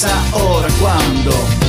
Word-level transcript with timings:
Si 0.00 0.06
no 0.06 0.64
es 0.66 1.59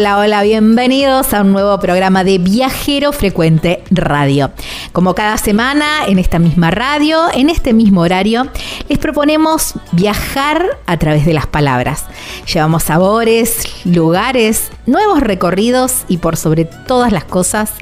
Hola, 0.00 0.16
hola, 0.16 0.42
bienvenidos 0.42 1.34
a 1.34 1.42
un 1.42 1.52
nuevo 1.52 1.78
programa 1.78 2.24
de 2.24 2.38
Viajero 2.38 3.12
Frecuente 3.12 3.82
Radio. 3.90 4.50
Como 4.92 5.14
cada 5.14 5.36
semana, 5.36 6.06
en 6.06 6.18
esta 6.18 6.38
misma 6.38 6.70
radio, 6.70 7.24
en 7.34 7.50
este 7.50 7.74
mismo 7.74 8.00
horario, 8.00 8.48
les 8.88 8.96
proponemos 8.96 9.74
viajar 9.92 10.78
a 10.86 10.96
través 10.98 11.26
de 11.26 11.32
las 11.32 11.46
palabras. 11.46 12.04
Llevamos 12.52 12.84
sabores, 12.84 13.84
lugares, 13.84 14.70
nuevos 14.86 15.20
recorridos 15.20 16.04
y 16.08 16.18
por 16.18 16.36
sobre 16.36 16.64
todas 16.64 17.12
las 17.12 17.24
cosas, 17.24 17.72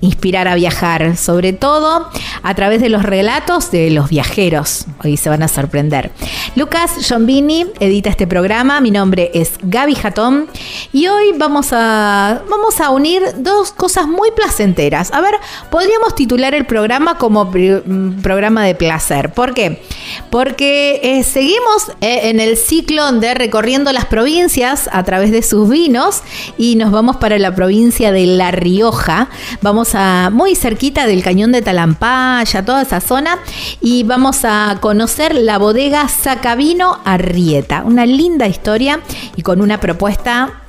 inspirar 0.00 0.48
a 0.48 0.54
viajar, 0.54 1.16
sobre 1.16 1.52
todo 1.52 2.08
a 2.42 2.54
través 2.54 2.80
de 2.80 2.88
los 2.88 3.02
relatos 3.02 3.70
de 3.70 3.90
los 3.90 4.08
viajeros. 4.10 4.86
Hoy 5.02 5.16
se 5.16 5.28
van 5.28 5.42
a 5.42 5.48
sorprender. 5.48 6.12
Lucas 6.54 6.92
Giombini 7.06 7.66
edita 7.80 8.10
este 8.10 8.26
programa, 8.26 8.80
mi 8.80 8.90
nombre 8.90 9.30
es 9.34 9.54
Gaby 9.62 9.94
Jatón 9.94 10.48
y 10.92 11.06
hoy 11.08 11.32
vamos 11.36 11.68
a, 11.72 12.42
vamos 12.48 12.80
a 12.80 12.90
unir 12.90 13.22
dos 13.38 13.72
cosas 13.72 14.06
muy 14.06 14.30
placenteras. 14.32 15.12
A 15.12 15.20
ver, 15.20 15.34
podríamos 15.70 16.14
titular 16.14 16.54
el 16.54 16.66
programa 16.66 17.18
como 17.18 17.44
mm, 17.46 18.22
programa 18.22 18.64
de 18.64 18.74
placer. 18.74 19.32
¿Por 19.32 19.54
qué? 19.54 19.82
Porque 20.30 21.00
eh, 21.02 21.22
seguimos 21.22 21.55
eh, 22.00 22.30
en 22.30 22.40
el 22.40 22.56
ciclo 22.56 23.10
de 23.12 23.34
recorriendo 23.34 23.92
las 23.92 24.06
provincias 24.06 24.88
a 24.92 25.02
través 25.04 25.30
de 25.30 25.42
sus 25.42 25.68
vinos 25.68 26.22
y 26.58 26.76
nos 26.76 26.90
vamos 26.90 27.16
para 27.16 27.38
la 27.38 27.54
provincia 27.54 28.12
de 28.12 28.26
La 28.26 28.50
Rioja. 28.50 29.28
Vamos 29.62 29.94
a 29.94 30.30
muy 30.32 30.54
cerquita 30.54 31.06
del 31.06 31.22
cañón 31.22 31.52
de 31.52 31.62
Talampaya, 31.62 32.64
toda 32.64 32.82
esa 32.82 33.00
zona, 33.00 33.38
y 33.80 34.04
vamos 34.04 34.44
a 34.44 34.78
conocer 34.80 35.34
la 35.34 35.58
bodega 35.58 36.08
Sacavino 36.08 37.00
Arrieta. 37.04 37.82
Una 37.84 38.06
linda 38.06 38.46
historia 38.46 39.00
y 39.36 39.42
con 39.42 39.60
una 39.60 39.80
propuesta 39.80 40.62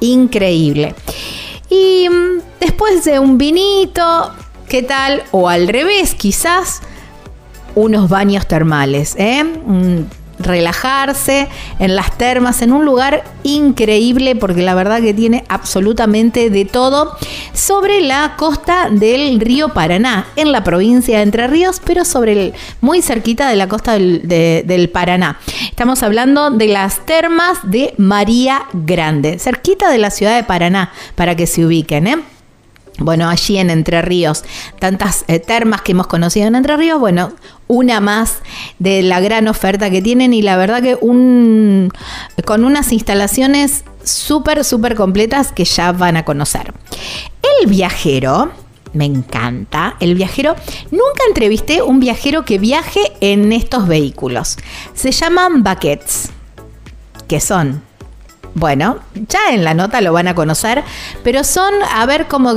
increíble. 0.00 0.94
Y 1.70 2.08
mm, 2.08 2.40
después 2.60 3.04
de 3.04 3.18
un 3.18 3.38
vinito, 3.38 4.32
¿qué 4.68 4.82
tal? 4.82 5.22
O 5.32 5.48
al 5.48 5.68
revés, 5.68 6.14
quizás 6.14 6.80
unos 7.74 8.08
baños 8.08 8.46
termales, 8.46 9.14
¿eh? 9.18 9.44
Relajarse 10.38 11.48
en 11.78 11.94
las 11.96 12.16
termas, 12.18 12.62
en 12.62 12.72
un 12.72 12.84
lugar 12.84 13.24
increíble, 13.42 14.34
porque 14.36 14.62
la 14.62 14.74
verdad 14.74 15.00
que 15.00 15.14
tiene 15.14 15.44
absolutamente 15.48 16.50
de 16.50 16.64
todo, 16.64 17.16
sobre 17.52 18.00
la 18.00 18.34
costa 18.36 18.88
del 18.90 19.40
río 19.40 19.70
Paraná, 19.70 20.26
en 20.36 20.52
la 20.52 20.64
provincia 20.64 21.18
de 21.18 21.22
Entre 21.22 21.46
Ríos, 21.46 21.80
pero 21.84 22.04
sobre 22.04 22.32
el, 22.32 22.54
muy 22.80 23.00
cerquita 23.02 23.48
de 23.48 23.56
la 23.56 23.68
costa 23.68 23.92
del, 23.92 24.26
de- 24.26 24.64
del 24.66 24.88
Paraná. 24.90 25.38
Estamos 25.68 26.02
hablando 26.02 26.50
de 26.50 26.66
las 26.68 27.04
termas 27.06 27.58
de 27.62 27.94
María 27.98 28.62
Grande, 28.72 29.38
cerquita 29.38 29.90
de 29.90 29.98
la 29.98 30.10
ciudad 30.10 30.34
de 30.36 30.44
Paraná, 30.44 30.92
para 31.14 31.34
que 31.36 31.46
se 31.46 31.64
ubiquen, 31.64 32.06
¿eh? 32.06 32.18
Bueno, 32.98 33.28
allí 33.28 33.58
en 33.58 33.70
Entre 33.70 34.02
Ríos, 34.02 34.44
tantas 34.78 35.24
eh, 35.26 35.40
termas 35.40 35.82
que 35.82 35.92
hemos 35.92 36.06
conocido 36.06 36.46
en 36.46 36.54
Entre 36.54 36.76
Ríos, 36.76 37.00
bueno, 37.00 37.32
una 37.66 38.00
más 38.00 38.38
de 38.78 39.02
la 39.02 39.20
gran 39.20 39.48
oferta 39.48 39.90
que 39.90 40.00
tienen 40.00 40.32
y 40.32 40.42
la 40.42 40.56
verdad 40.56 40.80
que 40.80 40.96
un, 41.00 41.90
con 42.44 42.64
unas 42.64 42.92
instalaciones 42.92 43.84
súper, 44.04 44.64
súper 44.64 44.94
completas 44.94 45.50
que 45.50 45.64
ya 45.64 45.90
van 45.90 46.16
a 46.16 46.24
conocer. 46.24 46.72
El 47.60 47.68
viajero, 47.68 48.52
me 48.92 49.06
encanta, 49.06 49.96
el 49.98 50.14
viajero, 50.14 50.54
nunca 50.92 51.24
entrevisté 51.26 51.82
un 51.82 51.98
viajero 51.98 52.44
que 52.44 52.58
viaje 52.58 53.00
en 53.20 53.52
estos 53.52 53.88
vehículos. 53.88 54.56
Se 54.94 55.10
llaman 55.10 55.64
buckets. 55.64 56.30
qué 57.26 57.40
son? 57.40 57.82
Bueno, 58.54 58.98
ya 59.28 59.52
en 59.52 59.64
la 59.64 59.74
nota 59.74 60.00
lo 60.00 60.12
van 60.12 60.28
a 60.28 60.34
conocer, 60.36 60.84
pero 61.24 61.42
son, 61.42 61.74
a 61.92 62.06
ver, 62.06 62.28
como 62.28 62.52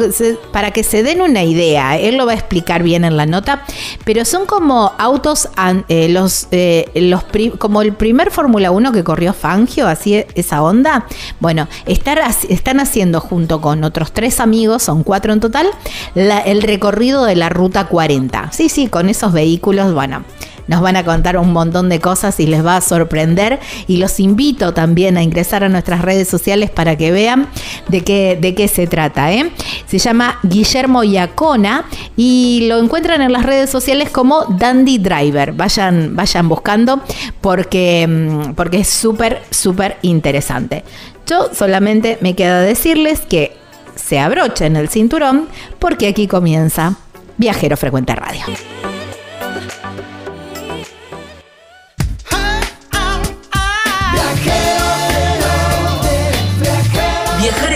para 0.52 0.70
que 0.70 0.84
se 0.84 1.02
den 1.02 1.22
una 1.22 1.44
idea, 1.44 1.98
él 1.98 2.18
lo 2.18 2.28
va 2.28 2.34
a 2.34 2.36
explicar 2.36 2.84
bien 2.84 3.04
en 3.04 3.18
la 3.18 3.26
nota, 3.26 3.64
pero 4.06 4.24
son 4.24 4.46
como 4.46 4.94
autos, 5.00 5.50
eh, 5.90 6.08
los, 6.10 6.48
eh, 6.52 6.92
los 6.94 7.24
como 7.58 7.82
el 7.82 7.94
primer 7.94 8.30
Fórmula 8.30 8.70
1 8.70 8.92
que 8.92 9.04
corrió 9.04 9.34
Fangio, 9.34 9.88
así 9.88 10.24
esa 10.36 10.62
onda. 10.62 11.08
Bueno, 11.40 11.68
están 11.88 12.80
haciendo 12.80 13.20
junto 13.20 13.60
con 13.60 13.84
otros 13.84 14.12
tres 14.12 14.40
amigos, 14.40 14.84
son 14.84 15.04
cuatro 15.04 15.34
en 15.34 15.40
total, 15.40 15.68
el 16.14 16.62
recorrido 16.62 17.26
de 17.26 17.36
la 17.36 17.50
Ruta 17.50 17.86
40. 17.86 18.52
Sí, 18.52 18.70
sí, 18.70 18.88
con 18.88 19.10
esos 19.10 19.34
vehículos, 19.34 19.94
bueno 19.94 20.24
nos 20.68 20.82
van 20.82 20.96
a 20.96 21.04
contar 21.04 21.38
un 21.38 21.52
montón 21.54 21.90
de 21.90 22.00
cosas 22.00 22.40
y 22.40 22.48
les 22.48 22.66
va 22.66 22.78
a 22.78 22.82
sorprender. 22.82 23.60
Y 23.88 23.98
los 23.98 24.20
invito 24.20 24.74
también 24.74 25.18
a 25.18 25.24
ingresar 25.24 25.64
a 25.64 25.70
nuestras 25.70 26.02
redes 26.02 26.28
sociales 26.28 26.70
para 26.70 26.96
que 26.96 27.12
vean 27.12 27.48
de 27.88 28.02
qué, 28.02 28.38
de 28.40 28.56
qué 28.56 28.68
se 28.68 28.88
trata. 28.88 29.32
¿eh? 29.34 29.52
Se 29.88 29.98
llama 29.98 30.40
Guillermo 30.44 31.04
Iacona 31.04 31.86
y 32.16 32.68
lo 32.70 32.80
encuentran 32.80 33.22
en 33.22 33.32
las 33.32 33.46
redes 33.46 33.70
sociales 33.70 34.10
como 34.10 34.46
Dandy 34.46 34.98
Driver. 34.98 35.54
Vayan, 35.54 36.16
vayan 36.16 36.50
buscando 36.50 37.02
porque, 37.42 38.06
mm, 38.08 38.54
porque 38.54 38.80
es 38.80 38.90
súper, 38.90 39.42
súper 39.50 39.98
interesante. 40.02 40.84
Yo 41.26 41.50
solamente 41.54 42.18
me 42.22 42.36
queda 42.36 42.62
decirles 42.62 43.22
que 43.22 43.56
se 43.96 44.20
abrochen 44.20 44.76
el 44.76 44.88
cinturón 44.88 45.48
porque 45.80 46.08
aquí 46.08 46.28
comienza 46.28 46.96
Viajero 47.38 47.76
Frecuente 47.76 48.16
Radio. 48.16 48.44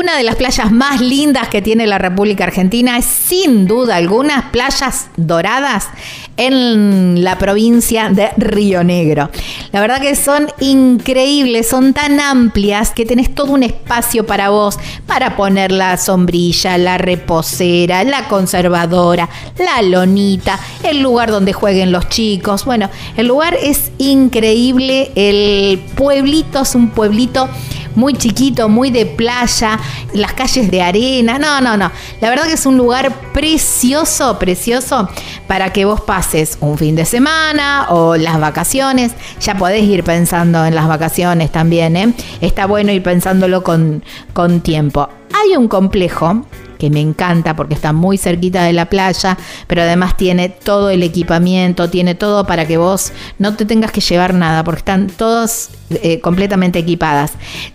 Una 0.00 0.16
de 0.16 0.22
las 0.22 0.36
playas 0.36 0.72
más 0.72 1.02
lindas 1.02 1.48
que 1.48 1.60
tiene 1.60 1.86
la 1.86 1.98
República 1.98 2.44
Argentina 2.44 2.96
es 2.96 3.04
sin 3.04 3.66
duda 3.66 3.96
algunas 3.96 4.46
playas 4.46 5.08
doradas 5.18 5.88
en 6.38 7.22
la 7.22 7.36
provincia 7.36 8.08
de 8.08 8.30
Río 8.38 8.82
Negro. 8.82 9.28
La 9.72 9.80
verdad 9.82 10.00
que 10.00 10.16
son 10.16 10.48
increíbles, 10.58 11.68
son 11.68 11.92
tan 11.92 12.18
amplias 12.18 12.92
que 12.92 13.04
tenés 13.04 13.34
todo 13.34 13.52
un 13.52 13.62
espacio 13.62 14.24
para 14.24 14.48
vos, 14.48 14.78
para 15.06 15.36
poner 15.36 15.70
la 15.70 15.98
sombrilla, 15.98 16.78
la 16.78 16.96
reposera, 16.96 18.02
la 18.02 18.26
conservadora, 18.26 19.28
la 19.58 19.82
lonita, 19.82 20.58
el 20.82 21.02
lugar 21.02 21.30
donde 21.30 21.52
jueguen 21.52 21.92
los 21.92 22.08
chicos. 22.08 22.64
Bueno, 22.64 22.88
el 23.18 23.26
lugar 23.26 23.54
es 23.62 23.92
increíble, 23.98 25.12
el 25.14 25.78
pueblito 25.94 26.62
es 26.62 26.74
un 26.74 26.88
pueblito 26.88 27.50
muy 27.94 28.14
chiquito, 28.14 28.68
muy 28.68 28.90
de 28.90 29.06
playa, 29.06 29.78
las 30.12 30.32
calles 30.32 30.70
de 30.70 30.82
arena. 30.82 31.38
No, 31.38 31.60
no, 31.60 31.76
no. 31.76 31.90
La 32.20 32.30
verdad 32.30 32.44
que 32.44 32.54
es 32.54 32.66
un 32.66 32.76
lugar 32.76 33.32
precioso, 33.32 34.38
precioso 34.38 35.08
para 35.46 35.72
que 35.72 35.84
vos 35.84 36.00
pases 36.00 36.58
un 36.60 36.78
fin 36.78 36.96
de 36.96 37.04
semana 37.04 37.86
o 37.90 38.16
las 38.16 38.40
vacaciones. 38.40 39.12
Ya 39.40 39.56
podés 39.56 39.84
ir 39.84 40.04
pensando 40.04 40.64
en 40.64 40.74
las 40.74 40.88
vacaciones 40.88 41.50
también, 41.50 41.96
¿eh? 41.96 42.14
Está 42.40 42.66
bueno 42.66 42.92
ir 42.92 43.02
pensándolo 43.02 43.62
con, 43.62 44.04
con 44.32 44.60
tiempo. 44.60 45.08
Hay 45.32 45.56
un 45.56 45.68
complejo 45.68 46.44
que 46.80 46.90
me 46.90 47.00
encanta 47.00 47.54
porque 47.54 47.74
está 47.74 47.92
muy 47.92 48.18
cerquita 48.18 48.64
de 48.64 48.72
la 48.72 48.86
playa, 48.86 49.38
pero 49.68 49.82
además 49.82 50.16
tiene 50.16 50.48
todo 50.48 50.90
el 50.90 51.04
equipamiento, 51.04 51.90
tiene 51.90 52.16
todo 52.16 52.46
para 52.46 52.66
que 52.66 52.78
vos 52.78 53.12
no 53.38 53.54
te 53.54 53.66
tengas 53.66 53.92
que 53.92 54.00
llevar 54.00 54.34
nada, 54.34 54.64
porque 54.64 54.80
están 54.80 55.06
todos 55.08 55.68
eh, 55.90 56.20
completamente 56.20 56.80
equipadas. 56.80 57.32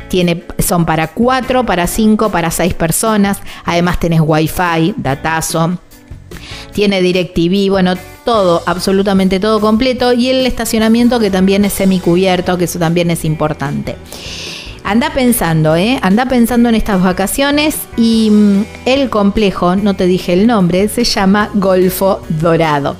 Tiene, 0.10 0.44
son 0.60 0.86
para 0.86 1.07
cuatro, 1.07 1.66
para 1.66 1.88
cinco, 1.88 2.31
para 2.31 2.52
seis 2.52 2.74
personas. 2.74 3.40
Además 3.63 4.00
tenés 4.00 4.22
wifi, 4.22 4.96
datazo. 4.98 5.78
Tiene 6.74 7.01
DirecTV, 7.01 7.69
bueno, 7.69 7.94
todo, 8.25 8.63
absolutamente 8.66 9.40
todo 9.40 9.62
completo. 9.62 10.13
Y 10.13 10.30
el 10.30 10.46
estacionamiento 10.46 11.19
que 11.19 11.30
también 11.30 11.63
es 11.63 11.74
semicubierto, 11.74 12.58
que 12.58 12.66
eso 12.66 12.80
también 12.80 13.12
es 13.12 13.24
importante. 13.24 13.96
Anda 14.86 15.10
pensando, 15.10 15.76
¿eh? 15.76 15.98
Anda 16.04 16.28
pensando 16.28 16.70
en 16.70 16.76
estas 16.76 17.02
vacaciones 17.02 17.76
y 17.98 18.30
mm, 18.30 18.66
el 18.86 19.10
complejo, 19.10 19.76
no 19.76 19.96
te 19.96 20.06
dije 20.06 20.34
el 20.34 20.46
nombre, 20.46 20.88
se 20.90 21.04
llama 21.04 21.50
Golfo 21.56 22.22
Dorado. 22.30 22.96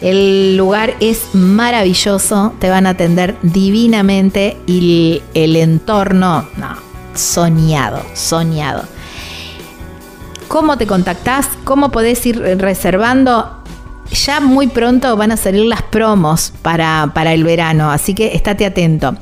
El 0.00 0.56
lugar 0.56 0.94
es 1.00 1.34
maravilloso, 1.34 2.54
te 2.58 2.70
van 2.70 2.86
a 2.86 2.90
atender 2.90 3.36
divinamente 3.42 4.56
y 4.66 5.20
el 5.34 5.56
entorno, 5.56 6.48
no, 6.56 6.74
soñado, 7.14 8.02
soñado. 8.14 8.84
¿Cómo 10.48 10.78
te 10.78 10.86
contactás? 10.86 11.50
¿Cómo 11.64 11.90
podés 11.90 12.24
ir 12.24 12.40
reservando? 12.40 13.62
Ya 14.10 14.40
muy 14.40 14.68
pronto 14.68 15.14
van 15.18 15.32
a 15.32 15.36
salir 15.36 15.66
las 15.66 15.82
promos 15.82 16.54
para, 16.62 17.12
para 17.14 17.34
el 17.34 17.44
verano, 17.44 17.90
así 17.90 18.14
que 18.14 18.34
estate 18.34 18.64
atento 18.64 19.16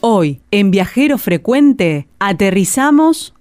Hoy, 0.00 0.40
en 0.52 0.70
Viajero 0.70 1.18
Frecuente, 1.18 2.06
aterrizamos... 2.20 3.34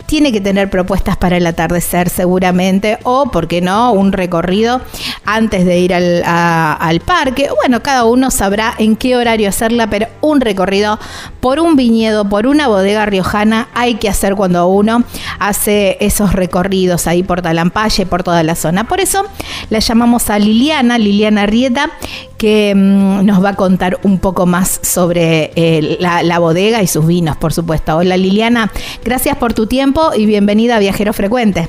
tiene 0.07 0.33
que 0.33 0.41
tener 0.41 0.71
propuestas 0.71 1.17
para 1.17 1.37
el 1.37 1.47
atardecer 1.47 2.09
seguramente, 2.09 2.99
o, 3.03 3.27
¿por 3.27 3.49
qué 3.49 3.61
no?, 3.61 3.93
un 3.93 4.13
recorrido 4.13 4.81
antes 5.25 5.65
de 5.65 5.79
ir 5.79 5.95
al, 5.95 7.01
parque. 7.05 7.51
Bueno, 7.55 7.83
cada 7.83 8.05
uno 8.05 8.31
sabrá 8.31 8.75
en 8.79 8.97
qué 8.97 9.17
horario 9.17 9.49
hacerla, 9.49 9.89
pero 9.89 10.07
un 10.21 10.41
recorrido 10.41 10.99
por 11.41 11.61
un 11.61 11.77
viñedo, 11.77 12.29
por 12.29 12.47
una 12.47 12.69
bodega 12.69 13.07
riojana, 13.07 13.69
hay 13.75 13.97
que 13.97 14.09
hacer 14.09 14.35
cuando 14.35 14.67
uno 14.69 15.05
hace 15.39 15.97
esos 16.01 16.33
recorridos 16.33 17.07
ahí 17.07 17.23
por 17.23 17.43
Talampalle, 17.43 18.07
por 18.07 18.23
toda 18.23 18.43
la 18.43 18.55
zona. 18.55 18.85
Por 18.85 19.01
eso 19.01 19.25
la 19.71 19.81
llamamos 19.81 20.31
a 20.31 20.39
Liliana, 20.39 20.99
Liliana 20.99 21.47
Rieta, 21.47 21.91
que 22.39 22.75
mm, 22.75 23.25
nos 23.25 23.43
va 23.43 23.51
a 23.51 23.55
contar 23.55 23.99
un 24.03 24.19
poco 24.19 24.47
más 24.47 24.81
sobre 24.83 25.51
eh, 25.57 25.97
la, 26.01 26.39
bodega 26.39 26.83
y 26.83 26.87
sus 26.87 27.07
vinos, 27.07 27.37
por 27.37 27.53
supuesto. 27.53 27.97
Hola 27.97 28.17
Liliana, 28.17 28.71
gracias 29.05 29.37
por 29.37 29.55
tu 29.55 29.67
tiempo 29.67 30.11
y 30.15 30.27
bienvenida 30.27 30.77
a 30.77 30.79
Viajero 30.79 31.13
Frecuente. 31.13 31.69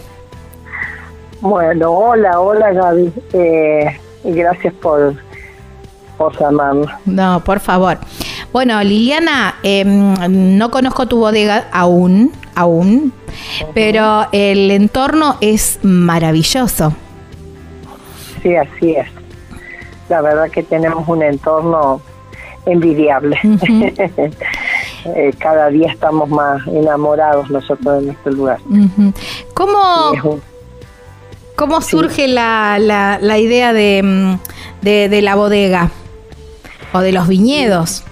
Bueno, 1.40 1.92
hola, 1.92 2.40
hola 2.40 2.74
Gaby, 2.74 3.14
eh, 3.34 4.00
gracias 4.24 4.74
por, 4.76 5.16
por 6.18 6.38
llamarnos. 6.40 6.92
No, 7.06 7.42
por 7.44 7.60
favor. 7.60 7.98
Bueno, 8.52 8.82
Liliana, 8.84 9.56
em, 9.64 10.58
no 10.58 10.72
conozco 10.72 11.08
tu 11.08 11.20
bodega 11.20 11.68
aún, 11.72 12.32
aún, 12.56 13.14
pero 13.74 14.28
el 14.32 14.72
entorno 14.72 15.38
es 15.42 15.80
maravilloso. 15.84 16.94
Sí, 18.42 18.56
así 18.56 18.92
es 18.92 19.17
la 20.10 20.22
verdad 20.22 20.50
que 20.50 20.64
tenemos 20.64 21.08
un 21.08 21.24
entorno 21.24 22.02
envidiable. 22.66 23.40
Eh, 25.16 25.32
cada 25.40 25.70
día 25.70 25.90
estamos 25.90 26.28
más 26.28 26.68
enamorados 26.68 27.50
nosotros 27.50 28.02
de 28.02 28.08
nuestro 28.08 28.32
lugar. 28.34 28.60
¿Cómo, 29.54 30.42
¿cómo 31.56 31.80
surge 31.80 32.28
la, 32.28 32.78
la, 32.78 33.38
idea 33.38 33.72
de, 33.72 34.02
mm, 34.04 34.84
de, 34.84 35.08
de 35.08 35.22
la 35.22 35.36
bodega 35.36 35.92
o 36.92 37.00
de 37.00 37.14
los 37.14 37.30
viñedos? 37.30 38.04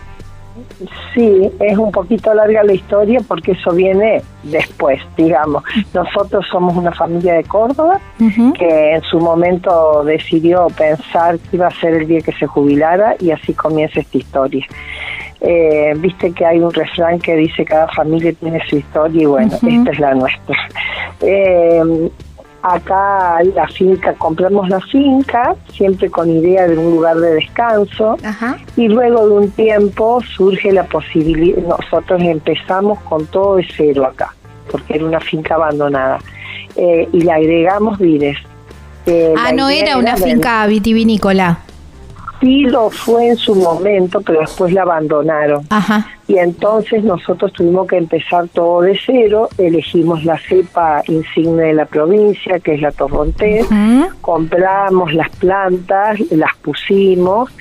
Sí, 1.13 1.50
es 1.60 1.77
un 1.77 1.91
poquito 1.91 2.34
larga 2.34 2.63
la 2.63 2.74
historia 2.74 3.22
porque 3.27 3.53
eso 3.53 3.72
viene 3.72 4.22
después, 4.44 5.01
digamos. 5.15 5.63
Nosotros 5.94 6.46
somos 6.51 6.75
una 6.75 6.91
familia 6.91 7.36
de 7.36 7.44
Córdoba 7.44 8.00
que 8.17 8.91
en 8.96 9.01
su 9.03 9.20
momento 9.20 10.03
decidió 10.03 10.67
pensar 10.77 11.39
que 11.39 11.55
iba 11.55 11.67
a 11.67 11.72
ser 11.72 11.94
el 11.94 12.08
día 12.08 12.22
que 12.22 12.34
se 12.34 12.46
jubilara 12.46 13.15
y 13.20 13.32
así 13.32 13.53
comienza 13.53 14.01
esta 14.01 14.17
historia. 14.17 14.65
Eh, 15.41 15.94
viste 15.98 16.32
que 16.32 16.46
hay 16.46 16.60
un 16.60 16.74
refrán 16.74 17.20
que 17.20 17.36
dice 17.36 17.65
cada 17.65 17.88
familia 17.89 18.34
tiene 18.34 18.62
su 18.67 18.77
historia 18.77 19.22
y 19.22 19.25
bueno, 19.25 19.53
esta 19.53 19.91
es 19.91 20.00
la 20.00 20.13
nuestra. 20.13 20.58
Eh, 21.22 22.10
acá 22.65 23.43
la 23.53 23.67
finca, 23.67 24.13
compramos 24.13 24.67
la 24.69 24.79
finca, 24.81 25.55
siempre 25.72 26.10
con 26.10 26.29
idea 26.29 26.67
de 26.67 26.77
un 26.77 26.95
lugar 26.95 27.17
de 27.17 27.36
descanso, 27.36 28.17
y 28.75 28.88
luego 28.88 29.27
de 29.27 29.34
un 29.34 29.51
tiempo 29.51 30.19
surge 30.36 30.72
la 30.72 30.84
posibilidad, 30.86 31.62
nosotros 31.62 32.22
empezamos 32.22 33.00
con 33.01 33.25
todo 33.27 33.57
de 33.57 33.67
cero 33.75 34.05
acá, 34.05 34.34
porque 34.72 34.95
era 34.95 35.05
una 35.05 35.19
finca 35.19 35.55
abandonada, 35.55 36.17
eh, 36.75 37.07
y 37.12 37.22
le 37.22 37.31
agregamos 37.31 38.00
vines. 38.00 38.38
Eh, 39.05 39.34
ah, 39.38 39.51
no 39.51 39.69
era 39.69 39.98
una 39.98 40.17
finca 40.17 40.65
vitivinícola 40.65 41.60
sí 42.39 42.63
lo 42.63 42.89
fue 42.89 43.29
en 43.29 43.37
su 43.37 43.55
momento, 43.55 44.21
pero 44.21 44.41
después 44.41 44.73
la 44.73 44.83
abandonaron. 44.83 45.67
Y 46.27 46.37
entonces 46.39 47.03
nosotros 47.03 47.53
tuvimos 47.53 47.87
que 47.87 47.97
empezar 47.97 48.47
todo 48.47 48.81
de 48.81 48.99
cero, 49.05 49.47
elegimos 49.57 50.25
la 50.25 50.39
cepa 50.39 51.03
insignia 51.07 51.65
de 51.65 51.73
la 51.73 51.85
provincia, 51.85 52.59
que 52.59 52.73
es 52.73 52.81
la 52.81 52.91
torrontés, 52.91 53.67
compramos 54.21 55.13
las 55.13 55.29
plantas, 55.37 56.19
las 56.31 56.55
pusimos 56.63 57.51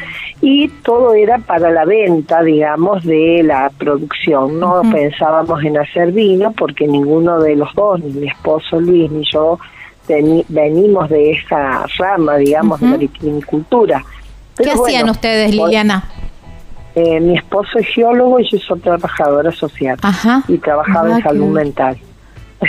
y 0.40 0.68
todo 0.68 1.12
era 1.12 1.38
para 1.38 1.70
la 1.70 1.84
venta, 1.84 2.42
digamos, 2.42 3.04
de 3.04 3.42
la 3.42 3.70
producción. 3.76 4.58
No 4.58 4.80
pensábamos 4.90 5.62
en 5.62 5.78
hacer 5.78 6.12
vino 6.12 6.52
porque 6.52 6.86
ninguno 6.86 7.40
de 7.40 7.56
los 7.56 7.74
dos, 7.74 8.00
ni 8.00 8.12
mi 8.12 8.28
esposo 8.28 8.80
Luis 8.80 9.10
ni 9.10 9.24
yo, 9.30 9.58
venimos 10.48 11.08
de 11.10 11.32
esa 11.32 11.84
rama, 11.98 12.36
digamos, 12.36 12.80
de 12.80 12.88
la 12.88 12.96
viticultura. 12.96 14.02
¿Qué 14.56 14.70
hacían 14.70 15.10
ustedes, 15.10 15.54
Liliana? 15.54 16.04
Eh, 16.94 17.18
mi 17.18 17.36
esposo 17.36 17.78
es 17.78 17.88
geólogo 17.88 18.38
y 18.38 18.48
yo 18.48 18.58
soy 18.58 18.78
trabajadora 18.78 19.50
social 19.50 19.98
y 20.46 20.58
trabajaba 20.58 21.08
en 21.08 21.14
ah, 21.14 21.22
salud 21.22 21.48
mental. 21.48 21.98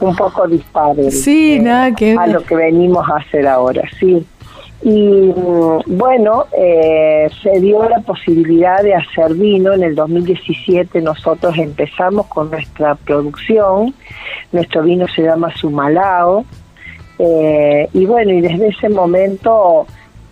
un 0.00 0.14
poco 0.14 0.46
disparo 0.46 1.10
sí, 1.10 1.54
eh, 1.54 1.60
nada 1.60 1.92
que 1.92 2.14
a 2.14 2.26
lo 2.26 2.44
que 2.44 2.54
venimos 2.54 3.08
a 3.08 3.16
hacer 3.16 3.46
ahora, 3.46 3.82
sí. 3.98 4.24
Y 4.82 5.32
mm, 5.34 5.96
bueno, 5.96 6.44
eh, 6.56 7.28
se 7.42 7.58
dio 7.58 7.88
la 7.88 8.00
posibilidad 8.00 8.82
de 8.82 8.94
hacer 8.94 9.32
vino. 9.32 9.72
En 9.72 9.82
el 9.82 9.94
2017 9.94 11.00
nosotros 11.00 11.56
empezamos 11.56 12.26
con 12.26 12.50
nuestra 12.50 12.96
producción. 12.96 13.94
Nuestro 14.52 14.82
vino 14.82 15.08
se 15.08 15.22
llama 15.22 15.50
Sumalao. 15.56 16.44
y 17.18 18.04
bueno, 18.04 18.32
y 18.32 18.42
desde 18.42 18.68
ese 18.68 18.90
momento 18.90 19.86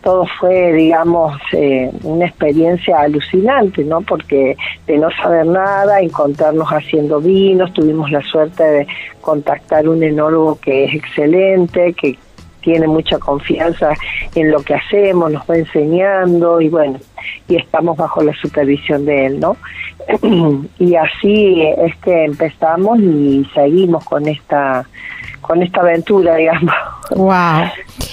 todo 0.04 0.26
fue, 0.38 0.72
digamos, 0.74 1.40
eh, 1.52 1.90
una 2.02 2.26
experiencia 2.26 3.00
alucinante, 3.00 3.82
¿no? 3.82 4.02
Porque 4.02 4.54
de 4.86 4.98
no 4.98 5.08
saber 5.10 5.46
nada, 5.46 6.00
encontrarnos 6.00 6.68
haciendo 6.68 7.20
vinos, 7.20 7.72
tuvimos 7.72 8.10
la 8.10 8.20
suerte 8.22 8.62
de 8.62 8.86
contactar 9.22 9.88
un 9.88 10.02
enólogo 10.02 10.58
que 10.60 10.84
es 10.84 10.94
excelente, 10.94 11.94
que 11.94 12.18
tiene 12.60 12.86
mucha 12.86 13.18
confianza 13.18 13.94
en 14.34 14.50
lo 14.50 14.62
que 14.62 14.74
hacemos, 14.74 15.32
nos 15.32 15.42
va 15.48 15.56
enseñando 15.56 16.60
y 16.60 16.68
bueno, 16.68 16.98
y 17.48 17.56
estamos 17.56 17.96
bajo 17.96 18.22
la 18.22 18.34
supervisión 18.34 19.06
de 19.06 19.26
él, 19.26 19.40
¿no? 19.40 19.56
y 20.78 20.96
así 20.96 21.62
es 21.78 21.96
que 21.96 22.24
empezamos 22.24 22.98
y 23.00 23.48
seguimos 23.54 24.04
con 24.04 24.28
esta 24.28 24.86
con 25.46 25.62
esta 25.62 25.80
aventura, 25.82 26.36
digamos. 26.36 26.74
Wow. 27.10 27.68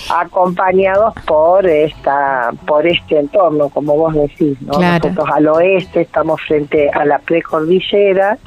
Acompañados 0.20 1.14
por 1.26 1.66
esta 1.66 2.52
por 2.68 2.86
este 2.86 3.20
entorno, 3.20 3.70
como 3.70 3.96
vos 3.96 4.14
decís, 4.14 4.62
¿no? 4.62 4.80
Nosotros 4.80 5.30
al 5.34 5.48
oeste 5.48 6.02
estamos 6.02 6.42
frente 6.42 6.90
a 6.90 7.06
la 7.06 7.20
precordillera 7.20 8.38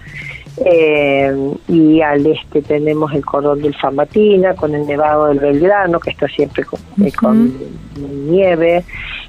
eh, 0.65 1.35
y 1.67 2.03
al 2.03 2.27
este 2.27 2.61
tenemos 2.61 3.13
el 3.15 3.25
cordón 3.25 3.63
del 3.63 3.75
Famatina 3.75 4.55
con 4.55 4.75
el 4.75 4.87
nevado 4.87 5.27
del 5.29 5.41
Belgrano 5.41 5.99
que 5.99 6.11
está 6.11 6.29
siempre 6.29 6.65
con, 6.65 6.81
eh, 7.03 7.13
nieve. 7.97 8.85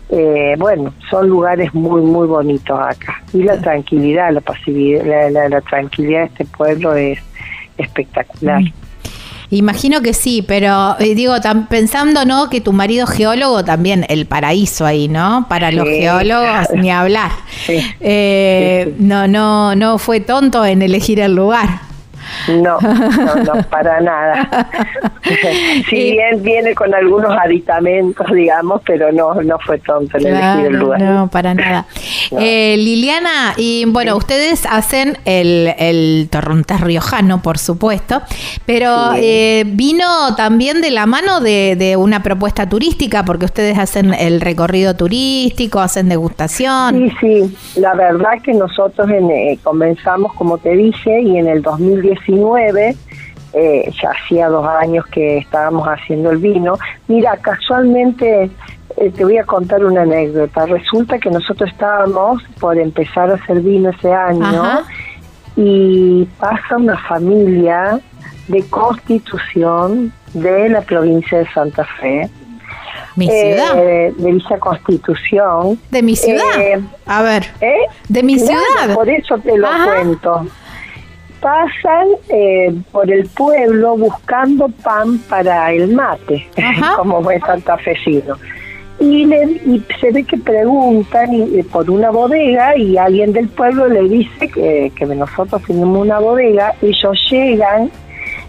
Eh, 0.10 0.56
bueno, 0.60 0.94
son 1.10 1.30
lugares 1.30 1.74
muy 1.74 2.02
muy 2.02 2.28
bonitos 2.28 2.78
acá 2.78 3.24
y 3.34 3.42
la 3.42 3.60
tranquilidad, 3.60 4.32
la 4.34 4.42
pasividad, 4.42 5.32
la, 5.32 5.62
tranquilidad 5.62 6.20
de 6.20 6.26
este 6.26 6.46
pueblo 6.46 6.94
es 6.94 7.20
espectacular. 7.78 8.62
Imagino 9.50 10.02
que 10.02 10.14
sí, 10.14 10.44
pero 10.46 10.96
eh, 11.00 11.16
digo, 11.16 11.36
pensando, 11.70 12.25
¿no? 12.25 12.50
Que 12.50 12.62
tu 12.62 12.74
marido 12.74 13.08
geólogo, 13.08 13.64
también 13.64 14.06
el 14.10 14.25
paraíso 14.25 14.86
ahí, 14.86 15.08
¿no? 15.08 15.46
Para 15.48 15.72
los 15.72 15.88
geólogos, 15.88 16.68
ni 16.75 16.92
hablar. 16.92 17.32
Eh, 17.68 18.94
no, 19.00 19.28
no, 19.28 19.75
no 19.75 19.98
fue 19.98 20.20
tonto 20.20 20.66
en 20.66 20.82
elegir 20.82 21.20
el 21.20 21.36
lugar. 21.36 21.82
No, 22.50 22.79
no, 22.82 23.36
no, 23.36 23.63
para 23.70 24.01
nada. 24.01 24.70
si 25.89 26.12
bien 26.12 26.41
viene 26.41 26.75
con 26.75 26.94
algunos 26.94 27.32
aditamentos, 27.38 28.27
digamos, 28.32 28.82
pero 28.86 29.12
no, 29.12 29.34
no 29.41 29.58
fue 29.60 29.79
tonto 29.79 30.17
en 30.17 30.27
elegir 30.27 30.65
el 30.67 30.79
lugar. 30.79 31.01
No, 31.01 31.27
para 31.27 31.53
nada. 31.53 31.86
Eh, 32.32 32.75
Liliana, 32.77 33.53
y 33.58 33.86
bueno, 33.86 34.15
ustedes 34.15 34.65
hacen 34.70 35.17
el, 35.25 35.74
el 35.77 36.27
torrontés 36.29 36.82
riojano, 36.82 37.41
por 37.41 37.58
supuesto, 37.58 38.22
pero 38.65 39.13
eh, 39.15 39.63
vino 39.65 40.36
también 40.36 40.82
de 40.82 40.91
la 40.91 41.05
mano 41.05 41.39
de, 41.39 41.75
de, 41.75 41.96
una 41.96 42.24
propuesta 42.24 42.67
turística, 42.67 43.24
porque 43.24 43.46
ustedes 43.46 43.77
hacen 43.77 44.13
el 44.13 44.41
recorrido 44.41 44.96
turístico, 44.96 45.79
hacen 45.79 46.10
degustación. 46.10 46.96
Sí, 46.96 47.12
sí, 47.20 47.79
la 47.79 47.94
verdad 47.94 48.41
que 48.44 48.53
nosotros 48.53 49.10
eh, 49.10 49.58
comenzamos, 49.63 50.34
como 50.34 50.58
te 50.58 50.75
dije, 50.75 51.22
y 51.22 51.38
en 51.38 51.48
el 51.48 51.62
2019 52.16 52.96
eh, 53.58 53.90
ya 54.02 54.10
hacía 54.12 54.50
dos 54.50 54.68
años 54.68 55.06
que 55.08 55.38
estábamos 55.38 55.88
haciendo 55.88 56.32
el 56.32 56.38
vino. 56.40 56.78
Mira, 57.08 57.38
casualmente 57.38 58.50
eh, 58.98 59.12
te 59.12 59.24
voy 59.24 59.38
a 59.38 59.46
contar 59.46 59.86
una 59.86 60.02
anécdota. 60.02 60.66
Resulta 60.66 61.18
que 61.20 61.30
nosotros 61.30 61.70
estábamos 61.72 62.44
por 62.60 62.78
empezar 62.78 63.32
a 63.32 63.36
hacer 63.36 63.62
vino 63.62 63.92
ese 63.92 64.12
año 64.14 64.82
y 65.56 66.26
pasa 66.40 66.76
una 66.78 66.98
familia 67.08 68.00
de 68.50 68.62
constitución 68.70 70.12
de 70.34 70.70
la 70.70 70.82
provincia 70.82 71.40
de 71.40 71.48
Santa 71.54 71.86
Fe 72.00 72.30
Mi 73.16 73.28
ciudad. 73.30 73.78
Eh, 73.80 74.14
de 74.18 74.32
Villa 74.34 74.60
Constitución. 74.60 75.80
De 75.92 76.02
mi 76.02 76.16
ciudad. 76.18 76.60
Eh, 76.60 76.82
A 77.06 77.22
ver. 77.22 77.46
¿eh? 77.62 77.74
De 78.10 78.22
mi 78.22 78.36
Claro, 78.38 78.52
ciudad. 78.52 78.96
Por 78.96 79.10
eso 79.10 79.38
te 79.38 79.58
lo 79.58 79.68
Ajá. 79.68 79.86
cuento. 79.96 80.46
Pasan 81.46 82.08
eh, 82.30 82.74
por 82.92 83.12
el 83.12 83.28
pueblo 83.30 83.96
buscando 83.98 84.68
pan 84.84 85.20
para 85.30 85.72
el 85.72 85.94
mate, 85.94 86.44
Ajá. 86.58 86.94
como 86.98 87.22
buen 87.22 87.40
santafesino. 87.42 88.36
Y, 89.00 89.25
le, 89.25 89.44
y 89.64 89.84
se 90.02 90.10
ve 90.12 90.24
que 90.24 90.38
preguntan 90.38 91.32
y- 91.32 91.60
y 91.60 91.62
por 91.62 91.88
una 91.92 92.10
bodega 92.10 92.75
y 92.75 92.98
alguien 92.98 93.32
del 93.32 93.48
pueblo 93.50 93.88
le 93.88 94.10
dice 94.10 94.48
que, 94.50 94.92
que 94.96 95.06
nosotros 95.06 95.62
tenemos 95.68 96.00
una 96.02 96.18
bodega, 96.18 96.74
ellos 96.82 97.16
llegan 97.30 97.92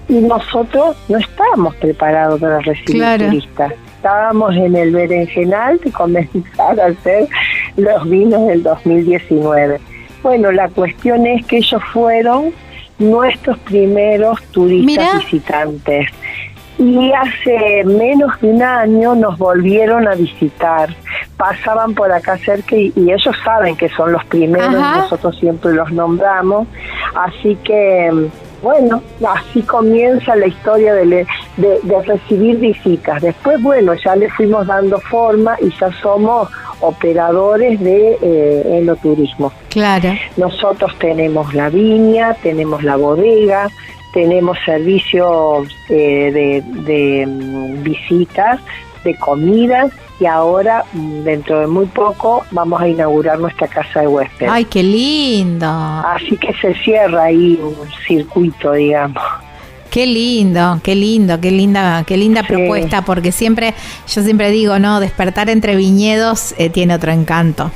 y 0.09 0.15
nosotros 0.15 0.97
no 1.11 1.19
estábamos 1.19 1.75
preparados 1.77 2.41
para 2.41 2.61
recibir 2.61 2.97
Claro. 3.03 3.27
turistas. 3.27 3.73
Estábamos 3.97 4.57
en 4.57 4.75
el 4.75 4.93
berenjenal 4.95 5.79
de 5.85 5.93
comenzar 5.93 6.81
a 6.81 6.87
hacer 6.87 7.29
los 7.77 8.09
vinos 8.09 8.47
del 8.47 8.63
2019. 8.63 9.81
Bueno, 10.23 10.51
la 10.51 10.69
cuestión 10.71 11.27
es 11.27 11.45
que 11.45 11.59
ellos 11.59 11.83
fueron 11.93 12.53
nuestros 12.99 13.59
primeros 13.59 14.43
turistas 14.45 15.25
visitantes. 15.25 16.11
Y 16.79 17.11
hace 17.13 17.85
menos 17.85 18.39
de 18.43 18.49
un 18.51 18.63
año 18.63 19.15
nos 19.15 19.39
volvieron 19.39 20.07
a 20.07 20.15
visitar. 20.15 20.95
Pasaban 21.39 21.95
por 21.95 22.13
acá 22.13 22.37
cerca 22.37 22.77
y, 22.77 22.93
y 22.95 23.13
ellos 23.13 23.35
saben 23.43 23.77
que 23.77 23.89
son 23.91 24.13
los 24.13 24.23
primeros, 24.27 24.75
Ajá. 24.75 24.99
nosotros 24.99 25.39
siempre 25.39 25.73
los 25.73 25.91
nombramos. 25.91 26.69
Así 27.15 27.57
que, 27.65 28.29
bueno, 28.63 29.03
así 29.27 29.63
comienza 29.63 30.35
la 30.37 30.47
historia 30.47 30.95
de, 30.95 31.07
le- 31.07 31.27
de, 31.57 31.81
de 31.83 32.03
recibir 32.03 32.59
visitas. 32.59 33.23
Después, 33.23 33.63
bueno, 33.63 33.95
ya 33.95 34.17
le 34.17 34.31
fuimos 34.31 34.67
dando 34.67 34.99
forma 35.01 35.57
y 35.61 35.71
ya 35.79 35.91
somos 36.01 36.49
operadores 36.81 37.81
de 37.81 38.19
eh, 38.21 38.79
enoturismo. 38.79 39.53
Claro. 39.71 40.11
Nosotros 40.37 40.93
tenemos 40.99 41.55
la 41.55 41.69
viña, 41.71 42.35
tenemos 42.43 42.83
la 42.83 42.97
bodega, 42.97 43.69
tenemos 44.13 44.57
servicios 44.65 45.69
eh, 45.89 46.31
de, 46.33 46.63
de, 46.83 47.27
mm, 47.27 47.83
visitas, 47.83 48.61
de 49.05 49.15
comidas 49.19 49.91
y 50.19 50.27
ahora, 50.27 50.85
dentro 50.93 51.61
de 51.61 51.67
muy 51.67 51.87
poco, 51.87 52.45
vamos 52.51 52.81
a 52.81 52.89
inaugurar 52.89 53.39
nuestra 53.39 53.69
casa 53.69 54.01
de 54.01 54.07
huésped. 54.09 54.47
Ay, 54.49 54.65
qué 54.65 54.83
lindo. 54.83 55.67
Así 55.69 56.37
que 56.37 56.53
se 56.55 56.75
cierra 56.75 57.25
ahí 57.25 57.61
un 57.63 57.77
circuito, 58.07 58.73
digamos. 58.73 59.23
Qué 59.91 60.07
lindo, 60.07 60.81
qué 60.83 60.95
lindo, 60.95 61.41
qué 61.41 61.51
linda, 61.51 62.05
qué 62.07 62.17
linda 62.17 62.43
Sí. 62.43 62.49
propuesta, 62.49 63.03
porque 63.03 63.33
siempre, 63.33 63.73
yo 64.09 64.23
siempre 64.23 64.51
digo, 64.51 64.79
no, 64.79 65.01
despertar 65.01 65.49
entre 65.49 65.77
viñedos 65.77 66.55
eh, 66.59 66.69
tiene 66.71 66.95
otro 66.95 67.13
encanto. 67.13 67.71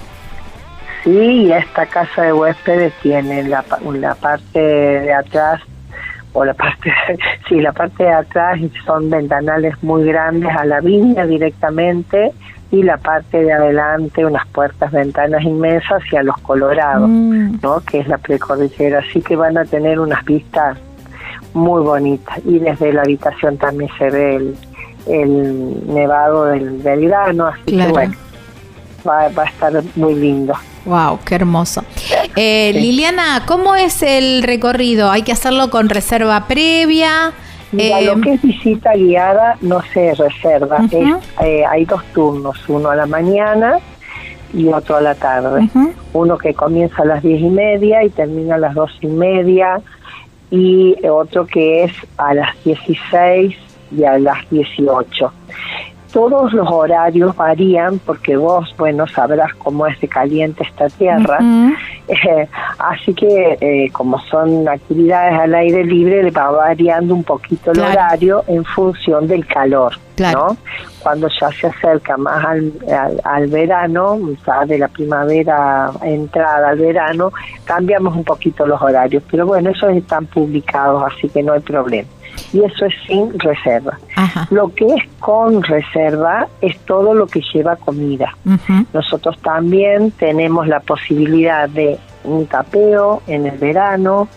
Sí, 1.04 1.10
y 1.46 1.52
esta 1.52 1.86
casa 1.86 2.22
de 2.22 2.32
huéspedes 2.34 2.92
tiene 3.02 3.42
la, 3.44 3.64
la 3.94 4.14
parte 4.16 4.58
de 4.60 5.14
atrás, 5.14 5.62
o 6.32 6.44
la 6.44 6.54
parte, 6.54 6.92
sí, 7.48 7.60
la 7.60 7.72
parte 7.72 8.04
de 8.04 8.12
atrás 8.12 8.58
son 8.84 9.10
ventanales 9.10 9.74
muy 9.82 10.04
grandes 10.04 10.50
a 10.56 10.64
la 10.64 10.80
viña 10.80 11.26
directamente 11.26 12.32
y 12.72 12.84
la 12.84 12.98
parte 12.98 13.42
de 13.42 13.52
adelante 13.52 14.24
unas 14.24 14.46
puertas, 14.48 14.92
ventanas 14.92 15.42
inmensas 15.42 16.00
hacia 16.02 16.22
los 16.22 16.36
colorados, 16.38 17.08
Mm. 17.08 17.56
¿no? 17.62 17.80
Que 17.80 17.98
es 18.00 18.06
la 18.08 18.18
precordillera, 18.18 19.00
así 19.00 19.20
que 19.22 19.34
van 19.34 19.58
a 19.58 19.64
tener 19.64 19.98
unas 19.98 20.24
vistas 20.24 20.78
muy 21.52 21.82
bonitas 21.82 22.38
y 22.44 22.60
desde 22.60 22.92
la 22.92 23.02
habitación 23.02 23.56
también 23.58 23.90
se 23.98 24.08
ve 24.10 24.36
el, 24.36 24.54
el 25.08 25.86
nevado 25.92 26.44
del, 26.46 26.80
del 26.82 27.08
grano, 27.08 27.46
así 27.46 27.72
Claro. 27.72 27.86
que 27.88 27.92
bueno, 27.92 28.14
va, 29.06 29.28
va 29.28 29.42
a 29.44 29.46
estar 29.46 29.72
muy 29.96 30.14
lindo. 30.14 30.54
Wow, 30.84 31.18
qué 31.24 31.34
hermoso. 31.36 31.84
Eh, 32.36 32.70
Sí. 32.74 32.80
Liliana, 32.80 33.44
¿cómo 33.46 33.74
es 33.76 34.02
el 34.02 34.42
recorrido? 34.42 35.10
¿Hay 35.10 35.22
que 35.22 35.32
hacerlo 35.32 35.70
con 35.70 35.88
reserva 35.88 36.46
previa? 36.46 37.32
Mira, 37.72 38.00
Eh, 38.00 38.04
lo 38.06 38.20
que 38.20 38.34
es 38.34 38.42
visita 38.42 38.94
guiada 38.94 39.56
no 39.60 39.80
se 39.92 40.14
reserva. 40.14 40.78
Es, 40.90 41.44
eh, 41.44 41.64
hay 41.68 41.84
dos 41.84 42.02
turnos, 42.14 42.58
uno 42.68 42.90
a 42.90 42.96
la 42.96 43.06
mañana 43.06 43.78
y 44.52 44.66
otro 44.68 44.96
a 44.96 45.00
la 45.00 45.14
tarde. 45.14 45.68
Uno 46.12 46.36
que 46.38 46.54
comienza 46.54 47.02
a 47.02 47.04
las 47.04 47.22
diez 47.22 47.40
y 47.40 47.48
media 47.48 48.02
y 48.02 48.10
termina 48.10 48.56
a 48.56 48.58
las 48.58 48.74
dos 48.74 48.90
y 49.00 49.06
media 49.06 49.80
y 50.50 50.96
otro 51.06 51.46
que 51.46 51.84
es 51.84 51.92
a 52.16 52.34
las 52.34 52.56
16 52.64 53.54
y 53.96 54.04
a 54.04 54.18
las 54.18 54.38
18. 54.50 55.32
Todos 56.12 56.52
los 56.52 56.68
horarios 56.68 57.36
varían 57.36 57.98
porque 58.00 58.36
vos, 58.36 58.74
bueno, 58.76 59.06
sabrás 59.06 59.54
cómo 59.54 59.86
es 59.86 60.00
de 60.00 60.08
caliente 60.08 60.64
esta 60.64 60.88
tierra. 60.88 61.38
Eh, 62.08 62.48
así 62.78 63.14
que 63.14 63.56
eh, 63.60 63.90
como 63.92 64.18
son 64.22 64.68
actividades 64.68 65.38
al 65.38 65.54
aire 65.54 65.84
libre, 65.84 66.24
le 66.24 66.30
va 66.32 66.50
variando 66.50 67.14
un 67.14 67.22
poquito 67.22 67.70
el 67.70 67.80
horario 67.80 68.42
en 68.48 68.64
función 68.64 69.28
del 69.28 69.46
calor, 69.46 69.94
Claro. 70.16 70.48
¿no? 70.48 70.56
Cuando 71.02 71.28
ya 71.28 71.50
se 71.52 71.68
acerca 71.68 72.16
más 72.16 72.44
al, 72.44 72.72
al, 72.90 73.20
al 73.22 73.46
verano, 73.46 74.18
ya 74.44 74.66
de 74.66 74.78
la 74.78 74.88
primavera 74.88 75.90
entrada 76.02 76.70
al 76.70 76.78
verano, 76.78 77.32
cambiamos 77.64 78.16
un 78.16 78.24
poquito 78.24 78.66
los 78.66 78.82
horarios. 78.82 79.22
Pero 79.30 79.46
bueno, 79.46 79.70
esos 79.70 79.92
están 79.92 80.26
publicados, 80.26 81.04
así 81.12 81.28
que 81.28 81.42
no 81.42 81.52
hay 81.52 81.60
problema. 81.60 82.08
Y 82.52 82.64
eso 82.64 82.86
es 82.86 82.94
sin 83.06 83.38
reserva. 83.38 83.98
Ajá. 84.16 84.46
Lo 84.50 84.74
que 84.74 84.86
es 84.86 85.02
con 85.20 85.62
reserva 85.62 86.48
es 86.60 86.78
todo 86.80 87.14
lo 87.14 87.26
que 87.26 87.40
lleva 87.52 87.76
comida. 87.76 88.36
Nosotros 88.92 89.38
también 89.42 90.10
tenemos 90.12 90.66
la 90.66 90.80
posibilidad 90.80 91.68
de 91.68 91.98
un 92.24 92.46
tapeo 92.46 93.22
en 93.26 93.46
el 93.46 93.56
verano 93.58 94.28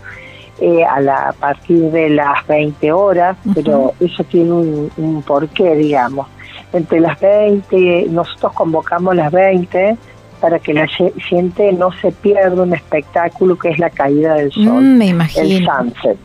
eh, 0.60 0.84
a, 0.84 1.00
la, 1.00 1.30
a 1.30 1.32
partir 1.32 1.90
de 1.90 2.10
las 2.10 2.46
20 2.46 2.92
horas, 2.92 3.36
pero 3.54 3.92
eso 4.00 4.22
tiene 4.24 4.52
un, 4.52 4.90
un 4.96 5.22
porqué, 5.22 5.74
digamos. 5.74 6.28
Entre 6.72 7.00
las 7.00 7.18
20, 7.20 8.06
nosotros 8.10 8.52
convocamos 8.52 9.14
las 9.16 9.30
20 9.32 9.96
para 10.40 10.58
que 10.58 10.74
la 10.74 10.86
gente 10.88 11.72
no 11.72 11.90
se 12.00 12.12
pierda 12.12 12.62
un 12.62 12.74
espectáculo 12.74 13.56
que 13.56 13.70
es 13.70 13.78
la 13.78 13.88
caída 13.90 14.34
del 14.34 14.52
sol 14.52 14.82
Mm, 14.82 14.98
me 14.98 15.04
el 15.06 15.10
imagino. 15.10 15.72
sunset. 15.78 16.18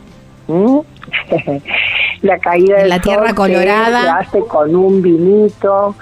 ¿Mm? 0.50 0.80
la 2.22 2.38
caída 2.38 2.78
del 2.78 2.88
la 2.88 3.00
tierra 3.00 3.34
colorada. 3.34 4.02
Se 4.02 4.08
hace 4.08 4.40
con 4.46 4.74
un 4.74 5.02
vinito. 5.02 5.94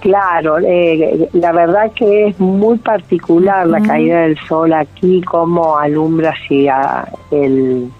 Claro, 0.00 0.58
eh, 0.58 1.30
la 1.32 1.52
verdad 1.52 1.90
que 1.92 2.26
es 2.26 2.38
muy 2.38 2.76
particular 2.76 3.66
la 3.66 3.80
caída 3.80 4.20
del 4.20 4.38
sol 4.46 4.74
aquí, 4.74 5.22
como 5.22 5.78
alumbra 5.78 6.32
hacia 6.32 7.08
el, 7.30 7.90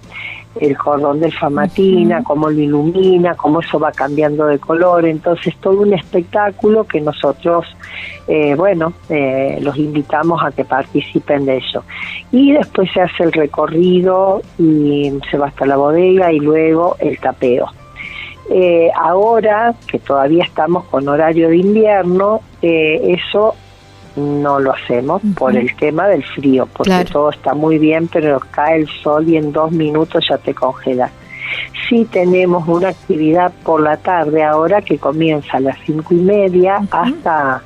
el 0.60 0.76
cordón 0.76 1.20
del 1.20 1.32
Famatina, 1.32 2.22
cómo 2.22 2.48
lo 2.48 2.58
ilumina, 2.58 3.34
cómo 3.34 3.60
eso 3.60 3.78
va 3.78 3.92
cambiando 3.92 4.46
de 4.46 4.58
color. 4.58 5.04
Entonces, 5.04 5.54
todo 5.60 5.80
un 5.80 5.92
espectáculo 5.94 6.84
que 6.84 7.00
nosotros, 7.00 7.66
eh, 8.28 8.54
bueno, 8.54 8.92
eh, 9.08 9.58
los 9.60 9.76
invitamos 9.76 10.42
a 10.44 10.52
que 10.52 10.64
participen 10.64 11.46
de 11.46 11.58
eso. 11.58 11.84
Y 12.30 12.52
después 12.52 12.90
se 12.92 13.00
hace 13.00 13.24
el 13.24 13.32
recorrido 13.32 14.42
y 14.58 15.12
se 15.30 15.38
va 15.38 15.48
hasta 15.48 15.66
la 15.66 15.76
bodega 15.76 16.32
y 16.32 16.38
luego 16.38 16.96
el 17.00 17.18
tapeo. 17.18 17.68
Eh, 18.50 18.90
ahora 18.94 19.74
que 19.88 19.98
todavía 19.98 20.44
estamos 20.44 20.84
con 20.84 21.08
horario 21.08 21.48
de 21.48 21.56
invierno, 21.56 22.42
eh, 22.60 23.16
eso 23.18 23.54
no 24.16 24.60
lo 24.60 24.72
hacemos 24.72 25.22
por 25.36 25.56
el 25.56 25.74
tema 25.76 26.06
del 26.08 26.24
frío, 26.24 26.66
porque 26.72 26.90
Claro. 26.90 27.10
todo 27.10 27.30
está 27.30 27.54
muy 27.54 27.78
bien, 27.78 28.08
pero 28.08 28.40
cae 28.50 28.80
el 28.80 28.88
sol 29.02 29.28
y 29.28 29.36
en 29.36 29.52
dos 29.52 29.72
minutos 29.72 30.24
ya 30.28 30.38
te 30.38 30.54
congela. 30.54 31.10
Sí 31.88 32.06
tenemos 32.10 32.66
una 32.66 32.88
actividad 32.88 33.52
por 33.64 33.80
la 33.80 33.96
tarde 33.96 34.42
ahora 34.42 34.80
que 34.82 34.98
comienza 34.98 35.58
a 35.58 35.60
las 35.60 35.76
cinco 35.84 36.14
y 36.14 36.18
media 36.18 36.80
hasta, 36.90 37.62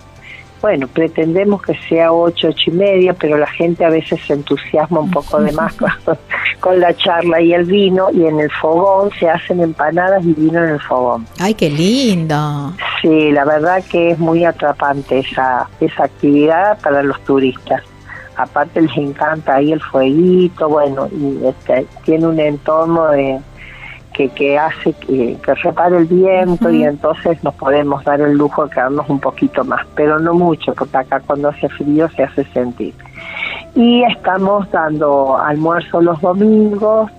bueno, 0.60 0.88
pretendemos 0.88 1.62
que 1.62 1.74
sea 1.88 2.12
ocho, 2.12 2.48
ocho 2.48 2.70
y 2.70 2.74
media, 2.74 3.14
pero 3.14 3.36
la 3.36 3.46
gente 3.46 3.84
a 3.84 3.90
veces 3.90 4.20
se 4.26 4.34
entusiasma 4.34 5.00
un 5.00 5.10
poco 5.10 5.40
de 5.40 5.52
más 5.52 5.72
con, 6.04 6.18
con 6.60 6.80
la 6.80 6.94
charla 6.94 7.40
y 7.40 7.52
el 7.52 7.64
vino 7.64 8.08
y 8.12 8.26
en 8.26 8.40
el 8.40 8.50
fogón 8.50 9.10
se 9.18 9.28
hacen 9.28 9.60
empanadas 9.60 10.24
y 10.24 10.32
vino 10.32 10.62
en 10.62 10.70
el 10.70 10.80
fogón. 10.80 11.26
Ay, 11.38 11.54
qué 11.54 11.70
lindo. 11.70 12.72
Sí, 13.00 13.30
la 13.30 13.44
verdad 13.44 13.82
que 13.90 14.10
es 14.10 14.18
muy 14.18 14.44
atrapante 14.44 15.20
esa, 15.20 15.68
esa 15.80 16.04
actividad 16.04 16.78
para 16.80 17.02
los 17.02 17.22
turistas. 17.24 17.82
Aparte 18.36 18.80
les 18.80 18.96
encanta 18.96 19.56
ahí 19.56 19.72
el 19.72 19.82
fueguito, 19.82 20.68
bueno, 20.68 21.08
y 21.12 21.44
este, 21.44 21.86
tiene 22.04 22.26
un 22.26 22.38
entorno 22.38 23.08
de 23.08 23.40
que, 24.18 24.28
que 24.30 24.58
hace 24.58 24.92
que, 24.94 25.36
que 25.44 25.54
repare 25.54 25.98
el 25.98 26.06
viento 26.06 26.68
y 26.70 26.82
entonces 26.82 27.42
nos 27.44 27.54
podemos 27.54 28.02
dar 28.02 28.20
el 28.20 28.36
lujo 28.36 28.64
de 28.64 28.70
quedarnos 28.70 29.08
un 29.08 29.20
poquito 29.20 29.62
más, 29.64 29.86
pero 29.94 30.18
no 30.18 30.34
mucho, 30.34 30.74
porque 30.74 30.96
acá 30.96 31.20
cuando 31.20 31.50
hace 31.50 31.68
frío 31.68 32.08
se 32.10 32.24
hace 32.24 32.44
sentir. 32.46 32.92
Y 33.76 34.02
estamos 34.02 34.68
dando 34.72 35.38
almuerzo 35.38 36.00
los 36.00 36.20
domingos 36.20 37.12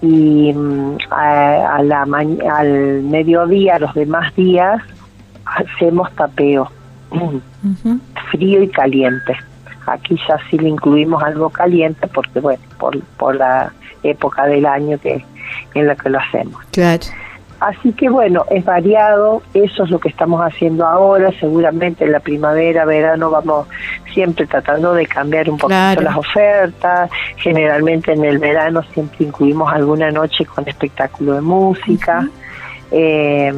y 0.00 0.54
mm, 0.54 0.96
a, 1.10 1.76
a 1.76 1.82
la 1.82 2.02
al 2.02 3.02
mediodía, 3.02 3.78
los 3.78 3.92
demás 3.92 4.34
días, 4.34 4.80
hacemos 5.44 6.10
tapeo, 6.14 6.70
frío 8.30 8.62
y 8.62 8.68
caliente. 8.68 9.36
Aquí 9.86 10.16
ya 10.26 10.38
sí 10.48 10.56
le 10.56 10.70
incluimos 10.70 11.22
algo 11.22 11.50
caliente 11.50 12.06
porque, 12.06 12.40
bueno, 12.40 12.62
por, 12.78 12.98
por 13.18 13.36
la 13.36 13.70
época 14.02 14.46
del 14.46 14.64
año 14.64 14.98
que 14.98 15.22
en 15.74 15.86
la 15.86 15.94
que 15.96 16.08
lo 16.10 16.18
hacemos. 16.18 16.62
Claro. 16.70 17.02
Así 17.60 17.92
que 17.92 18.08
bueno, 18.08 18.44
es 18.50 18.64
variado, 18.64 19.40
eso 19.54 19.84
es 19.84 19.90
lo 19.90 20.00
que 20.00 20.08
estamos 20.08 20.40
haciendo 20.40 20.84
ahora, 20.84 21.30
seguramente 21.38 22.04
en 22.04 22.10
la 22.10 22.18
primavera, 22.18 22.84
verano 22.84 23.30
vamos 23.30 23.68
siempre 24.12 24.48
tratando 24.48 24.94
de 24.94 25.06
cambiar 25.06 25.48
un 25.48 25.58
poquito 25.58 25.68
Claro. 25.78 26.02
las 26.02 26.16
ofertas, 26.16 27.08
generalmente 27.36 28.14
en 28.14 28.24
el 28.24 28.38
verano 28.38 28.82
siempre 28.92 29.26
incluimos 29.26 29.72
alguna 29.72 30.10
noche 30.10 30.44
con 30.44 30.66
espectáculo 30.68 31.34
de 31.34 31.40
música, 31.40 32.28
Eh, 32.94 33.52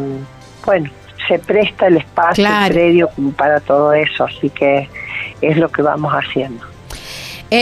bueno, 0.64 0.88
se 1.26 1.38
presta 1.40 1.86
el 1.88 1.96
espacio, 1.96 2.44
Claro. 2.44 2.66
el 2.66 2.72
predio 2.72 3.08
para 3.36 3.58
todo 3.60 3.92
eso, 3.94 4.24
así 4.24 4.48
que 4.50 4.88
es 5.40 5.56
lo 5.56 5.68
que 5.70 5.82
vamos 5.82 6.12
haciendo. 6.12 6.64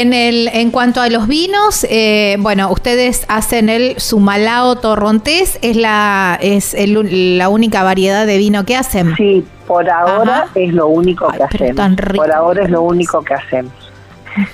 En, 0.00 0.12
el, 0.12 0.48
en 0.52 0.70
cuanto 0.70 1.00
a 1.00 1.08
los 1.08 1.26
vinos, 1.28 1.84
eh, 1.90 2.36
bueno, 2.40 2.70
ustedes 2.70 3.24
hacen 3.28 3.68
el 3.68 3.98
Sumalao 3.98 4.76
Torrontés, 4.76 5.58
es 5.62 5.76
la 5.76 6.38
es 6.40 6.74
el- 6.74 7.38
la 7.38 7.48
única 7.48 7.82
variedad 7.82 8.26
de 8.26 8.38
vino 8.38 8.64
que 8.64 8.76
hacen. 8.76 9.14
Sí, 9.16 9.44
por 9.66 9.88
ahora 9.90 10.44
Ajá. 10.44 10.48
es 10.54 10.72
lo 10.72 10.86
único 10.88 11.28
Ay, 11.30 11.38
que 11.38 11.44
hacemos. 11.44 11.76
tan 11.76 11.96
rico. 11.96 12.22
Por 12.24 12.32
ahora 12.32 12.64
es 12.64 12.70
lo 12.70 12.82
único 12.82 13.22
que 13.22 13.34
hacemos. 13.34 13.72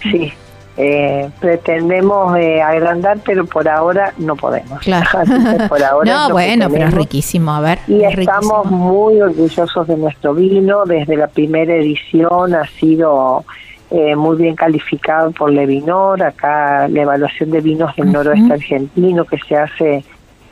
Sí, 0.03 0.33
eh, 0.77 1.29
pretendemos 1.41 2.37
eh, 2.37 2.61
agrandar, 2.63 3.19
pero 3.25 3.45
por 3.47 3.69
ahora 3.69 4.13
no 4.19 4.35
podemos. 4.37 4.81
Claro. 4.81 5.09
Por 5.69 5.83
ahora 5.83 6.13
no, 6.29 6.31
bueno, 6.31 6.69
pero 6.71 6.87
es 6.89 6.95
riquísimo, 6.95 7.53
a 7.53 7.61
ver. 7.61 7.79
Y 7.89 8.03
es 8.05 8.19
estamos 8.19 8.65
riquísimo. 8.65 8.93
muy 8.93 9.21
orgullosos 9.21 9.87
de 9.87 9.97
nuestro 9.97 10.35
vino. 10.35 10.85
Desde 10.85 11.17
la 11.17 11.27
primera 11.29 11.75
edición 11.75 12.55
ha 12.55 12.67
sido 12.81 13.45
eh, 13.91 14.15
muy 14.17 14.37
bien 14.37 14.55
calificado 14.55 15.31
por 15.33 15.51
Levinor. 15.51 16.23
Acá 16.23 16.89
la 16.89 17.03
evaluación 17.03 17.51
de 17.51 17.61
vinos 17.61 17.95
del 17.97 18.13
noroeste 18.13 18.53
argentino 18.53 19.25
que 19.25 19.39
se 19.39 19.57
hace 19.57 20.05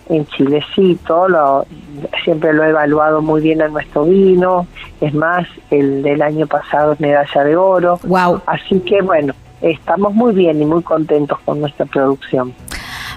en 0.08 0.24
Chilecito, 0.26 1.28
lo, 1.28 1.66
siempre 2.22 2.52
lo 2.52 2.62
he 2.64 2.70
evaluado 2.70 3.20
muy 3.20 3.40
bien 3.40 3.60
a 3.62 3.68
nuestro 3.68 4.04
vino. 4.04 4.66
Es 5.00 5.12
más, 5.12 5.46
el 5.70 6.02
del 6.02 6.22
año 6.22 6.46
pasado 6.46 6.92
es 6.92 7.00
medalla 7.00 7.44
de 7.44 7.56
oro. 7.56 7.98
Wow. 8.04 8.40
Así 8.46 8.80
que 8.80 9.02
bueno, 9.02 9.34
estamos 9.60 10.14
muy 10.14 10.32
bien 10.32 10.62
y 10.62 10.64
muy 10.64 10.82
contentos 10.82 11.38
con 11.44 11.60
nuestra 11.60 11.86
producción. 11.86 12.54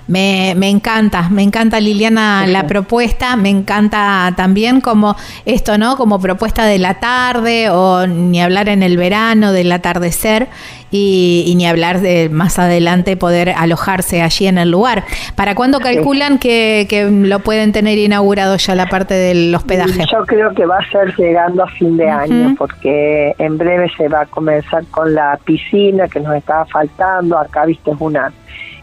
Me, 0.10 0.56
me 0.58 0.70
encanta, 0.70 1.30
me 1.30 1.44
encanta 1.44 1.80
Liliana 1.80 2.48
la 2.48 2.66
propuesta, 2.66 3.36
me 3.36 3.50
encanta 3.50 4.34
también 4.36 4.82
como 4.82 5.16
esto, 5.46 5.78
¿no? 5.78 5.98
Como 5.98 6.20
propuesta 6.20 6.66
de 6.66 6.80
la 6.80 6.96
tarde 6.96 7.70
o 7.70 8.08
ni 8.08 8.42
hablar 8.42 8.70
en 8.70 8.82
el 8.82 8.98
verano 8.98 9.52
del 9.52 9.72
atardecer 9.72 10.48
y, 10.90 11.44
y 11.46 11.54
ni 11.54 11.68
hablar 11.68 12.02
de 12.02 12.28
más 12.30 12.58
adelante 12.58 13.18
poder 13.18 13.52
alojarse 13.52 14.24
allí 14.24 14.48
en 14.48 14.58
el 14.58 14.72
lugar. 14.72 15.04
¿Para 15.36 15.54
cuándo 15.54 15.80
calculan 15.80 16.40
que, 16.40 16.88
que 16.90 17.04
lo 17.04 17.38
pueden 17.42 17.72
tener 17.72 18.00
inaugurado 18.00 18.58
ya 18.58 18.74
la 18.74 18.88
parte 18.88 19.14
del 19.14 19.54
hospedaje? 19.54 20.06
Yo 20.12 20.26
creo 20.26 20.56
que 20.56 20.66
va 20.66 20.80
a 20.80 20.90
ser 20.90 21.16
llegando 21.18 21.64
a 21.64 21.68
fin 21.68 21.98
de 21.98 22.10
año, 22.10 22.56
porque 22.58 23.36
en 23.38 23.60
breve 23.60 23.92
se 23.96 24.08
va 24.08 24.22
a 24.22 24.26
comenzar 24.26 24.84
con 24.88 25.14
la 25.14 25.40
piscina 25.44 26.08
que 26.08 26.20
nos 26.20 26.36
estaba 26.36 26.66
faltando. 26.66 27.38
Acá, 27.38 27.66
viste, 27.66 27.92
es 27.92 27.98
una 28.00 28.34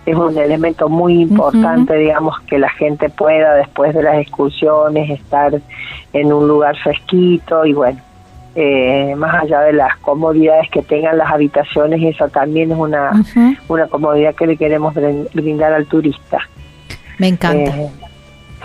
es 0.07 0.15
un 0.17 0.39
elemento 0.39 0.89
muy 0.89 1.21
importante, 1.23 1.95
digamos, 1.97 2.39
que 2.49 2.59
la 2.59 2.71
gente 2.71 3.09
pueda 3.11 3.55
después 3.55 3.95
de 3.95 4.03
las 4.03 4.17
excursiones 4.19 5.11
estar 5.11 5.53
en 6.13 6.33
un 6.33 6.47
lugar 6.49 6.77
fresquito 6.79 7.67
y 7.67 7.73
bueno, 7.75 8.01
eh, 8.55 9.15
más 9.17 9.43
allá 9.43 9.61
de 9.63 9.73
las 9.75 9.97
comodidades 9.99 10.71
que 10.71 10.81
tengan 10.83 11.19
las 11.19 11.31
habitaciones, 11.31 12.01
eso 12.03 12.29
también 12.29 12.73
es 12.73 12.79
una, 12.79 13.11
una 13.69 13.87
comodidad 13.89 14.35
que 14.35 14.47
le 14.47 14.57
queremos 14.57 14.95
brin- 14.95 15.29
brindar 15.35 15.73
al 15.75 15.87
turista. 15.87 16.39
Me 17.19 17.29
encanta. 17.29 17.77
Eh, 17.77 17.89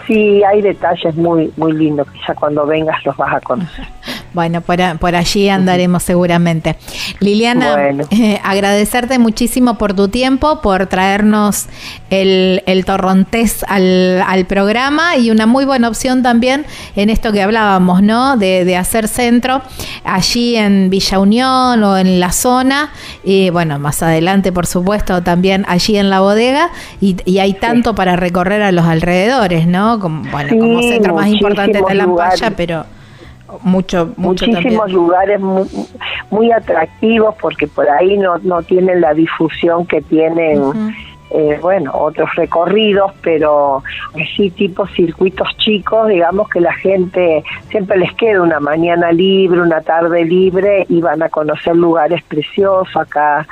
sí, 0.07 0.43
hay 0.43 0.61
detalles 0.61 1.15
muy 1.15 1.51
muy 1.57 1.73
lindos 1.73 2.09
que 2.11 2.19
ya 2.27 2.35
cuando 2.35 2.65
vengas 2.65 3.03
los 3.05 3.17
vas 3.17 3.33
a 3.35 3.41
conocer. 3.41 3.85
Bueno, 4.33 4.61
por, 4.61 4.81
a- 4.81 4.95
por 4.95 5.13
allí 5.15 5.49
andaremos 5.49 6.03
seguramente. 6.03 6.77
Liliana, 7.19 7.73
Bueno. 7.75 8.03
eh, 8.11 8.39
agradecerte 8.43 9.19
muchísimo 9.19 9.77
por 9.77 9.93
tu 9.93 10.07
tiempo, 10.07 10.61
por 10.61 10.87
traernos 10.87 11.65
el, 12.09 12.63
el 12.65 12.85
torrontés 12.85 13.65
al, 13.67 14.21
al 14.25 14.45
programa 14.45 15.17
y 15.17 15.31
una 15.31 15.45
muy 15.47 15.65
buena 15.65 15.89
opción 15.89 16.23
también 16.23 16.65
en 16.95 17.09
esto 17.09 17.31
que 17.33 17.41
hablábamos, 17.41 18.01
¿no? 18.03 18.37
De, 18.37 18.63
de 18.63 18.77
hacer 18.77 19.07
centro 19.09 19.61
allí 20.05 20.55
en 20.55 20.89
Villa 20.89 21.19
Unión 21.19 21.83
o 21.83 21.97
en 21.97 22.19
la 22.19 22.31
zona 22.31 22.91
y 23.23 23.49
bueno, 23.49 23.79
más 23.79 24.01
adelante, 24.01 24.51
por 24.51 24.65
supuesto, 24.65 25.21
también 25.23 25.65
allí 25.67 25.97
en 25.97 26.09
la 26.09 26.21
bodega 26.21 26.69
y, 27.01 27.17
y 27.25 27.39
hay 27.39 27.53
tanto 27.53 27.95
para 27.95 28.15
recorrer 28.15 28.61
a 28.61 28.71
los 28.71 28.85
alrededores, 28.85 29.67
¿no? 29.67 29.99
Como, 29.99 30.23
bueno, 30.31 30.57
como 30.57 30.81
centro 30.81 31.15
más 31.15 31.27
importante 31.27 31.79
de 31.79 31.83
Talampaya, 31.83 32.05
lugares. 32.05 32.53
pero 32.55 32.85
mucho, 33.61 34.13
mucho 34.17 34.45
muchísimos 34.45 34.79
también. 34.79 34.95
lugares 34.95 35.39
muy, 35.39 35.67
muy 36.29 36.51
atractivos 36.51 37.35
porque 37.41 37.67
por 37.67 37.89
ahí 37.89 38.17
no, 38.17 38.37
no 38.39 38.61
tienen 38.63 39.01
la 39.01 39.13
difusión 39.13 39.85
que 39.85 40.01
tienen 40.01 40.61
eh, 41.33 41.57
bueno 41.61 41.91
otros 41.93 42.29
recorridos 42.35 43.13
pero 43.21 43.83
así 44.15 44.49
tipo 44.49 44.85
circuitos 44.87 45.47
chicos 45.57 46.09
digamos 46.09 46.49
que 46.49 46.59
la 46.59 46.73
gente 46.73 47.43
siempre 47.69 47.97
les 47.97 48.13
queda 48.15 48.41
una 48.41 48.59
mañana 48.59 49.11
libre 49.13 49.61
una 49.61 49.79
tarde 49.81 50.25
libre 50.25 50.85
y 50.89 50.99
van 50.99 51.23
a 51.23 51.29
conocer 51.29 51.75
lugares 51.75 52.21
preciosos 52.23 52.95
acá 52.97 53.47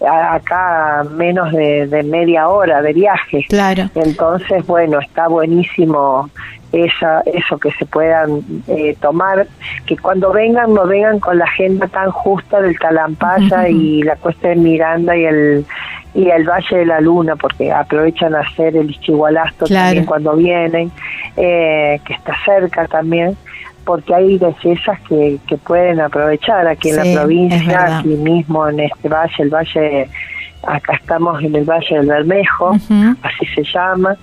acá 0.00 1.04
menos 1.12 1.52
de, 1.52 1.86
de 1.86 2.02
media 2.02 2.48
hora 2.48 2.82
de 2.82 2.92
viaje 2.92 3.44
Claro. 3.48 3.88
entonces, 3.94 4.66
bueno, 4.66 4.98
está 4.98 5.28
buenísimo 5.28 6.28
esa, 6.72 7.20
eso 7.26 7.56
que 7.58 7.70
se 7.72 7.86
puedan 7.86 8.40
eh, 8.66 8.96
tomar, 9.00 9.46
que 9.86 9.96
cuando 9.96 10.32
vengan 10.32 10.74
no 10.74 10.86
vengan 10.86 11.20
con 11.20 11.38
la 11.38 11.44
agenda 11.44 11.86
tan 11.86 12.10
justa 12.10 12.60
del 12.60 12.78
Talampaya 12.78 13.68
y 13.68 14.02
la 14.02 14.16
Cuesta 14.16 14.48
de 14.48 14.56
Miranda 14.56 15.16
y 15.16 15.24
el 15.24 15.66
y 16.16 16.30
el 16.30 16.44
Valle 16.48 16.76
de 16.76 16.86
la 16.86 17.00
Luna, 17.00 17.34
porque 17.34 17.72
aprovechan 17.72 18.36
a 18.36 18.40
hacer 18.40 18.76
el 18.76 18.88
Ischigualasto 18.88 19.66
Claro. 19.66 19.84
también 19.86 20.04
cuando 20.04 20.36
vienen, 20.36 20.92
eh, 21.36 22.00
que 22.04 22.12
está 22.12 22.34
cerca 22.44 22.86
también, 22.86 23.36
porque 23.84 24.14
hay 24.14 24.38
bellezas 24.38 25.00
que, 25.08 25.38
que 25.46 25.56
pueden 25.58 26.00
aprovechar 26.00 26.66
aquí 26.66 26.90
en 26.90 27.02
Sí, 27.02 27.08
la 27.14 27.20
provincia, 27.20 27.98
aquí 27.98 28.08
mismo 28.08 28.68
en 28.68 28.80
este 28.80 29.08
valle, 29.08 29.34
el 29.38 29.50
valle, 29.50 30.08
acá 30.66 30.94
estamos 30.94 31.42
en 31.42 31.54
el 31.56 31.64
Valle 31.64 31.96
del 31.96 32.06
Bermejo, 32.06 32.70
así 33.22 33.46
se 33.54 33.62
llama, 33.64 34.16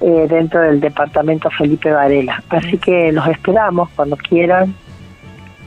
eh, 0.00 0.26
dentro 0.28 0.60
del 0.60 0.80
departamento 0.80 1.50
Felipe 1.50 1.90
Varela. 1.90 2.42
Así 2.50 2.78
que 2.78 3.10
los 3.12 3.26
esperamos 3.28 3.88
cuando 3.96 4.16
quieran. 4.16 4.74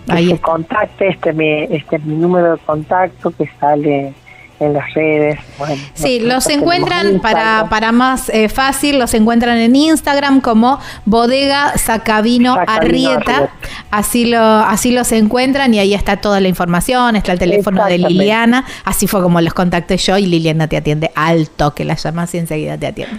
Que 0.08 0.13
Ahí 0.13 0.27
se 0.30 0.34
está. 0.36 0.47
contacte, 0.47 1.08
este, 1.10 1.34
mi, 1.34 1.63
este 1.63 1.97
es 1.97 2.06
mi 2.06 2.15
número 2.15 2.54
de 2.54 2.58
contacto 2.60 3.32
que 3.32 3.49
sale 3.60 4.13
en 4.62 4.74
las 4.74 4.93
redes. 4.93 5.39
Bueno, 5.58 5.76
Sí, 5.93 6.19
los 6.19 6.47
encuentran 6.47 7.19
para, 7.19 7.67
para 7.69 7.91
más 7.91 8.30
eh, 8.30 8.47
fácil, 8.47 9.00
los 9.00 9.13
encuentran 9.13 9.58
en 9.58 9.76
Instagram 9.76 10.39
como 10.39 10.80
Bodega 11.06 11.78
Sacavino 11.78 12.56
Sacavino 12.56 12.56
Arrieta. 12.67 13.38
Arrieta. 13.38 13.50
Así 13.89 14.26
lo, 14.26 14.39
así 14.39 14.91
los 14.91 15.12
encuentran 15.12 15.74
y 15.74 15.80
ahí 15.80 15.93
está 15.93 16.17
toda 16.17 16.39
la 16.39 16.47
información, 16.47 17.15
está 17.15 17.34
el 17.34 17.39
teléfono 17.39 17.86
de. 17.86 17.97
Liliana. 17.97 18.65
Así 18.86 19.08
fue 19.08 19.21
como 19.21 19.41
los 19.41 19.54
contacté 19.54 19.97
yo 19.97 20.17
y 20.17 20.26
Liliana 20.26 20.67
te 20.67 20.78
atiende 20.78 21.12
al 21.15 21.50
toque, 21.50 21.84
la 21.84 21.95
llamas 21.95 22.34
y 22.36 22.38
enseguida 22.38 22.78
te 22.78 22.88
atiende. 22.88 23.17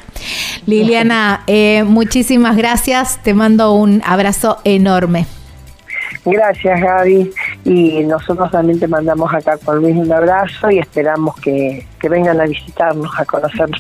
Liliana, 0.66 1.42
eh, 1.46 1.82
muchísimas 1.84 2.56
gracias, 2.56 3.22
te 3.22 3.34
mando 3.34 3.72
un 3.72 4.02
abrazo 4.04 4.58
enorme. 4.64 5.26
Gracias, 6.24 6.80
Gaby. 6.80 7.30
Y 7.64 8.02
nosotros 8.04 8.50
también 8.50 8.80
te 8.80 8.88
mandamos 8.88 9.32
acá 9.32 9.56
con 9.56 9.78
Luis 9.78 9.96
un 9.96 10.12
abrazo 10.12 10.70
y 10.70 10.78
esperamos 10.78 11.36
que, 11.36 11.86
que 12.00 12.08
vengan 12.08 12.40
a 12.40 12.44
visitarnos, 12.44 13.10
a 13.16 13.24
conocer 13.24 13.70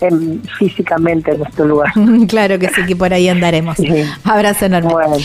em, 0.00 0.42
físicamente 0.58 1.36
nuestro 1.38 1.64
lugar. 1.64 1.92
claro 2.28 2.58
que 2.58 2.68
sí, 2.68 2.84
que 2.86 2.96
por 2.96 3.12
ahí 3.12 3.28
andaremos. 3.28 3.76
Sí. 3.76 3.88
Abrazo 4.24 4.66
enorme. 4.66 4.92
Bueno, 4.92 5.16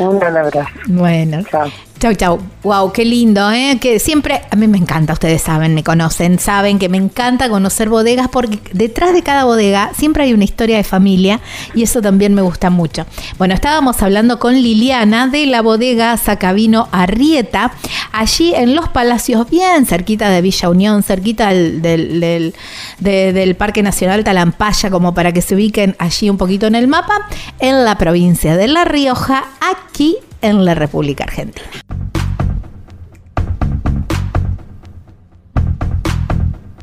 un 0.00 0.18
gran 0.18 0.36
abrazo. 0.36 0.70
Bueno. 0.88 1.42
Chao. 1.50 1.70
Chau, 2.00 2.14
chau. 2.14 2.38
Wow, 2.62 2.92
qué 2.92 3.04
lindo, 3.04 3.50
¿eh? 3.50 3.76
Que 3.78 3.98
siempre, 3.98 4.40
a 4.50 4.56
mí 4.56 4.66
me 4.66 4.78
encanta, 4.78 5.12
ustedes 5.12 5.42
saben, 5.42 5.74
me 5.74 5.84
conocen, 5.84 6.38
saben 6.38 6.78
que 6.78 6.88
me 6.88 6.96
encanta 6.96 7.50
conocer 7.50 7.90
bodegas 7.90 8.28
porque 8.28 8.58
detrás 8.72 9.12
de 9.12 9.22
cada 9.22 9.44
bodega 9.44 9.90
siempre 9.94 10.24
hay 10.24 10.32
una 10.32 10.44
historia 10.44 10.78
de 10.78 10.84
familia 10.84 11.40
y 11.74 11.82
eso 11.82 12.00
también 12.00 12.32
me 12.32 12.40
gusta 12.40 12.70
mucho. 12.70 13.04
Bueno, 13.36 13.52
estábamos 13.52 14.00
hablando 14.02 14.38
con 14.38 14.54
Liliana 14.54 15.26
de 15.26 15.44
la 15.44 15.60
bodega 15.60 16.16
Sacavino 16.16 16.88
Arrieta, 16.90 17.72
allí 18.12 18.54
en 18.54 18.74
Los 18.74 18.88
Palacios, 18.88 19.50
bien 19.50 19.84
cerquita 19.84 20.30
de 20.30 20.40
Villa 20.40 20.70
Unión, 20.70 21.02
cerquita 21.02 21.48
del, 21.50 21.82
del, 21.82 22.18
del- 22.20 22.54
de- 22.98 23.34
del 23.34 23.56
Parque 23.56 23.82
Nacional 23.82 24.24
Talampaya, 24.24 24.88
como 24.88 25.12
para 25.12 25.32
que 25.32 25.42
se 25.42 25.54
ubiquen 25.54 25.96
allí 25.98 26.30
un 26.30 26.38
poquito 26.38 26.66
en 26.66 26.76
el 26.76 26.88
mapa, 26.88 27.28
en 27.58 27.84
la 27.84 27.98
provincia 27.98 28.56
de 28.56 28.68
La 28.68 28.86
Rioja, 28.86 29.44
aquí 29.60 30.16
en 30.42 30.64
la 30.64 30.74
República 30.74 31.24
Argentina. 31.24 31.68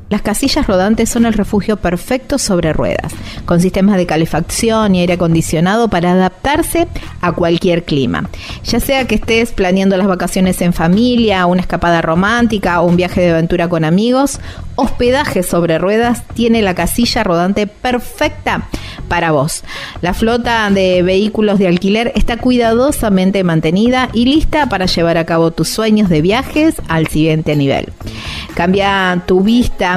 Las 0.10 0.22
casillas 0.22 0.67
rodantes 0.67 1.10
son 1.10 1.26
el 1.26 1.34
refugio 1.34 1.76
perfecto 1.78 2.38
sobre 2.38 2.72
ruedas, 2.72 3.12
con 3.46 3.60
sistemas 3.60 3.98
de 3.98 4.06
calefacción 4.06 4.96
y 4.96 5.02
aire 5.02 5.13
acondicionado 5.13 5.89
para 5.89 6.13
adaptarse 6.13 6.88
a 7.20 7.34
cualquier 7.34 7.84
clima. 7.84 8.30
Ya 8.63 8.80
sea 8.80 9.06
que 9.06 9.15
estés 9.15 9.52
planeando 9.52 9.98
las 9.98 10.08
vacaciones 10.08 10.62
en 10.62 10.72
familia, 10.72 11.46
una 11.46 11.60
escapada 11.60 12.02
romántica 12.02 12.82
o 12.82 12.88
un 12.88 12.96
viaje 12.96 13.20
de 13.20 13.32
aventura 13.32 13.67
con 13.67 13.84
amigos, 13.84 14.39
Hospedaje 14.80 15.41
sobre 15.41 15.80
Ruedas 15.80 16.22
tiene 16.36 16.62
la 16.62 16.76
casilla 16.76 17.24
rodante 17.24 17.65
perfecta 17.65 18.70
para 19.10 19.32
vos. 19.32 19.63
La 20.02 20.13
flota 20.13 20.70
de 20.70 21.02
vehículos 21.02 21.58
de 21.58 21.67
alquiler 21.67 22.12
está 22.15 22.38
cuidadosamente 22.38 23.43
mantenida 23.43 24.10
y 24.13 24.26
lista 24.26 24.70
para 24.70 24.86
llevar 24.86 25.17
a 25.17 25.26
cabo 25.26 25.50
tus 25.50 25.67
sueños 25.67 26.10
de 26.10 26.22
viajes 26.22 26.76
al 26.89 27.08
siguiente 27.08 27.56
nivel. 27.56 27.91
Cambia 28.54 29.24
tu 29.26 29.41
vista 29.41 29.96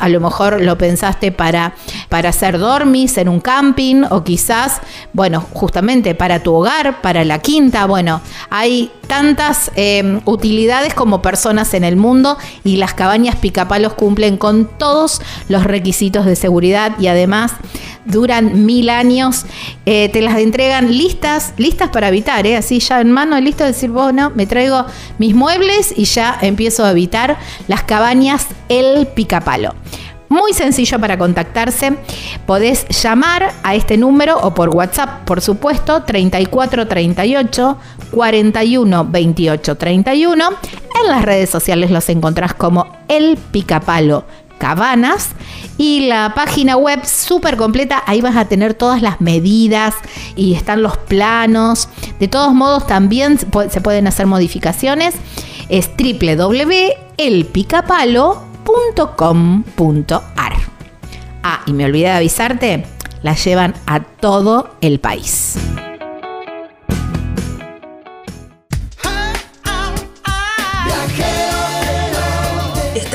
a 0.00 0.08
lo 0.08 0.20
mejor 0.20 0.60
lo 0.60 0.78
pensaste 0.78 1.32
para, 1.32 1.74
para 2.08 2.28
hacer 2.28 2.58
dormis 2.58 3.16
en 3.18 3.28
un 3.28 3.40
campo 3.40 3.72
o 4.10 4.22
quizás, 4.22 4.80
bueno, 5.12 5.44
justamente 5.52 6.14
para 6.14 6.42
tu 6.42 6.54
hogar, 6.54 7.00
para 7.00 7.24
la 7.24 7.38
quinta. 7.38 7.86
Bueno, 7.86 8.20
hay 8.50 8.90
tantas 9.06 9.70
em, 9.76 10.20
utilidades 10.24 10.94
como 10.94 11.22
personas 11.22 11.74
en 11.74 11.84
el 11.84 11.96
mundo 11.96 12.36
y 12.64 12.76
las 12.76 12.94
cabañas 12.94 13.36
picapalos 13.36 13.94
cumplen 13.94 14.36
con 14.36 14.66
todos 14.78 15.20
los 15.48 15.64
requisitos 15.64 16.26
de 16.26 16.36
seguridad 16.36 16.92
y 16.98 17.06
además 17.06 17.52
duran 18.04 18.66
mil 18.66 18.90
años. 18.90 19.44
Eh, 19.86 20.08
te 20.08 20.22
las 20.22 20.38
entregan 20.38 20.96
listas, 20.96 21.54
listas 21.56 21.90
para 21.90 22.08
habitar, 22.08 22.46
¿eh? 22.46 22.56
así 22.56 22.80
ya 22.80 23.00
en 23.00 23.12
mano, 23.12 23.40
listo 23.40 23.64
decir, 23.64 23.90
bueno, 23.90 24.32
me 24.34 24.46
traigo 24.46 24.86
mis 25.18 25.34
muebles 25.34 25.94
y 25.96 26.04
ya 26.04 26.38
empiezo 26.40 26.84
a 26.84 26.90
habitar 26.90 27.38
las 27.68 27.82
cabañas 27.82 28.46
El 28.68 29.06
Picapalo. 29.06 29.74
Muy 30.32 30.54
sencillo 30.54 30.98
para 30.98 31.18
contactarse. 31.18 31.92
Podés 32.46 32.88
llamar 32.88 33.52
a 33.62 33.74
este 33.74 33.98
número 33.98 34.38
o 34.38 34.54
por 34.54 34.70
WhatsApp, 34.70 35.24
por 35.26 35.42
supuesto, 35.42 36.04
3438 36.04 37.76
41 38.10 39.04
28 39.10 39.74
31. 39.74 40.48
En 41.02 41.10
las 41.10 41.22
redes 41.22 41.50
sociales 41.50 41.90
los 41.90 42.08
encontrás 42.08 42.54
como 42.54 42.96
El 43.08 43.36
Picapalo 43.36 44.24
Cabanas 44.62 45.30
y 45.76 46.06
la 46.06 46.34
página 46.36 46.76
web 46.76 47.04
súper 47.04 47.56
completa, 47.56 48.00
ahí 48.06 48.20
vas 48.20 48.36
a 48.36 48.44
tener 48.44 48.74
todas 48.74 49.02
las 49.02 49.20
medidas 49.20 49.96
y 50.36 50.54
están 50.54 50.82
los 50.82 50.96
planos. 50.96 51.88
De 52.20 52.28
todos 52.28 52.54
modos 52.54 52.86
también 52.86 53.38
se 53.38 53.80
pueden 53.80 54.06
hacer 54.06 54.26
modificaciones. 54.26 55.16
Es 55.68 55.90
www.elpicapalo.com 55.98 58.52
.com.ar. 59.16 60.52
Ah, 61.42 61.60
y 61.66 61.72
me 61.72 61.84
olvidé 61.84 62.04
de 62.04 62.12
avisarte, 62.12 62.84
la 63.22 63.34
llevan 63.34 63.74
a 63.86 64.00
todo 64.00 64.76
el 64.80 65.00
país. 65.00 65.56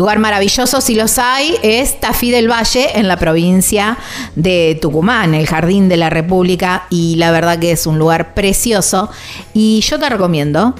Lugar 0.00 0.18
maravilloso, 0.18 0.80
si 0.80 0.94
los 0.94 1.18
hay, 1.18 1.56
es 1.62 2.00
Tafí 2.00 2.30
del 2.30 2.50
Valle, 2.50 2.98
en 2.98 3.06
la 3.06 3.18
provincia 3.18 3.98
de 4.34 4.78
Tucumán, 4.80 5.34
el 5.34 5.46
Jardín 5.46 5.90
de 5.90 5.98
la 5.98 6.08
República, 6.08 6.86
y 6.88 7.16
la 7.16 7.30
verdad 7.30 7.58
que 7.58 7.72
es 7.72 7.86
un 7.86 7.98
lugar 7.98 8.32
precioso. 8.32 9.10
Y 9.52 9.82
yo 9.82 9.98
te 9.98 10.08
recomiendo, 10.08 10.74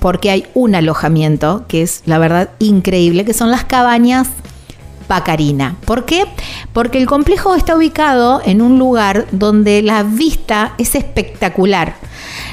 porque 0.00 0.30
hay 0.30 0.46
un 0.54 0.74
alojamiento 0.74 1.66
que 1.68 1.82
es, 1.82 2.00
la 2.06 2.16
verdad, 2.16 2.48
increíble, 2.58 3.26
que 3.26 3.34
son 3.34 3.50
las 3.50 3.64
cabañas 3.64 4.28
Pacarina. 5.06 5.76
¿Por 5.84 6.06
qué? 6.06 6.24
Porque 6.72 6.96
el 6.96 7.06
complejo 7.06 7.54
está 7.54 7.76
ubicado 7.76 8.40
en 8.46 8.62
un 8.62 8.78
lugar 8.78 9.26
donde 9.30 9.82
la 9.82 10.04
vista 10.04 10.72
es 10.78 10.94
espectacular. 10.94 11.96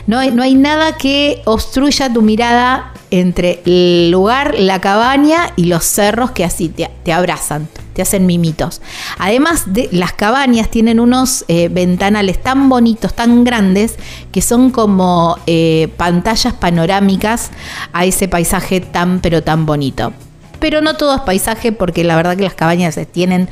No 0.08 0.22
no 0.32 0.44
hay 0.44 0.56
nada 0.56 0.98
que 0.98 1.42
obstruya 1.46 2.12
tu 2.12 2.22
mirada 2.22 2.92
entre 3.14 3.62
el 3.66 4.10
lugar, 4.10 4.56
la 4.58 4.82
cabaña 4.82 5.54
y 5.56 5.66
los 5.66 5.86
cerros 5.86 6.32
que 6.32 6.44
así 6.44 6.68
te, 6.70 7.14
abrazan, 7.14 7.68
te 7.94 8.02
hacen 8.02 8.26
mimitos. 8.26 8.82
Además 9.20 9.72
de 9.72 9.88
las 9.92 10.14
cabañas 10.14 10.70
tienen 10.70 11.00
unos 11.00 11.46
eh, 11.48 11.70
ventanales 11.70 12.42
tan 12.42 12.70
bonitos, 12.70 13.14
tan 13.14 13.44
grandes, 13.44 13.98
que 14.32 14.42
son 14.42 14.72
como 14.72 15.38
eh, 15.46 15.90
pantallas 15.96 16.54
panorámicas 16.54 17.52
a 17.94 18.04
ese 18.06 18.28
paisaje 18.28 18.82
tan 18.82 19.20
pero 19.20 19.44
tan 19.44 19.68
bonito. 19.68 20.12
Pero 20.60 20.82
no 20.82 20.96
todo 20.96 21.16
es 21.16 21.22
paisaje 21.22 21.72
porque 21.72 22.04
la 22.04 22.16
verdad 22.16 22.36
que 22.36 22.44
las 22.44 22.56
cabañas 22.56 22.98
tienen 23.12 23.48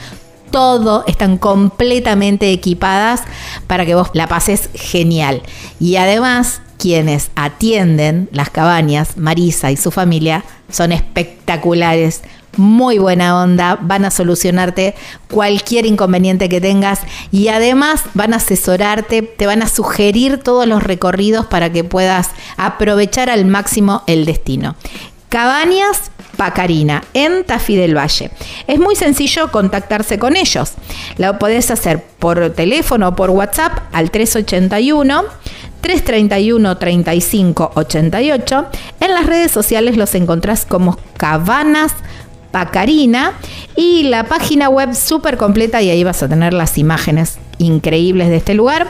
todo, 0.50 1.04
están 1.06 1.38
completamente 1.38 2.52
equipadas 2.52 3.21
para 3.67 3.86
que 3.86 3.93
vos 3.93 4.10
la 4.13 4.26
pases 4.26 4.69
genial. 4.74 5.43
Y 5.80 5.97
además, 5.97 6.62
quienes 6.81 7.29
atienden 7.35 8.27
las 8.31 8.49
cabañas, 8.49 9.15
Marisa 9.15 9.69
y 9.69 9.77
su 9.77 9.91
familia, 9.91 10.43
son 10.67 10.91
espectaculares, 10.91 12.23
muy 12.57 12.97
buena 12.97 13.39
onda, 13.39 13.77
van 13.79 14.03
a 14.03 14.09
solucionarte 14.09 14.95
cualquier 15.29 15.85
inconveniente 15.85 16.49
que 16.49 16.59
tengas 16.59 17.01
y 17.31 17.49
además 17.49 18.01
van 18.15 18.33
a 18.33 18.37
asesorarte, 18.37 19.21
te 19.21 19.45
van 19.45 19.61
a 19.61 19.69
sugerir 19.69 20.39
todos 20.39 20.65
los 20.65 20.81
recorridos 20.81 21.45
para 21.45 21.71
que 21.71 21.83
puedas 21.83 22.31
aprovechar 22.57 23.29
al 23.29 23.45
máximo 23.45 24.01
el 24.07 24.25
destino. 24.25 24.75
Cabañas 25.29 26.09
Pacarina, 26.35 27.03
en 27.13 27.43
Tafí 27.43 27.75
del 27.75 27.95
Valle. 27.95 28.31
Es 28.65 28.79
muy 28.79 28.95
sencillo 28.95 29.51
contactarse 29.51 30.17
con 30.17 30.35
ellos. 30.35 30.73
Lo 31.17 31.37
podés 31.37 31.69
hacer 31.69 32.03
por 32.17 32.49
teléfono 32.51 33.09
o 33.09 33.15
por 33.15 33.29
WhatsApp 33.29 33.77
al 33.91 34.09
381 34.09 35.23
331 35.81 36.77
35 36.77 37.71
88. 37.75 38.65
En 38.99 39.13
las 39.13 39.25
redes 39.25 39.51
sociales 39.51 39.97
los 39.97 40.13
encontrás 40.15 40.65
como 40.65 40.97
Cabanas 41.17 41.93
Pacarina 42.51 43.33
y 43.75 44.03
la 44.03 44.23
página 44.25 44.69
web 44.69 44.93
súper 44.93 45.37
completa 45.37 45.81
y 45.81 45.89
ahí 45.89 46.03
vas 46.03 46.21
a 46.21 46.29
tener 46.29 46.53
las 46.53 46.77
imágenes 46.77 47.39
increíbles 47.57 48.29
de 48.29 48.37
este 48.37 48.53
lugar 48.53 48.87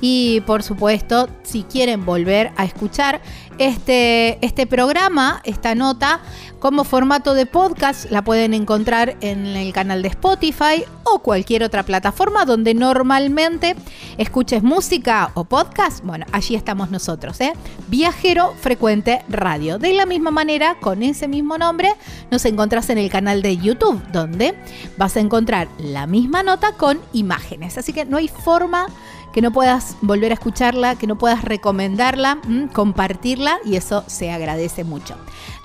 y 0.00 0.40
por 0.40 0.64
supuesto, 0.64 1.28
si 1.44 1.62
quieren 1.62 2.04
volver 2.04 2.50
a 2.56 2.64
escuchar 2.64 3.20
este, 3.60 4.38
este 4.44 4.66
programa, 4.66 5.42
esta 5.44 5.74
nota, 5.74 6.20
como 6.60 6.82
formato 6.82 7.34
de 7.34 7.44
podcast, 7.44 8.10
la 8.10 8.24
pueden 8.24 8.54
encontrar 8.54 9.18
en 9.20 9.44
el 9.46 9.74
canal 9.74 10.00
de 10.00 10.08
Spotify 10.08 10.84
o 11.04 11.18
cualquier 11.18 11.62
otra 11.62 11.82
plataforma 11.82 12.46
donde 12.46 12.72
normalmente 12.72 13.76
escuches 14.16 14.62
música 14.62 15.30
o 15.34 15.44
podcast. 15.44 16.02
Bueno, 16.02 16.24
allí 16.32 16.54
estamos 16.54 16.90
nosotros, 16.90 17.38
¿eh? 17.42 17.52
Viajero 17.88 18.54
Frecuente 18.58 19.22
Radio. 19.28 19.78
De 19.78 19.92
la 19.92 20.06
misma 20.06 20.30
manera, 20.30 20.76
con 20.80 21.02
ese 21.02 21.28
mismo 21.28 21.58
nombre, 21.58 21.92
nos 22.30 22.46
encontrás 22.46 22.88
en 22.88 22.96
el 22.96 23.10
canal 23.10 23.42
de 23.42 23.58
YouTube, 23.58 24.00
donde 24.10 24.54
vas 24.96 25.16
a 25.16 25.20
encontrar 25.20 25.68
la 25.78 26.06
misma 26.06 26.42
nota 26.42 26.72
con 26.72 26.98
imágenes. 27.12 27.76
Así 27.76 27.92
que 27.92 28.06
no 28.06 28.16
hay 28.16 28.28
forma 28.28 28.86
que 29.32 29.40
no 29.40 29.50
puedas 29.50 29.96
volver 30.00 30.32
a 30.32 30.34
escucharla, 30.34 30.96
que 30.96 31.06
no 31.06 31.16
puedas 31.16 31.44
recomendarla, 31.44 32.38
compartirla 32.72 33.58
y 33.64 33.76
eso 33.76 34.04
se 34.06 34.30
agradece 34.30 34.84
mucho. 34.84 35.16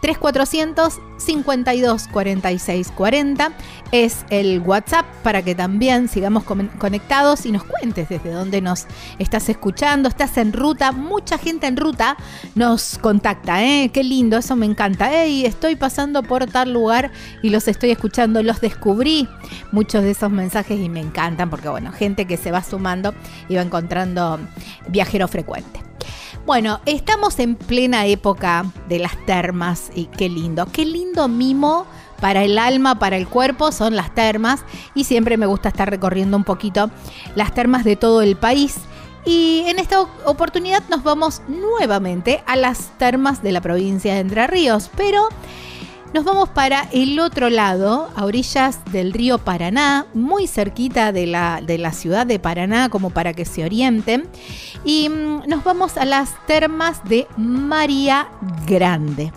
3400 0.02 1.00
52 1.18 2.08
46 2.10 2.92
40 2.96 3.52
es 3.92 4.26
el 4.30 4.60
WhatsApp 4.60 5.06
para 5.24 5.42
que 5.42 5.56
también 5.56 6.10
sigamos 6.10 6.44
conectados 6.44 7.46
y 7.46 7.52
nos 7.52 7.64
cuentes 7.64 8.10
desde 8.10 8.32
dónde 8.32 8.62
nos 8.62 8.86
estás 9.20 9.48
escuchando. 9.50 10.10
Estás 10.10 10.38
en 10.38 10.54
ruta, 10.54 10.92
mucha 10.92 11.38
gente 11.38 11.68
en 11.68 11.78
ruta 11.78 12.18
nos 12.54 12.98
contacta, 12.98 13.64
¿eh? 13.64 13.90
Qué 13.94 14.04
lindo, 14.04 14.38
eso 14.38 14.56
me 14.56 14.66
encanta. 14.66 15.24
Estoy 15.24 15.76
pasando 15.76 16.24
por 16.24 16.46
tal 16.48 16.74
lugar 16.74 17.12
y 17.42 17.50
los 17.50 17.68
estoy 17.68 17.92
escuchando, 17.92 18.44
los 18.44 18.62
descubrí. 18.62 19.28
Muchos 19.72 20.04
de 20.04 20.12
esos 20.12 20.32
mensajes 20.32 20.80
y 20.80 20.90
me 20.90 21.00
encantan 21.00 21.50
porque, 21.50 21.70
bueno, 21.70 21.92
gente 21.92 22.26
que 22.26 22.38
se 22.38 22.52
va 22.52 22.64
sumando 22.64 23.14
y 23.48 23.56
va 23.56 23.62
encontrando 23.62 24.40
viajero 24.90 25.28
frecuente. 25.28 25.85
Bueno, 26.46 26.80
estamos 26.86 27.40
en 27.40 27.56
plena 27.56 28.06
época 28.06 28.72
de 28.88 29.00
las 29.00 29.18
termas 29.26 29.90
y 29.96 30.06
qué 30.06 30.30
lindo, 30.30 30.68
qué 30.72 30.86
lindo 30.86 31.28
mimo 31.28 31.88
para 32.22 32.44
el 32.44 32.60
alma, 32.60 33.00
para 33.00 33.18
el 33.18 33.28
cuerpo, 33.28 33.72
son 33.72 33.96
las 33.96 34.14
termas 34.14 34.64
y 34.94 35.06
siempre 35.06 35.38
me 35.38 35.48
gusta 35.48 35.70
estar 35.70 35.90
recorriendo 35.90 36.38
un 36.38 36.44
poquito 36.44 36.92
las 37.34 37.52
termas 37.56 37.84
de 37.84 37.96
todo 37.96 38.22
el 38.22 38.36
país. 38.36 38.76
Y 39.26 39.64
en 39.66 39.80
esta 39.80 40.02
oportunidad 40.02 40.84
nos 40.88 41.02
vamos 41.02 41.42
nuevamente 41.48 42.44
a 42.46 42.56
las 42.56 42.96
termas 43.00 43.42
de 43.42 43.52
la 43.52 43.62
provincia 43.62 44.14
de 44.14 44.20
Entre 44.20 44.46
Ríos, 44.46 44.92
pero 44.96 45.28
nos 46.16 46.24
vamos 46.24 46.48
para 46.48 46.88
el 46.94 47.20
otro 47.20 47.50
lado, 47.50 48.10
a 48.16 48.24
orillas 48.24 48.80
del 48.94 49.12
río 49.12 49.38
Paraná, 49.38 50.06
muy 50.14 50.48
cerquita 50.48 51.12
de 51.12 51.28
la, 51.28 51.60
de 51.62 51.78
la 51.78 51.92
ciudad 51.92 52.26
de 52.26 52.40
Paraná, 52.40 52.88
como 52.88 53.10
para 53.10 53.34
que 53.34 53.44
se 53.44 53.66
orienten. 53.66 54.26
Y 54.86 55.10
mm, 55.10 55.42
nos 55.50 55.66
vamos 55.66 55.98
a 55.98 56.06
las 56.06 56.34
termas 56.48 57.04
de 57.04 57.28
María 57.36 58.30
Grande. 58.66 59.34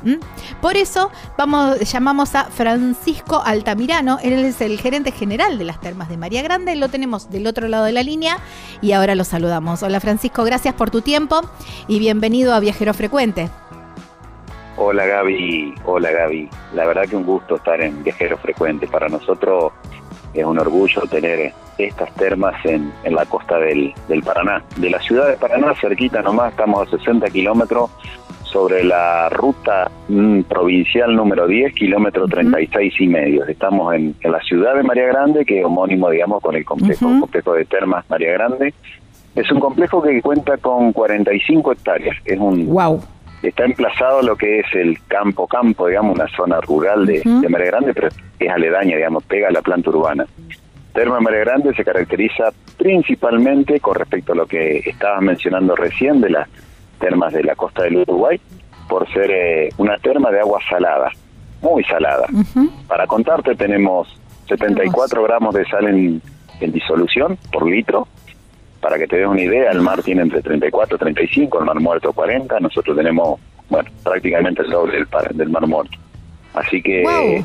Por 0.63 0.77
eso 0.77 1.11
vamos, 1.37 1.81
llamamos 1.81 2.37
a 2.37 2.45
Francisco 2.45 3.43
Altamirano, 3.45 4.21
él 4.23 4.35
es 4.35 4.61
el 4.61 4.79
gerente 4.79 5.11
general 5.11 5.59
de 5.59 5.65
las 5.65 5.81
termas 5.81 6.09
de 6.09 6.17
María 6.17 6.43
Grande, 6.43 6.77
lo 6.77 6.89
tenemos 6.89 7.29
del 7.29 7.49
otro 7.49 7.67
lado 7.67 7.87
de 7.87 7.93
la 7.93 8.05
línea 8.05 8.39
y 8.81 8.93
ahora 8.93 9.17
lo 9.17 9.25
saludamos. 9.25 9.83
Hola 9.83 9.99
Francisco, 9.99 10.45
gracias 10.45 10.77
por 10.77 10.93
tu 10.93 11.01
tiempo 11.03 11.41
y 11.89 11.99
bienvenido 11.99 12.55
a 12.55 12.61
Viajero 12.61 12.95
Frecuente. 12.95 13.51
Hola 14.81 15.07
Gaby, 15.07 15.75
hola 15.87 16.13
Gaby. 16.13 16.49
La 16.73 16.87
verdad 16.87 17.03
que 17.09 17.17
un 17.17 17.25
gusto 17.25 17.57
estar 17.57 17.81
en 17.81 18.05
Viajero 18.05 18.39
Frecuente. 18.39 18.87
Para 18.87 19.09
nosotros 19.09 19.73
es 20.33 20.45
un 20.45 20.57
orgullo 20.57 21.03
tener 21.11 21.53
estas 21.79 22.15
termas 22.15 22.55
en, 22.65 22.93
la 23.05 23.27
costa 23.27 23.59
del, 23.59 23.93
Paraná. 24.25 24.63
De 24.77 24.89
la 24.89 25.01
ciudad 25.01 25.27
de 25.29 25.37
Paraná, 25.37 25.75
cerquita 25.81 26.23
nomás, 26.23 26.53
estamos 26.53 26.87
a 26.87 26.91
60 26.97 27.29
kilómetros 27.31 27.91
sobre 28.45 28.85
la 28.85 29.29
ruta 29.31 29.91
mm, 30.07 30.43
provincial 30.43 31.15
número 31.15 31.49
10, 31.49 31.75
kilómetro 31.75 32.29
36 32.29 32.95
y 33.01 33.09
medio. 33.09 33.47
Estamos 33.47 33.93
en, 33.97 34.15
la 34.23 34.41
ciudad 34.43 34.77
de 34.77 34.85
María 34.85 35.07
Grande, 35.07 35.45
que 35.45 35.59
es 35.59 35.67
homónimo, 35.67 36.09
digamos, 36.09 36.41
con 36.41 36.55
el 36.55 36.65
complejo, 36.65 37.19
complejo 37.19 37.53
de 37.55 37.65
termas 37.65 38.09
María 38.09 38.31
Grande. 38.31 38.73
Es 39.35 39.51
un 39.51 39.59
complejo 39.59 40.01
que 40.01 40.23
cuenta 40.23 40.57
con 40.57 40.93
45 40.93 41.73
hectáreas. 41.73 42.17
Es 42.25 42.39
un, 42.39 42.69
wow 42.69 43.03
está 43.43 43.65
emplazado 43.65 44.23
lo 44.23 44.37
que 44.37 44.61
es 44.61 44.67
el 44.75 44.99
campo 45.07 45.47
campo, 45.47 45.87
digamos, 45.87 46.17
una 46.17 46.29
zona 46.29 46.61
rural 46.61 47.07
de, 47.07 47.23
María 47.49 47.69
Grande, 47.69 47.95
pero 47.95 48.09
es 48.39 48.51
aledaña, 48.51 48.97
digamos, 48.97 49.25
pega 49.25 49.49
a 49.49 49.53
la 49.53 49.63
planta 49.63 49.91
urbana. 49.91 50.27
Terma 50.93 51.21
María 51.21 51.41
Grande 51.41 51.75
se 51.75 51.85
caracteriza 51.85 52.51
principalmente 52.77 53.79
con 53.81 53.95
respecto 53.95 54.33
a 54.33 54.37
lo 54.37 54.47
que 54.47 54.79
estabas 54.79 55.23
mencionando 55.23 55.77
recién 55.77 56.21
de 56.21 56.31
las 56.31 56.49
termas 56.99 57.33
de 57.33 57.45
la 57.45 57.55
costa 57.55 57.85
del 57.85 57.99
Uruguay, 57.99 58.41
por 58.89 59.09
ser 59.13 59.31
eh, 59.31 59.69
una 59.77 59.97
terma 59.99 60.31
de 60.31 60.41
agua 60.41 60.59
salada, 60.69 61.11
muy 61.63 61.85
salada. 61.85 62.27
Para 62.89 63.07
contarte, 63.07 63.55
tenemos 63.55 64.09
74 64.49 65.23
gramos 65.23 65.55
de 65.55 65.65
sal 65.67 65.87
en, 65.87 66.23
en 66.61 66.73
disolución 66.73 67.39
por 67.53 67.69
litro, 67.69 68.09
para 68.81 68.99
que 68.99 69.07
te 69.07 69.17
des 69.17 69.27
una 69.27 69.43
idea, 69.43 69.71
el 69.71 69.81
mar 69.81 70.03
tiene 70.03 70.23
entre 70.23 70.43
34 70.43 70.97
y 70.97 70.99
35, 70.99 71.59
el 71.59 71.65
mar 71.65 71.81
muerto 71.81 72.13
40, 72.13 72.61
nosotros 72.61 72.97
tenemos, 72.97 73.41
bueno, 73.69 73.91
prácticamente 74.03 74.63
el 74.63 74.71
doble 74.71 74.99
del, 74.99 75.09
del 75.37 75.49
mar 75.49 75.67
muerto. 75.67 75.99
Así 76.55 76.83
que 76.83 77.45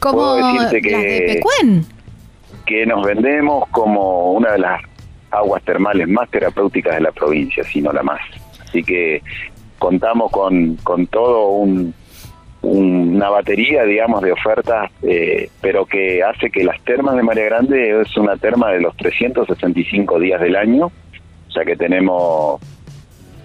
puedo 0.00 0.36
decirte 0.36 0.80
que, 0.82 1.40
que 2.66 2.86
nos 2.86 3.04
vendemos 3.04 3.68
como 3.70 4.32
una 4.32 4.52
de 4.52 4.58
las 4.58 4.82
aguas 5.30 5.62
termales 5.64 6.08
más 6.08 6.28
terapéuticas 6.30 6.94
de 6.94 7.00
la 7.00 7.12
provincia, 7.12 7.64
si 7.64 7.80
no 7.80 7.92
la 7.92 8.02
más. 8.02 8.20
Así 8.62 8.82
que 8.82 9.22
contamos 9.78 10.30
con, 10.30 10.76
con 10.76 11.06
todo 11.06 11.48
un, 11.48 11.94
una 12.62 13.28
batería, 13.28 13.84
digamos, 13.84 14.22
de 14.22 14.32
ofertas, 14.32 14.90
eh, 15.02 15.50
pero 15.60 15.84
que 15.84 16.22
hace 16.22 16.50
que 16.50 16.64
las 16.64 16.80
termas 16.82 17.16
de 17.16 17.22
María 17.22 17.44
Grande 17.44 18.00
es 18.00 18.16
una 18.16 18.36
terma 18.36 18.70
de 18.70 18.80
los 18.80 18.96
365 18.96 20.18
días 20.20 20.40
del 20.40 20.56
año, 20.56 20.86
o 20.86 21.50
sea 21.50 21.64
que 21.64 21.76
tenemos 21.76 22.60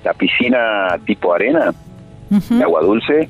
la 0.04 0.14
piscina 0.14 0.98
tipo 1.06 1.34
arena, 1.34 1.74
de 2.30 2.64
agua 2.64 2.82
dulce, 2.82 3.28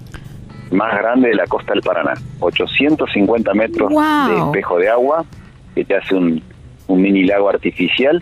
más 0.71 0.97
grande 0.97 1.29
de 1.29 1.35
la 1.35 1.47
costa 1.47 1.73
del 1.73 1.81
Paraná, 1.81 2.13
850 2.39 3.53
metros 3.53 3.91
de 3.91 4.37
espejo 4.37 4.77
de 4.79 4.89
agua, 4.89 5.25
que 5.73 5.85
te 5.85 5.95
hace 5.95 6.15
un, 6.15 6.41
un 6.87 7.01
mini 7.01 7.23
lago 7.23 7.49
artificial 7.49 8.21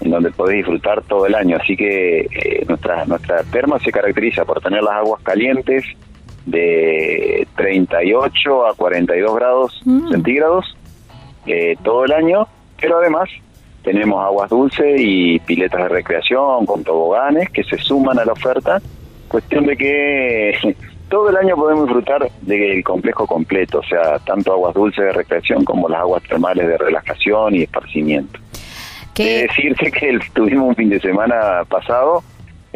en 0.00 0.10
donde 0.10 0.30
podés 0.30 0.56
disfrutar 0.56 1.02
todo 1.02 1.26
el 1.26 1.34
año. 1.34 1.56
Así 1.60 1.76
que 1.76 2.20
eh, 2.20 2.64
nuestra, 2.68 3.04
nuestra 3.04 3.42
terma 3.44 3.78
se 3.78 3.92
caracteriza 3.92 4.44
por 4.44 4.60
tener 4.60 4.82
las 4.82 4.94
aguas 4.94 5.22
calientes, 5.22 5.84
de 6.46 7.46
38 7.56 8.66
a 8.66 8.74
42 8.74 9.34
grados 9.34 9.80
mm. 9.84 10.10
centígrados 10.10 10.76
eh, 11.46 11.76
todo 11.82 12.04
el 12.04 12.12
año, 12.12 12.46
pero 12.80 12.98
además 12.98 13.28
tenemos 13.82 14.24
aguas 14.24 14.48
dulces 14.48 14.98
y 14.98 15.38
piletas 15.40 15.82
de 15.82 15.88
recreación 15.88 16.64
con 16.64 16.82
toboganes 16.84 17.50
que 17.50 17.62
se 17.64 17.76
suman 17.78 18.18
a 18.18 18.24
la 18.24 18.32
oferta. 18.32 18.80
Cuestión 19.28 19.66
de 19.66 19.76
que 19.76 20.76
todo 21.08 21.28
el 21.28 21.36
año 21.36 21.54
podemos 21.54 21.84
disfrutar 21.84 22.28
del 22.40 22.82
complejo 22.82 23.26
completo, 23.26 23.80
o 23.80 23.84
sea, 23.84 24.18
tanto 24.20 24.52
aguas 24.52 24.74
dulces 24.74 25.04
de 25.04 25.12
recreación 25.12 25.64
como 25.64 25.88
las 25.88 26.00
aguas 26.00 26.22
termales 26.22 26.66
de 26.66 26.78
relajación 26.78 27.54
y 27.54 27.62
esparcimiento. 27.62 28.40
¿Qué? 29.12 29.46
decirte 29.46 29.92
que 29.92 30.18
tuvimos 30.32 30.70
un 30.70 30.74
fin 30.74 30.88
de 30.88 30.98
semana 30.98 31.62
pasado 31.68 32.24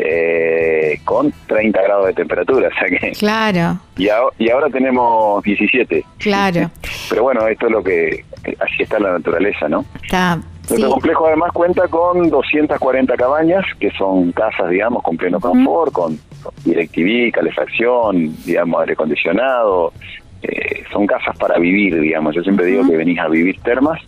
eh, 0.01 1.01
con 1.05 1.33
30 1.49 1.83
grados 1.83 2.07
de 2.07 2.15
temperatura, 2.15 2.69
o 2.69 2.79
sea 2.79 2.99
que... 2.99 3.13
Claro. 3.13 3.81
Y, 3.97 4.09
y 4.39 4.51
ahora 4.51 4.69
tenemos 4.71 5.43
17. 5.43 6.05
Claro. 6.19 6.71
Pero 7.11 7.23
bueno, 7.25 7.47
esto 7.49 7.67
es 7.67 7.73
lo 7.73 7.83
que... 7.83 8.25
Así 8.61 8.85
está 8.85 9.01
la 9.01 9.13
naturaleza, 9.13 9.69
¿no? 9.69 9.85
Está... 10.03 10.39
Nuestro 10.71 10.91
complejo 10.91 11.27
además 11.27 11.51
cuenta 11.53 11.89
con 11.89 12.29
240 12.29 13.17
cabañas, 13.17 13.65
que 13.81 13.91
son 13.93 14.33
casas, 14.33 14.69
digamos, 14.69 15.03
con 15.03 15.17
pleno 15.17 15.41
confort, 15.41 15.93
con 15.93 16.19
DirecTV, 16.65 17.33
calefacción, 17.33 18.37
digamos, 18.45 18.81
aire 18.83 18.93
acondicionado. 18.93 19.95
Eh, 20.43 20.85
son 20.93 21.07
casas 21.07 21.37
para 21.39 21.59
vivir, 21.59 21.99
digamos. 21.99 22.35
Yo 22.35 22.43
siempre 22.43 22.67
digo 22.67 22.87
que 22.87 22.99
venís 22.99 23.19
a 23.19 23.29
vivir 23.29 23.59
termas. 23.63 23.99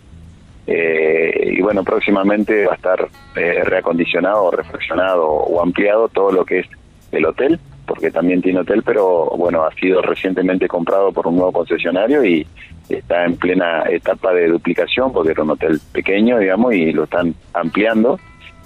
Eh, 0.73 1.53
y 1.57 1.61
bueno, 1.61 1.83
próximamente 1.83 2.65
va 2.65 2.73
a 2.73 2.75
estar 2.75 3.09
eh, 3.35 3.61
reacondicionado, 3.65 4.51
reflexionado 4.51 5.27
o 5.27 5.61
ampliado 5.61 6.07
todo 6.07 6.31
lo 6.31 6.45
que 6.45 6.59
es 6.59 6.67
el 7.11 7.25
hotel, 7.25 7.59
porque 7.85 8.09
también 8.09 8.41
tiene 8.41 8.59
hotel, 8.59 8.83
pero 8.85 9.25
bueno, 9.37 9.63
ha 9.63 9.73
sido 9.73 10.01
recientemente 10.01 10.69
comprado 10.69 11.11
por 11.11 11.27
un 11.27 11.35
nuevo 11.35 11.51
concesionario 11.51 12.23
y 12.23 12.47
está 12.87 13.25
en 13.25 13.35
plena 13.35 13.83
etapa 13.89 14.33
de 14.33 14.47
duplicación 14.47 15.11
porque 15.11 15.31
era 15.31 15.43
un 15.43 15.51
hotel 15.51 15.81
pequeño, 15.91 16.37
digamos, 16.39 16.73
y 16.73 16.93
lo 16.93 17.03
están 17.03 17.35
ampliando 17.53 18.17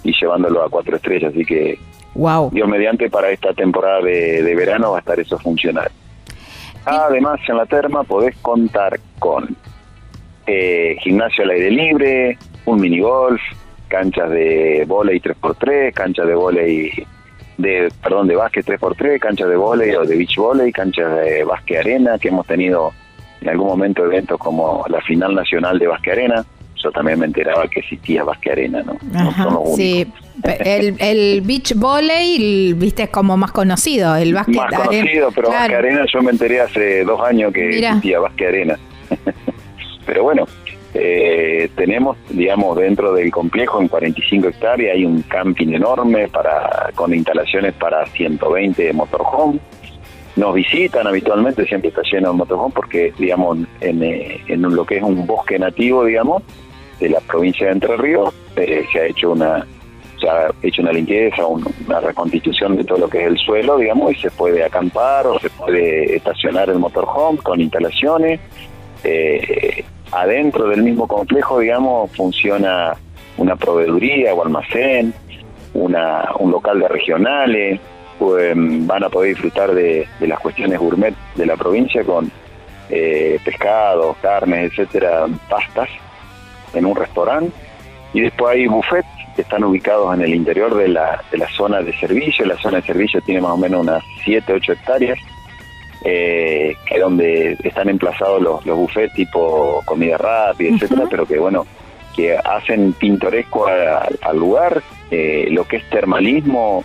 y 0.04 0.12
llevándolo 0.12 0.62
a 0.62 0.70
cuatro 0.70 0.94
estrellas. 0.94 1.32
Así 1.34 1.44
que, 1.44 1.76
wow. 2.14 2.50
Dios 2.52 2.68
mediante, 2.68 3.10
para 3.10 3.30
esta 3.30 3.52
temporada 3.52 4.00
de, 4.00 4.54
verano 4.54 4.92
va 4.92 4.98
a 4.98 5.00
estar 5.00 5.18
eso 5.18 5.38
funcional. 5.40 5.90
Además, 6.84 7.40
en 7.48 7.56
la 7.56 7.66
terma 7.66 8.04
podés 8.04 8.36
contar 8.36 9.00
con 9.18 9.56
eh, 10.46 10.96
gimnasio 11.00 11.44
al 11.44 11.50
aire 11.50 11.70
libre, 11.70 12.38
un 12.64 12.80
mini 12.80 13.00
golf, 13.00 13.40
canchas 13.88 14.30
de 14.30 14.84
volei 14.86 15.20
3x3, 15.20 15.92
canchas 15.92 16.26
de 16.26 16.34
volei 16.34 17.06
de 17.58 17.88
perdón 18.02 18.28
de 18.28 18.36
básquet 18.36 18.66
3x3, 18.66 19.18
canchas 19.18 19.48
de 19.48 19.56
volei 19.56 19.94
o 19.94 20.04
de 20.04 20.16
beach 20.16 20.36
volley, 20.36 20.72
canchas 20.72 21.16
de 21.20 21.44
básquet 21.44 21.78
arena 21.78 22.18
que 22.18 22.28
hemos 22.28 22.46
tenido 22.46 22.92
en 23.46 23.48
algún 23.50 23.68
momento 23.68 24.04
eventos 24.04 24.38
como 24.38 24.84
la 24.88 25.00
final 25.02 25.34
nacional 25.34 25.78
de 25.78 25.86
Basque 25.86 26.12
Arena. 26.12 26.44
Yo 26.82 26.90
también 26.90 27.18
me 27.18 27.26
enteraba 27.26 27.66
que 27.68 27.80
existía 27.80 28.22
Basque 28.22 28.52
Arena, 28.52 28.82
¿no? 28.82 28.96
sí, 29.74 30.06
el, 30.44 30.94
el 30.98 31.40
beach 31.40 31.74
volley, 31.74 32.74
viste, 32.74 33.04
es 33.04 33.08
como 33.08 33.36
más 33.36 33.52
conocido, 33.52 34.14
el 34.16 34.34
básquet 34.34 34.56
Más 34.56 34.74
conocido, 34.74 35.30
pero 35.34 35.48
Basque 35.48 35.74
Arena 35.74 36.04
yo 36.12 36.22
me 36.22 36.32
enteré 36.32 36.60
hace 36.60 37.04
dos 37.04 37.20
años 37.22 37.52
que 37.52 37.78
existía 37.78 38.18
Basque 38.20 38.46
Arena. 38.46 38.78
pero 40.06 40.22
bueno, 40.22 40.46
eh, 40.94 41.68
tenemos, 41.76 42.16
digamos, 42.30 42.78
dentro 42.78 43.12
del 43.12 43.30
complejo 43.30 43.82
en 43.82 43.88
45 43.88 44.48
hectáreas 44.48 44.94
hay 44.94 45.04
un 45.04 45.20
camping 45.22 45.74
enorme 45.74 46.28
para 46.28 46.90
con 46.94 47.12
instalaciones 47.12 47.74
para 47.74 48.06
120 48.06 48.92
motorhome 48.94 49.60
nos 50.36 50.54
visitan 50.54 51.06
habitualmente, 51.06 51.66
siempre 51.66 51.88
está 51.88 52.02
lleno 52.02 52.30
de 52.30 52.36
motorhome 52.36 52.72
porque, 52.74 53.12
digamos, 53.18 53.58
en, 53.80 54.02
eh, 54.02 54.38
en 54.48 54.62
lo 54.62 54.84
que 54.84 54.98
es 54.98 55.02
un 55.02 55.26
bosque 55.26 55.58
nativo, 55.58 56.04
digamos, 56.04 56.42
de 57.00 57.08
la 57.08 57.20
provincia 57.20 57.66
de 57.66 57.72
Entre 57.72 57.96
Ríos, 57.96 58.34
eh, 58.56 58.84
se 58.92 59.00
ha 59.00 59.06
hecho 59.06 59.32
una 59.32 59.66
se 60.20 60.28
ha 60.30 60.50
hecho 60.62 60.80
una 60.80 60.92
limpieza, 60.92 61.46
una 61.46 62.00
reconstitución 62.00 62.74
de 62.74 62.84
todo 62.84 63.00
lo 63.00 63.08
que 63.08 63.20
es 63.20 63.26
el 63.26 63.36
suelo, 63.36 63.76
digamos, 63.76 64.12
y 64.12 64.14
se 64.16 64.30
puede 64.30 64.64
acampar 64.64 65.26
o 65.26 65.38
se 65.38 65.50
puede 65.50 66.16
estacionar 66.16 66.70
el 66.70 66.78
motorhome 66.78 67.38
con 67.38 67.60
instalaciones. 67.60 68.40
Eh, 69.08 69.84
adentro 70.10 70.68
del 70.68 70.82
mismo 70.82 71.06
complejo, 71.06 71.60
digamos, 71.60 72.10
funciona 72.16 72.94
una 73.36 73.54
proveeduría 73.54 74.34
o 74.34 74.42
almacén, 74.42 75.14
una, 75.74 76.30
un 76.40 76.50
local 76.50 76.80
de 76.80 76.88
regionales, 76.88 77.80
pues, 78.18 78.52
van 78.56 79.04
a 79.04 79.08
poder 79.08 79.34
disfrutar 79.34 79.72
de, 79.72 80.08
las 80.20 80.40
cuestiones 80.40 80.80
gourmet 80.80 81.14
de 81.36 81.46
la 81.46 81.56
provincia 81.56 82.02
con 82.02 82.30
eh, 82.90 83.38
pescados, 83.44 84.16
carnes, 84.20 84.72
etcétera, 84.72 85.26
pastas 85.48 85.88
en 86.74 86.84
un 86.84 86.96
restaurante. 86.96 87.52
Y 88.12 88.22
después 88.22 88.56
hay 88.56 88.66
buffets 88.66 89.06
que 89.36 89.42
están 89.42 89.62
ubicados 89.62 90.12
en 90.14 90.22
el 90.22 90.34
interior 90.34 90.74
de 90.74 90.88
la, 90.88 91.22
de 91.30 91.38
la 91.38 91.48
zona 91.50 91.80
de 91.80 91.96
servicio. 91.96 92.44
La 92.44 92.56
zona 92.56 92.78
de 92.78 92.86
servicio 92.86 93.20
tiene 93.20 93.40
más 93.40 93.52
o 93.52 93.56
menos 93.56 93.82
unas 93.82 94.02
7, 94.24 94.52
8 94.52 94.72
hectáreas, 94.72 95.18
eh, 96.08 96.76
que 96.86 97.00
donde 97.00 97.56
están 97.64 97.88
emplazados 97.88 98.40
los, 98.40 98.64
los 98.64 98.76
buffets 98.76 99.12
tipo 99.12 99.82
comida 99.84 100.16
rápida, 100.16 100.76
etcétera, 100.76 101.02
pero 101.10 101.26
que 101.26 101.36
bueno, 101.36 101.66
que 102.14 102.36
hacen 102.36 102.92
pintoresco 102.92 103.66
al 103.66 104.38
lugar. 104.38 104.82
Eh, 105.10 105.48
lo 105.50 105.64
que 105.64 105.76
es 105.76 105.90
termalismo 105.90 106.84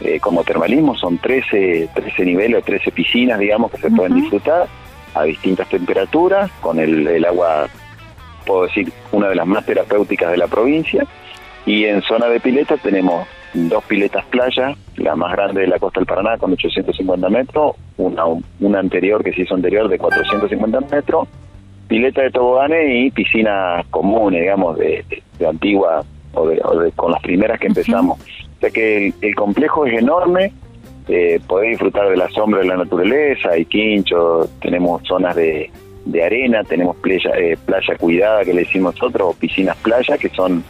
eh, 0.00 0.20
como 0.20 0.44
termalismo, 0.44 0.94
son 0.96 1.18
13, 1.18 1.90
13 1.94 2.24
niveles 2.24 2.60
o 2.60 2.64
13 2.64 2.90
piscinas, 2.90 3.38
digamos, 3.38 3.70
que 3.70 3.78
se 3.78 3.90
pueden 3.90 4.14
disfrutar 4.14 4.66
a 5.14 5.22
distintas 5.22 5.68
temperaturas, 5.68 6.50
con 6.60 6.78
el, 6.78 7.24
agua, 7.24 7.68
puedo 8.44 8.66
decir, 8.66 8.92
una 9.12 9.28
de 9.28 9.36
las 9.36 9.46
más 9.46 9.64
terapéuticas 9.64 10.32
de 10.32 10.36
la 10.36 10.48
provincia. 10.48 11.06
Y 11.64 11.84
en 11.84 12.02
zona 12.02 12.26
de 12.26 12.40
pileta 12.40 12.76
tenemos 12.76 13.26
dos 13.56 13.82
piletas 13.84 14.24
playa, 14.26 14.74
la 14.96 15.16
más 15.16 15.32
grande 15.32 15.62
de 15.62 15.68
la 15.68 15.78
costa 15.78 16.00
del 16.00 16.06
Paraná 16.06 16.36
con 16.38 16.52
850 16.52 17.28
metros, 17.28 17.76
una, 17.96 18.24
una 18.60 18.78
anterior 18.78 19.24
que 19.24 19.32
se 19.32 19.42
hizo 19.42 19.54
anterior 19.54 19.88
de 19.88 19.98
450 19.98 20.80
metros, 20.80 21.28
pileta 21.88 22.22
de 22.22 22.30
toboganes 22.30 22.84
y 22.88 23.10
piscinas 23.10 23.86
comunes, 23.86 24.42
digamos, 24.42 24.78
de, 24.78 25.04
antigua 25.48 26.04
o, 26.34 26.48
de, 26.48 26.92
con 26.92 27.12
las 27.12 27.22
primeras 27.22 27.58
que 27.58 27.68
empezamos. 27.68 28.18
O 28.20 28.60
sea 28.60 28.70
que 28.70 29.12
el, 29.20 29.34
complejo 29.34 29.86
es 29.86 29.98
enorme, 29.98 30.52
eh, 31.08 31.40
podés 31.46 31.70
disfrutar 31.70 32.08
de 32.08 32.16
la 32.16 32.28
sombra 32.30 32.60
de 32.60 32.66
la 32.66 32.76
naturaleza, 32.76 33.50
hay 33.50 33.64
quinchos, 33.64 34.50
tenemos 34.60 35.02
zonas 35.06 35.34
de, 35.36 35.70
arena, 36.24 36.62
tenemos 36.64 36.96
playa, 36.96 37.30
eh, 37.36 37.56
playa 37.64 37.96
cuidada 37.96 38.44
que 38.44 38.54
le 38.54 38.60
decimos 38.60 38.94
nosotros, 38.94 39.34
o 39.34 39.38
piscinas 39.38 39.76
playa 39.78 40.16
que 40.18 40.28
son 40.30 40.64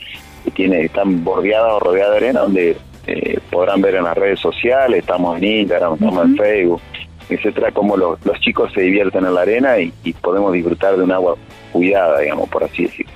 que 0.46 0.50
tiene, 0.52 0.82
están 0.82 1.24
bordeadas 1.24 1.74
o 1.74 1.80
rodeadas 1.80 2.12
de 2.12 2.16
arena, 2.18 2.40
donde 2.40 2.76
eh, 3.06 3.38
podrán 3.50 3.80
ver 3.82 3.96
en 3.96 4.04
las 4.04 4.16
redes 4.16 4.40
sociales, 4.40 5.00
estamos 5.00 5.36
en 5.38 5.44
Instagram, 5.44 5.94
estamos 5.94 6.24
en 6.24 6.36
Facebook, 6.36 6.80
etcétera, 7.28 7.72
cómo 7.72 7.96
los, 7.96 8.24
los 8.24 8.40
chicos 8.40 8.72
se 8.72 8.82
divierten 8.82 9.26
en 9.26 9.34
la 9.34 9.42
arena 9.42 9.78
y, 9.78 9.92
y 10.04 10.12
podemos 10.12 10.52
disfrutar 10.52 10.96
de 10.96 11.02
un 11.02 11.10
agua 11.10 11.36
cuidada, 11.72 12.20
digamos, 12.20 12.48
por 12.48 12.64
así 12.64 12.84
decirlo. 12.84 13.15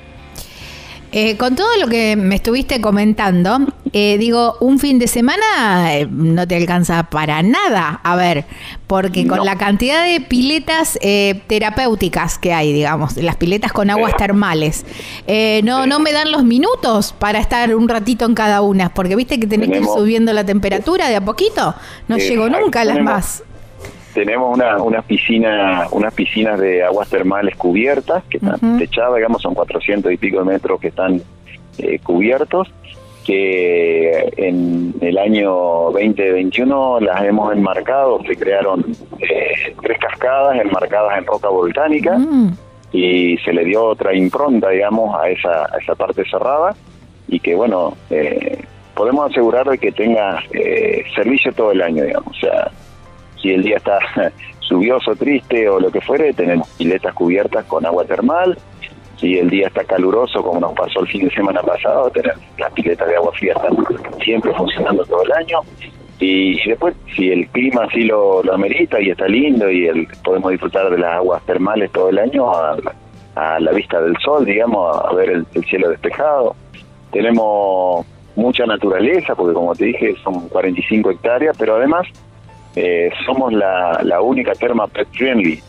Eh, 1.12 1.36
con 1.36 1.56
todo 1.56 1.76
lo 1.80 1.88
que 1.88 2.14
me 2.14 2.36
estuviste 2.36 2.80
comentando, 2.80 3.58
eh, 3.92 4.16
digo, 4.18 4.56
un 4.60 4.78
fin 4.78 5.00
de 5.00 5.08
semana 5.08 5.96
eh, 5.96 6.06
no 6.08 6.46
te 6.46 6.54
alcanza 6.54 7.04
para 7.10 7.42
nada. 7.42 8.00
A 8.04 8.14
ver, 8.14 8.44
porque 8.86 9.26
con 9.26 9.44
la 9.44 9.56
cantidad 9.56 10.04
de 10.04 10.20
piletas 10.20 10.98
terapéuticas 11.46 12.38
que 12.38 12.52
hay, 12.52 12.72
digamos, 12.72 13.16
las 13.16 13.36
piletas 13.36 13.72
con 13.72 13.90
aguas 13.90 14.16
termales, 14.16 14.84
no, 15.62 15.86
no 15.86 15.98
me 16.00 16.12
dan 16.12 16.32
los 16.32 16.44
minutos 16.44 17.14
para 17.18 17.38
estar 17.38 17.74
un 17.74 17.88
ratito 17.88 18.24
en 18.24 18.34
cada 18.34 18.62
una, 18.62 18.92
porque 18.92 19.16
viste 19.16 19.38
que 19.38 19.46
tenés 19.46 19.70
que 19.70 19.78
ir 19.78 19.84
subiendo 19.84 20.32
la 20.32 20.44
temperatura 20.44 21.08
de 21.08 21.16
a 21.16 21.24
poquito. 21.24 21.74
No 22.08 22.18
llego 22.18 22.48
nunca 22.48 22.80
a 22.80 22.84
las 22.84 23.00
más 23.00 23.42
tenemos 24.14 24.56
una, 24.56 24.82
una 24.82 25.02
piscina, 25.02 25.86
unas 25.92 26.12
piscinas 26.14 26.58
de 26.58 26.82
aguas 26.82 27.08
termales 27.08 27.56
cubiertas, 27.56 28.24
que 28.24 28.38
están 28.38 28.78
techadas, 28.78 29.16
digamos, 29.16 29.42
son 29.42 29.54
400 29.54 30.12
y 30.12 30.16
pico 30.16 30.38
de 30.38 30.44
metros 30.44 30.80
que 30.80 30.88
están 30.88 31.22
eh, 31.78 31.98
cubiertos, 32.00 32.72
que 33.24 34.32
en 34.36 34.94
el 35.00 35.18
año 35.18 35.50
2021 35.92 37.00
las 37.00 37.22
hemos 37.24 37.52
enmarcado, 37.52 38.20
se 38.24 38.36
crearon 38.36 38.84
eh, 39.18 39.74
tres 39.82 39.98
cascadas 39.98 40.58
enmarcadas 40.60 41.18
en 41.18 41.26
roca 41.26 41.48
volcánica 41.48 42.18
mm. 42.18 42.56
y 42.92 43.36
se 43.38 43.52
le 43.52 43.64
dio 43.64 43.84
otra 43.84 44.14
impronta, 44.14 44.70
digamos, 44.70 45.14
a 45.20 45.28
esa, 45.28 45.64
a 45.64 45.78
esa 45.80 45.94
parte 45.94 46.24
cerrada 46.28 46.74
y 47.28 47.38
que, 47.38 47.54
bueno, 47.54 47.96
eh, 48.10 48.58
podemos 48.94 49.30
asegurar 49.30 49.68
de 49.68 49.78
que 49.78 49.92
tenga 49.92 50.42
servicio 51.14 51.52
todo 51.52 51.70
el 51.72 51.82
año, 51.82 52.04
digamos, 52.04 52.36
o 52.36 52.40
sea, 52.40 52.70
si 53.40 53.52
el 53.52 53.62
día 53.62 53.76
está 53.76 53.98
lluvioso, 54.70 55.14
triste 55.16 55.68
o 55.68 55.80
lo 55.80 55.90
que 55.90 56.00
fuere, 56.00 56.32
tenemos 56.32 56.68
piletas 56.70 57.14
cubiertas 57.14 57.64
con 57.66 57.84
agua 57.84 58.04
termal. 58.04 58.56
Si 59.16 59.36
el 59.36 59.50
día 59.50 59.66
está 59.66 59.84
caluroso, 59.84 60.42
como 60.42 60.60
nos 60.60 60.72
pasó 60.72 61.00
el 61.00 61.08
fin 61.08 61.24
de 61.24 61.34
semana 61.34 61.60
pasado, 61.62 62.10
tenemos 62.10 62.42
las 62.58 62.72
piletas 62.72 63.06
de 63.06 63.16
agua 63.16 63.32
fría 63.32 63.52
están 63.52 63.76
siempre 64.24 64.52
funcionando 64.54 65.04
todo 65.04 65.22
el 65.24 65.32
año. 65.32 65.60
Y, 66.18 66.68
después, 66.68 66.94
si 67.16 67.30
el 67.30 67.48
clima 67.48 67.84
así 67.84 68.02
lo, 68.02 68.40
amerita 68.52 69.00
y 69.00 69.10
está 69.10 69.26
lindo 69.26 69.70
y 69.70 69.86
el, 69.86 70.06
podemos 70.22 70.50
disfrutar 70.50 70.90
de 70.90 70.98
las 70.98 71.16
aguas 71.16 71.42
termales 71.46 71.90
todo 71.92 72.10
el 72.10 72.18
año 72.18 72.50
a, 72.52 72.76
la 73.58 73.72
vista 73.72 74.00
del 74.02 74.16
sol, 74.18 74.44
digamos, 74.44 74.98
a 75.02 75.14
ver 75.14 75.30
el, 75.30 75.46
el 75.54 75.64
cielo 75.64 75.88
despejado. 75.88 76.54
Tenemos 77.10 78.04
mucha 78.36 78.66
naturaleza, 78.66 79.34
porque 79.34 79.54
como 79.54 79.74
te 79.74 79.86
dije, 79.86 80.14
son 80.22 80.48
45 80.48 81.10
hectáreas, 81.10 81.56
pero 81.58 81.76
además 81.76 82.06
eh, 82.76 83.10
somos 83.26 83.52
la, 83.52 84.00
la 84.04 84.20
única 84.20 84.52
terma 84.52 84.86
pet 84.86 85.08
friendly. 85.12 85.60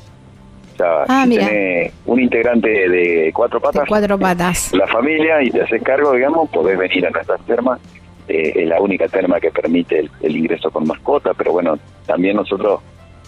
O 0.74 0.78
sea, 0.78 1.04
Ah, 1.08 1.26
si 1.28 1.38
tenés 1.38 1.93
un 2.06 2.20
integrante 2.22 2.70
de 2.89 3.32
cuatro 3.34 3.60
patas, 3.60 3.84
De 3.84 3.88
cuatro 3.88 4.18
patas. 4.18 4.74
la 4.74 4.88
familia 4.88 5.41
y 5.43 5.52
te 5.52 5.62
haces 5.62 5.82
cargo, 5.84 6.14
digamos, 6.14 6.49
podés 6.49 6.78
venir 6.78 7.06
a 7.08 7.10
nuestras 7.12 7.41
termas. 7.45 7.80
Eh, 8.28 8.54
es 8.56 8.68
la 8.68 8.80
única 8.80 9.08
terma 9.08 9.39
que 9.39 9.52
permite 9.52 9.99
el, 9.99 10.12
el 10.22 10.38
ingreso 10.38 10.72
con 10.72 10.88
mascota, 10.88 11.34
pero 11.34 11.52
bueno, 11.52 11.78
también 12.06 12.36
nosotros 12.38 12.80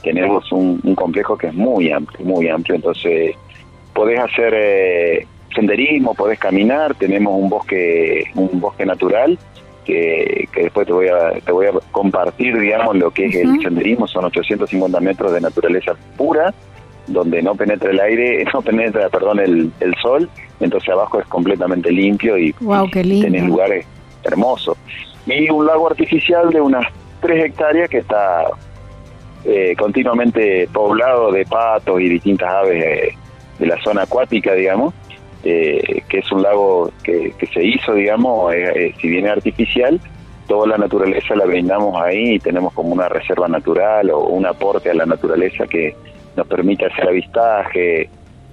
tenemos 0.02 0.50
un, 0.52 0.80
un 0.84 0.96
complejo 0.96 1.38
que 1.38 1.48
es 1.48 1.54
muy 1.54 1.92
amplio, 1.92 2.26
muy 2.26 2.48
amplio, 2.48 2.76
entonces 2.76 3.36
podés 3.94 4.20
hacer 4.20 4.54
eh, 4.56 5.28
senderismo, 5.56 6.14
podés 6.14 6.40
caminar, 6.40 6.94
tenemos 6.96 7.34
un 7.40 7.50
bosque, 7.50 8.26
un 8.36 8.60
bosque 8.60 8.86
natural 8.86 9.38
que, 9.84 10.48
que 10.52 10.64
después 10.64 10.88
te 10.88 10.94
voy 10.94 11.08
a 11.08 11.32
te 11.40 11.52
voy 11.52 11.68
a 11.68 11.72
compartir, 11.92 12.58
digamos, 12.60 12.96
lo 12.96 13.12
que 13.12 13.26
es 13.26 13.36
el 13.36 13.62
senderismo, 13.62 14.08
son 14.08 14.26
850 14.26 15.00
metros 15.00 15.34
de 15.34 15.42
naturaleza 15.42 15.96
pura, 16.18 16.54
donde 17.08 17.42
no 17.42 17.56
penetra 17.56 17.92
el 17.92 18.00
aire, 18.00 18.46
no 18.54 18.62
penetra, 18.62 19.10
perdón, 19.10 19.40
el, 19.40 19.72
el 19.80 19.96
sol, 20.02 20.30
entonces 20.60 20.90
abajo 20.90 21.20
es 21.20 21.28
completamente 21.28 21.92
limpio 21.92 22.38
y, 22.38 22.54
Guau, 22.60 22.90
qué 22.90 23.04
lindo. 23.04 23.26
tenés 23.26 23.44
lugares 23.44 23.86
hermosos. 24.24 24.78
Y 25.26 25.50
un 25.50 25.66
lago 25.66 25.88
artificial 25.88 26.50
de 26.50 26.62
unas 26.62 26.86
3 27.22 27.46
hectáreas 27.46 27.90
que 27.90 28.00
está 28.00 28.46
eh, 29.46 29.76
continuamente 29.78 30.68
poblado 30.72 31.32
de 31.32 31.46
patos 31.46 32.00
y 32.00 32.10
distintas 32.10 32.50
aves 32.50 32.84
eh, 32.84 33.18
de 33.60 33.66
la 33.66 33.82
zona 33.84 34.04
acuática, 34.04 34.54
digamos, 34.54 34.94
eh, 35.44 36.04
que 36.08 36.20
es 36.20 36.32
un 36.32 36.42
lago 36.42 36.92
que, 37.04 37.34
se 37.54 37.64
hizo, 37.64 37.94
digamos, 37.94 38.54
eh, 38.54 38.72
eh, 38.76 38.96
si 39.00 39.10
bien 39.10 39.28
artificial, 39.28 40.00
toda 40.48 40.68
la 40.68 40.78
naturaleza 40.78 41.36
la 41.36 41.46
brindamos 41.46 42.00
ahí 42.02 42.36
y 42.36 42.40
tenemos 42.40 42.74
como 42.74 42.90
una 42.90 43.10
reserva 43.10 43.48
natural 43.48 44.10
o 44.12 44.26
un 44.26 44.46
aporte 44.46 44.90
a 44.90 44.94
la 44.94 45.06
naturaleza 45.06 45.66
que 45.68 45.96
nos 46.36 46.48
permite 46.48 46.86
hacer 46.86 47.08
avistaje, 47.08 48.10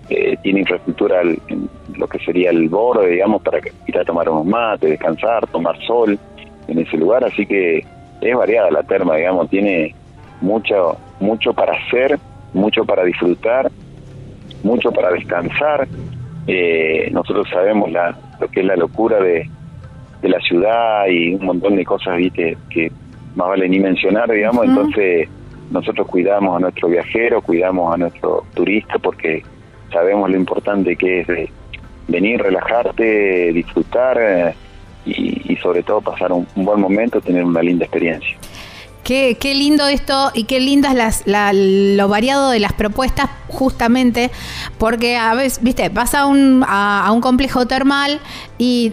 eh, 0.09 0.37
tiene 0.43 0.61
infraestructura 0.61 1.23
en 1.23 1.69
lo 1.97 2.09
que 2.09 2.19
sería 2.19 2.51
el 2.51 2.69
borde, 2.69 3.11
digamos, 3.11 3.43
para 3.43 3.61
ir 3.87 3.99
a 3.99 4.05
tomar 4.05 4.29
unos 4.29 4.45
mates, 4.45 4.91
descansar, 4.91 5.47
tomar 5.47 5.79
sol 5.87 6.19
en 6.67 6.79
ese 6.79 6.97
lugar, 6.97 7.25
así 7.25 7.47
que 7.47 7.85
es 8.21 8.37
variada 8.37 8.73
la 8.73 8.83
terma, 8.83 9.17
digamos, 9.17 9.49
tiene 9.49 9.95
mucho, 10.41 10.97
mucho 11.21 11.53
para 11.53 11.75
hacer, 11.75 12.19
mucho 12.53 12.85
para 12.85 13.05
disfrutar, 13.05 13.71
mucho 14.65 14.91
para 14.91 15.11
descansar. 15.13 15.87
Eh, 16.53 17.09
nosotros 17.13 17.47
sabemos 17.49 17.93
la, 17.93 18.19
lo 18.41 18.49
que 18.49 18.61
es 18.61 18.67
la 18.67 18.75
locura 18.75 19.21
de, 19.21 19.49
de 20.21 20.29
la 20.29 20.41
ciudad 20.41 21.07
y 21.07 21.35
un 21.35 21.45
montón 21.45 21.77
de 21.77 21.85
cosas 21.85 22.17
¿viste? 22.17 22.57
que 22.69 22.91
más 23.37 23.51
vale 23.51 23.69
ni 23.69 23.79
mencionar, 23.79 24.29
digamos, 24.29 24.67
entonces 24.67 25.29
nosotros 25.71 26.09
cuidamos 26.09 26.57
a 26.57 26.59
nuestro 26.59 26.89
viajero, 26.89 27.41
cuidamos 27.41 27.95
a 27.95 27.97
nuestro 27.99 28.45
turista 28.53 28.99
porque 28.99 29.45
sabemos 29.93 30.29
lo 30.29 30.37
importante 30.37 30.97
que 30.97 31.21
es 31.21 31.27
de 31.29 31.51
venir, 32.09 32.43
relajarte, 32.43 33.53
disfrutar 33.53 34.19
eh, 34.21 34.55
y, 35.07 35.53
y 35.53 35.57
sobre 35.59 35.85
todo 35.85 36.01
pasar 36.01 36.33
un, 36.33 36.49
un 36.57 36.65
buen 36.65 36.81
momento, 36.81 37.21
tener 37.21 37.45
una 37.45 37.63
linda 37.63 37.85
experiencia. 37.85 38.37
Qué, 39.05 39.37
qué 39.41 39.55
lindo 39.55 39.89
esto 39.89 40.31
y 40.35 40.45
qué 40.45 40.61
lindas 40.61 40.95
las, 40.95 41.23
la- 41.27 41.53
lo 41.53 42.07
variado 42.09 42.51
de 42.51 42.61
las 42.61 42.73
propuestas, 42.75 43.31
justamente 43.49 44.31
porque 44.79 45.17
a 45.17 45.35
veces, 45.35 45.63
viste, 45.63 45.89
vas 45.89 46.15
a 46.15 46.27
un, 46.27 46.65
a, 46.67 47.07
a 47.07 47.13
un 47.13 47.21
complejo 47.21 47.67
termal 47.67 48.21
y 48.59 48.93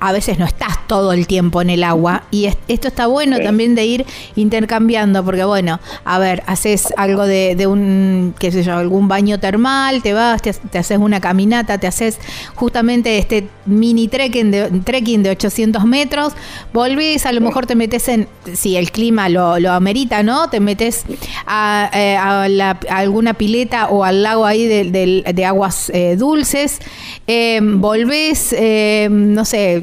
a 0.00 0.12
veces 0.12 0.38
no 0.38 0.44
estás 0.46 0.86
todo 0.86 1.12
el 1.12 1.26
tiempo 1.26 1.60
en 1.62 1.70
el 1.70 1.84
agua 1.84 2.24
y 2.30 2.46
es- 2.46 2.56
esto 2.68 2.88
está 2.88 3.06
bueno 3.06 3.36
Sí. 3.36 3.42
también 3.42 3.74
de 3.74 3.84
ir 3.86 4.06
intercambiando 4.36 5.24
porque 5.24 5.44
bueno, 5.44 5.80
a 6.04 6.18
ver, 6.18 6.42
haces 6.46 6.88
algo 6.96 7.26
de, 7.26 7.54
de 7.56 7.66
un, 7.66 8.34
qué 8.38 8.50
sé 8.50 8.62
yo, 8.62 8.74
algún 8.76 9.08
baño 9.08 9.38
termal, 9.38 10.02
te 10.02 10.12
vas, 10.12 10.40
te, 10.42 10.52
te 10.52 10.78
haces 10.78 10.98
una 10.98 11.20
caminata, 11.20 11.78
te 11.78 11.86
haces 11.86 12.18
justamente 12.54 13.18
este 13.18 13.48
mini 13.66 14.08
trekking 14.08 14.50
de, 14.50 14.70
trekking 14.84 15.22
de 15.22 15.30
800 15.30 15.84
metros, 15.84 16.32
volvés, 16.72 17.26
a 17.26 17.32
lo 17.32 17.40
mejor 17.40 17.66
te 17.66 17.74
metes 17.74 18.08
en, 18.08 18.26
si 18.54 18.76
el 18.76 18.90
clima 18.90 19.28
lo, 19.28 19.58
lo 19.58 19.72
amerita, 19.72 20.22
¿no? 20.22 20.48
Te 20.48 20.60
metes 20.60 21.04
a, 21.46 21.90
eh, 21.92 22.16
a 22.16 22.48
la- 22.48 22.78
a 22.88 22.96
alguna 22.98 23.34
pileta 23.34 23.88
o 23.88 24.04
al 24.04 24.22
lago 24.22 24.46
ahí 24.46 24.66
de, 24.66 25.22
de 25.34 25.44
aguas 25.44 25.90
eh, 25.94 26.16
dulces, 26.16 26.78
eh, 27.26 27.60
volvés, 27.62 28.54
eh, 28.56 29.08
no 29.10 29.44
sé, 29.44 29.82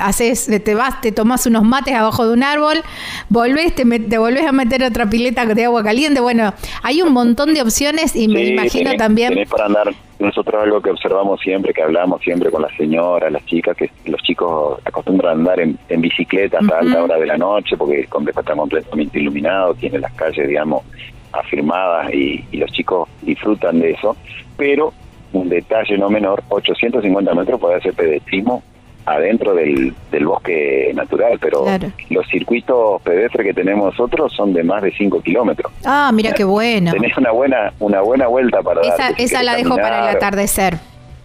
haces, 0.00 0.46
te 0.64 0.74
vas, 0.74 1.00
te 1.00 1.12
tomas 1.12 1.46
unos 1.46 1.62
mates 1.64 1.94
abajo 1.94 2.26
de 2.26 2.32
un 2.34 2.42
árbol, 2.42 2.82
volvés, 3.28 3.74
te, 3.74 3.84
met- 3.84 4.08
te 4.08 4.18
volvés 4.18 4.46
a 4.46 4.52
meter 4.52 4.82
otra 4.84 5.08
pileta 5.08 5.44
de 5.46 5.64
agua 5.64 5.82
caliente, 5.82 6.20
bueno, 6.20 6.52
hay 6.82 7.02
un 7.02 7.12
montón 7.12 7.54
de 7.54 7.62
opciones 7.62 8.14
y 8.16 8.28
me 8.28 8.44
imagino 8.44 8.90
tenés- 8.90 8.98
también... 8.98 9.28
tenés 9.30 9.48
para 9.48 9.66
andar. 9.66 9.94
Nosotros 10.18 10.62
algo 10.62 10.80
que 10.80 10.90
observamos 10.90 11.38
siempre, 11.42 11.74
que 11.74 11.82
hablamos 11.82 12.22
siempre 12.22 12.50
con 12.50 12.62
las 12.62 12.74
señoras, 12.76 13.30
las 13.30 13.44
chicas, 13.44 13.76
que 13.76 13.90
los 14.06 14.22
chicos 14.22 14.78
acostumbran 14.84 15.28
a 15.30 15.38
andar 15.40 15.60
en, 15.60 15.78
en 15.90 16.00
bicicleta 16.00 16.58
hasta 16.58 16.78
alta 16.78 17.04
hora 17.04 17.16
de 17.18 17.26
la 17.26 17.36
noche, 17.36 17.76
porque 17.76 18.00
el 18.00 18.08
complejo 18.08 18.40
está 18.40 18.54
completamente 18.54 19.20
iluminado, 19.20 19.74
tiene 19.74 19.98
las 19.98 20.12
calles, 20.14 20.48
digamos, 20.48 20.84
afirmadas 21.32 22.12
y, 22.14 22.44
y 22.50 22.56
los 22.56 22.70
chicos 22.72 23.08
disfrutan 23.22 23.78
de 23.80 23.90
eso. 23.90 24.16
Pero 24.56 24.94
un 25.34 25.50
detalle 25.50 25.98
no 25.98 26.08
menor, 26.08 26.42
850 26.48 27.34
metros 27.34 27.60
puede 27.60 27.74
hacer 27.76 27.92
pedestrismo 27.92 28.62
adentro 29.06 29.54
del, 29.54 29.94
del 30.10 30.26
bosque 30.26 30.90
natural, 30.94 31.38
pero 31.40 31.62
Claro. 31.64 31.88
los 32.10 32.26
circuitos 32.28 33.00
pedestres 33.02 33.46
que 33.46 33.54
tenemos 33.54 33.86
nosotros 33.92 34.32
son 34.32 34.52
de 34.52 34.62
más 34.64 34.82
de 34.82 34.90
5 34.92 35.22
kilómetros. 35.22 35.72
Ah, 35.84 36.10
mira 36.12 36.32
qué 36.32 36.44
bueno. 36.44 36.90
Tenés 36.92 37.16
una 37.16 37.30
buena 37.30 37.72
una 37.78 38.00
buena 38.00 38.26
vuelta 38.26 38.62
para 38.62 38.80
Esa, 38.82 39.14
si 39.14 39.22
esa 39.24 39.42
la 39.42 39.54
dejo 39.56 39.76
para 39.76 40.10
el 40.10 40.16
atardecer. 40.16 40.74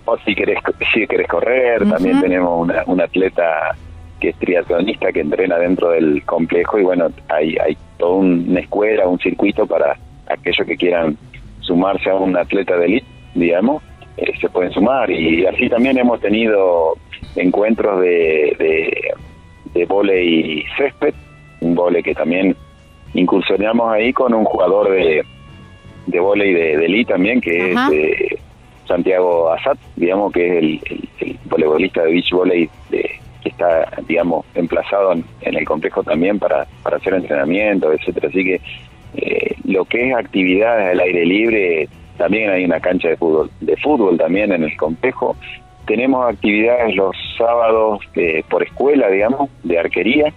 O 0.05 0.17
si 0.19 0.36
querés, 0.36 0.59
si 0.93 1.07
querés 1.07 1.27
correr, 1.27 1.88
también 1.89 2.21
tenemos 2.21 2.59
una, 2.61 2.84
una 2.86 3.03
atleta 3.05 3.75
que 4.19 4.29
es 4.29 4.36
triatlonista 4.38 5.11
que 5.11 5.21
entrena 5.21 5.57
dentro 5.57 5.89
del 5.89 6.23
complejo 6.25 6.77
y 6.79 6.84
bueno, 6.84 7.07
hay, 7.29 7.57
hay 7.57 7.75
toda 7.97 8.13
un- 8.17 8.45
una 8.49 8.59
escuela, 8.59 9.07
un 9.07 9.17
circuito 9.19 9.65
para 9.65 9.97
aquellos 10.27 10.67
que 10.67 10.77
quieran 10.77 11.17
sumarse 11.61 12.09
a 12.09 12.15
un 12.15 12.38
atleta 12.38 12.77
de 12.77 12.86
elite, 12.86 13.07
digamos, 13.34 13.82
eh, 14.18 14.32
se 14.39 14.49
pueden 14.49 14.72
sumar. 14.72 15.09
Y 15.09 15.45
así 15.45 15.70
también 15.70 15.97
hemos 15.97 16.20
tenido 16.20 16.95
encuentros 17.36 18.01
de, 18.01 18.55
de, 18.59 19.14
de 19.74 19.86
volei 19.86 20.66
césped, 20.78 21.14
un 21.62 21.76
volei 21.76 22.03
que 22.03 22.14
también 22.14 22.55
incursionamos 23.14 23.91
ahí 23.91 24.14
con 24.14 24.34
un 24.34 24.45
jugador 24.45 24.89
de, 24.91 25.24
de 26.07 26.20
volei 26.20 26.53
de, 26.53 26.78
de 26.78 26.86
elite 26.86 27.14
también, 27.14 27.41
que 27.41 27.74
Ajá. 27.74 27.89
es 27.93 27.93
eh, 27.93 28.38
Santiago 28.88 29.51
Azat, 29.51 29.78
digamos 29.95 30.34
que 30.34 30.45
es 30.45 30.51
el, 30.64 30.82
el, 30.86 31.09
el 31.20 31.38
voleibolista 31.45 32.03
de 32.03 32.12
beach 32.12 32.32
volley 32.32 32.70
de, 32.89 33.09
que 33.41 33.49
está, 33.49 33.89
digamos, 34.07 34.45
emplazado 34.55 35.14
en, 35.14 35.24
en 35.41 35.55
el 35.55 35.66
complejo 35.66 36.03
también 36.03 36.38
para, 36.39 36.68
para 36.84 36.97
hacer 36.97 37.14
entrenamiento, 37.14 37.91
etcétera. 37.91 38.28
Así 38.28 38.43
que 38.43 38.62
eh, 39.16 39.55
lo 39.66 39.86
que 39.86 40.09
es 40.09 40.16
actividades 40.16 40.91
al 40.91 40.99
aire 40.99 41.26
libre, 41.26 41.89
también 42.22 42.51
hay 42.51 42.63
una 42.65 42.80
cancha 42.80 43.09
de 43.09 43.17
fútbol, 43.17 43.49
de 43.61 43.76
fútbol 43.78 44.15
también 44.15 44.51
en 44.51 44.63
el 44.63 44.78
complejo. 44.78 45.36
Tenemos 45.88 46.32
actividades 46.32 46.95
los 46.95 47.15
sábados 47.36 47.99
eh, 48.15 48.43
por 48.47 48.61
escuela, 48.61 49.09
digamos, 49.09 49.49
de 49.63 49.80
arquería. 49.80 50.32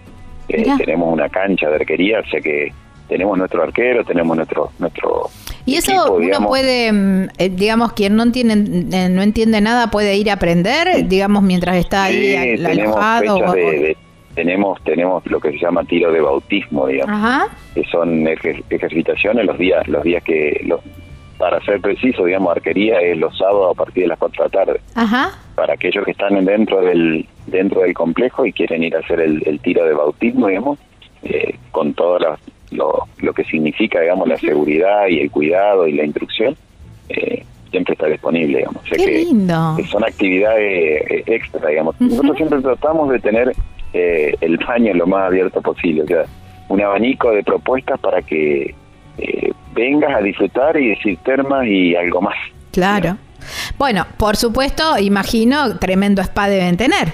Eh, 0.49 0.65
tenemos 0.79 1.13
una 1.13 1.29
cancha 1.29 1.69
de 1.69 1.75
arquería, 1.75 2.21
o 2.21 2.25
sea 2.29 2.41
que 2.41 2.71
tenemos 3.07 3.37
nuestro 3.37 3.61
arquero, 3.61 4.03
tenemos 4.03 4.35
nuestro 4.35 4.71
nuestro 4.79 5.29
Y 5.67 5.75
eso 5.75 5.91
equipo, 5.91 6.13
uno 6.15 6.25
digamos. 6.25 6.47
puede, 6.47 6.91
mm, 6.91 7.27
eh, 7.37 7.49
digamos, 7.49 7.93
quien 7.93 8.15
no 8.15 8.23
entiende, 8.23 8.53
eh, 8.97 9.09
no 9.09 9.21
entiende 9.21 9.61
nada 9.61 9.91
puede 9.91 10.15
ir 10.17 10.31
a 10.31 10.33
aprender, 10.33 11.07
digamos, 11.07 11.43
mientras 11.43 11.77
está 11.77 12.05
ahí 12.05 12.31
Sí, 12.31 12.35
al- 12.35 12.63
tenemos 12.71 12.95
alojado. 12.97 13.51
o- 13.51 13.53
de, 13.53 13.61
de- 13.79 13.97
tenemos 14.33 14.83
tenemos 14.83 15.25
lo 15.27 15.39
que 15.39 15.51
se 15.51 15.59
llama 15.59 15.83
tiro 15.85 16.11
de 16.11 16.19
bautismo, 16.21 16.87
digamos, 16.87 17.15
Ajá. 17.15 17.47
que 17.75 17.83
son 17.85 18.25
ejer- 18.25 18.63
ejercitaciones 18.71 19.45
los 19.45 19.57
días 19.59 19.87
los 19.87 20.03
días 20.03 20.21
que 20.23 20.59
los, 20.65 20.81
para 21.37 21.59
ser 21.65 21.81
preciso, 21.81 22.25
digamos, 22.25 22.55
arquería 22.55 22.99
es 23.01 23.17
los 23.17 23.37
sábados 23.37 23.71
a 23.71 23.83
partir 23.83 24.03
de 24.03 24.09
las 24.09 24.19
4 24.19 24.43
de 24.43 24.49
la 24.49 24.65
tarde. 24.65 24.81
Ajá. 24.95 25.31
Para 25.55 25.73
aquellos 25.73 26.05
que 26.05 26.11
están 26.11 26.43
dentro 26.45 26.81
del 26.81 27.25
dentro 27.47 27.81
del 27.81 27.93
complejo 27.93 28.45
y 28.45 28.53
quieren 28.53 28.83
ir 28.83 28.95
a 28.95 28.99
hacer 28.99 29.19
el, 29.19 29.43
el 29.45 29.59
tiro 29.59 29.85
de 29.85 29.93
bautismo, 29.93 30.47
digamos, 30.47 30.79
eh, 31.23 31.55
con 31.71 31.93
todo 31.93 32.17
la- 32.19 32.39
lo, 32.71 33.03
lo 33.19 33.33
que 33.33 33.43
significa, 33.43 34.01
digamos, 34.01 34.27
la 34.27 34.37
seguridad 34.37 35.07
y 35.07 35.19
el 35.21 35.29
cuidado 35.31 35.87
y 35.87 35.93
la 35.93 36.03
instrucción, 36.05 36.55
eh, 37.09 37.43
siempre 37.69 37.93
está 37.93 38.07
disponible, 38.07 38.57
digamos. 38.59 38.81
O 38.83 38.87
sea 38.87 38.97
Qué 38.97 39.05
que- 39.05 39.17
lindo. 39.25 39.77
son 39.91 40.03
actividades 40.03 41.01
eh, 41.11 41.23
extra, 41.27 41.67
digamos. 41.69 41.99
Nosotros 42.01 42.35
siempre 42.37 42.61
tratamos 42.61 43.09
de 43.11 43.19
tener 43.19 43.53
eh, 43.93 44.35
el 44.41 44.57
baño 44.57 44.93
lo 44.93 45.05
más 45.07 45.27
abierto 45.27 45.61
posible, 45.61 46.01
o 46.03 46.07
sea, 46.07 46.23
un 46.69 46.81
abanico 46.81 47.31
de 47.31 47.43
propuestas 47.43 47.99
para 47.99 48.21
que 48.23 48.73
eh, 49.17 49.51
vengas 49.73 50.15
a 50.15 50.21
disfrutar 50.21 50.77
y 50.77 50.89
decir 50.89 51.17
termas 51.23 51.65
y 51.67 51.95
algo 51.95 52.21
más. 52.21 52.35
Claro. 52.71 53.17
Bueno, 53.77 54.05
por 54.17 54.35
supuesto, 54.35 54.97
imagino, 54.99 55.77
tremendo 55.77 56.21
spa 56.21 56.47
deben 56.47 56.77
tener. 56.77 57.13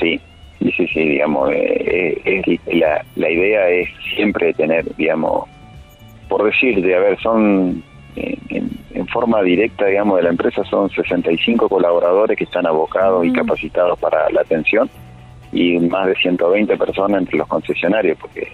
Sí, 0.00 0.20
sí, 0.58 0.72
sí, 0.76 0.86
sí, 0.88 1.08
digamos, 1.08 1.50
eh, 1.52 2.20
eh, 2.24 2.58
la, 2.72 3.04
la 3.16 3.30
idea 3.30 3.68
es 3.68 3.88
siempre 4.14 4.52
tener, 4.54 4.84
digamos, 4.96 5.48
por 6.28 6.44
decir, 6.44 6.82
de 6.82 6.94
a 6.94 7.00
ver, 7.00 7.18
son 7.20 7.82
en, 8.16 8.70
en, 8.94 9.06
forma 9.08 9.42
directa, 9.42 9.86
digamos, 9.86 10.16
de 10.16 10.24
la 10.24 10.30
empresa 10.30 10.64
son 10.64 10.90
65 10.90 11.68
colaboradores 11.68 12.36
que 12.36 12.44
están 12.44 12.66
abocados 12.66 13.24
y 13.24 13.32
capacitados 13.32 13.98
para 13.98 14.28
la 14.30 14.40
atención 14.40 14.90
y 15.52 15.78
más 15.78 16.06
de 16.08 16.14
120 16.16 16.76
personas 16.76 17.22
entre 17.22 17.38
los 17.38 17.46
concesionarios, 17.46 18.18
porque 18.18 18.52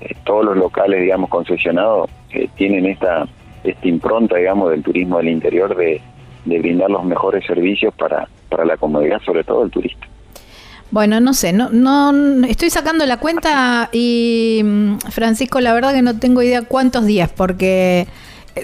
eh, 0.00 0.14
todos 0.24 0.44
los 0.44 0.56
locales, 0.56 1.00
digamos, 1.00 1.30
concesionados 1.30 2.10
eh, 2.30 2.48
tienen 2.56 2.86
esta, 2.86 3.26
esta 3.64 3.88
impronta, 3.88 4.36
digamos, 4.36 4.70
del 4.70 4.82
turismo 4.82 5.18
del 5.18 5.28
interior 5.28 5.76
de, 5.76 6.00
de 6.44 6.58
brindar 6.58 6.90
los 6.90 7.04
mejores 7.04 7.44
servicios 7.46 7.94
para, 7.94 8.28
para 8.48 8.64
la 8.64 8.76
comodidad, 8.76 9.20
sobre 9.24 9.44
todo 9.44 9.64
el 9.64 9.70
turista. 9.70 10.06
Bueno, 10.90 11.20
no 11.20 11.34
sé, 11.34 11.52
no, 11.52 11.70
no 11.70 12.44
estoy 12.46 12.68
sacando 12.68 13.06
la 13.06 13.18
cuenta 13.18 13.90
y 13.92 14.60
mm, 14.64 14.98
Francisco, 15.10 15.60
la 15.60 15.72
verdad 15.72 15.94
que 15.94 16.02
no 16.02 16.18
tengo 16.18 16.42
idea 16.42 16.62
cuántos 16.62 17.06
días, 17.06 17.30
porque 17.30 18.08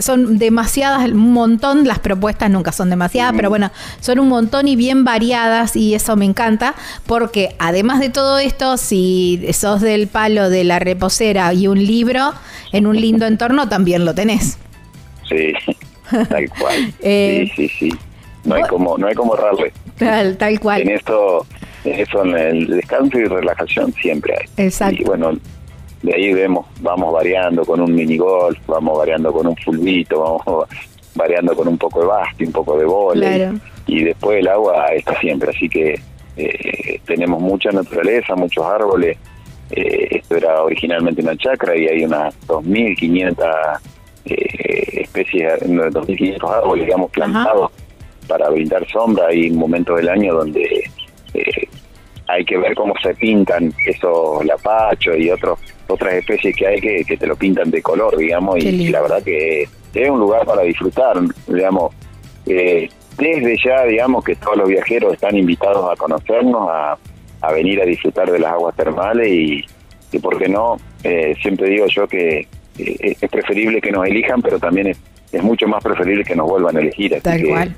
son 0.01 0.39
demasiadas, 0.39 1.09
un 1.11 1.33
montón, 1.33 1.87
las 1.87 1.99
propuestas 1.99 2.51
nunca 2.51 2.73
son 2.73 2.91
demasiadas, 2.91 3.35
pero 3.37 3.49
bueno, 3.49 3.71
son 4.01 4.19
un 4.19 4.29
montón 4.29 4.69
y 4.69 4.77
bien 4.77 5.05
variadas 5.05 5.77
y 5.77 5.95
eso 5.95 6.17
me 6.17 6.25
encanta, 6.25 6.75
porque 7.07 7.55
además 7.59 8.01
de 8.01 8.11
todo 8.11 8.39
esto, 8.39 8.77
si 8.77 9.47
sos 9.53 9.81
del 9.81 10.09
palo 10.09 10.51
de 10.51 10.65
la 10.65 10.79
reposera 10.79 11.53
y 11.53 11.69
un 11.69 11.85
libro 11.85 12.33
en 12.73 12.87
un 12.87 13.01
lindo 13.01 13.27
entorno, 13.27 13.69
también 13.69 14.05
lo 14.05 14.15
tenés. 14.15 14.59
Sí, 15.29 15.53
tal 16.29 16.49
cual. 16.51 16.93
Eh, 17.03 17.51
sí, 17.55 17.69
sí, 17.69 17.91
sí. 17.91 17.99
No 18.45 18.55
hay 18.55 18.63
como, 18.65 18.97
no 18.97 19.09
hay 19.09 19.15
como 19.15 19.35
errarle. 19.35 19.73
Tal, 19.99 20.37
tal 20.37 20.61
cual. 20.61 20.83
En 20.83 20.91
esto, 20.91 21.45
en 21.85 22.01
eso, 22.01 22.25
en 22.25 22.37
el 22.37 22.67
descanso 22.69 23.19
y 23.19 23.25
relajación 23.25 23.93
siempre 23.95 24.35
hay. 24.39 24.67
Exacto. 24.67 25.03
Y 25.03 25.05
bueno, 25.05 25.33
de 26.03 26.15
ahí 26.15 26.33
vemos, 26.33 26.67
vamos 26.81 27.13
variando 27.13 27.65
con 27.65 27.81
un 27.81 27.95
mini 27.95 28.17
golf, 28.17 28.59
vamos 28.67 28.99
variando 28.99 29.33
con 29.33 29.47
un 29.47 29.57
fulbito, 29.57 30.21
vamos 30.47 30.69
variando 31.15 31.55
con 31.57 31.69
un 31.69 31.79
poco 31.79 32.01
de 32.01 32.07
basti, 32.07 32.45
un 32.45 32.53
poco 32.53 32.79
de 32.79 32.85
bola. 32.85 33.55
Y 33.87 34.05
después 34.05 34.39
el 34.39 34.49
agua 34.49 34.87
está 34.89 35.19
siempre, 35.21 35.51
así 35.51 35.69
que 35.69 36.01
eh, 36.37 37.01
tenemos 37.07 37.41
mucha 37.41 37.71
naturaleza, 37.71 38.35
muchos 38.35 38.65
árboles. 38.65 39.17
Eh, 39.71 40.09
esto 40.11 40.37
era 40.37 40.63
originalmente 40.63 41.23
una 41.23 41.37
chacra 41.37 41.77
y 41.77 41.89
hay 41.89 42.05
unas 42.05 42.39
2.500 42.47 43.81
eh, 44.27 45.01
especies, 45.03 45.61
2.500 45.63 46.51
árboles, 46.51 46.87
digamos, 46.87 47.11
plantados 47.11 47.71
para 48.27 48.49
brindar 48.51 48.87
sombra. 48.89 49.29
Hay 49.29 49.51
momentos 49.51 49.97
del 49.97 50.09
año 50.09 50.35
donde 50.35 50.91
eh, 51.35 51.69
hay 52.29 52.45
que 52.45 52.59
ver 52.59 52.75
cómo 52.75 52.95
se 53.03 53.15
pintan 53.15 53.73
esos 53.87 54.45
lapachos 54.45 55.17
y 55.17 55.31
otros 55.31 55.59
otras 55.89 56.15
especies 56.15 56.57
que 56.57 56.67
hay 56.67 56.81
que, 56.81 57.05
que 57.05 57.17
te 57.17 57.27
lo 57.27 57.37
pintan 57.37 57.71
de 57.71 57.83
color, 57.83 58.17
digamos, 58.17 58.57
y, 58.59 58.89
la 58.89 59.03
verdad 59.03 59.23
que 59.23 59.69
es 59.95 60.11
un 60.11 60.19
lugar 60.19 60.45
para 60.45 60.63
disfrutar, 60.63 61.17
digamos. 61.47 61.95
Eh, 62.47 62.89
desde 63.19 63.57
ya, 63.65 63.85
digamos, 63.85 64.25
que 64.25 64.37
todos 64.37 64.59
los 64.59 64.69
viajeros 64.69 65.15
están 65.15 65.37
invitados 65.37 65.91
a 65.91 65.97
conocernos, 65.97 66.69
a, 66.71 66.99
a 67.41 67.53
venir 67.53 67.81
a 67.81 67.85
disfrutar 67.85 68.31
de 68.31 68.39
las 68.39 68.53
aguas 68.53 68.77
termales 68.77 69.29
y, 69.29 69.65
y 70.13 70.19
¿por 70.19 70.39
qué 70.39 70.49
no? 70.49 70.77
Eh, 71.03 71.35
siempre 71.41 71.71
digo 71.71 71.87
yo 71.87 72.07
que 72.07 72.47
eh, 72.79 73.17
es 73.21 73.31
preferible 73.31 73.81
que 73.81 73.91
nos 73.91 74.07
elijan, 74.07 74.43
pero 74.43 74.59
también 74.59 74.89
es, 74.89 74.99
es 75.33 75.43
mucho 75.43 75.67
más 75.67 75.83
preferible 75.83 76.25
que 76.25 76.37
nos 76.37 76.47
vuelvan 76.47 76.77
a 76.77 76.81
elegir. 76.81 77.15
Así 77.15 77.23
Tal 77.23 77.41
que, 77.41 77.49
cual. 77.49 77.75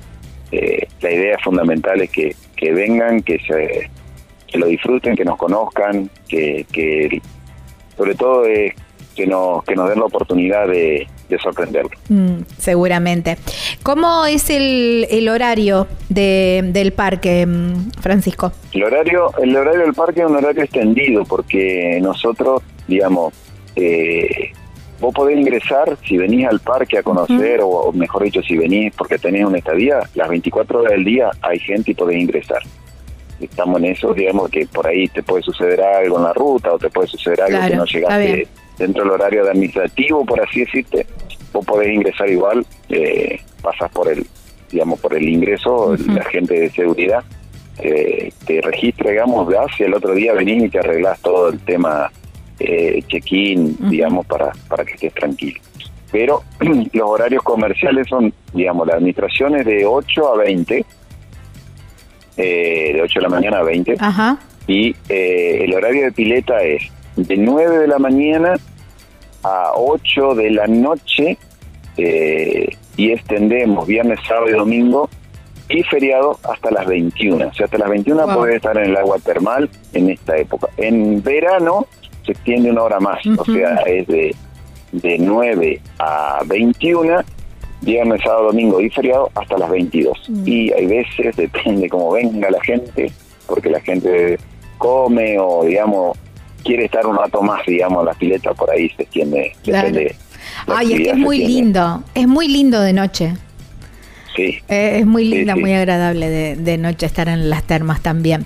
eh, 0.51 0.87
la 1.01 1.11
idea 1.11 1.37
fundamental 1.41 2.01
es 2.01 2.09
que, 2.09 2.35
que 2.55 2.73
vengan, 2.73 3.21
que 3.21 3.39
se 3.39 3.89
que 4.47 4.57
lo 4.57 4.65
disfruten, 4.65 5.15
que 5.15 5.23
nos 5.23 5.37
conozcan, 5.37 6.09
que, 6.27 6.65
que 6.71 7.21
sobre 7.99 8.15
todo 8.15 8.45
es 8.45 8.73
que 9.13 9.27
nos, 9.27 9.61
que 9.65 9.75
nos 9.75 9.89
den 9.89 9.99
la 9.99 10.05
oportunidad 10.05 10.67
de, 10.69 11.05
de 11.27 11.37
sorprenderlo. 11.39 11.91
Mm, 12.07 12.43
seguramente. 12.57 13.37
¿Cómo 13.83 14.25
es 14.25 14.49
el, 14.49 15.05
el 15.11 15.27
horario 15.27 15.85
de, 16.07 16.61
del 16.71 16.93
parque, 16.93 17.45
mm, 17.45 17.91
Francisco? 17.99 18.53
El 18.71 18.83
horario, 18.83 19.33
el 19.43 19.53
horario 19.53 19.81
del 19.81 19.93
parque 19.93 20.21
es 20.21 20.27
un 20.27 20.37
horario 20.37 20.63
extendido 20.63 21.25
porque 21.25 21.99
nosotros, 22.01 22.63
digamos, 22.87 23.33
eh, 23.75 24.53
vos 25.01 25.13
podés 25.13 25.37
ingresar 25.37 25.97
si 26.07 26.15
venís 26.15 26.47
al 26.47 26.61
parque 26.61 26.99
a 26.99 27.03
conocer, 27.03 27.59
o, 27.59 27.67
o 27.67 27.91
mejor 27.91 28.23
dicho, 28.23 28.41
si 28.41 28.55
venís 28.55 28.93
porque 28.95 29.17
tenés 29.17 29.43
una 29.43 29.57
estadía, 29.57 29.99
las 30.15 30.29
24 30.29 30.79
horas 30.79 30.93
del 30.93 31.03
día 31.03 31.29
hay 31.41 31.59
gente 31.59 31.91
y 31.91 31.93
podés 31.93 32.17
ingresar. 32.17 32.61
Estamos 33.39 33.79
en 33.79 33.85
eso, 33.85 34.13
digamos 34.13 34.49
que 34.49 34.65
por 34.67 34.87
ahí 34.87 35.07
te 35.07 35.23
puede 35.23 35.43
suceder 35.43 35.81
algo 35.81 36.17
en 36.17 36.23
la 36.23 36.33
ruta 36.33 36.73
o 36.73 36.79
te 36.79 36.89
puede 36.89 37.07
suceder 37.07 37.41
algo 37.41 37.57
Claro, 37.57 37.71
que 37.71 37.77
no 37.77 37.85
llegaste 37.85 38.47
dentro 38.77 39.03
del 39.03 39.11
horario 39.11 39.43
de 39.43 39.51
administrativo, 39.51 40.25
por 40.25 40.41
así 40.41 40.61
decirte. 40.61 41.05
Vos 41.51 41.65
podés 41.65 41.93
ingresar 41.93 42.29
igual, 42.29 42.65
eh, 42.89 43.39
pasas 43.61 43.89
por 43.91 44.11
el, 44.11 44.25
digamos, 44.71 44.99
por 44.99 45.13
el 45.13 45.27
ingreso, 45.27 45.95
la 46.07 46.23
gente 46.25 46.59
de 46.59 46.69
seguridad 46.69 47.23
eh, 47.79 48.31
te 48.45 48.61
registra, 48.61 49.11
digamos, 49.11 49.47
vas 49.47 49.71
y 49.79 49.83
el 49.83 49.93
otro 49.93 50.13
día 50.13 50.33
venís 50.33 50.65
y 50.65 50.69
te 50.69 50.79
arreglás 50.79 51.19
todo 51.21 51.49
el 51.49 51.59
tema 51.59 52.11
eh, 52.59 53.01
check-in, 53.07 53.77
digamos, 53.89 54.25
para, 54.25 54.51
para 54.67 54.83
que 54.83 54.93
estés 54.93 55.13
tranquilo. 55.13 55.59
Pero 56.11 56.43
los 56.93 57.09
horarios 57.09 57.41
comerciales 57.43 58.07
son, 58.07 58.33
digamos, 58.53 58.85
la 58.85 58.95
administración 58.95 59.55
es 59.55 59.65
de 59.65 59.85
8 59.85 60.33
a 60.33 60.37
20, 60.37 60.85
eh, 62.39 62.91
de 62.93 63.01
8 63.01 63.19
de 63.19 63.23
la 63.23 63.29
mañana 63.29 63.57
a 63.59 63.63
20, 63.63 63.95
Ajá. 63.99 64.37
y 64.67 64.95
eh, 65.09 65.59
el 65.65 65.73
horario 65.73 66.03
de 66.05 66.11
pileta 66.11 66.61
es 66.63 66.81
de 67.15 67.35
9 67.37 67.77
de 67.79 67.87
la 67.87 67.99
mañana 67.99 68.55
a 69.43 69.71
8 69.75 70.35
de 70.35 70.51
la 70.51 70.67
noche 70.67 71.37
eh, 71.97 72.69
y 72.97 73.11
extendemos 73.11 73.85
viernes, 73.87 74.19
sábado 74.27 74.49
y 74.49 74.53
domingo 74.53 75.09
y 75.69 75.83
feriado 75.83 76.39
hasta 76.43 76.71
las 76.71 76.85
21. 76.87 77.47
O 77.47 77.53
sea, 77.53 77.65
hasta 77.65 77.77
las 77.77 77.89
21 77.89 78.25
Wow. 78.25 78.35
podés 78.35 78.55
estar 78.55 78.77
en 78.77 78.85
el 78.89 78.97
agua 78.97 79.17
termal 79.23 79.69
en 79.93 80.09
esta 80.09 80.35
época. 80.37 80.67
En 80.77 81.21
verano 81.21 81.85
se 82.25 82.31
extiende 82.31 82.71
una 82.71 82.83
hora 82.83 82.99
más, 82.99 83.25
o 83.27 83.31
Ujú. 83.41 83.53
sea, 83.53 83.75
es 83.85 84.07
de, 84.07 84.35
de 84.93 85.17
9 85.19 85.81
a 85.99 86.39
21, 86.45 87.19
viernes, 87.81 88.21
sábado, 88.23 88.47
domingo 88.47 88.81
y 88.81 88.89
feriado 88.89 89.29
hasta 89.35 89.57
las 89.57 89.69
22. 89.69 90.17
Mm. 90.29 90.47
Y 90.47 90.71
hay 90.71 90.85
veces, 90.85 91.35
depende 91.35 91.89
cómo 91.89 92.11
venga 92.11 92.49
la 92.49 92.61
gente, 92.61 93.11
porque 93.47 93.69
la 93.69 93.79
gente 93.81 94.37
come 94.77 95.37
o, 95.39 95.65
digamos, 95.65 96.17
quiere 96.63 96.85
estar 96.85 97.05
un 97.05 97.17
rato 97.17 97.41
más, 97.41 97.65
digamos, 97.65 98.05
la 98.05 98.13
pileta 98.13 98.53
por 98.53 98.69
ahí 98.71 98.89
se 98.89 99.03
extiende. 99.03 99.53
Claro. 99.63 99.87
depende, 99.87 100.15
Ay, 100.67 100.93
es 100.93 100.99
que 101.01 101.09
es 101.11 101.17
muy 101.17 101.39
lindo. 101.39 102.03
Es 102.13 102.27
muy 102.27 102.47
lindo 102.47 102.81
de 102.81 102.93
noche. 102.93 103.33
Sí. 104.35 104.59
Eh, 104.69 104.99
es 104.99 105.05
muy 105.05 105.25
linda, 105.25 105.53
sí. 105.55 105.59
muy 105.59 105.73
agradable 105.73 106.29
de, 106.29 106.55
de 106.55 106.77
noche 106.77 107.05
estar 107.05 107.27
en 107.27 107.49
las 107.49 107.63
termas 107.63 108.01
también. 108.01 108.45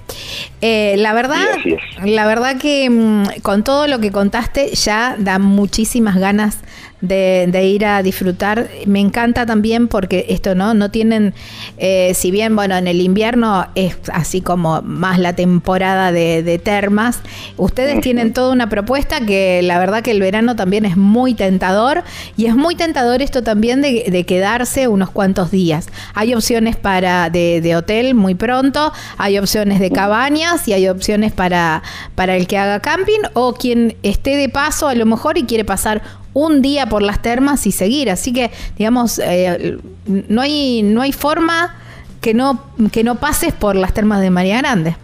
Eh, 0.62 0.96
la 0.98 1.14
verdad, 1.14 1.44
Sí, 1.62 1.76
la 2.04 2.26
verdad 2.26 2.58
que 2.58 2.90
mm, 2.90 3.42
con 3.42 3.64
todo 3.64 3.88
lo 3.88 4.00
que 4.00 4.12
contaste 4.12 4.70
ya 4.74 5.16
da 5.20 5.40
muchísimas 5.40 6.16
ganas 6.18 6.60
de, 7.04 7.48
de 7.50 7.66
ir 7.68 7.86
a 7.86 8.02
disfrutar. 8.02 8.70
Me 8.88 9.02
encanta 9.02 9.46
también 9.46 9.90
porque 9.90 10.26
esto 10.30 10.56
no, 10.56 10.74
no 10.74 10.90
tienen, 10.90 11.34
eh, 11.78 12.14
si 12.16 12.32
bien 12.32 12.56
bueno 12.56 12.76
en 12.78 12.88
el 12.88 13.02
invierno 13.02 13.68
es 13.76 13.98
así 14.12 14.42
como 14.42 14.82
más 14.82 15.20
la 15.20 15.34
temporada 15.34 16.12
de, 16.12 16.42
de 16.44 16.58
termas, 16.60 17.20
ustedes 17.58 18.00
tienen 18.02 18.34
toda 18.34 18.54
una 18.54 18.70
propuesta 18.70 19.26
que 19.26 19.62
la 19.62 19.78
verdad 19.80 20.02
que 20.02 20.12
el 20.12 20.22
verano 20.22 20.56
también 20.56 20.86
es 20.86 20.96
muy 20.96 21.34
tentador 21.34 22.04
y 22.38 22.46
es 22.46 22.56
muy 22.56 22.76
tentador 22.76 23.22
esto 23.22 23.44
también 23.44 23.82
de, 23.82 24.06
de 24.10 24.26
quedarse 24.26 24.88
unos 24.88 25.12
cuantos 25.12 25.52
días. 25.52 25.90
Hay 26.14 26.34
opciones 26.34 26.78
para 26.78 27.30
de, 27.30 27.60
de 27.60 27.76
hotel 27.76 28.16
muy 28.16 28.34
pronto, 28.34 28.94
hay 29.18 29.38
opciones 29.38 29.82
de 29.82 29.92
cabañas 29.92 30.68
y 30.70 30.74
hay 30.74 30.88
opciones 30.88 31.34
para, 31.34 31.84
para 32.16 32.38
el 32.38 32.48
que 32.48 32.58
haga 32.58 32.80
camping 32.80 33.20
o 33.34 33.54
quien 33.54 33.98
esté 34.04 34.38
de 34.38 34.48
paso 34.48 34.88
a 34.88 34.96
lo 34.96 35.06
mejor 35.06 35.38
y 35.38 35.44
quiere 35.44 35.66
pasar 35.66 36.23
un 36.34 36.62
día 36.62 36.88
por 36.88 37.02
las 37.02 37.22
termas 37.22 37.66
y 37.68 37.72
seguir. 37.72 38.10
Así 38.10 38.34
que, 38.34 38.52
digamos, 38.78 39.20
eh, 39.20 39.78
no 40.06 40.42
hay, 40.42 40.84
no 40.84 41.02
hay 41.02 41.12
forma 41.12 41.76
que 42.22 42.34
no, 42.34 42.64
que 42.92 43.04
no 43.04 43.16
pases 43.16 43.54
por 43.54 43.76
las 43.76 43.94
termas 43.94 44.22
de 44.22 44.30
María 44.30 44.58
Grande. 44.58 44.96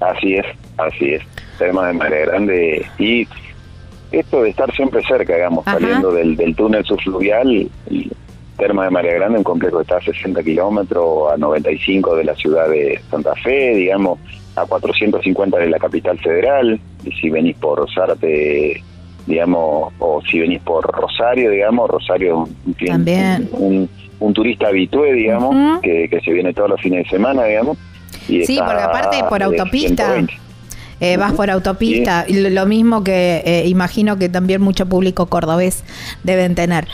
Así 0.00 0.34
es, 0.34 0.46
así 0.76 1.14
es. 1.14 1.22
Termas 1.58 1.88
de 1.88 1.92
María 1.94 2.20
Grande 2.26 2.86
y 2.98 3.26
esto 4.12 4.42
de 4.42 4.50
estar 4.50 4.72
siempre 4.74 5.02
cerca, 5.06 5.34
digamos, 5.34 5.66
Ajá. 5.66 5.78
saliendo 5.78 6.12
del, 6.12 6.36
del 6.36 6.54
túnel 6.54 6.84
subfluvial, 6.84 7.68
y 7.90 8.10
Termas 8.58 8.86
de 8.86 8.90
María 8.90 9.14
Grande, 9.14 9.38
un 9.38 9.44
complejo 9.44 9.76
que 9.76 9.82
está 9.82 9.98
a 9.98 10.02
60 10.02 10.42
kilómetros, 10.42 11.32
a 11.32 11.36
95 11.36 12.16
de 12.16 12.24
la 12.24 12.34
ciudad 12.34 12.68
de 12.68 13.00
Santa 13.08 13.34
Fe, 13.36 13.74
digamos, 13.76 14.18
a 14.56 14.66
450 14.66 15.58
de 15.58 15.70
la 15.70 15.78
capital 15.78 16.18
federal, 16.18 16.80
y 17.04 17.12
si 17.12 17.30
venís 17.30 17.56
por 17.56 17.88
Zárate, 17.94 18.82
digamos, 19.28 19.92
o 19.98 20.20
si 20.22 20.40
venís 20.40 20.60
por 20.62 20.84
Rosario, 20.90 21.50
digamos, 21.50 21.88
Rosario 21.90 22.48
es 22.78 22.90
un, 22.90 23.06
un 23.06 23.48
un, 23.52 23.88
un 24.20 24.32
turista 24.34 24.68
habitué, 24.68 25.12
digamos, 25.12 25.80
que, 25.82 26.08
que 26.08 26.20
se 26.20 26.32
viene 26.32 26.52
todos 26.54 26.70
los 26.70 26.80
fines 26.80 27.04
de 27.04 27.10
semana, 27.10 27.44
digamos. 27.44 27.76
Y 28.28 28.44
Sí, 28.46 28.58
porque 28.58 28.82
aparte 28.82 29.18
por 29.28 29.42
autopista. 29.42 30.04
120. 30.14 30.34
eh, 31.00 31.16
vas 31.16 31.32
por 31.34 31.50
autopista, 31.50 32.24
y 32.26 32.48
lo 32.50 32.66
mismo 32.66 33.04
que 33.04 33.42
eh, 33.44 33.64
imagino 33.68 34.18
que 34.18 34.28
también 34.28 34.60
mucho 34.62 34.86
público 34.86 35.26
cordobés 35.26 35.84
deben 36.24 36.54
tener. 36.54 36.88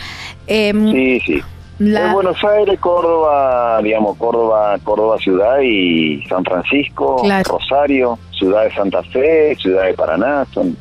Em, 0.47 0.91
Sí, 0.93 1.21
sí. 1.21 1.43
la- 1.79 2.13
Buenos 2.13 2.37
Aires, 2.45 2.79
Córdoba, 2.81 3.81
digamos, 3.83 4.17
Córdoba, 4.19 4.77
Córdoba 4.85 5.19
ciudad 5.19 5.61
y 5.63 6.23
San 6.29 6.45
Francisco, 6.45 7.17
Claro. 7.23 7.45
Rosario, 7.59 8.19
ciudad 8.39 8.65
de 8.65 8.75
Santa 8.75 9.03
Fe, 9.05 9.55
ciudad 9.57 9.85
de 9.87 9.95
Paraná, 9.95 10.45
son 10.53 10.77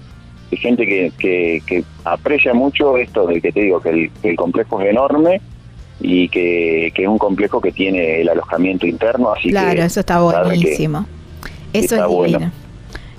hay 0.53 0.57
gente 0.57 0.85
que, 0.85 1.11
que, 1.17 1.61
que 1.65 1.83
aprecia 2.05 2.53
mucho 2.53 2.97
esto 2.97 3.27
de 3.27 3.41
que 3.41 3.51
te 3.51 3.61
digo, 3.61 3.79
que 3.81 3.89
el, 3.89 4.11
que 4.21 4.29
el 4.31 4.35
complejo 4.35 4.81
es 4.81 4.89
enorme 4.89 5.41
y 5.99 6.27
que, 6.29 6.91
que 6.95 7.03
es 7.03 7.07
un 7.07 7.17
complejo 7.17 7.61
que 7.61 7.71
tiene 7.71 8.21
el 8.21 8.29
alojamiento 8.29 8.87
interno, 8.87 9.31
así 9.33 9.49
Claro, 9.49 9.75
que 9.75 9.85
eso 9.85 9.99
está 9.99 10.19
buenísimo. 10.21 11.05
Eso 11.73 11.95
está 11.95 12.05
es 12.05 12.11
bueno. 12.11 12.37
divino. 12.39 12.51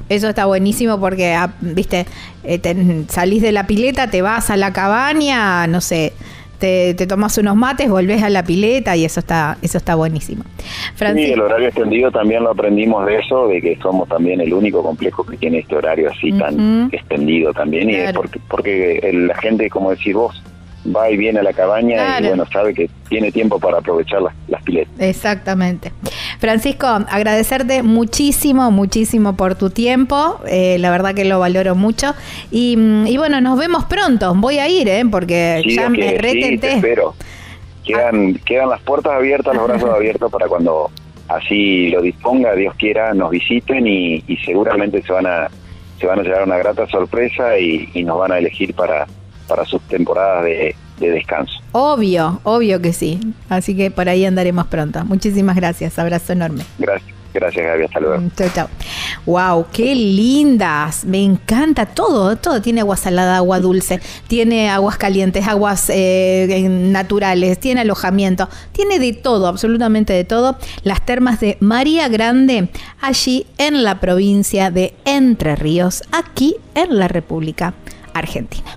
Eso 0.09 0.28
está 0.28 0.45
buenísimo 0.47 1.01
porque, 1.01 1.32
ah, 1.32 1.55
viste, 1.61 2.05
eh, 2.45 2.59
te- 2.59 3.05
salís 3.09 3.41
de 3.43 3.53
la 3.53 3.66
pileta, 3.66 4.11
te 4.11 4.20
vas 4.20 4.51
a 4.51 4.57
la 4.57 4.72
cabaña, 4.72 5.66
no 5.66 5.80
sé, 5.80 6.12
te, 6.59 6.95
te 6.95 7.07
tomas 7.07 7.37
unos 7.39 7.57
mates, 7.57 7.89
volvés 7.89 8.23
a 8.23 8.31
la 8.31 8.43
pileta 8.45 8.97
y 8.97 9.05
eso 9.05 9.21
está, 9.21 9.59
eso 9.63 9.79
está 9.79 9.95
buenísimo. 9.95 10.45
Sí, 10.59 10.65
Francisco, 10.97 11.35
el 11.35 11.41
horario 11.41 11.69
extendido 11.69 12.11
también 12.11 12.43
lo 12.45 12.51
aprendimos 12.51 13.05
de 13.07 13.19
eso, 13.19 13.49
de 13.49 13.61
que 13.61 13.77
somos 13.83 14.09
también 14.09 14.41
el 14.41 14.53
único 14.55 14.83
complejo 14.83 15.25
que 15.25 15.37
tiene 15.37 15.59
este 15.59 15.77
horario 15.77 16.11
así 16.11 16.33
tan 16.33 16.55
Ujú. 16.85 16.89
extendido 16.97 17.53
también, 17.53 17.91
y 17.91 17.95
es 17.95 18.03
Claro. 18.05 18.21
porque, 18.23 18.41
porque 18.49 19.11
la 19.13 19.35
gente, 19.37 19.69
como 19.71 19.91
decís 19.91 20.15
vos, 20.15 20.43
va 20.95 21.11
y 21.11 21.16
viene 21.16 21.41
a 21.41 21.43
la 21.43 21.53
cabaña 21.53 21.95
Claro. 21.97 22.24
y 22.24 22.28
bueno, 22.28 22.45
sabe 22.53 22.74
que 22.74 22.91
tiene 23.09 23.30
tiempo 23.32 23.59
para 23.59 23.78
aprovechar 23.78 24.20
las, 24.22 24.35
las 24.49 24.62
piletas. 24.62 24.93
Exactamente. 24.99 25.93
Francisco, 26.41 26.87
agradecerte 26.87 27.82
muchísimo, 27.82 28.70
muchísimo 28.70 29.35
por 29.37 29.55
tu 29.55 29.70
tiempo. 29.70 30.41
eh, 30.47 30.76
la 30.78 30.91
verdad 30.91 31.14
que 31.14 31.24
lo 31.24 31.39
valoro 31.41 31.74
mucho. 31.74 32.14
Y, 32.51 32.76
mm, 32.76 33.07
y 33.07 33.16
bueno, 33.16 33.41
nos 33.41 33.59
vemos 33.59 33.85
pronto. 33.85 34.35
Voy 34.35 34.59
a 34.59 34.68
ir, 34.68 34.89
¿eh? 34.89 35.03
Porque 35.11 35.62
Sí, 35.64 35.76
ya 35.76 35.89
me 35.89 35.99
que 35.99 36.09
sí, 36.11 36.16
retenté. 36.18 36.72
espero. 36.74 37.14
Quedan, 37.85 38.35
quedan 38.47 38.70
las 38.70 38.80
puertas 38.80 39.12
abiertas, 39.12 39.55
los 39.55 39.66
brazos 39.68 39.91
abiertos 39.91 40.30
para 40.30 40.47
cuando 40.49 40.91
así 41.28 41.89
lo 41.91 42.03
disponga, 42.03 42.55
Dios 42.55 42.74
quiera, 42.76 43.14
nos 43.14 43.30
visiten 43.30 43.87
y, 43.87 44.22
y 44.26 44.37
seguramente 44.45 45.03
se 45.03 45.12
van 45.12 45.26
a 45.26 45.49
se 45.99 46.07
van 46.09 46.18
a 46.18 46.22
llevar 46.22 46.43
una 46.43 46.59
grata 46.59 46.87
sorpresa 46.89 47.57
y, 47.59 47.89
y 47.95 48.03
nos 48.03 48.18
van 48.18 48.32
a 48.32 48.39
elegir 48.39 48.74
para, 48.74 49.07
para 49.47 49.65
sus 49.65 49.81
temporadas 49.83 50.45
de, 50.45 50.75
de 50.99 51.11
descanso. 51.11 51.55
Obvio, 51.73 52.41
obvio 52.45 52.81
que 52.81 52.93
sí. 52.93 53.21
Así 53.49 53.77
que 53.77 53.91
por 53.91 54.09
ahí 54.09 54.25
andaremos 54.25 54.67
pronto. 54.67 55.05
Muchísimas 55.05 55.57
gracias. 55.57 55.99
Abrazo 55.99 56.33
enorme. 56.33 56.65
Gracias, 56.79 57.13
gracias 57.33 57.67
Gaby, 57.67 57.85
hasta 57.85 58.01
luego. 58.01 58.23
Chau, 58.37 58.49
chau. 58.55 58.69
Wow, 59.27 59.67
qué 59.73 59.95
lindas. 59.95 61.05
Me 61.05 61.23
encanta 61.23 61.87
todo. 61.87 62.37
Todo 62.37 62.63
tiene 62.63 62.83
agua 62.83 62.97
salada, 62.97 63.39
agua 63.39 63.59
dulce, 63.59 64.01
tiene 64.29 64.71
aguas 64.71 64.97
calientes, 64.97 65.49
aguas 65.49 65.91
eh, 65.91 66.69
naturales, 66.69 67.59
tiene 67.59 67.81
alojamiento, 67.81 68.49
tiene 68.73 68.99
de 68.99 69.13
todo, 69.15 69.49
absolutamente 69.49 70.13
de 70.13 70.25
todo. 70.25 70.57
Las 70.85 71.05
termas 71.05 71.41
de 71.41 71.57
María 71.61 72.09
Grande, 72.09 72.69
allí 73.01 73.47
en 73.59 73.83
la 73.83 73.99
provincia 73.99 74.71
de 74.71 74.95
Entre 75.05 75.57
Ríos, 75.57 76.03
aquí 76.13 76.57
en 76.75 76.99
la 76.99 77.09
República 77.09 77.75
Argentina. 78.13 78.77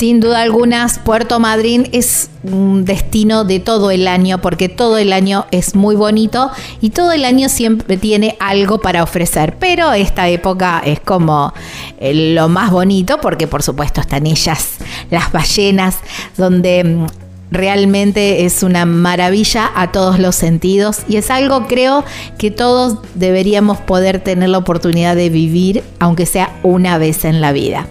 Sin 0.00 0.20
duda 0.20 0.40
alguna, 0.40 0.86
Puerto 1.04 1.38
Madryn 1.40 1.86
es 1.92 2.30
un 2.42 2.86
destino 2.86 3.44
de 3.44 3.60
todo 3.60 3.90
el 3.90 4.08
año, 4.08 4.40
porque 4.40 4.70
todo 4.70 4.96
el 4.96 5.12
año 5.12 5.44
es 5.50 5.74
muy 5.74 5.94
bonito 5.94 6.50
y 6.80 6.88
todo 6.88 7.12
el 7.12 7.26
año 7.26 7.50
siempre 7.50 7.98
tiene 7.98 8.34
algo 8.40 8.80
para 8.80 9.02
ofrecer. 9.02 9.56
Pero 9.58 9.92
esta 9.92 10.26
época 10.30 10.80
es 10.82 11.00
como 11.00 11.52
eh, 11.98 12.32
lo 12.34 12.48
más 12.48 12.70
bonito, 12.70 13.20
porque 13.20 13.46
por 13.46 13.62
supuesto 13.62 14.00
están 14.00 14.26
ellas, 14.26 14.78
las 15.10 15.30
ballenas, 15.32 15.98
donde 16.38 16.82
mm, 16.82 17.06
realmente 17.50 18.44
es 18.44 18.62
una 18.62 18.86
maravilla 18.86 19.70
a 19.74 19.92
todos 19.92 20.18
los 20.18 20.36
sentidos 20.36 21.00
y 21.08 21.16
es 21.16 21.30
algo 21.30 21.66
creo 21.66 22.04
que 22.38 22.50
todos 22.50 22.98
deberíamos 23.14 23.78
poder 23.78 24.20
tener 24.20 24.48
la 24.48 24.58
oportunidad 24.58 25.16
de 25.16 25.30
vivir, 25.30 25.82
aunque 25.98 26.26
sea 26.26 26.58
una 26.62 26.98
vez 26.98 27.24
en 27.24 27.40
la 27.40 27.52
vida. 27.52 27.86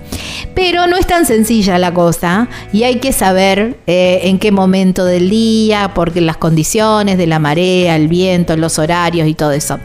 Pero 0.55 0.87
no 0.87 0.97
es 0.97 1.07
tan 1.07 1.25
sencilla 1.25 1.77
la 1.77 1.93
cosa 1.93 2.49
y 2.73 2.83
hay 2.83 2.99
que 2.99 3.13
saber 3.13 3.77
eh, 3.87 4.21
en 4.23 4.39
qué 4.39 4.51
momento 4.51 5.05
del 5.05 5.29
día, 5.29 5.91
porque 5.93 6.21
las 6.21 6.37
condiciones 6.37 7.17
de 7.17 7.27
la 7.27 7.39
marea, 7.39 7.95
el 7.95 8.07
viento, 8.07 8.55
los 8.57 8.79
horarios 8.79 9.27
y 9.27 9.33
todo 9.33 9.51
eso. 9.51 9.79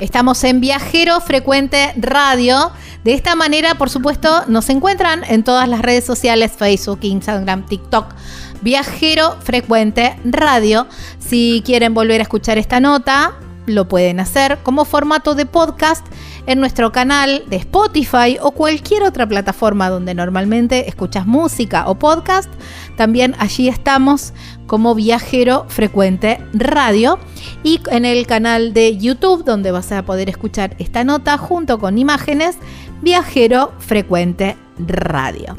Estamos 0.00 0.44
en 0.44 0.60
Viajero 0.60 1.20
Frecuente 1.20 1.94
Radio. 1.96 2.70
De 3.04 3.14
esta 3.14 3.34
manera, 3.34 3.76
por 3.76 3.88
supuesto, 3.88 4.44
nos 4.48 4.68
encuentran 4.68 5.22
en 5.28 5.44
todas 5.44 5.68
las 5.68 5.80
redes 5.80 6.04
sociales, 6.04 6.52
Facebook, 6.56 6.98
Instagram, 7.02 7.66
TikTok. 7.66 8.14
Viajero 8.62 9.36
Frecuente 9.40 10.16
Radio. 10.24 10.86
Si 11.18 11.62
quieren 11.64 11.94
volver 11.94 12.20
a 12.20 12.22
escuchar 12.22 12.58
esta 12.58 12.80
nota, 12.80 13.34
lo 13.66 13.88
pueden 13.88 14.20
hacer 14.20 14.58
como 14.62 14.84
formato 14.84 15.34
de 15.34 15.46
podcast 15.46 16.06
en 16.46 16.60
nuestro 16.60 16.92
canal 16.92 17.42
de 17.48 17.56
Spotify 17.56 18.38
o 18.40 18.52
cualquier 18.52 19.02
otra 19.02 19.26
plataforma 19.26 19.90
donde 19.90 20.14
normalmente 20.14 20.88
escuchas 20.88 21.26
música 21.26 21.88
o 21.88 21.96
podcast. 21.96 22.50
También 22.96 23.34
allí 23.38 23.68
estamos 23.68 24.32
como 24.66 24.94
Viajero 24.94 25.66
Frecuente 25.68 26.38
Radio 26.52 27.18
y 27.62 27.80
en 27.90 28.04
el 28.04 28.26
canal 28.26 28.72
de 28.72 28.96
YouTube 28.96 29.44
donde 29.44 29.72
vas 29.72 29.92
a 29.92 30.04
poder 30.04 30.28
escuchar 30.28 30.76
esta 30.78 31.04
nota 31.04 31.36
junto 31.36 31.78
con 31.78 31.98
imágenes 31.98 32.56
Viajero 33.02 33.72
Frecuente 33.78 34.56
Radio. 34.78 35.56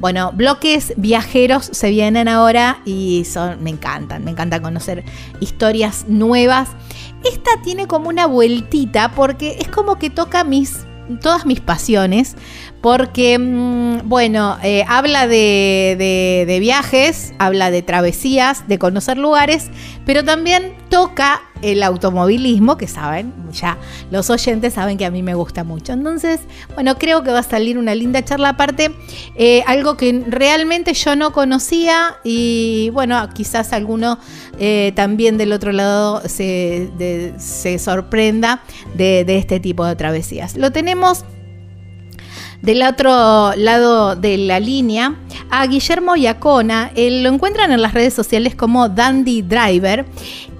Bueno, 0.00 0.32
bloques 0.32 0.94
viajeros 0.96 1.68
se 1.72 1.90
vienen 1.90 2.28
ahora 2.28 2.80
y 2.84 3.24
son, 3.24 3.62
me 3.62 3.70
encantan, 3.70 4.24
me 4.24 4.30
encanta 4.30 4.62
conocer 4.62 5.04
historias 5.40 6.06
nuevas. 6.08 6.70
Esta 7.24 7.50
tiene 7.64 7.86
como 7.88 8.08
una 8.08 8.26
vueltita 8.26 9.12
porque 9.12 9.56
es 9.58 9.68
como 9.68 9.98
que 9.98 10.10
toca 10.10 10.44
mis 10.44 10.84
todas 11.20 11.46
mis 11.46 11.60
pasiones, 11.60 12.36
porque, 12.80 13.38
mm, 13.38 14.08
bueno, 14.08 14.56
eh, 14.62 14.84
habla 14.86 15.26
de, 15.26 16.58
viajes, 16.60 17.32
habla 17.38 17.70
de 17.70 17.82
travesías, 17.82 18.68
de 18.68 18.78
conocer 18.78 19.18
lugares, 19.18 19.70
pero 20.06 20.24
también 20.24 20.74
toca 20.88 21.42
el 21.60 21.82
automovilismo, 21.82 22.78
que 22.78 22.86
saben, 22.86 23.32
ya 23.52 23.78
los 24.12 24.30
oyentes 24.30 24.74
saben 24.74 24.96
que 24.96 25.04
a 25.04 25.10
mí 25.10 25.24
me 25.24 25.34
gusta 25.34 25.64
mucho. 25.64 25.92
Entonces, 25.92 26.40
bueno, 26.74 26.96
creo 26.98 27.24
que 27.24 27.32
va 27.32 27.40
a 27.40 27.42
salir 27.42 27.78
una 27.78 27.96
linda 27.96 28.24
charla 28.24 28.50
aparte, 28.50 28.92
eh, 29.34 29.64
algo 29.66 29.96
que 29.96 30.24
realmente 30.28 30.94
yo 30.94 31.16
no 31.16 31.32
conocía 31.32 32.18
y, 32.22 32.90
bueno, 32.92 33.28
quizás 33.34 33.72
alguno 33.72 34.20
eh, 34.60 34.92
también 34.94 35.36
del 35.36 35.52
otro 35.52 35.72
lado 35.72 36.22
se, 36.28 36.88
sorprenda 37.80 38.62
de 38.94 39.24
este 39.36 39.58
tipo 39.58 39.84
de 39.84 39.96
travesías. 39.96 40.56
Lo 40.56 40.70
tenemos 40.70 41.24
del 42.62 42.82
otro 42.82 43.54
lado 43.56 44.16
de 44.16 44.36
la 44.38 44.60
línea 44.60 45.14
a 45.50 45.66
Guillermo 45.66 46.16
Yacona. 46.16 46.90
lo 46.94 47.28
encuentran 47.28 47.72
en 47.72 47.82
las 47.82 47.94
redes 47.94 48.14
sociales 48.14 48.54
como 48.54 48.88
Dandy 48.88 49.42
Driver. 49.42 50.06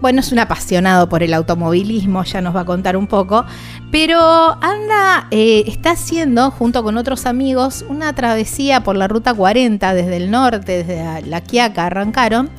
Bueno, 0.01 0.20
es 0.20 0.30
un 0.30 0.38
apasionado 0.38 1.09
por 1.09 1.24
el 1.24 1.34
automovilismo, 1.34 2.22
ya 2.22 2.40
nos 2.40 2.55
va 2.55 2.61
a 2.61 2.64
contar 2.64 2.96
un 2.96 3.09
poco. 3.09 3.44
Pero 3.90 4.20
anda, 4.20 5.26
eh, 5.30 5.64
está 5.66 5.92
haciendo, 5.92 6.51
junto 6.51 6.84
con 6.84 6.99
otros 6.99 7.26
amigos, 7.26 7.84
una 7.88 8.14
travesía 8.14 8.82
por 8.84 8.96
la 8.96 9.09
ruta 9.09 9.34
40 9.34 9.94
desde 9.94 10.18
el 10.18 10.30
norte, 10.30 10.84
desde 10.84 11.26
La 11.26 11.40
Quiaca, 11.40 11.86
arrancaron, 11.86 12.51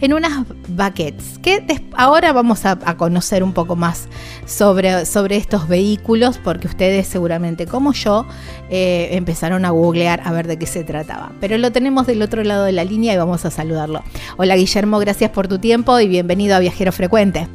en 0.00 0.12
unas 0.14 0.46
baquets. 0.68 1.38
Que 1.40 1.82
ahora 1.96 2.32
vamos 2.32 2.64
a, 2.64 2.76
conocer 2.96 3.42
un 3.42 3.52
poco 3.52 3.76
más 3.76 4.08
sobre, 4.46 5.04
sobre 5.06 5.36
estos 5.36 5.68
vehículos, 5.68 6.38
porque 6.38 6.68
ustedes 6.68 7.06
seguramente 7.08 7.66
como 7.66 7.92
yo 7.92 8.24
eh, 8.70 8.85
empezaron 9.12 9.64
a 9.64 9.70
googlear 9.70 10.20
a 10.24 10.32
ver 10.32 10.46
de 10.46 10.58
qué 10.58 10.66
se 10.66 10.84
trataba. 10.84 11.32
Pero 11.40 11.58
lo 11.58 11.72
tenemos 11.72 12.06
del 12.06 12.22
otro 12.22 12.42
lado 12.44 12.64
de 12.64 12.72
la 12.72 12.84
línea 12.84 13.14
y 13.14 13.16
vamos 13.16 13.44
a 13.44 13.50
saludarlo. 13.50 14.02
Hola 14.36 14.56
Guillermo, 14.56 14.98
gracias 14.98 15.30
por 15.30 15.48
tu 15.48 15.58
tiempo 15.58 15.98
y 16.00 16.08
bienvenido 16.08 16.56
a 16.56 16.58
Viajero 16.58 16.92
Frecuente. 16.92 17.48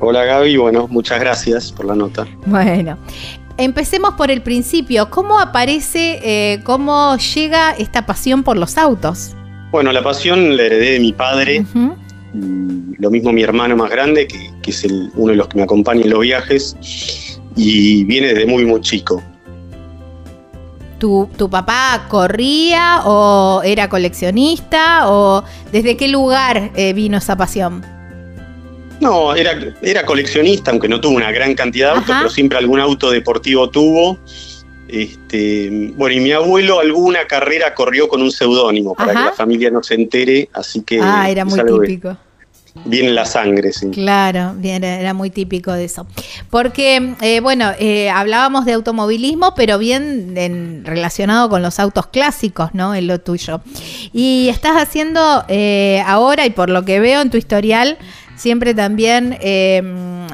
Hola 0.00 0.24
Gaby, 0.24 0.56
bueno, 0.56 0.88
muchas 0.88 1.20
gracias 1.20 1.72
por 1.72 1.86
la 1.86 1.94
nota. 1.94 2.26
Bueno, 2.46 2.98
empecemos 3.56 4.14
por 4.14 4.30
el 4.30 4.42
principio. 4.42 5.08
¿Cómo 5.10 5.40
aparece, 5.40 6.20
eh, 6.22 6.60
cómo 6.64 7.16
llega 7.16 7.72
esta 7.72 8.06
pasión 8.06 8.42
por 8.42 8.56
los 8.56 8.76
autos? 8.76 9.34
Bueno, 9.70 9.92
la 9.92 10.02
pasión 10.02 10.56
la 10.56 10.64
heredé 10.64 10.92
de 10.92 11.00
mi 11.00 11.12
padre. 11.12 11.64
Lo 12.98 13.10
mismo 13.10 13.32
mi 13.32 13.42
hermano 13.42 13.76
más 13.76 13.90
grande, 13.90 14.26
que, 14.26 14.70
es 14.70 14.84
el, 14.84 15.10
uno 15.14 15.32
de 15.32 15.36
los 15.36 15.48
que 15.48 15.56
me 15.56 15.62
acompaña 15.62 16.02
en 16.02 16.10
los 16.10 16.20
viajes, 16.20 16.76
y 17.56 18.04
viene 18.04 18.28
desde 18.28 18.46
muy, 18.46 18.64
muy 18.64 18.80
chico. 18.80 19.22
¿Tu, 20.98 21.28
¿Tu, 21.36 21.50
papá 21.50 22.06
corría 22.08 23.02
o 23.04 23.62
era 23.64 23.88
coleccionista 23.88 25.10
o 25.10 25.44
desde 25.72 25.96
qué 25.96 26.08
lugar 26.08 26.70
eh, 26.76 26.92
vino 26.92 27.18
esa 27.18 27.36
pasión? 27.36 27.84
No, 29.00 29.34
era, 29.34 29.58
era 29.82 30.06
coleccionista, 30.06 30.70
aunque 30.70 30.88
no 30.88 31.00
tuvo 31.00 31.16
una 31.16 31.30
gran 31.30 31.54
cantidad 31.54 31.92
de 31.92 31.98
autos, 31.98 32.16
pero 32.16 32.30
siempre 32.30 32.58
algún 32.58 32.80
auto 32.80 33.10
deportivo 33.10 33.68
tuvo. 33.68 34.18
Este, 34.88 35.92
bueno, 35.96 36.14
y 36.14 36.20
mi 36.20 36.32
abuelo 36.32 36.78
alguna 36.78 37.26
carrera 37.26 37.74
corrió 37.74 38.08
con 38.08 38.22
un 38.22 38.30
seudónimo 38.30 38.94
para 38.94 39.12
que 39.12 39.18
la 39.18 39.32
familia 39.32 39.70
no 39.70 39.82
se 39.82 39.94
entere, 39.94 40.48
así 40.52 40.82
que... 40.82 41.00
Ah, 41.02 41.28
era 41.28 41.44
muy 41.44 41.60
típico. 41.64 42.16
Viene 42.84 43.10
la 43.10 43.24
sangre, 43.24 43.72
sí. 43.72 43.90
Claro, 43.90 44.56
era 44.62 45.14
muy 45.14 45.30
típico 45.30 45.72
de 45.72 45.84
eso. 45.84 46.06
Porque, 46.50 47.14
eh, 47.20 47.40
bueno, 47.40 47.70
eh, 47.78 48.10
hablábamos 48.10 48.64
de 48.64 48.72
automovilismo, 48.72 49.54
pero 49.54 49.78
bien 49.78 50.34
relacionado 50.84 51.48
con 51.48 51.62
los 51.62 51.78
autos 51.78 52.08
clásicos, 52.08 52.70
¿no? 52.74 52.94
En 52.94 53.06
lo 53.06 53.20
tuyo. 53.20 53.60
Y 54.12 54.48
estás 54.48 54.76
haciendo 54.76 55.44
eh, 55.48 56.02
ahora, 56.06 56.46
y 56.46 56.50
por 56.50 56.68
lo 56.68 56.84
que 56.84 56.98
veo 56.98 57.20
en 57.20 57.30
tu 57.30 57.36
historial, 57.36 57.96
siempre 58.34 58.74
también 58.74 59.38
em, 59.40 60.26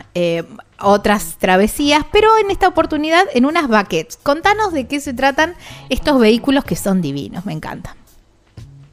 otras 0.80 1.36
travesías, 1.38 2.04
pero 2.10 2.38
en 2.38 2.50
esta 2.50 2.68
oportunidad 2.68 3.24
en 3.34 3.44
unas 3.44 3.68
baquets. 3.68 4.16
Contanos 4.16 4.72
de 4.72 4.86
qué 4.86 5.00
se 5.00 5.12
tratan 5.12 5.54
estos 5.90 6.18
vehículos 6.18 6.64
que 6.64 6.74
son 6.74 7.02
divinos, 7.02 7.44
me 7.44 7.52
encanta. 7.52 7.96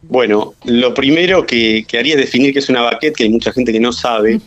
Bueno, 0.10 0.54
lo 0.66 0.94
primero 0.94 1.46
que, 1.46 1.86
haría 1.98 2.16
es 2.16 2.22
definir 2.22 2.54
qué 2.54 2.60
es 2.60 2.70
una 2.70 2.82
baquet, 2.82 3.16
que 3.16 3.24
hay 3.24 3.30
mucha 3.30 3.52
gente 3.52 3.72
que 3.72 3.80
no 3.80 3.92
sabe. 3.92 4.40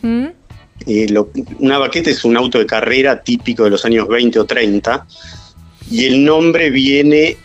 Eh, 0.87 1.13
una 1.59 1.77
baquet 1.77 2.07
es 2.07 2.25
un 2.25 2.35
auto 2.37 2.57
de 2.57 2.65
carrera 2.65 3.21
típico 3.21 3.63
de 3.63 3.69
los 3.69 3.85
años 3.85 4.07
20 4.07 4.39
o 4.39 4.45
30 4.45 5.05
y 5.91 6.05
el 6.05 6.23
nombre 6.23 6.71
viene, 6.71 7.37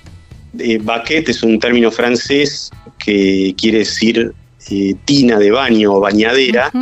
de 0.54 0.78
baquet 0.78 1.28
es 1.28 1.42
un 1.42 1.58
término 1.58 1.90
francés 1.90 2.70
que 2.98 3.54
quiere 3.58 3.78
decir 3.78 4.32
eh, 4.70 4.94
tina 5.04 5.38
de 5.38 5.50
baño 5.50 5.94
o 5.94 6.00
bañadera 6.00 6.72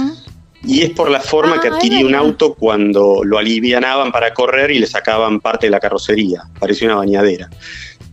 y 0.63 0.83
es 0.83 0.91
por 0.91 1.11
la 1.11 1.21
forma 1.21 1.61
que 1.61 1.69
ah, 1.69 1.75
adquiría 1.75 2.07
un 2.07 2.15
auto 2.15 2.55
cuando 2.55 3.23
lo 3.25 3.39
alivianaban 3.39 4.13
para 4.13 4.33
correr 4.33 4.71
y 4.71 4.79
le 4.79 4.87
sacaban 4.87 5.41
parte 5.41 5.67
de 5.67 5.71
la 5.71 5.81
carrocería, 5.81 6.45
parecía 6.59 6.89
una 6.89 6.97
bañadera. 6.97 7.51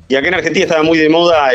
Y 0.10 0.16
acá 0.16 0.28
en 0.28 0.34
Argentina 0.34 0.66
estaba 0.66 0.84
muy 0.84 0.98
de 0.98 1.08
moda 1.08 1.54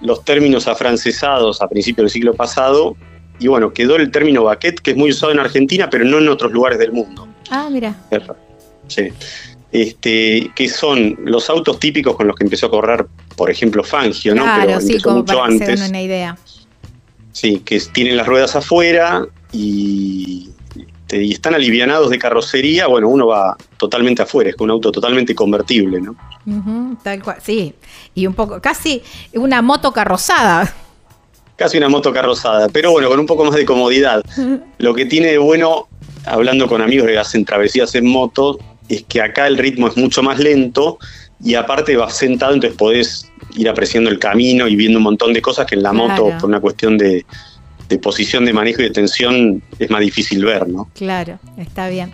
los 0.00 0.24
términos 0.24 0.66
afrancesados 0.66 1.60
a 1.62 1.68
principios 1.68 2.04
del 2.04 2.10
siglo 2.10 2.34
pasado, 2.34 2.96
y 3.38 3.48
bueno, 3.48 3.72
quedó 3.72 3.96
el 3.96 4.10
término 4.10 4.44
baquet, 4.44 4.80
que 4.80 4.90
es 4.92 4.96
muy 4.96 5.10
usado 5.10 5.32
en 5.32 5.40
Argentina, 5.40 5.88
pero 5.90 6.04
no 6.04 6.18
en 6.18 6.28
otros 6.28 6.52
lugares 6.52 6.78
del 6.78 6.92
mundo. 6.92 7.26
Ah, 7.50 7.68
mira. 7.70 7.94
Sí. 8.86 9.08
Este, 9.72 10.50
que 10.54 10.68
son 10.68 11.16
los 11.24 11.48
autos 11.48 11.78
típicos 11.78 12.16
con 12.16 12.26
los 12.26 12.36
que 12.36 12.44
empezó 12.44 12.66
a 12.66 12.70
correr, 12.70 13.06
por 13.36 13.50
ejemplo, 13.50 13.84
Fangio, 13.84 14.34
¿no? 14.34 14.42
Claro, 14.42 14.80
sí, 14.80 15.00
como 15.00 15.18
mucho 15.18 15.34
para 15.34 15.46
antes. 15.46 15.88
una 15.88 16.02
idea. 16.02 16.36
Sí, 17.32 17.60
que 17.64 17.80
tienen 17.92 18.16
las 18.16 18.26
ruedas 18.26 18.56
afuera, 18.56 19.26
y, 19.52 20.50
están 21.12 21.54
alivianados 21.54 22.10
de 22.10 22.18
carrocería, 22.18 22.86
bueno, 22.86 23.08
uno 23.08 23.26
va 23.26 23.56
totalmente 23.76 24.22
afuera, 24.22 24.50
es 24.50 24.56
un 24.58 24.70
auto 24.70 24.92
totalmente 24.92 25.34
convertible, 25.34 26.00
¿no? 26.00 26.16
tal 27.02 27.22
cual, 27.22 27.38
sí, 27.42 27.74
y 28.14 28.26
un 28.26 28.34
poco, 28.34 28.60
casi 28.60 29.02
una 29.34 29.62
moto 29.62 29.92
carrozada. 29.92 30.74
casi 31.56 31.78
una 31.78 31.88
moto 31.88 32.12
carrozada, 32.12 32.68
pero 32.68 32.92
bueno, 32.92 33.08
con 33.08 33.20
un 33.20 33.26
poco 33.26 33.44
más 33.44 33.54
de 33.54 33.64
comodidad. 33.64 34.22
Lo 34.78 34.94
que 34.94 35.06
tiene 35.06 35.28
de 35.28 35.38
bueno, 35.38 35.88
hablando 36.24 36.66
con 36.66 36.82
amigos 36.82 37.06
que 37.06 37.18
hacen 37.18 37.44
travesías 37.44 37.94
en 37.94 38.06
moto, 38.06 38.58
es 38.88 39.04
que 39.04 39.22
acá 39.22 39.46
el 39.46 39.58
ritmo 39.58 39.88
es 39.88 39.96
mucho 39.96 40.22
más 40.22 40.38
lento 40.38 40.98
y 41.42 41.54
aparte 41.54 41.96
vas 41.96 42.16
sentado, 42.16 42.54
entonces 42.54 42.76
podés 42.76 43.30
ir 43.56 43.68
apreciando 43.68 44.10
el 44.10 44.18
camino 44.18 44.68
y 44.68 44.76
viendo 44.76 44.98
un 44.98 45.04
montón 45.04 45.32
de 45.32 45.42
cosas 45.42 45.66
que 45.66 45.74
en 45.74 45.82
la 45.82 45.92
moto, 45.92 46.32
por 46.38 46.48
una 46.48 46.60
cuestión 46.60 46.98
de, 46.98 47.24
de 47.90 47.98
posición 47.98 48.44
de 48.44 48.52
manejo 48.52 48.80
y 48.80 48.84
de 48.84 48.90
tensión, 48.90 49.62
es 49.78 49.90
más 49.90 50.00
difícil 50.00 50.44
ver, 50.44 50.68
¿no? 50.68 50.88
Claro, 50.94 51.38
está 51.58 51.88
bien. 51.88 52.12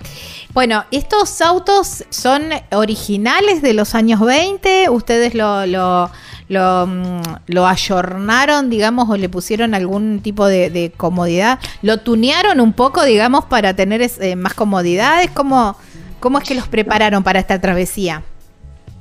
Bueno, 0.55 0.85
¿estos 0.91 1.41
autos 1.43 2.05
son 2.09 2.49
originales 2.72 3.61
de 3.61 3.74
los 3.74 3.95
años 3.95 4.20
20? 4.20 4.89
¿Ustedes 4.89 5.35
lo, 5.35 5.66
lo, 5.66 6.11
lo, 6.49 6.87
mm, 6.87 7.22
lo 7.49 7.66
ayornaron, 7.66 8.70
digamos, 8.70 9.11
o 9.11 9.18
le 9.18 9.29
pusieron 9.29 9.74
algún 9.74 10.20
tipo 10.20 10.47
de, 10.47 10.93
comodidad? 10.97 11.61
¿Lo 11.83 11.99
tunearon 11.99 12.61
un 12.61 12.72
poco, 12.72 13.05
digamos, 13.05 13.45
para 13.45 13.77
tener 13.77 14.01
eh, 14.03 14.35
más 14.35 14.55
comodidades? 14.55 15.31
¿Cómo, 15.31 15.77
¿Cómo 16.20 16.39
es 16.39 16.45
que 16.45 16.55
los 16.55 16.68
prepararon 16.68 17.22
para 17.22 17.39
esta 17.39 17.61
travesía? 17.61 18.22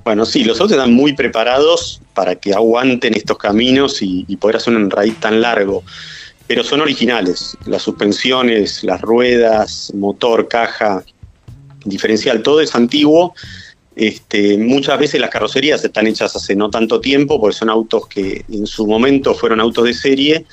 Bueno, 0.03 0.23
sí, 0.25 0.43
los 0.43 0.59
autos 0.61 0.77
están 0.77 0.93
muy 0.93 1.13
preparados 1.13 1.99
para 2.13 2.35
que 2.35 2.53
aguanten 2.53 3.15
estos 3.15 3.39
caminos 3.39 4.01
y, 4.01 4.23
poder 4.35 4.57
hacer 4.57 4.75
un 4.75 4.91
raíz 4.91 5.19
tan 5.19 5.41
largo. 5.41 5.83
Pero 6.47 6.63
son 6.63 6.81
originales. 6.81 7.57
Las 7.65 7.81
suspensiones, 7.81 8.83
las 8.83 9.01
ruedas, 9.01 9.91
motor, 9.95 10.47
caja, 10.47 11.03
diferencial, 11.83 12.43
todo 12.43 12.61
es 12.61 12.75
antiguo. 12.75 13.33
Este, 13.95 14.57
muchas 14.57 14.99
veces 14.99 15.21
las 15.21 15.29
carrocerías 15.29 15.83
están 15.83 16.05
hechas 16.05 16.35
hace 16.35 16.55
no 16.55 16.69
tanto 16.69 16.99
tiempo, 16.99 17.39
porque 17.39 17.55
son 17.55 17.69
autos 17.69 18.07
que 18.07 18.43
en 18.49 18.67
su 18.67 18.85
momento 18.85 19.33
fueron 19.33 19.59
autos 19.61 19.85
de 19.85 19.93
serie, 19.93 20.45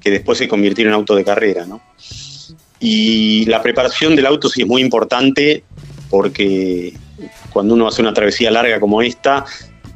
que 0.00 0.10
después 0.10 0.38
se 0.38 0.48
convirtieron 0.48 0.94
en 0.94 1.00
autos 1.00 1.16
de 1.16 1.24
carrera. 1.24 1.66
¿no? 1.66 1.82
Y 2.80 3.44
la 3.46 3.62
preparación 3.62 4.16
del 4.16 4.26
auto 4.26 4.48
sí 4.48 4.62
es 4.62 4.66
muy 4.66 4.82
importante 4.82 5.62
porque 6.10 6.94
cuando 7.50 7.74
uno 7.74 7.88
hace 7.88 8.02
una 8.02 8.14
travesía 8.14 8.50
larga 8.50 8.80
como 8.80 9.02
esta, 9.02 9.44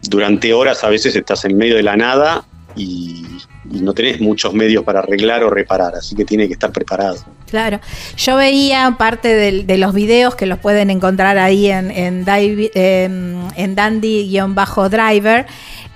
durante 0.03 0.53
horas 0.53 0.83
a 0.85 0.89
veces 0.89 1.15
estás 1.15 1.45
en 1.45 1.57
medio 1.57 1.77
de 1.77 1.83
la 1.83 1.97
nada 1.97 2.45
y, 2.77 3.25
no 3.71 3.93
tenés 3.93 4.21
muchos 4.21 4.53
medios 4.53 4.85
para 4.85 5.01
arreglar 5.01 5.45
o 5.45 5.51
reparar, 5.51 5.95
así 5.95 6.15
que 6.15 6.25
tiene 6.25 6.47
que 6.47 6.55
estar 6.55 6.73
preparado. 6.73 7.17
Claro, 7.49 7.81
yo 8.17 8.37
veía 8.37 8.95
parte 8.99 9.35
de, 9.35 9.79
los 9.79 9.95
videos 9.95 10.35
que 10.35 10.47
los 10.47 10.59
pueden 10.59 10.91
encontrar 10.91 11.39
ahí 11.39 11.71
en, 11.71 11.91
en, 11.91 12.25
en 12.25 13.75
Dandy-Driver. 13.75 15.47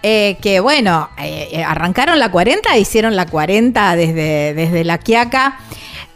Eh, 0.07 0.37
que 0.43 0.61
bueno, 0.61 1.09
eh, 1.19 1.49
eh, 1.53 1.65
arrancaron 1.65 2.19
la 2.19 2.31
40, 2.31 2.77
hicieron 2.77 3.17
la 3.17 3.25
40 3.25 3.97
desde, 3.97 4.53
desde 4.53 4.85
La 4.85 4.99
Quiaca 4.99 5.59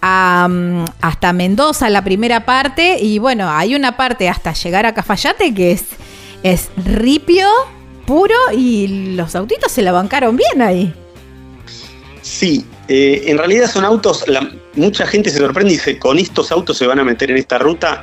hasta 0.00 1.32
Mendoza, 1.32 1.88
la 1.88 2.04
primera 2.04 2.44
parte, 2.44 2.98
y 3.00 3.18
bueno, 3.18 3.50
hay 3.50 3.74
una 3.74 3.96
parte 3.96 4.28
hasta 4.28 4.52
llegar 4.52 4.84
a 4.84 4.92
Cafayate 4.92 5.54
que 5.54 5.72
es, 5.72 5.84
es 6.42 6.68
ripio 6.76 7.48
puro 8.06 8.36
y 8.56 9.14
los 9.16 9.34
autitos 9.34 9.72
se 9.72 9.82
la 9.82 9.92
bancaron 9.92 10.36
bien 10.36 10.62
ahí. 10.62 10.94
Sí, 12.28 12.62
eh, 12.88 13.22
en 13.26 13.38
realidad 13.38 13.70
son 13.70 13.86
autos, 13.86 14.22
mucha 14.74 15.06
gente 15.06 15.30
se 15.30 15.38
sorprende 15.38 15.72
y 15.72 15.76
dice, 15.76 15.98
con 15.98 16.18
estos 16.18 16.52
autos 16.52 16.76
se 16.76 16.86
van 16.86 16.98
a 16.98 17.04
meter 17.04 17.30
en 17.30 17.38
esta 17.38 17.58
ruta, 17.58 18.02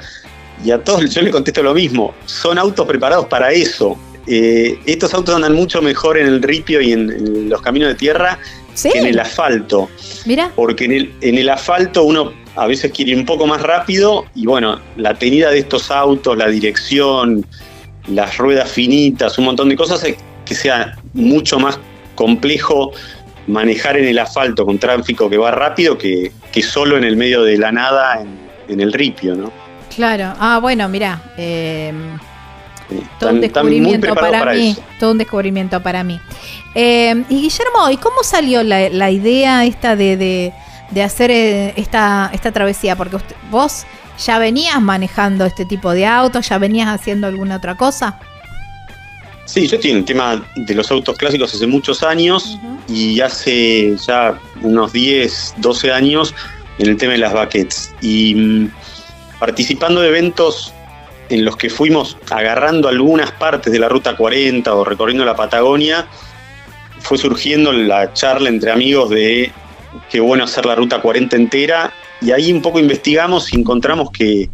y 0.64 0.72
a 0.72 0.84
todos 0.84 1.08
yo 1.14 1.22
le 1.22 1.30
contesto 1.30 1.62
lo 1.62 1.76
mismo, 1.76 2.16
son 2.26 2.58
autos 2.58 2.88
preparados 2.88 3.28
para 3.28 3.52
eso. 3.52 3.96
Eh, 4.26 4.80
estos 4.88 5.14
autos 5.14 5.36
andan 5.36 5.54
mucho 5.54 5.80
mejor 5.80 6.18
en 6.18 6.26
el 6.26 6.42
ripio 6.42 6.82
y 6.82 6.94
en 6.94 7.48
los 7.48 7.62
caminos 7.62 7.90
de 7.90 7.96
tierra 7.96 8.40
en 8.84 9.06
el 9.06 9.20
asfalto. 9.20 9.90
Mira. 10.26 10.52
Porque 10.56 10.86
en 10.86 10.94
el, 10.94 11.14
en 11.22 11.38
el 11.38 11.48
asfalto 11.48 12.04
uno 12.04 12.34
a 12.56 12.66
veces 12.66 12.92
quiere 12.92 13.12
ir 13.12 13.18
un 13.18 13.26
poco 13.26 13.46
más 13.46 13.62
rápido 13.62 14.26
y 14.34 14.48
bueno, 14.48 14.80
la 14.98 15.14
tenida 15.14 15.52
de 15.52 15.60
estos 15.60 15.92
autos, 15.92 16.36
la 16.36 16.48
dirección, 16.48 17.46
las 18.08 18.38
ruedas 18.40 18.72
finitas, 18.72 19.38
un 19.38 19.46
montón 19.46 19.70
de 19.70 19.76
cosas, 19.76 20.04
que 20.46 20.56
sea 20.56 20.98
mucho 21.14 21.60
más 21.60 21.80
complejo 22.16 22.92
manejar 23.48 23.98
en 23.98 24.06
el 24.06 24.20
asfalto 24.20 24.66
con 24.66 24.78
tráfico 24.78 25.30
que 25.30 25.38
va 25.38 25.52
rápido 25.52 25.98
que, 25.98 26.32
que 26.52 26.64
solo 26.64 26.98
en 26.98 27.04
el 27.04 27.18
medio 27.18 27.44
de 27.44 27.58
la 27.58 27.72
nada 27.72 28.22
en, 28.68 28.80
el 28.80 28.92
ripio, 28.92 29.36
¿no? 29.36 29.52
Claro, 29.96 30.34
ah, 30.40 30.60
bueno, 30.62 30.90
mira, 30.90 31.22
eh, 31.38 31.94
todo 33.20 33.32
un 33.32 33.42
descubrimiento 33.42 34.14
para, 34.16 34.54
mí. 34.54 34.76
Todo 35.00 35.12
un 35.12 35.18
descubrimiento 35.18 35.82
para 35.82 36.04
mí. 36.04 36.20
Eh, 36.74 37.24
y 37.30 37.42
Guillermo, 37.42 37.90
¿y 37.92 37.98
cómo 37.98 38.24
salió 38.24 38.64
la, 38.64 39.12
idea 39.12 39.66
esta 39.66 39.96
de, 39.96 40.54
hacer 41.04 41.32
eh, 41.32 41.74
esta, 41.78 42.30
esta 42.34 42.52
travesía? 42.52 42.96
Porque 42.96 43.18
vos 43.50 43.86
ya 44.18 44.40
venías 44.40 44.82
manejando 44.82 45.46
este 45.46 45.66
tipo 45.66 45.92
de 45.92 46.06
autos, 46.06 46.50
ya 46.50 46.58
venías 46.58 46.88
haciendo 46.88 47.28
alguna 47.28 47.58
otra 47.58 47.76
cosa. 47.76 48.20
Sí, 49.46 49.68
yo 49.68 49.80
tengo 49.80 49.98
el 49.98 50.06
tema 50.06 50.44
de 50.56 50.74
los 50.74 50.90
autos 50.92 51.18
clásicos 51.18 51.54
hace 51.54 51.68
muchos 51.68 52.02
años 52.02 52.58
y 52.88 53.22
hace 53.22 53.96
ya 53.96 54.40
unos 54.64 54.92
10, 54.92 55.56
12 55.58 55.92
años 55.92 56.34
en 56.80 56.90
el 56.90 56.98
tema 56.98 57.14
de 57.14 57.20
las 57.20 57.34
baquets. 57.34 57.94
Y 58.02 58.34
mm, 58.36 58.72
participando 59.40 60.02
de 60.02 60.10
eventos 60.10 60.74
en 61.30 61.46
los 61.46 61.58
que 61.58 61.70
fuimos 61.70 62.18
agarrando 62.32 62.88
algunas 62.88 63.32
partes 63.32 63.72
de 63.72 63.80
la 63.80 63.88
Ruta 63.88 64.16
40 64.16 64.74
o 64.74 64.84
recorriendo 64.84 65.26
la 65.26 65.36
Patagonia, 65.36 66.08
fue 67.00 67.18
surgiendo 67.18 67.72
la 67.72 68.14
charla 68.14 68.50
entre 68.50 68.72
amigos 68.72 69.12
de 69.12 69.52
qué 70.10 70.20
bueno 70.20 70.44
hacer 70.44 70.66
la 70.66 70.76
Ruta 70.76 71.02
40 71.02 71.36
entera, 71.36 71.94
y 72.22 72.32
ahí 72.32 72.52
un 72.52 72.62
poco 72.62 72.80
investigamos 72.80 73.54
y 73.54 73.58
encontramos 73.58 74.10
que, 74.12 74.50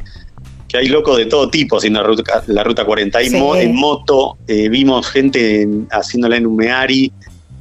hay 0.77 0.87
locos 0.87 1.17
de 1.17 1.25
todo 1.25 1.49
tipo 1.49 1.77
haciendo 1.77 2.01
la 2.01 2.07
Ruta, 2.07 2.43
la 2.47 2.63
ruta 2.63 2.85
40. 2.85 3.17
Hay 3.17 3.27
en 3.27 3.75
moto, 3.75 4.37
eh, 4.47 4.69
vimos 4.69 5.07
gente 5.09 5.67
haciéndola 5.91 6.37
en 6.37 6.45
Umeari, 6.45 7.11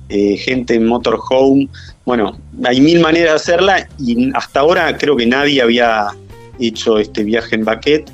eh, 0.09 0.37
gente 0.37 0.75
en 0.75 0.87
motorhome. 0.87 1.69
Bueno, 2.05 2.39
hay 2.65 2.81
mil 2.81 3.01
maneras 3.01 3.31
de 3.31 3.37
hacerla 3.37 3.89
y 3.99 4.31
hasta 4.35 4.61
ahora 4.61 4.97
creo 4.97 5.17
que 5.17 5.27
nadie 5.27 5.63
había 5.63 6.09
hecho 6.59 6.99
este 6.99 7.25
viaje 7.25 7.55
en 7.55 7.65
baquet 7.65 8.11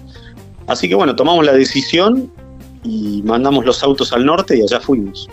Así 0.66 0.88
que 0.88 0.94
bueno, 0.94 1.14
tomamos 1.14 1.44
la 1.44 1.52
decisión 1.52 2.30
y 2.82 3.22
mandamos 3.24 3.64
los 3.64 3.82
autos 3.82 4.12
al 4.12 4.26
norte 4.26 4.56
y 4.56 4.62
allá 4.62 4.80
fuimos. 4.80 5.28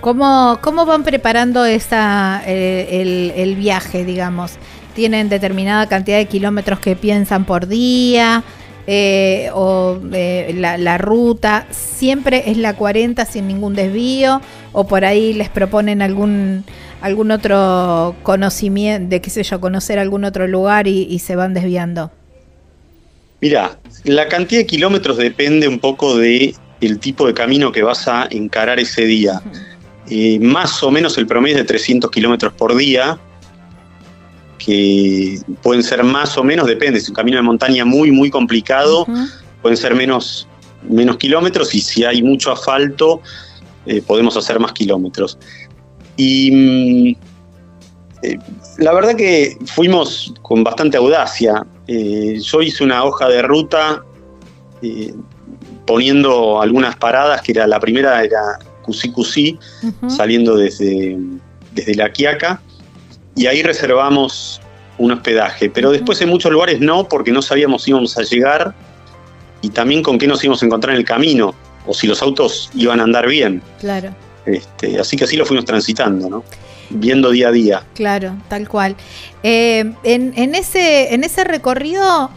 ¿Cómo, 0.00 0.58
cómo 0.60 0.84
van 0.86 1.02
preparando 1.02 1.64
esa, 1.64 2.42
eh, 2.46 3.32
el, 3.36 3.56
viaje, 3.56 4.04
digamos? 4.04 4.52
¿Tienen 4.94 5.28
determinada 5.28 5.88
cantidad 5.88 6.18
de 6.18 6.26
kilómetros 6.26 6.78
que 6.78 6.96
piensan 6.96 7.44
por 7.44 7.66
día? 7.66 8.44
Eh, 8.86 9.48
¿O 9.54 9.98
eh, 10.12 10.54
la, 10.56 10.76
la, 10.76 10.98
ruta 10.98 11.66
siempre 11.70 12.50
es 12.50 12.58
la 12.58 12.74
40 12.74 13.24
sin 13.24 13.48
ningún 13.48 13.74
desvío? 13.74 14.40
¿O 14.72 14.86
por 14.86 15.04
ahí 15.04 15.32
les 15.32 15.48
proponen 15.48 16.02
algún, 16.02 16.64
algún 17.00 17.30
otro 17.30 18.14
conocimiento, 18.22 19.08
de 19.08 19.20
qué 19.20 19.30
sé 19.30 19.42
yo, 19.42 19.60
conocer 19.60 19.98
algún 19.98 20.24
otro 20.24 20.46
lugar 20.46 20.86
y, 20.86 21.02
y 21.04 21.18
se 21.20 21.34
van 21.34 21.54
desviando? 21.54 22.10
Mira, 23.40 23.78
la 24.04 24.28
cantidad 24.28 24.60
de 24.60 24.66
kilómetros 24.66 25.16
depende 25.16 25.66
un 25.66 25.78
poco 25.78 26.16
de 26.16 26.54
el 26.80 26.98
tipo 26.98 27.26
de 27.26 27.34
camino 27.34 27.72
que 27.72 27.82
vas 27.82 28.06
a 28.08 28.26
encarar 28.30 28.78
ese 28.78 29.06
día. 29.06 29.42
Eh, 30.08 30.38
más 30.40 30.82
o 30.82 30.90
menos 30.90 31.16
el 31.18 31.26
promedio 31.26 31.56
es 31.56 31.62
de 31.62 31.66
300 31.66 32.10
kilómetros 32.10 32.52
por 32.52 32.76
día, 32.76 33.18
que 34.64 35.40
pueden 35.62 35.82
ser 35.82 36.02
más 36.04 36.38
o 36.38 36.44
menos, 36.44 36.66
depende, 36.66 36.98
si 36.98 37.04
es 37.04 37.08
un 37.10 37.14
camino 37.14 37.36
de 37.36 37.42
montaña 37.42 37.84
muy, 37.84 38.10
muy 38.10 38.30
complicado, 38.30 39.06
pueden 39.60 39.76
ser 39.76 39.94
menos, 39.94 40.48
menos 40.88 41.18
kilómetros 41.18 41.74
y 41.74 41.80
si 41.80 42.04
hay 42.04 42.22
mucho 42.22 42.52
asfalto, 42.52 43.20
eh, 43.84 44.00
podemos 44.00 44.36
hacer 44.36 44.58
más 44.58 44.72
kilómetros. 44.72 45.38
Y 46.16 46.50
mm, 46.50 47.16
eh, 48.22 48.38
la 48.78 48.94
verdad 48.94 49.16
que 49.16 49.58
fuimos 49.66 50.32
con 50.40 50.64
bastante 50.64 50.96
audacia. 50.96 51.66
Eh, 51.86 52.38
yo 52.40 52.62
hice 52.62 52.84
una 52.84 53.04
hoja 53.04 53.28
de 53.28 53.42
ruta 53.42 54.02
poniendo 55.86 56.60
algunas 56.60 56.96
paradas, 56.96 57.40
que 57.40 57.52
era 57.52 57.66
la 57.66 57.80
primera 57.80 58.22
era 58.22 58.58
Cusi 58.82 59.10
Cusi, 59.10 59.58
saliendo 60.08 60.56
desde, 60.56 61.16
desde 61.72 61.94
La 61.94 62.12
Quiaca, 62.12 62.60
y 63.34 63.46
ahí 63.46 63.62
reservamos 63.62 64.60
un 64.98 65.12
hospedaje. 65.12 65.70
Pero 65.70 65.90
después 65.90 66.20
en 66.20 66.28
muchos 66.28 66.52
lugares 66.52 66.80
no, 66.80 67.08
porque 67.08 67.32
no 67.32 67.42
sabíamos 67.42 67.82
si 67.82 67.90
íbamos 67.90 68.16
a 68.18 68.22
llegar 68.22 68.74
y 69.62 69.70
también 69.70 70.02
con 70.02 70.18
qué 70.18 70.26
nos 70.26 70.42
íbamos 70.44 70.62
a 70.62 70.66
encontrar 70.66 70.94
en 70.94 71.00
el 71.00 71.06
camino, 71.06 71.54
o 71.86 71.94
si 71.94 72.06
los 72.06 72.22
autos 72.22 72.70
iban 72.74 73.00
a 73.00 73.04
andar 73.04 73.26
bien. 73.26 73.62
Claro. 73.80 74.14
Este, 74.46 74.98
así 74.98 75.16
que 75.16 75.24
así 75.24 75.36
lo 75.36 75.46
fuimos 75.46 75.64
transitando, 75.64 76.28
¿no? 76.28 76.44
viendo 76.90 77.30
día 77.30 77.48
a 77.48 77.52
día. 77.52 77.82
Claro, 77.94 78.36
tal 78.48 78.68
cual. 78.68 78.96
Eh, 79.42 79.92
en, 80.02 80.54
ese, 80.54 81.14
en 81.14 81.24
ese 81.24 81.44
recorrido, 81.44 82.30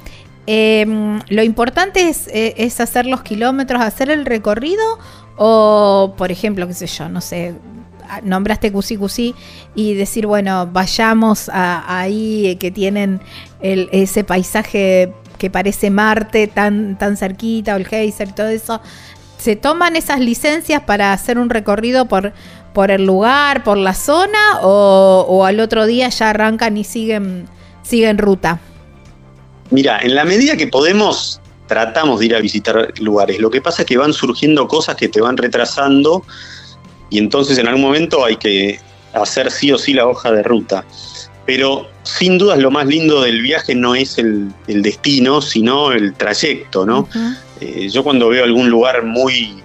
em, 0.46 1.20
lo 1.30 1.44
importante 1.44 2.10
es, 2.10 2.28
eh, 2.28 2.56
es, 2.58 2.80
hacer 2.80 3.06
los 3.06 3.22
kilómetros, 3.22 3.82
hacer 3.82 4.10
el 4.10 4.26
recorrido, 4.26 5.00
o, 5.38 6.16
por 6.18 6.32
ejemplo, 6.32 6.68
qué 6.68 6.74
sé 6.74 6.88
yo, 6.88 7.10
no 7.10 7.22
sé, 7.22 7.54
nombraste 8.24 8.72
Cusi 8.72 9.36
y 9.76 9.94
decir, 9.94 10.28
bueno, 10.28 10.70
vayamos 10.72 11.50
a, 11.50 12.00
ahí 12.00 12.58
que 12.60 12.72
tienen 12.72 13.22
el, 13.62 13.90
ese 13.92 14.24
paisaje 14.24 15.14
que 15.38 15.50
parece 15.50 15.90
Marte 15.90 16.48
tan, 16.48 16.98
tan 16.98 17.18
cerquita, 17.18 17.76
o 17.76 17.78
el 17.78 17.88
geyser 17.88 18.30
y 18.30 18.32
todo 18.34 18.48
eso. 18.48 18.82
¿Se 19.38 19.56
toman 19.56 19.96
esas 19.96 20.20
licencias 20.20 20.82
para 20.82 21.14
hacer 21.14 21.38
un 21.38 21.50
recorrido 21.50 22.06
por, 22.08 22.34
por 22.74 22.92
el 22.92 23.06
lugar, 23.06 23.64
por 23.64 23.78
la 23.78 23.94
zona, 23.94 24.60
o, 24.62 25.46
al 25.46 25.60
otro 25.60 25.86
día 25.86 26.10
ya 26.10 26.32
arrancan 26.32 26.78
y 26.78 26.84
siguen, 26.84 27.48
siguen 27.84 28.18
ruta? 28.18 28.60
Mira, 29.70 30.00
en 30.02 30.16
la 30.16 30.26
medida 30.26 30.58
que 30.58 30.68
podemos, 30.68 31.40
tratamos 31.68 32.20
de 32.20 32.28
ir 32.28 32.36
a 32.36 32.40
visitar 32.40 32.94
lugares. 33.00 33.40
Lo 33.40 33.52
que 33.52 33.62
pasa 33.62 33.84
es 33.84 33.88
que 33.88 33.98
van 33.98 34.14
surgiendo 34.14 34.68
cosas 34.68 34.96
que 34.96 35.08
te 35.08 35.22
van 35.22 35.38
retrasando 35.38 36.24
y 37.10 37.20
entonces 37.20 37.58
en 37.58 37.68
algún 37.68 37.84
momento 37.84 38.26
hay 38.26 38.38
que 38.38 38.80
hacer 39.14 39.52
sí 39.52 39.72
o 39.72 39.78
sí 39.78 39.94
la 39.94 40.08
hoja 40.08 40.32
de 40.32 40.44
ruta. 40.44 40.86
Pero 41.46 41.88
sin 42.04 42.38
duda 42.38 42.56
lo 42.58 42.72
más 42.72 42.88
lindo 42.88 43.22
del 43.22 43.42
viaje 43.42 43.74
no 43.74 43.96
es 43.96 44.18
el, 44.18 44.54
destino, 44.68 45.42
sino 45.42 45.92
el 45.92 46.14
trayecto, 46.14 46.86
¿no? 46.86 47.08
Eh, 47.62 47.90
yo 47.90 48.04
cuando 48.04 48.30
veo 48.30 48.44
algún 48.44 48.70
lugar 48.70 49.04
muy, 49.04 49.56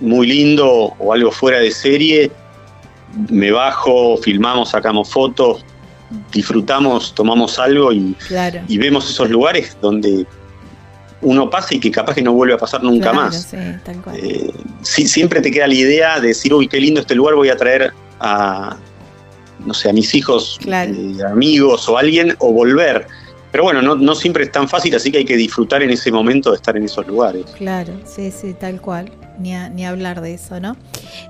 muy 0.00 0.26
lindo 0.26 0.94
o 0.98 1.12
algo 1.12 1.32
fuera 1.32 1.58
de 1.58 1.70
serie, 1.72 2.30
me 3.28 3.50
bajo, 3.50 4.16
filmamos, 4.18 4.70
sacamos 4.70 5.10
fotos, 5.10 5.64
disfrutamos, 6.32 7.12
tomamos 7.14 7.58
algo 7.58 7.92
y, 7.92 8.14
y 8.68 8.78
vemos 8.78 9.10
esos 9.10 9.28
lugares 9.28 9.76
donde 9.80 10.26
uno 11.22 11.48
pasa 11.50 11.74
y 11.74 11.80
que 11.80 11.90
capaz 11.90 12.14
que 12.14 12.22
no 12.22 12.32
vuelve 12.32 12.54
a 12.54 12.58
pasar 12.58 12.82
nunca 12.82 13.12
más. 13.12 13.54
Eh, 13.54 14.52
siempre 14.82 15.40
te 15.40 15.50
queda 15.50 15.66
la 15.66 15.74
idea 15.74 16.20
de 16.20 16.28
decir, 16.28 16.52
uy, 16.52 16.68
qué 16.68 16.80
lindo 16.80 17.00
este 17.00 17.14
lugar, 17.14 17.34
voy 17.34 17.48
a 17.48 17.56
traer 17.56 17.92
a, 18.20 18.76
no 19.64 19.74
sé, 19.74 19.90
a 19.90 19.92
mis 19.92 20.14
hijos, 20.14 20.58
eh, 20.66 21.16
amigos 21.28 21.88
o 21.88 21.98
alguien, 21.98 22.34
o 22.38 22.52
volver. 22.52 23.06
Pero 23.50 23.64
bueno, 23.64 23.80
no, 23.80 23.94
no 23.94 24.14
siempre 24.14 24.44
es 24.44 24.52
tan 24.52 24.68
fácil, 24.68 24.94
así 24.94 25.10
que 25.10 25.18
hay 25.18 25.24
que 25.24 25.36
disfrutar 25.36 25.82
en 25.82 25.90
ese 25.90 26.12
momento 26.12 26.50
de 26.50 26.56
estar 26.56 26.76
en 26.76 26.84
esos 26.84 27.06
lugares. 27.06 27.46
Claro, 27.56 27.94
sí, 28.04 28.30
sí, 28.30 28.54
tal 28.54 28.80
cual. 28.80 29.10
Ni, 29.38 29.52
ni 29.74 29.84
hablar 29.84 30.22
de 30.22 30.34
eso, 30.34 30.60
¿no? 30.60 30.76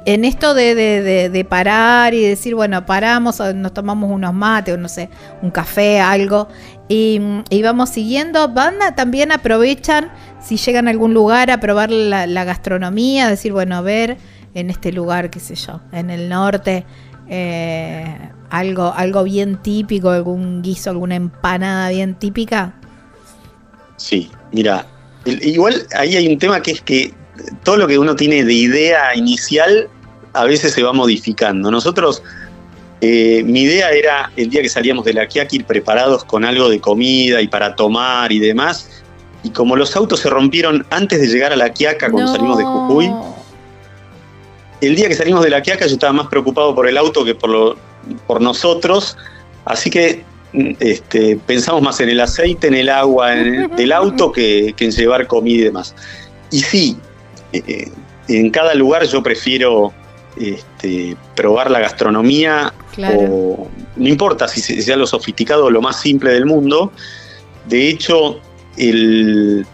En 0.04 0.24
esto 0.24 0.54
de, 0.54 0.76
de, 0.76 1.28
de, 1.28 1.44
parar 1.44 2.14
y 2.14 2.22
decir, 2.22 2.54
bueno, 2.54 2.86
paramos, 2.86 3.40
nos 3.54 3.74
tomamos 3.74 4.10
unos 4.10 4.32
mates, 4.32 4.74
o 4.74 4.76
no 4.76 4.88
sé, 4.88 5.08
un 5.42 5.50
café, 5.50 6.00
algo, 6.00 6.48
y, 6.88 7.20
y, 7.50 7.62
vamos 7.62 7.90
siguiendo. 7.90 8.48
Banda 8.48 8.94
también 8.94 9.32
aprovechan, 9.32 10.10
si 10.40 10.56
llegan 10.56 10.86
a 10.88 10.90
algún 10.90 11.14
lugar, 11.14 11.50
a 11.50 11.58
probar 11.58 11.90
la, 11.90 12.26
la 12.26 12.44
gastronomía, 12.44 13.28
decir, 13.28 13.52
bueno, 13.52 13.82
ver, 13.82 14.18
en 14.54 14.70
este 14.70 14.92
lugar, 14.92 15.30
qué 15.30 15.40
sé 15.40 15.54
yo, 15.54 15.80
en 15.92 16.10
el 16.10 16.28
norte, 16.28 16.86
eh, 17.28 18.30
algo, 18.50 18.92
algo 18.94 19.24
bien 19.24 19.60
típico, 19.62 20.10
algún 20.10 20.62
guiso, 20.62 20.90
alguna 20.90 21.16
empanada 21.16 21.90
bien 21.90 22.14
típica? 22.14 22.74
Sí, 23.96 24.30
mira, 24.52 24.86
igual 25.24 25.86
ahí 25.94 26.16
hay 26.16 26.28
un 26.28 26.38
tema 26.38 26.62
que 26.62 26.70
es 26.72 26.80
que 26.80 27.12
todo 27.64 27.76
lo 27.76 27.86
que 27.86 27.98
uno 27.98 28.14
tiene 28.16 28.44
de 28.44 28.54
idea 28.54 29.14
inicial 29.14 29.88
a 30.32 30.44
veces 30.44 30.72
se 30.72 30.82
va 30.82 30.92
modificando. 30.92 31.70
Nosotros, 31.70 32.22
eh, 33.00 33.42
mi 33.44 33.62
idea 33.62 33.90
era 33.90 34.30
el 34.36 34.48
día 34.48 34.62
que 34.62 34.68
salíamos 34.68 35.04
de 35.04 35.12
la 35.12 35.26
Quiaca 35.26 35.54
ir 35.54 35.64
preparados 35.64 36.24
con 36.24 36.44
algo 36.44 36.68
de 36.68 36.80
comida 36.80 37.42
y 37.42 37.48
para 37.48 37.76
tomar 37.76 38.32
y 38.32 38.38
demás. 38.38 39.02
Y 39.42 39.50
como 39.50 39.76
los 39.76 39.94
autos 39.96 40.20
se 40.20 40.30
rompieron 40.30 40.86
antes 40.90 41.20
de 41.20 41.28
llegar 41.28 41.52
a 41.52 41.56
la 41.56 41.70
Quiaca 41.70 42.10
cuando 42.10 42.32
salimos 42.32 42.58
de 42.58 42.64
Jujuy, 42.64 43.12
el 44.80 44.96
día 44.96 45.08
que 45.08 45.14
salimos 45.14 45.44
de 45.44 45.50
la 45.50 45.62
Quiaca 45.62 45.86
yo 45.86 45.94
estaba 45.94 46.12
más 46.12 46.26
preocupado 46.28 46.74
por 46.74 46.88
el 46.88 46.96
auto 46.96 47.24
que 47.24 47.34
por, 47.34 47.50
lo, 47.50 47.76
por 48.26 48.40
nosotros, 48.40 49.16
así 49.64 49.90
que 49.90 50.24
este, 50.80 51.36
pensamos 51.46 51.82
más 51.82 52.00
en 52.00 52.08
el 52.08 52.20
aceite, 52.20 52.68
en 52.68 52.74
el 52.74 52.88
agua 52.88 53.36
en 53.36 53.68
del 53.76 53.92
auto 53.92 54.32
que, 54.32 54.74
en 54.78 54.90
llevar 54.90 55.26
comida 55.26 55.60
y 55.60 55.64
demás. 55.64 55.94
Y 56.50 56.60
sí, 56.60 56.96
eh, 57.52 57.62
eh, 57.66 57.90
en 58.28 58.50
cada 58.50 58.74
lugar 58.74 59.04
yo 59.04 59.22
prefiero 59.22 59.92
este, 60.36 61.16
probar 61.34 61.70
la 61.70 61.80
gastronomía, 61.80 62.72
o, 62.98 63.68
no 63.96 64.08
importa 64.08 64.48
si 64.48 64.60
sea 64.60 64.96
lo 64.96 65.06
sofisticado 65.06 65.66
o 65.66 65.70
lo 65.70 65.82
más 65.82 66.00
simple 66.00 66.32
del 66.32 66.46
mundo. 66.46 66.92
De 67.68 67.88
hecho, 67.88 68.40
el, 68.76 69.66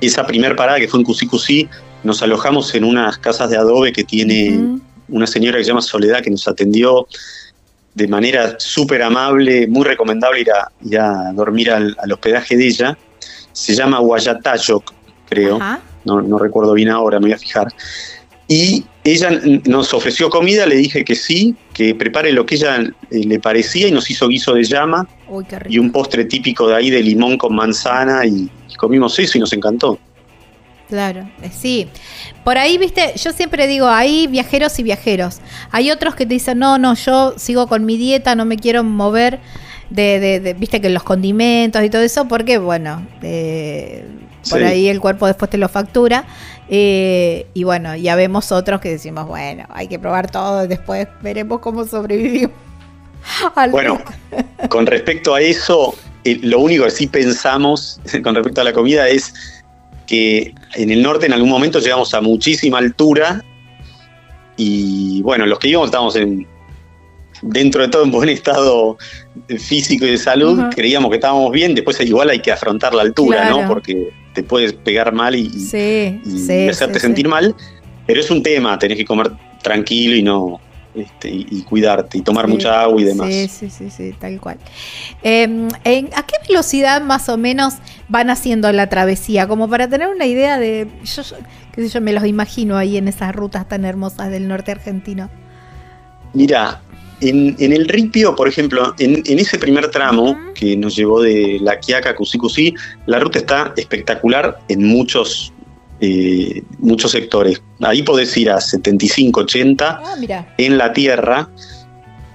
esa 0.00 0.26
primer 0.26 0.56
parada 0.56 0.78
que 0.78 0.88
fue 0.88 1.00
en 1.00 1.06
Cusi 1.06 1.68
nos 2.04 2.22
alojamos 2.22 2.74
en 2.74 2.84
unas 2.84 3.18
casas 3.18 3.50
de 3.50 3.56
adobe 3.56 3.92
que 3.92 4.04
tiene 4.04 4.78
una 5.08 5.26
señora 5.26 5.58
que 5.58 5.64
se 5.64 5.68
llama 5.68 5.82
Soledad 5.82 6.22
que 6.22 6.30
nos 6.30 6.46
atendió 6.46 7.06
de 7.94 8.06
manera 8.06 8.54
súper 8.58 9.02
amable, 9.02 9.66
muy 9.66 9.84
recomendable 9.84 10.40
ir 10.40 10.98
a, 11.00 11.32
dormir 11.32 11.70
al, 11.70 11.96
hospedaje 12.12 12.56
de 12.56 12.66
ella. 12.66 12.98
Se 13.52 13.74
llama 13.74 13.98
Guayatayoc, 13.98 14.92
creo. 15.28 15.58
No, 16.04 16.38
recuerdo 16.38 16.74
bien 16.74 16.90
ahora, 16.90 17.18
me 17.18 17.26
voy 17.26 17.32
a 17.32 17.38
fijar. 17.38 17.68
Y 18.46 18.84
ella 19.12 19.30
nos 19.66 19.94
ofreció 19.94 20.30
comida, 20.30 20.66
le 20.66 20.76
dije 20.76 21.04
que 21.04 21.14
sí, 21.14 21.54
que 21.72 21.94
prepare 21.94 22.32
lo 22.32 22.46
que 22.46 22.56
ella 22.56 22.80
eh, 23.10 23.24
le 23.24 23.38
parecía 23.38 23.88
y 23.88 23.92
nos 23.92 24.10
hizo 24.10 24.28
guiso 24.28 24.54
de 24.54 24.64
llama 24.64 25.08
y 25.68 25.78
un 25.78 25.92
postre 25.92 26.24
típico 26.24 26.68
de 26.68 26.76
ahí 26.76 26.90
de 26.90 27.02
limón 27.02 27.38
con 27.38 27.54
manzana 27.54 28.24
y 28.26 28.50
comimos 28.76 29.18
eso 29.18 29.38
y 29.38 29.40
nos 29.40 29.52
encantó. 29.52 29.98
Claro, 30.88 31.28
eh, 31.42 31.50
sí. 31.52 31.86
Por 32.44 32.56
ahí, 32.56 32.78
viste, 32.78 33.12
yo 33.22 33.32
siempre 33.32 33.66
digo, 33.66 33.86
hay 33.86 34.26
viajeros 34.26 34.78
y 34.78 34.82
viajeros. 34.82 35.40
Hay 35.70 35.90
otros 35.90 36.14
que 36.14 36.24
te 36.24 36.34
dicen, 36.34 36.58
no, 36.58 36.78
no, 36.78 36.94
yo 36.94 37.34
sigo 37.36 37.66
con 37.66 37.84
mi 37.84 37.98
dieta, 37.98 38.34
no 38.34 38.46
me 38.46 38.56
quiero 38.56 38.82
mover 38.84 39.38
de, 39.90 40.40
de, 40.40 40.54
viste, 40.54 40.80
que 40.80 40.88
los 40.88 41.02
condimentos 41.02 41.84
y 41.84 41.90
todo 41.90 42.00
eso, 42.00 42.26
porque, 42.26 42.56
bueno, 42.56 43.06
eh, 43.22 44.06
por 44.48 44.62
ahí 44.62 44.88
el 44.88 44.98
cuerpo 44.98 45.26
después 45.26 45.50
te 45.50 45.58
lo 45.58 45.68
factura. 45.68 46.24
Eh, 46.70 47.46
y 47.54 47.64
bueno, 47.64 47.96
ya 47.96 48.14
vemos 48.14 48.52
otros 48.52 48.80
que 48.80 48.90
decimos, 48.90 49.26
bueno, 49.26 49.64
hay 49.70 49.88
que 49.88 49.98
probar 49.98 50.30
todo, 50.30 50.66
después 50.66 51.08
veremos 51.22 51.60
cómo 51.60 51.84
sobrevivimos. 51.84 52.52
Bueno, 53.70 54.00
con 54.70 54.86
respecto 54.86 55.34
a 55.34 55.40
eso, 55.40 55.94
lo 56.24 56.60
único 56.60 56.84
que 56.84 56.90
sí 56.90 57.06
pensamos 57.08 58.00
con 58.22 58.34
respecto 58.34 58.60
a 58.60 58.64
la 58.64 58.72
comida 58.72 59.08
es 59.08 59.34
que 60.06 60.54
en 60.74 60.90
el 60.90 61.02
norte 61.02 61.26
en 61.26 61.32
algún 61.32 61.50
momento 61.50 61.80
llegamos 61.80 62.14
a 62.14 62.20
muchísima 62.20 62.78
altura 62.78 63.44
y 64.56 65.20
bueno, 65.22 65.46
los 65.46 65.58
que 65.58 65.68
íbamos 65.68 65.88
estábamos 65.88 66.16
en, 66.16 66.46
dentro 67.42 67.82
de 67.82 67.88
todo 67.88 68.04
en 68.04 68.10
buen 68.10 68.28
estado 68.28 68.96
físico 69.58 70.06
y 70.06 70.12
de 70.12 70.18
salud, 70.18 70.62
creíamos 70.74 71.10
que 71.10 71.16
estábamos 71.16 71.52
bien, 71.52 71.74
después 71.74 72.00
igual 72.00 72.30
hay 72.30 72.40
que 72.40 72.52
afrontar 72.52 72.94
la 72.94 73.02
altura, 73.02 73.50
¿no? 73.50 73.68
Porque 73.68 74.10
te 74.38 74.44
puedes 74.44 74.72
pegar 74.72 75.12
mal 75.12 75.34
y, 75.34 75.48
hacerte 76.70 77.00
sentir 77.00 77.26
mal, 77.26 77.56
pero 78.06 78.20
es 78.20 78.30
un 78.30 78.40
tema, 78.40 78.78
tenés 78.78 78.96
que 78.96 79.04
comer 79.04 79.32
tranquilo 79.64 80.14
y 80.14 80.22
no, 80.22 80.60
este, 80.94 81.28
y, 81.28 81.60
cuidarte 81.62 82.18
y 82.18 82.22
tomar 82.22 82.46
mucha 82.46 82.82
agua 82.82 83.00
y 83.00 83.04
demás. 83.04 83.28
Sí, 83.28 83.48
sí, 83.48 83.68
sí, 83.68 83.90
sí 83.90 84.14
tal 84.16 84.40
cual. 84.40 84.58
Em, 85.24 85.66
¿A 85.66 86.22
qué 86.22 86.36
velocidad 86.48 87.02
más 87.02 87.28
o 87.28 87.36
menos 87.36 87.74
van 88.08 88.30
haciendo 88.30 88.70
la 88.70 88.88
travesía? 88.88 89.48
Como 89.48 89.68
para 89.68 89.88
tener 89.88 90.06
una 90.06 90.26
idea 90.26 90.56
de, 90.60 90.86
yo, 91.02 91.22
qué 91.72 91.82
sé 91.82 91.88
yo, 91.88 92.00
me 92.00 92.12
los 92.12 92.24
imagino 92.24 92.76
ahí 92.76 92.96
en 92.96 93.08
esas 93.08 93.34
rutas 93.34 93.68
tan 93.68 93.84
hermosas 93.84 94.30
del 94.30 94.46
norte 94.46 94.70
argentino. 94.70 95.30
Mira, 96.32 96.80
en, 97.20 97.72
el 97.72 97.88
Ripio, 97.88 98.34
por 98.34 98.48
ejemplo, 98.48 98.94
en, 98.98 99.22
ese 99.26 99.58
primer 99.58 99.90
tramo 99.90 100.38
que 100.54 100.76
nos 100.76 100.96
llevó 100.96 101.20
de 101.20 101.58
La 101.60 101.78
Quiaca 101.78 102.10
a 102.10 102.14
Cusí, 102.14 102.74
la 103.06 103.18
ruta 103.18 103.38
está 103.38 103.72
espectacular 103.76 104.58
en 104.68 104.84
muchos 104.84 105.52
eh, 106.00 106.62
muchos 106.78 107.10
sectores. 107.10 107.60
Ahí 107.80 108.02
podés 108.02 108.36
ir 108.36 108.50
a 108.50 108.60
75, 108.60 109.40
80 109.40 110.00
ah, 110.04 110.46
en 110.56 110.78
la 110.78 110.92
tierra, 110.92 111.48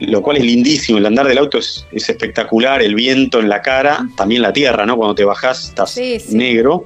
lo 0.02 0.22
cual 0.22 0.38
es 0.38 0.44
lindísimo. 0.44 0.98
El 0.98 1.06
andar 1.06 1.28
del 1.28 1.38
auto 1.38 1.60
es, 1.60 1.86
espectacular, 1.94 2.82
el 2.82 2.94
viento 2.94 3.40
en 3.40 3.48
la 3.48 3.62
cara, 3.62 4.06
también 4.18 4.42
la 4.42 4.52
tierra, 4.52 4.86
¿no? 4.86 4.98
Cuando 4.98 5.16
te 5.16 5.24
bajás 5.24 5.70
estás 5.70 5.98
negro. 6.30 6.84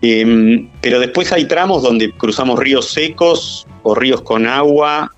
Em, 0.00 0.70
pero 0.80 1.00
después 1.00 1.32
hay 1.32 1.46
tramos 1.46 1.82
donde 1.82 2.12
cruzamos 2.12 2.58
ríos 2.58 2.90
secos 2.90 3.66
o 3.82 3.94
ríos 3.94 4.22
con 4.22 4.46
agua 4.46 5.13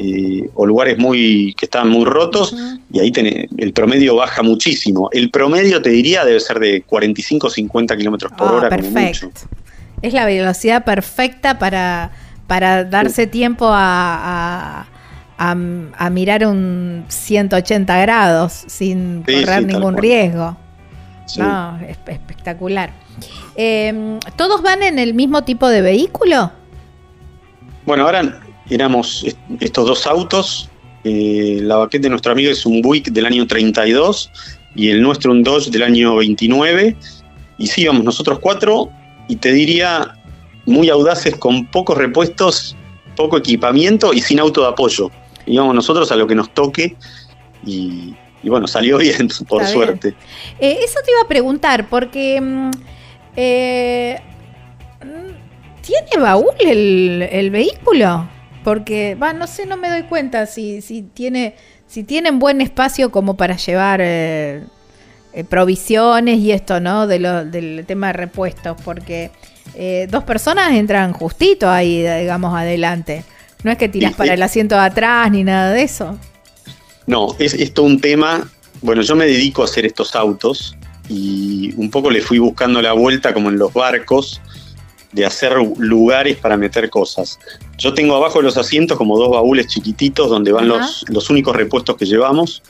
eh, 0.00 0.48
o 0.54 0.64
lugares 0.64 0.96
muy 0.96 1.54
que 1.58 1.66
están 1.66 1.88
muy 1.88 2.04
rotos 2.04 2.54
y 2.92 3.00
ahí 3.00 3.12
el 3.56 3.72
promedio 3.72 4.14
baja 4.14 4.44
muchísimo. 4.44 5.08
El 5.12 5.30
promedio 5.30 5.82
te 5.82 5.90
diría 5.90 6.24
debe 6.24 6.38
ser 6.38 6.60
de 6.60 6.82
45 6.82 7.50
50 7.50 7.96
kilómetros 7.96 8.32
por 8.32 8.48
ah, 8.48 8.52
hora. 8.52 8.68
Perfecto. 8.68 9.28
Es 10.00 10.12
la 10.12 10.24
velocidad 10.24 10.84
perfecta 10.84 11.58
para, 11.58 12.12
para 12.46 12.84
darse 12.84 13.26
tiempo 13.26 13.68
a, 13.68 14.86
a, 15.36 16.10
mirar 16.10 16.46
un 16.46 17.04
180 17.08 17.98
grados 17.98 18.52
sin 18.68 19.24
correr 19.24 19.66
ningún 19.66 19.96
riesgo. 19.96 20.56
No, 21.38 21.78
es 21.80 21.98
espectacular. 22.06 22.92
Em, 23.56 24.20
¿Todos 24.36 24.62
van 24.62 24.84
en 24.84 25.00
el 25.00 25.14
mismo 25.14 25.42
tipo 25.42 25.68
de 25.68 25.82
vehículo? 25.82 26.52
Bueno, 27.84 28.04
ahora 28.04 28.40
éramos 28.70 29.24
estos 29.60 29.86
dos 29.86 30.06
autos. 30.06 30.70
Eh, 31.04 31.60
la 31.62 31.76
baqueta 31.76 32.04
de 32.04 32.10
nuestro 32.10 32.32
amigo 32.32 32.50
es 32.50 32.66
un 32.66 32.82
Buick 32.82 33.10
del 33.10 33.26
año 33.26 33.46
32 33.46 34.30
y 34.74 34.90
el 34.90 35.02
nuestro 35.02 35.32
un 35.32 35.42
Dodge 35.42 35.70
del 35.70 35.82
año 35.82 36.16
29. 36.16 36.96
Y 37.58 37.66
sí, 37.66 37.82
íbamos 37.82 38.04
nosotros 38.04 38.38
cuatro 38.40 38.90
y 39.28 39.36
te 39.36 39.52
diría 39.52 40.14
muy 40.66 40.90
audaces 40.90 41.36
con 41.36 41.66
pocos 41.66 41.96
repuestos, 41.96 42.76
poco 43.16 43.38
equipamiento 43.38 44.12
y 44.12 44.20
sin 44.20 44.38
auto 44.40 44.62
de 44.62 44.68
apoyo. 44.68 45.10
Íbamos 45.46 45.74
nosotros 45.74 46.12
a 46.12 46.16
lo 46.16 46.26
que 46.26 46.34
nos 46.34 46.52
toque 46.52 46.94
y, 47.64 48.14
bueno, 48.44 48.66
salió 48.66 48.98
bien, 48.98 49.28
por 49.48 49.64
suerte. 49.66 50.14
Eh, 50.60 50.78
eso 50.84 50.98
te 51.04 51.10
iba 51.10 51.22
a 51.22 51.28
preguntar, 51.28 51.88
porque... 51.88 52.40
Mm, 52.40 52.70
eh, 53.36 54.20
¿Tiene 55.88 56.22
baúl 56.22 56.52
el, 56.60 57.50
vehículo? 57.50 58.28
Porque, 58.68 59.14
va, 59.14 59.32
no 59.32 59.46
sé, 59.46 59.64
no 59.64 59.78
me 59.78 59.88
doy 59.88 60.02
cuenta 60.02 60.44
si, 60.44 60.82
si 60.82 61.02
tiene 61.02 61.54
si 61.86 62.04
tienen 62.04 62.38
buen 62.38 62.60
espacio 62.60 63.10
como 63.10 63.34
para 63.38 63.56
llevar 63.56 64.00
eh, 64.02 64.62
provisiones 65.48 66.38
y 66.38 66.52
esto, 66.52 66.78
¿no? 66.78 67.06
De 67.06 67.18
lo, 67.18 67.46
del 67.46 67.84
tema 67.86 68.08
de 68.08 68.12
repuestos, 68.12 68.76
porque 68.84 69.30
dos 70.10 70.24
personas 70.24 70.72
entran 70.72 71.14
justito 71.14 71.70
ahí, 71.70 72.02
digamos, 72.20 72.54
adelante. 72.54 73.24
No 73.64 73.70
es 73.70 73.78
que 73.78 73.88
tiras 73.88 74.14
para 74.14 74.34
el 74.34 74.42
asiento 74.42 74.74
de 74.74 74.82
atrás 74.82 75.30
ni 75.30 75.44
nada 75.44 75.72
de 75.72 75.82
eso. 75.82 76.18
No, 77.06 77.34
es, 77.38 77.54
esto 77.54 77.84
un 77.84 77.98
tema. 77.98 78.50
Bueno, 78.82 79.00
yo 79.00 79.16
me 79.16 79.24
dedico 79.24 79.62
a 79.62 79.64
hacer 79.64 79.86
estos 79.86 80.14
autos 80.14 80.76
y 81.08 81.72
un 81.76 81.90
poco 81.90 82.10
le 82.10 82.20
fui 82.20 82.38
buscando 82.38 82.82
la 82.82 82.92
vuelta 82.92 83.32
como 83.32 83.48
en 83.48 83.58
los 83.58 83.72
barcos 83.72 84.42
de 85.12 85.24
hacer 85.24 85.54
lugares 85.78 86.36
para 86.36 86.56
meter 86.56 86.90
cosas. 86.90 87.38
Yo 87.78 87.94
tengo 87.94 88.14
abajo 88.16 88.38
de 88.38 88.44
los 88.44 88.56
asientos 88.56 88.98
como 88.98 89.18
dos 89.18 89.30
baúles 89.30 89.66
chiquititos 89.66 90.28
donde 90.28 90.52
van 90.52 90.68
los, 90.68 91.04
los, 91.08 91.30
únicos 91.30 91.56
repuestos 91.56 91.96
que 91.96 92.04
llevamos. 92.04 92.62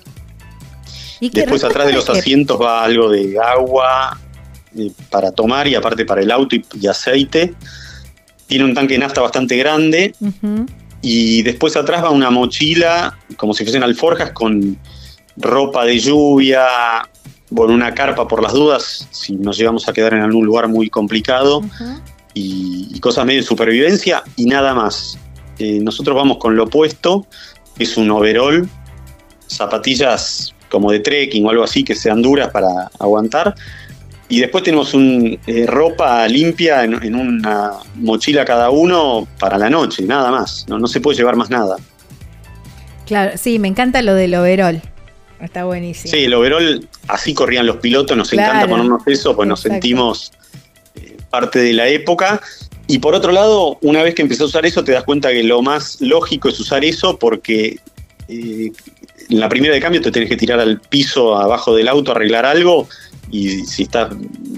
¿Y 1.21 1.31
Después 1.31 1.65
atrás 1.65 1.89
de 1.89 1.95
los 1.95 2.09
asientos 2.09 2.61
va 2.61 2.85
algo 2.85 3.11
de 3.11 3.37
agua 3.39 4.19
eh, 4.77 4.93
para 5.11 5.33
tomar 5.33 5.67
y 5.67 5.75
aparte 5.75 6.05
para 6.05 6.23
el 6.23 6.31
auto 6.31 6.57
y, 6.57 6.87
aceite. 6.87 7.55
Tiene 8.47 8.65
un 8.65 8.75
tanque 8.75 8.95
de 8.95 9.01
nafta 9.01 9.21
bastante 9.21 9.57
grande. 9.57 10.15
Y 11.03 11.43
después 11.43 11.77
atrás 11.77 12.03
va 12.05 12.11
una 12.11 12.31
mochila, 12.31 13.19
como 13.37 13.55
si 13.55 13.65
fuesen 13.65 13.83
alforjas, 13.83 14.31
con 14.33 14.79
ropa 15.37 15.85
de 15.85 15.99
lluvia, 15.99 16.67
bueno, 17.51 17.73
una 17.73 17.95
carpa 17.95 18.27
por 18.27 18.43
las 18.43 18.53
dudas, 18.53 19.09
si 19.11 19.35
nos 19.35 19.57
llevamos 19.57 19.89
a 19.89 19.93
quedar 19.93 20.15
en 20.15 20.23
algún 20.23 20.45
lugar 20.45 20.69
muy 20.69 20.91
complicado, 20.91 21.63
y, 22.35 22.99
cosas 23.01 23.25
medio 23.25 23.41
de 23.41 23.47
supervivencia, 23.47 24.23
y 24.37 24.47
nada 24.47 24.75
más. 24.75 25.19
Eh, 25.59 25.81
nosotros 25.81 26.17
vamos 26.17 26.39
con 26.39 26.57
lo 26.57 26.65
opuesto, 26.65 27.27
es 27.79 27.97
un 27.97 28.11
overall, 28.11 28.69
zapatillas 29.47 30.55
como 30.71 30.93
de 30.93 31.01
trekking 31.01 31.45
o 31.47 31.51
algo 31.51 31.65
así 31.65 31.83
que 31.83 31.95
sean 31.95 32.23
duras 32.23 32.51
para 32.51 32.91
aguantar, 32.99 33.55
y 34.29 34.41
después 34.41 34.63
tenemos 34.63 34.93
un, 34.93 35.39
eh, 35.47 35.65
ropa 35.67 36.29
limpia 36.29 36.85
en, 36.85 37.15
una 37.15 37.73
mochila 37.95 38.45
cada 38.45 38.69
uno 38.69 39.27
para 39.39 39.57
la 39.57 39.71
noche, 39.71 40.03
nada 40.05 40.31
más. 40.31 40.67
No, 40.69 40.79
no 40.79 40.87
se 40.87 41.01
puede 41.01 41.17
llevar 41.17 41.37
más 41.37 41.49
nada. 41.49 41.77
Claro, 43.07 43.33
sí, 43.39 43.59
me 43.59 43.69
encanta 43.69 44.03
lo 44.03 44.15
del 44.15 44.35
overall. 44.35 44.83
Está 45.41 45.65
buenísimo. 45.65 46.11
Sí, 46.11 46.25
el 46.25 46.35
overall, 46.35 46.87
así 47.07 47.33
corrían 47.33 47.65
los 47.65 47.77
pilotos, 47.77 48.17
nos 48.17 48.31
encanta 48.33 48.67
ponernos 48.67 49.03
eso, 49.07 49.35
pues 49.35 49.49
nos 49.49 49.61
sentimos 49.61 50.33
parte 51.31 51.59
de 51.59 51.73
la 51.73 51.89
época. 51.89 52.41
Y 52.87 52.99
por 52.99 53.15
otro 53.15 53.33
lado, 53.33 53.79
una 53.83 54.03
vez 54.03 54.15
que 54.15 54.23
empezás 54.23 54.43
a 54.43 54.47
usar 54.47 54.67
eso, 54.67 54.83
te 54.83 54.93
das 54.93 55.05
cuenta 55.05 55.31
que 55.31 55.43
lo 55.43 55.61
más 55.63 56.01
lógico 56.01 56.49
es 56.49 56.59
usar 56.59 56.85
eso 56.85 57.19
porque 57.19 57.79
eh, 58.29 58.73
en 59.29 59.41
la 59.41 59.49
primera 59.49 59.75
de 59.75 59.81
cambio 59.81 60.01
te 60.01 60.11
tenés 60.11 60.29
que 60.29 60.37
tirar 60.37 60.59
al 60.59 60.81
piso 60.81 61.37
abajo 61.37 61.75
del 61.75 61.89
auto, 61.89 62.13
arreglar 62.13 62.47
algo 62.47 62.89
y 63.31 63.67
si 63.67 63.83
estás 63.83 64.09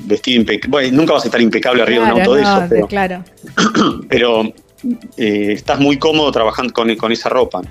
vestido 0.06 0.40
impecable, 0.40 0.70
bueno, 0.70 0.96
nunca 0.96 1.14
vas 1.14 1.24
a 1.24 1.26
estar 1.26 1.40
impecable 1.40 1.82
arriba 1.82 2.06
de 2.06 2.12
un 2.12 2.20
auto 2.20 2.34
de 2.34 2.42
eso, 2.42 2.66
pero, 2.68 2.86
claro. 2.86 3.24
pero 4.08 4.44
eh, 5.16 5.52
estás 5.52 5.80
muy 5.80 5.98
cómodo 5.98 6.30
trabajando 6.30 6.72
con, 6.72 6.94
con 6.96 7.10
esa 7.10 7.28
ropa. 7.28 7.62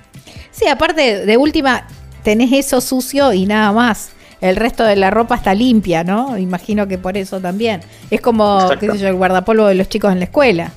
Sí, 0.51 0.67
aparte 0.67 1.26
de 1.26 1.38
última, 1.38 1.88
tenés 2.23 2.51
eso 2.51 2.81
sucio 2.81 3.31
y 3.34 3.45
nada 3.45 3.71
más. 3.71 4.11
El 4.41 4.56
resto 4.56 4.84
de 4.84 4.95
la 4.95 5.10
ropa 5.10 5.36
está 5.36 5.53
limpia, 5.53 6.03
¿no? 6.03 6.38
Imagino 6.38 6.88
que 6.88 6.98
por 6.98 7.18
eso 7.18 7.40
también. 7.40 7.82
Es 8.10 8.22
como, 8.22 8.70
qué 8.80 8.91
sé 8.91 8.98
yo, 8.98 9.07
el 9.07 9.16
guardapolvo 9.16 9.68
de 9.68 9.76
los 9.76 9.90
chicos 9.90 10.11
en 10.11 10.20
la 10.20 10.26
escuela. 10.26 10.72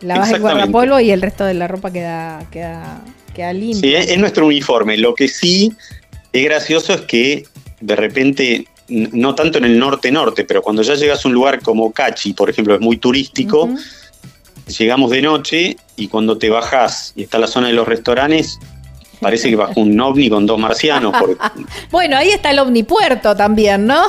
Lavas 0.00 0.30
el 0.32 0.40
guardapolvo 0.40 1.00
y 1.00 1.10
el 1.10 1.22
resto 1.22 1.44
de 1.44 1.54
la 1.54 1.66
ropa 1.68 1.90
queda, 1.90 2.46
queda, 2.50 3.02
queda 3.34 3.52
limpia. 3.52 4.02
Sí, 4.02 4.12
es 4.12 4.18
nuestro 4.18 4.46
uniforme. 4.46 4.96
Lo 4.98 5.14
que 5.14 5.28
sí 5.28 5.72
es 6.32 6.44
gracioso 6.44 6.92
es 6.92 7.00
que 7.02 7.44
de 7.80 7.96
repente 7.96 8.66
no 8.88 9.34
tanto 9.34 9.58
en 9.58 9.64
el 9.64 9.78
norte-norte, 9.78 10.44
pero 10.44 10.62
cuando 10.62 10.82
ya 10.82 10.94
llegas 10.94 11.24
a 11.24 11.28
un 11.28 11.34
lugar 11.34 11.60
como 11.60 11.92
Cachi, 11.92 12.32
por 12.32 12.48
ejemplo, 12.48 12.74
es 12.74 12.80
muy 12.80 12.96
turístico, 12.96 13.68
llegamos 14.66 15.10
de 15.10 15.22
noche 15.22 15.76
y 15.96 16.08
cuando 16.08 16.38
te 16.38 16.48
bajas 16.48 17.12
y 17.14 17.24
está 17.24 17.38
la 17.38 17.46
zona 17.46 17.68
de 17.68 17.74
los 17.74 17.86
restaurantes, 17.86 18.58
parece 19.20 19.50
que 19.50 19.56
bajó 19.56 19.80
un 19.80 19.98
ovni 20.00 20.28
con 20.28 20.46
dos 20.46 20.58
marcianos. 20.58 21.14
bueno, 21.90 22.16
ahí 22.16 22.30
está 22.30 22.50
el 22.50 22.58
omnipuerto 22.58 23.36
también, 23.36 23.86
¿no? 23.86 24.02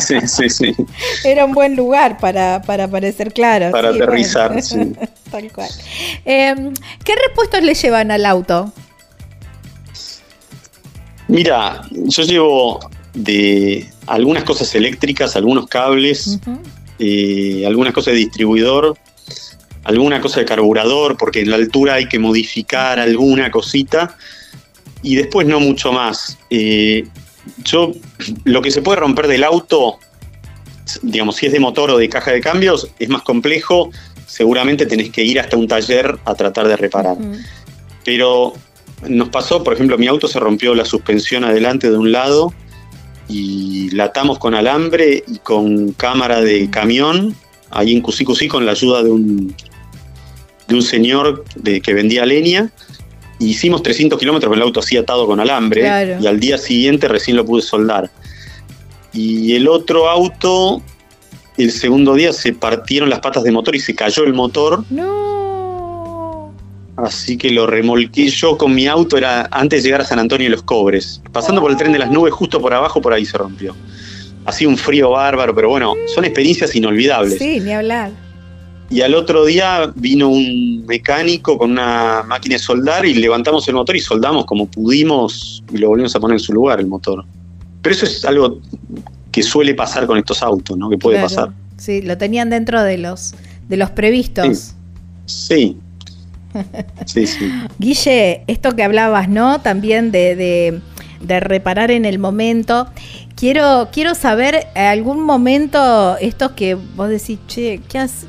sí, 0.00 0.16
sí, 0.26 0.48
sí, 0.48 0.74
Era 1.24 1.44
un 1.44 1.52
buen 1.52 1.76
lugar 1.76 2.18
para, 2.18 2.62
para 2.62 2.88
parecer 2.88 3.32
claro. 3.32 3.70
Para 3.70 3.90
aterrizar, 3.90 4.60
sí. 4.62 4.92
Tal 5.30 5.52
cual. 5.52 5.68
Em, 6.24 6.72
¿Qué 7.04 7.14
repuestos 7.28 7.62
le 7.62 7.74
llevan 7.74 8.10
al 8.10 8.26
auto? 8.26 8.72
Mira, 11.28 11.82
yo 11.90 12.22
llevo 12.22 12.80
de 13.14 13.88
algunas 14.06 14.44
cosas 14.44 14.74
eléctricas, 14.74 15.36
algunos 15.36 15.66
cables, 15.66 16.38
eh, 16.98 17.64
algunas 17.66 17.92
cosas 17.94 18.12
de 18.12 18.20
distribuidor, 18.20 18.96
alguna 19.84 20.20
cosa 20.20 20.40
de 20.40 20.46
carburador, 20.46 21.16
porque 21.16 21.40
en 21.40 21.50
la 21.50 21.56
altura 21.56 21.94
hay 21.94 22.08
que 22.08 22.18
modificar 22.18 22.98
alguna 22.98 23.50
cosita, 23.50 24.16
y 25.04 25.16
después 25.16 25.46
no 25.46 25.60
mucho 25.60 25.92
más. 25.92 26.38
Eh, 26.50 27.04
yo, 27.62 27.92
lo 28.44 28.62
que 28.62 28.70
se 28.70 28.82
puede 28.82 28.98
romper 28.98 29.28
del 29.28 29.44
auto, 29.44 29.98
digamos, 31.02 31.36
si 31.36 31.46
es 31.46 31.52
de 31.52 31.60
motor 31.60 31.90
o 31.90 31.98
de 31.98 32.08
caja 32.08 32.32
de 32.32 32.40
cambios, 32.40 32.90
es 32.98 33.08
más 33.10 33.22
complejo, 33.22 33.90
seguramente 34.26 34.86
tenés 34.86 35.10
que 35.10 35.22
ir 35.22 35.38
hasta 35.38 35.56
un 35.56 35.68
taller 35.68 36.18
a 36.24 36.34
tratar 36.34 36.66
de 36.66 36.76
reparar. 36.76 37.18
Pero 38.02 38.54
nos 39.06 39.28
pasó, 39.28 39.62
por 39.62 39.74
ejemplo, 39.74 39.98
mi 39.98 40.06
auto 40.06 40.26
se 40.26 40.40
rompió 40.40 40.74
la 40.74 40.86
suspensión 40.86 41.44
adelante 41.44 41.90
de 41.90 41.98
un 41.98 42.10
lado 42.10 42.54
y 43.28 43.90
la 43.90 44.04
atamos 44.04 44.38
con 44.38 44.54
alambre 44.54 45.22
y 45.26 45.38
con 45.38 45.92
cámara 45.92 46.40
de 46.40 46.70
camión, 46.70 47.36
ahí 47.70 47.92
en 47.92 48.00
Cusí 48.00 48.48
con 48.48 48.64
la 48.64 48.72
ayuda 48.72 49.02
de 49.02 49.10
un, 49.10 49.54
de 50.68 50.74
un 50.74 50.82
señor 50.82 51.44
de, 51.56 51.82
que 51.82 51.92
vendía 51.92 52.24
leña. 52.24 52.72
Hicimos 53.38 53.82
300 53.82 54.18
kilómetros 54.18 54.48
con 54.48 54.58
el 54.58 54.62
auto 54.62 54.80
así 54.80 54.96
atado 54.96 55.26
con 55.26 55.40
alambre 55.40 55.82
y 56.20 56.26
al 56.26 56.38
día 56.38 56.56
siguiente 56.56 57.08
recién 57.08 57.36
lo 57.36 57.44
pude 57.44 57.62
soldar. 57.62 58.10
Y 59.12 59.54
el 59.54 59.68
otro 59.68 60.08
auto, 60.08 60.82
el 61.56 61.70
segundo 61.70 62.14
día 62.14 62.32
se 62.32 62.52
partieron 62.52 63.10
las 63.10 63.20
patas 63.20 63.44
de 63.44 63.52
motor 63.52 63.74
y 63.76 63.80
se 63.80 63.94
cayó 63.94 64.24
el 64.24 64.34
motor. 64.34 64.84
No 64.90 65.24
Así 66.96 67.36
que 67.36 67.50
lo 67.50 67.66
remolqué 67.66 68.28
yo 68.28 68.56
con 68.56 68.74
mi 68.74 68.86
auto, 68.86 69.16
era 69.16 69.48
antes 69.50 69.82
de 69.82 69.88
llegar 69.88 70.02
a 70.02 70.04
San 70.04 70.18
Antonio 70.18 70.46
de 70.46 70.50
los 70.50 70.62
Cobres. 70.62 71.20
Pasando 71.32 71.60
por 71.60 71.70
el 71.70 71.76
tren 71.76 71.92
de 71.92 71.98
las 71.98 72.10
nubes, 72.10 72.32
justo 72.32 72.60
por 72.60 72.72
abajo, 72.72 73.00
por 73.00 73.12
ahí 73.12 73.24
se 73.24 73.36
rompió. 73.36 73.74
Así 74.44 74.64
un 74.64 74.76
frío 74.76 75.10
bárbaro, 75.10 75.54
pero 75.54 75.70
bueno, 75.70 75.94
son 76.14 76.24
experiencias 76.24 76.74
inolvidables. 76.76 77.38
Sí, 77.38 77.60
ni 77.60 77.72
hablar. 77.72 78.10
Y 78.90 79.00
al 79.00 79.14
otro 79.14 79.44
día 79.44 79.92
vino 79.96 80.28
un 80.28 80.84
mecánico 80.86 81.58
con 81.58 81.72
una 81.72 82.22
máquina 82.26 82.56
de 82.56 82.58
soldar 82.58 83.04
y 83.06 83.14
levantamos 83.14 83.66
el 83.68 83.74
motor 83.74 83.96
y 83.96 84.00
soldamos 84.00 84.44
como 84.44 84.66
pudimos 84.66 85.64
y 85.72 85.78
lo 85.78 85.88
volvimos 85.88 86.14
a 86.14 86.20
poner 86.20 86.36
en 86.36 86.40
su 86.40 86.52
lugar 86.52 86.80
el 86.80 86.86
motor. 86.86 87.24
Pero 87.82 87.94
eso 87.94 88.06
es 88.06 88.24
algo 88.24 88.60
que 89.32 89.42
suele 89.42 89.74
pasar 89.74 90.06
con 90.06 90.18
estos 90.18 90.42
autos, 90.42 90.76
¿no? 90.76 90.88
Que 90.88 90.98
puede 90.98 91.20
pasar. 91.20 91.50
Sí, 91.76 92.02
lo 92.02 92.16
tenían 92.18 92.50
dentro 92.50 92.82
de 92.82 92.98
los, 92.98 93.34
de 93.68 93.76
los 93.76 93.90
previstos. 93.90 94.74
sí. 95.26 95.78
Sí, 97.06 97.26
sí. 97.26 97.50
Guille, 97.78 98.44
esto 98.46 98.76
que 98.76 98.84
hablabas, 98.84 99.28
¿no? 99.28 99.60
También 99.60 100.12
de, 100.12 100.80
reparar 101.20 101.90
en 101.90 102.04
el 102.04 102.18
momento. 102.18 102.86
Quiero, 103.34 103.88
quiero 103.92 104.14
saber 104.14 104.68
algún 104.76 105.22
momento, 105.22 106.16
esto 106.18 106.54
que 106.54 106.76
vos 106.76 107.08
decís, 107.08 107.38
che, 107.48 107.80
¿qué 107.88 107.98
has, 107.98 108.26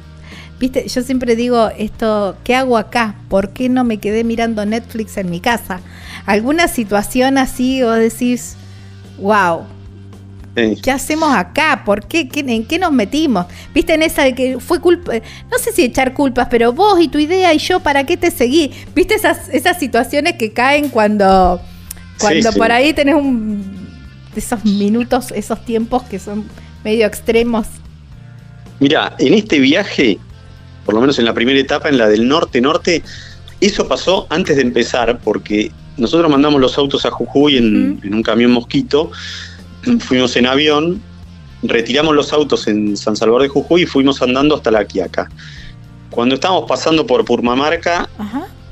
Viste, 0.65 0.87
yo 0.87 1.03
siempre 1.03 1.35
digo 1.35 1.69
esto, 1.77 2.35
¿qué 2.43 2.55
hago 2.55 2.75
acá? 2.75 3.13
¿Por 3.29 3.49
qué 3.49 3.69
no 3.69 3.83
me 3.83 3.99
quedé 3.99 4.23
mirando 4.23 4.65
Netflix 4.65 5.15
en 5.17 5.29
mi 5.29 5.39
casa? 5.39 5.79
¿Alguna 6.25 6.67
situación 6.67 7.37
así 7.37 7.83
vos 7.83 7.99
decís, 7.99 8.55
wow, 9.19 9.67
¿Qué 10.81 10.89
hacemos 10.89 11.35
acá? 11.35 11.83
¿Por 11.85 12.07
qué? 12.07 12.27
¿En 12.33 12.65
qué 12.65 12.79
nos 12.79 12.91
metimos? 12.91 13.45
¿Viste 13.75 13.93
en 13.93 14.01
esa 14.01 14.23
de 14.23 14.33
que 14.33 14.59
fue 14.59 14.81
culpa? 14.81 15.13
No 15.51 15.59
sé 15.59 15.71
si 15.71 15.83
echar 15.83 16.15
culpas, 16.15 16.47
pero 16.49 16.73
vos 16.73 16.99
y 16.99 17.09
tu 17.09 17.19
idea 17.19 17.53
y 17.53 17.59
yo, 17.59 17.81
¿para 17.81 18.03
qué 18.05 18.17
te 18.17 18.31
seguí? 18.31 18.71
¿Viste 18.95 19.13
esas, 19.13 19.49
esas 19.49 19.77
situaciones 19.77 20.33
que 20.33 20.51
caen 20.51 20.89
cuando, 20.89 21.61
cuando 22.19 22.51
por 22.53 22.71
ahí 22.71 22.91
tenés 22.93 23.13
un, 23.13 23.87
esos 24.35 24.65
minutos, 24.65 25.31
esos 25.35 25.63
tiempos 25.63 26.01
que 26.03 26.17
son 26.17 26.43
medio 26.83 27.05
extremos? 27.05 27.67
Mira, 28.79 29.13
en 29.19 29.35
este 29.35 29.59
viaje, 29.59 30.17
por 30.85 30.95
lo 30.95 31.01
menos 31.01 31.19
en 31.19 31.25
la 31.25 31.33
primera 31.33 31.59
etapa, 31.59 31.89
en 31.89 31.97
la 31.97 32.07
del 32.07 32.27
norte-norte, 32.27 33.03
eso 33.61 33.87
pasó 33.87 34.27
antes 34.29 34.55
de 34.55 34.61
empezar, 34.61 35.19
porque 35.23 35.71
nosotros 35.97 36.29
mandamos 36.29 36.61
los 36.61 36.77
autos 36.77 37.05
a 37.05 37.11
Jujuy 37.11 37.57
en, 37.57 37.99
en 38.03 38.13
un 38.13 38.21
camión 38.21 38.51
mosquito 38.51 39.11
fuimos 39.99 40.35
en 40.35 40.45
avión, 40.47 41.01
retiramos 41.63 42.15
los 42.15 42.33
autos 42.33 42.67
en 42.67 42.97
San 42.97 43.15
Salvador 43.15 43.43
de 43.43 43.49
Jujuy 43.49 43.83
y 43.83 43.85
fuimos 43.85 44.21
andando 44.21 44.55
hasta 44.55 44.71
La 44.71 44.85
Quiaca. 44.85 45.29
Cuando 46.09 46.35
estábamos 46.35 46.65
pasando 46.67 47.05
por 47.05 47.25
Purmamarca, 47.25 48.09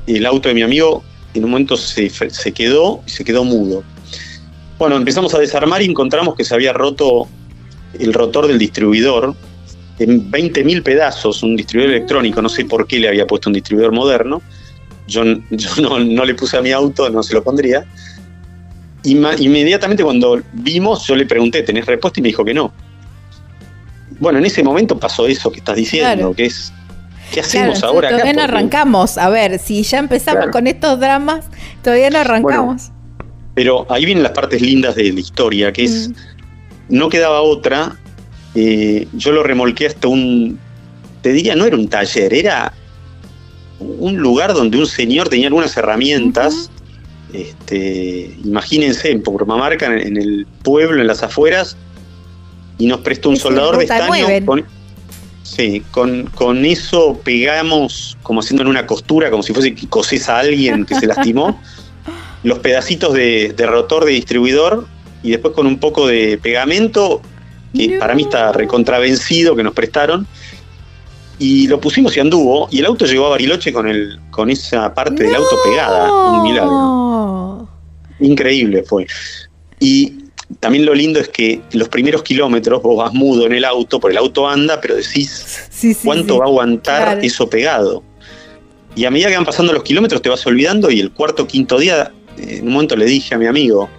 el 0.06 0.26
auto 0.26 0.48
de 0.48 0.54
mi 0.54 0.62
amigo 0.62 1.02
en 1.34 1.44
un 1.44 1.50
momento 1.50 1.76
se, 1.76 2.10
quedó 2.52 3.02
y 3.06 3.10
se 3.10 3.24
quedó 3.24 3.44
mudo. 3.44 3.82
Bueno, 4.78 4.96
empezamos 4.96 5.34
a 5.34 5.38
desarmar 5.38 5.82
y 5.82 5.86
encontramos 5.86 6.34
que 6.36 6.44
se 6.44 6.54
había 6.54 6.72
roto 6.72 7.28
el 7.98 8.12
rotor 8.12 8.46
del 8.46 8.58
distribuidor 8.58 9.34
en 9.98 10.30
20.000 10.30 10.82
pedazos, 10.82 11.42
un 11.42 11.56
distribuidor 11.56 11.94
electrónico, 11.94 12.42
no 12.42 12.48
sé 12.48 12.64
por 12.64 12.86
qué 12.86 12.98
le 12.98 13.08
había 13.08 13.26
puesto 13.26 13.48
un 13.48 13.54
distribuidor 13.54 13.92
moderno, 13.92 14.42
yo, 15.06 15.24
no, 15.24 15.98
no, 15.98 16.24
le 16.24 16.34
puse 16.34 16.56
a 16.56 16.62
mi 16.62 16.72
auto, 16.72 17.08
no 17.10 17.22
se 17.22 17.34
lo 17.34 17.42
pondría, 17.42 17.84
inmediatamente 19.04 20.02
cuando 20.02 20.42
vimos, 20.52 21.06
yo 21.06 21.14
le 21.14 21.26
pregunté, 21.26 21.62
¿tenés 21.62 21.86
respuesta? 21.86 22.20
Y 22.20 22.22
me 22.22 22.28
dijo 22.28 22.44
que 22.44 22.54
no. 22.54 22.72
Bueno, 24.18 24.38
en 24.38 24.46
ese 24.46 24.62
momento 24.62 24.98
pasó 24.98 25.26
eso 25.26 25.50
que 25.50 25.58
estás 25.58 25.76
diciendo, 25.76 26.32
que 26.34 26.46
es, 26.46 26.72
¿qué 27.32 27.40
hacemos 27.40 27.82
ahora? 27.82 28.10
Todavía 28.10 28.32
no 28.32 28.42
arrancamos, 28.42 29.18
a 29.18 29.28
ver, 29.28 29.58
si 29.58 29.82
ya 29.82 29.98
empezamos 29.98 30.46
con 30.48 30.66
estos 30.66 30.98
dramas, 30.98 31.46
todavía 31.82 32.10
no 32.10 32.18
arrancamos. 32.18 32.90
pero 33.54 33.86
ahí 33.90 34.04
vienen 34.04 34.22
las 34.22 34.32
partes 34.32 34.62
lindas 34.62 34.94
de 34.94 35.12
la 35.12 35.20
historia, 35.20 35.72
que 35.72 35.84
es, 35.84 36.08
mm. 36.08 36.14
no 36.88 37.08
quedaba 37.08 37.42
otra, 37.42 37.98
eh, 38.54 39.08
yo 39.12 39.32
lo 39.32 39.42
remolqué 39.42 39.86
hasta 39.86 40.08
un, 40.08 40.58
te 41.22 41.32
diría, 41.32 41.56
no 41.56 41.64
era 41.64 41.76
un 41.76 41.88
taller, 41.88 42.32
era 42.32 42.72
un 43.80 44.16
lugar 44.16 44.54
donde 44.54 44.78
un 44.78 44.86
señor 44.86 45.28
tenía 45.28 45.46
algunas 45.48 45.76
herramientas. 45.76 46.70
Este, 47.32 48.36
imagínense, 48.44 49.10
en 49.10 49.22
Purmamarca, 49.22 49.86
en, 49.86 50.16
el 50.16 50.46
pueblo, 50.62 51.00
en 51.00 51.06
las 51.08 51.22
afueras, 51.22 51.76
y 52.78 52.86
nos 52.86 53.00
prestó 53.00 53.30
un 53.30 53.36
soldador 53.36 53.78
de 53.78 53.84
estaño. 53.84 54.26
Con, 54.44 54.64
sí, 55.42 55.82
con, 55.90 56.64
eso 56.64 57.20
pegamos, 57.24 58.16
como 58.22 58.40
haciendo 58.40 58.62
en 58.62 58.68
una 58.68 58.86
costura, 58.86 59.30
como 59.30 59.42
si 59.42 59.52
fuese 59.52 59.74
que 59.74 59.88
coses 59.88 60.28
a 60.28 60.38
alguien 60.38 60.84
que 60.86 60.94
se 60.94 61.06
lastimó, 61.06 61.60
los 62.44 62.60
pedacitos 62.60 63.14
de, 63.14 63.54
rotor 63.58 64.04
de 64.04 64.12
distribuidor, 64.12 64.86
y 65.24 65.30
después 65.30 65.54
con 65.54 65.66
un 65.66 65.78
poco 65.78 66.06
de 66.06 66.38
pegamento, 66.38 67.20
que 67.74 67.98
para 67.98 68.14
mí 68.14 68.22
está 68.22 68.52
recontravencido, 68.52 69.56
que 69.56 69.62
nos 69.62 69.74
prestaron, 69.74 70.26
y 71.38 71.66
lo 71.66 71.80
pusimos 71.80 72.16
y 72.16 72.20
anduvo, 72.20 72.68
y 72.70 72.78
el 72.78 72.86
auto 72.86 73.06
llegó 73.06 73.26
a 73.26 73.30
Bariloche 73.30 73.72
con, 73.72 73.88
el, 73.88 74.20
con 74.30 74.50
esa 74.50 74.94
parte 74.94 75.24
del 75.24 75.34
auto 75.34 75.56
pegada, 75.64 76.12
un 76.32 76.42
milagro. 76.42 77.68
Increíble 78.20 78.84
fue. 78.84 79.06
Y 79.80 80.24
también 80.60 80.86
lo 80.86 80.94
lindo 80.94 81.18
es 81.18 81.28
que 81.28 81.60
los 81.72 81.88
primeros 81.88 82.22
kilómetros 82.22 82.82
vos 82.82 82.96
vas 82.96 83.12
mudo 83.12 83.46
en 83.46 83.52
el 83.52 83.64
auto, 83.64 83.98
por 83.98 84.10
el 84.10 84.16
auto 84.16 84.48
anda, 84.48 84.80
pero 84.80 84.94
decís 84.94 85.98
cuánto 86.04 86.38
va 86.38 86.44
a 86.44 86.48
aguantar 86.48 87.24
eso 87.24 87.48
pegado. 87.48 88.02
Y 88.94 89.04
a 89.04 89.10
medida 89.10 89.28
que 89.28 89.36
van 89.36 89.44
pasando 89.44 89.72
los 89.72 89.82
kilómetros 89.82 90.22
te 90.22 90.28
vas 90.28 90.46
olvidando 90.46 90.90
y 90.90 91.00
el 91.00 91.10
cuarto 91.10 91.46
quinto 91.46 91.78
día, 91.78 92.12
en 92.38 92.68
un 92.68 92.74
momento 92.74 92.94
le 92.94 93.06
dije 93.06 93.34
a 93.34 93.38
mi 93.38 93.46
amigo, 93.46 93.90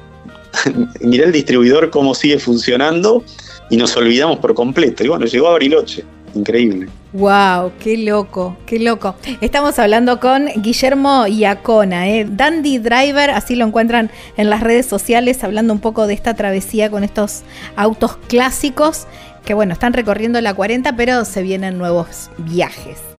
mirá 1.01 1.25
el 1.25 1.33
distribuidor 1.33 1.89
cómo 1.89 2.15
sigue 2.15 2.39
funcionando 2.39 3.23
y 3.69 3.77
nos 3.77 3.95
olvidamos 3.97 4.39
por 4.39 4.53
completo. 4.53 5.03
Y 5.03 5.07
bueno, 5.07 5.25
llegó 5.25 5.47
a 5.47 5.51
Bariloche 5.51 6.03
increíble. 6.35 6.87
Wow, 7.13 7.71
qué 7.79 7.97
loco, 7.97 8.57
qué 8.65 8.77
loco. 8.77 9.15
Estamos 9.39 9.79
hablando 9.79 10.19
con 10.19 10.47
Guillermo 10.57 11.27
Iacona, 11.27 12.09
¿eh? 12.09 12.27
Dandy 12.29 12.77
Driver, 12.77 13.29
así 13.29 13.55
lo 13.55 13.65
encuentran 13.65 14.11
en 14.35 14.49
las 14.49 14.61
redes 14.61 14.85
sociales, 14.85 15.43
hablando 15.43 15.71
un 15.71 15.79
poco 15.79 16.07
de 16.07 16.13
esta 16.13 16.33
travesía 16.33 16.91
con 16.91 17.05
estos 17.05 17.43
autos 17.77 18.17
clásicos 18.27 19.07
que 19.45 19.53
bueno, 19.53 19.73
están 19.73 19.93
recorriendo 19.93 20.41
la 20.41 20.53
40, 20.53 20.95
pero 20.97 21.23
se 21.23 21.43
vienen 21.43 21.77
nuevos 21.77 22.31
viajes. 22.37 23.14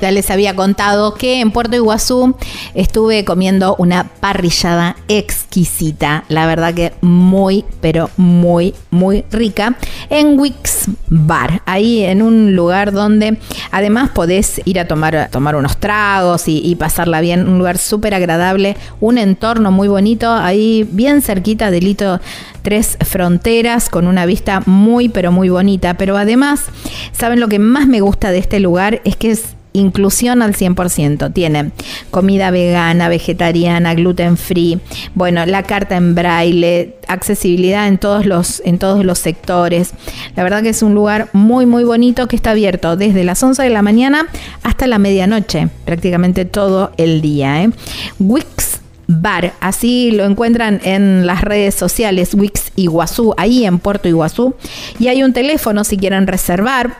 Ya 0.00 0.10
les 0.12 0.30
había 0.30 0.54
contado 0.54 1.14
que 1.14 1.40
en 1.40 1.50
Puerto 1.50 1.74
Iguazú 1.74 2.36
estuve 2.74 3.24
comiendo 3.24 3.74
una 3.78 4.04
parrillada 4.04 4.96
exquisita, 5.08 6.24
la 6.28 6.46
verdad 6.46 6.72
que 6.72 6.92
muy, 7.00 7.64
pero 7.80 8.10
muy, 8.16 8.74
muy 8.90 9.24
rica, 9.30 9.76
en 10.08 10.38
Wix 10.38 10.84
Bar, 11.08 11.62
ahí 11.66 12.04
en 12.04 12.22
un 12.22 12.54
lugar 12.54 12.92
donde 12.92 13.38
además 13.72 14.10
podés 14.10 14.60
ir 14.64 14.78
a 14.78 14.86
tomar, 14.86 15.28
tomar 15.32 15.56
unos 15.56 15.78
tragos 15.78 16.44
y, 16.46 16.76
pasarla 16.76 17.20
bien, 17.20 17.48
un 17.48 17.58
lugar 17.58 17.78
súper 17.78 18.14
agradable, 18.14 18.76
un 19.00 19.18
entorno 19.18 19.72
muy 19.72 19.88
bonito, 19.88 20.32
ahí 20.32 20.88
bien 20.90 21.22
cerquita 21.22 21.70
del 21.70 21.86
hito 21.86 22.20
Tres 22.62 22.98
Fronteras, 23.00 23.88
con 23.88 24.06
una 24.06 24.26
vista 24.26 24.62
muy, 24.66 25.08
pero 25.08 25.32
muy 25.32 25.48
bonita, 25.48 25.94
pero 25.94 26.16
además, 26.16 26.66
¿saben 27.12 27.40
lo 27.40 27.48
que 27.48 27.58
más 27.58 27.86
me 27.86 28.00
gusta 28.00 28.30
de 28.30 28.38
este 28.38 28.60
lugar? 28.60 29.00
Es 29.04 29.16
que 29.16 29.30
es 29.30 29.57
inclusión 29.72 30.42
al 30.42 30.54
100%. 30.54 31.32
Tiene 31.32 31.70
comida 32.10 32.50
vegana, 32.50 33.08
vegetariana, 33.08 33.94
gluten 33.94 34.36
free, 34.36 34.80
bueno, 35.14 35.44
la 35.46 35.62
carta 35.62 35.96
en 35.96 36.14
braille, 36.14 36.96
accesibilidad 37.06 37.88
en 37.88 37.98
todos 37.98 38.26
los, 38.26 38.62
en 38.64 38.78
todos 38.78 39.04
los 39.04 39.18
sectores. 39.18 39.92
La 40.36 40.42
verdad 40.42 40.62
que 40.62 40.70
es 40.70 40.82
un 40.82 40.94
lugar 40.94 41.28
muy, 41.32 41.66
muy 41.66 41.84
bonito 41.84 42.28
que 42.28 42.36
está 42.36 42.50
abierto 42.50 42.96
desde 42.96 43.24
las 43.24 43.42
11 43.42 43.62
de 43.62 43.70
la 43.70 43.82
mañana 43.82 44.28
hasta 44.62 44.86
la 44.86 44.98
medianoche, 44.98 45.68
prácticamente 45.84 46.44
todo 46.44 46.92
el 46.96 47.20
día. 47.20 47.62
¿eh? 47.62 47.70
Wix 48.18 48.78
Bar, 49.10 49.54
así 49.60 50.10
lo 50.10 50.26
encuentran 50.26 50.82
en 50.84 51.26
las 51.26 51.40
redes 51.40 51.74
sociales 51.74 52.34
Wix 52.34 52.72
Iguazú, 52.76 53.32
ahí 53.38 53.64
en 53.64 53.78
Puerto 53.78 54.06
Iguazú. 54.06 54.54
Y 54.98 55.08
hay 55.08 55.22
un 55.22 55.32
teléfono 55.32 55.82
si 55.82 55.96
quieren 55.96 56.26
reservar, 56.26 56.98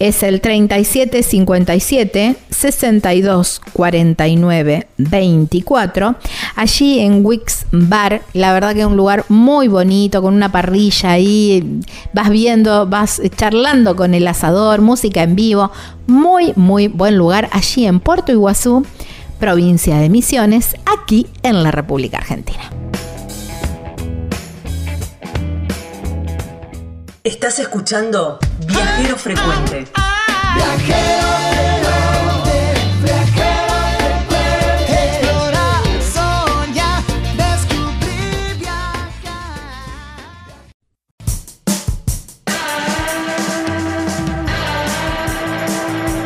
es 0.00 0.22
el 0.22 0.40
3757 0.40 2.34
62 2.50 3.60
49 3.72 4.88
24. 4.96 6.16
Allí 6.56 7.00
en 7.00 7.24
Wix 7.24 7.66
Bar, 7.70 8.22
la 8.32 8.52
verdad 8.54 8.74
que 8.74 8.80
es 8.80 8.86
un 8.86 8.96
lugar 8.96 9.26
muy 9.28 9.68
bonito, 9.68 10.22
con 10.22 10.34
una 10.34 10.50
parrilla 10.50 11.12
ahí, 11.12 11.80
vas 12.14 12.30
viendo, 12.30 12.86
vas 12.86 13.20
charlando 13.36 13.94
con 13.94 14.14
el 14.14 14.26
asador, 14.26 14.80
música 14.80 15.22
en 15.22 15.36
vivo, 15.36 15.70
muy, 16.06 16.54
muy 16.56 16.88
buen 16.88 17.16
lugar 17.16 17.50
allí 17.52 17.84
en 17.84 18.00
Puerto 18.00 18.32
Iguazú, 18.32 18.86
provincia 19.38 19.98
de 19.98 20.08
Misiones, 20.08 20.76
aquí 20.86 21.26
en 21.42 21.62
la 21.62 21.70
República 21.70 22.16
Argentina. 22.18 22.70
Estás 27.30 27.60
escuchando 27.60 28.40
Viajero 28.66 29.16
Frecuente. 29.16 29.86
Viajero 30.56 31.28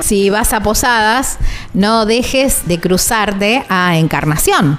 Si 0.00 0.30
vas 0.30 0.54
a 0.54 0.62
Posadas, 0.62 1.36
no 1.74 2.06
dejes 2.06 2.66
de 2.66 2.80
cruzarte 2.80 3.66
a 3.68 3.98
Encarnación 3.98 4.78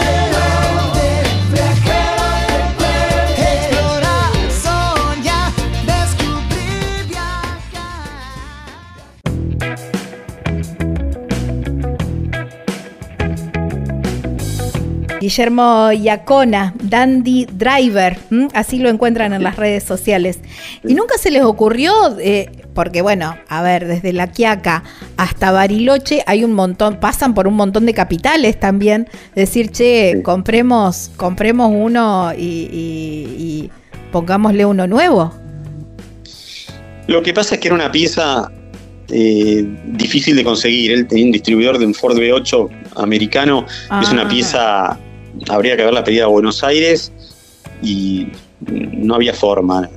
Guillermo 15.21 15.91
Yacona, 15.91 16.73
Dandy 16.81 17.45
Driver, 17.45 18.17
así 18.55 18.79
lo 18.79 18.89
encuentran 18.89 19.33
en 19.33 19.43
las 19.43 19.55
redes 19.55 19.83
sociales. 19.83 20.39
Y 20.83 20.95
nunca 20.95 21.19
se 21.19 21.29
les 21.29 21.43
ocurrió, 21.43 21.93
eh, 22.19 22.49
porque 22.73 23.03
bueno, 23.03 23.37
a 23.47 23.61
ver, 23.61 23.87
desde 23.87 24.13
La 24.13 24.31
Quiaca 24.31 24.83
hasta 25.17 25.51
Bariloche 25.51 26.23
hay 26.25 26.43
un 26.43 26.53
montón, 26.53 26.99
pasan 26.99 27.35
por 27.35 27.47
un 27.47 27.53
montón 27.53 27.85
de 27.85 27.93
capitales 27.93 28.59
también, 28.59 29.07
decir, 29.35 29.69
che, 29.69 30.23
compremos, 30.23 31.11
compremos 31.17 31.71
uno 31.71 32.31
y, 32.35 33.69
pongámosle 34.11 34.65
uno 34.65 34.87
nuevo. 34.87 35.35
Lo 37.05 37.21
que 37.21 37.31
pasa 37.31 37.53
es 37.55 37.61
que 37.61 37.67
era 37.67 37.75
una 37.75 37.91
pieza 37.91 38.51
eh, 39.07 39.63
difícil 39.85 40.35
de 40.35 40.43
conseguir. 40.43 40.93
Él 40.93 41.05
tenía 41.05 41.25
un 41.25 41.31
distribuidor 41.31 41.77
de 41.77 41.85
un 41.85 41.93
Ford 41.93 42.17
V8 42.17 42.69
americano. 42.95 43.67
Es 44.01 44.11
una 44.11 44.23
ah. 44.23 44.27
pieza 44.27 44.99
habría 45.49 45.75
que 45.75 45.83
haberla 45.83 46.03
pedido 46.03 46.25
a 46.25 46.27
Buenos 46.27 46.63
Aires 46.63 47.11
y 47.81 48.27
no 48.59 49.15
había 49.15 49.33
forma. 49.33 49.89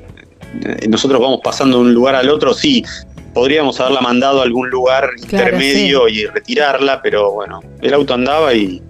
Nosotros 0.88 1.20
vamos 1.20 1.40
pasando 1.42 1.78
de 1.78 1.84
un 1.84 1.94
lugar 1.94 2.14
al 2.14 2.28
otro, 2.30 2.54
sí, 2.54 2.84
podríamos 3.32 3.80
haberla 3.80 4.00
mandado 4.00 4.40
a 4.40 4.44
algún 4.44 4.70
lugar 4.70 5.10
intermedio 5.20 6.08
y 6.08 6.26
retirarla, 6.26 7.02
pero 7.02 7.32
bueno, 7.32 7.60
el 7.82 7.92
auto 7.92 8.14
andaba 8.14 8.54
y, 8.54 8.82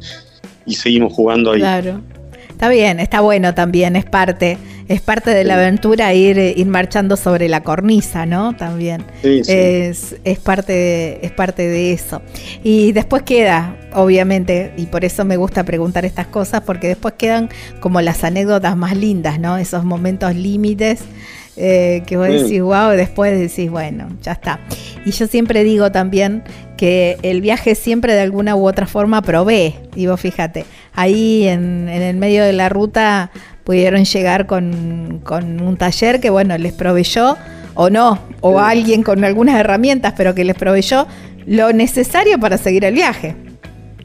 y 0.67 0.75
seguimos 0.75 1.13
jugando 1.13 1.53
ahí. 1.53 1.61
Claro. 1.61 2.01
Está 2.49 2.69
bien, 2.69 3.01
está 3.01 3.21
bueno 3.21 3.55
también, 3.55 3.97
es 3.97 4.05
parte 4.05 4.59
es 4.89 5.01
parte 5.01 5.31
de 5.31 5.45
la 5.45 5.55
aventura 5.55 6.13
ir, 6.15 6.39
ir 6.39 6.67
marchando 6.67 7.17
sobre 7.17 7.49
la 7.49 7.63
cornisa, 7.63 8.27
¿no? 8.27 8.55
También. 8.55 9.05
Es, 9.23 10.17
es, 10.25 10.39
parte 10.39 10.73
de, 10.73 11.19
es 11.23 11.33
parte 11.33 11.67
de 11.67 11.93
eso. 11.93 12.23
Y 12.63 12.93
después 12.93 13.23
queda, 13.23 13.77
obviamente, 13.93 14.73
y 14.77 14.87
por 14.87 15.05
eso 15.05 15.25
me 15.25 15.37
gusta 15.37 15.65
preguntar 15.65 16.05
estas 16.05 16.27
cosas, 16.27 16.63
porque 16.63 16.89
después 16.89 17.15
quedan 17.17 17.49
como 17.81 18.01
las 18.01 18.25
anécdotas 18.25 18.77
más 18.77 18.97
lindas, 18.97 19.39
¿no? 19.39 19.57
Esos 19.57 19.85
momentos 19.85 20.35
límites. 20.35 21.01
Eh, 21.57 22.03
que 22.07 22.17
vos 22.17 22.27
decís, 22.27 22.61
wow, 22.61 22.93
y 22.93 22.97
después 22.97 23.39
decís, 23.39 23.71
bueno, 23.71 24.09
ya 24.23 24.33
está. 24.33 24.59
Y 25.05 25.13
yo 25.13 25.27
siempre 25.29 25.63
digo 25.63 25.93
también 25.93 26.43
que 26.77 27.17
el 27.23 27.41
viaje 27.41 27.77
siempre 27.77 28.15
de 28.15 28.21
alguna 28.21 28.57
u 28.57 28.67
otra 28.67 28.87
forma 28.87 29.23
provee. 29.23 29.75
Y 29.95 30.07
vos 30.07 30.21
fíjate, 30.21 30.65
ahí 30.95 31.47
en, 31.47 31.89
en 31.89 32.03
el 32.03 32.17
medio 32.17 32.43
de 32.43 32.53
la 32.53 32.69
ruta 32.69 33.31
pudieron 33.65 34.05
llegar 34.05 34.47
con, 34.47 35.23
un 35.25 35.77
taller 35.77 36.21
que, 36.21 36.31
bueno, 36.31 36.57
les 36.59 36.73
proveyó, 36.73 37.37
o 37.75 37.91
no, 37.91 38.21
o 38.41 38.61
alguien 38.61 39.03
con 39.03 39.25
algunas 39.25 39.59
herramientas, 39.59 40.15
pero 40.17 40.35
que 40.35 40.45
les 40.45 40.55
proveyó 40.55 41.09
lo 41.47 41.73
necesario 41.73 42.39
para 42.39 42.59
seguir 42.59 42.85
el 42.85 42.95
viaje. 42.95 43.35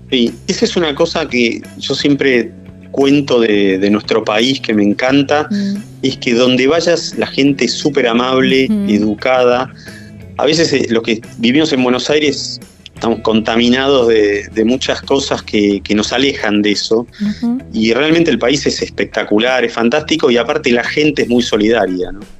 Sí, 0.09 0.33
esa 0.47 0.65
es 0.65 0.75
una 0.75 0.95
cosa 0.95 1.27
que 1.27 1.61
yo 1.77 1.93
siempre 1.93 2.51
cuento 2.91 3.39
de, 3.39 3.89
nuestro 3.89 4.23
país 4.23 4.59
que 4.61 4.73
me 4.73 4.83
encanta, 4.83 5.47
mm. 5.49 5.75
es 6.03 6.17
que 6.17 6.33
donde 6.33 6.67
vayas 6.67 7.15
la 7.17 7.27
gente 7.27 7.65
es 7.65 7.73
súper 7.73 8.07
amable, 8.07 8.65
educada. 8.87 9.71
A 10.37 10.45
veces 10.45 10.71
eh, 10.73 10.87
lo 10.89 11.01
que 11.01 11.21
vivimos 11.37 11.73
en 11.73 11.83
Buenos 11.83 12.09
Aires 12.09 12.59
estamos 12.93 13.19
contaminados 13.21 14.09
de, 14.09 14.63
muchas 14.65 15.01
cosas 15.01 15.41
que, 15.41 15.81
nos 15.95 16.11
alejan 16.11 16.61
de 16.61 16.71
eso. 16.71 17.07
Y 17.71 17.93
realmente 17.93 18.29
el 18.29 18.37
país 18.37 18.65
es 18.65 18.81
espectacular, 18.81 19.63
es 19.63 19.73
fantástico 19.73 20.29
y 20.29 20.37
aparte 20.37 20.69
la 20.71 20.83
gente 20.83 21.21
es 21.21 21.29
muy 21.29 21.41
solidaria, 21.41 22.11
¿no? 22.11 22.38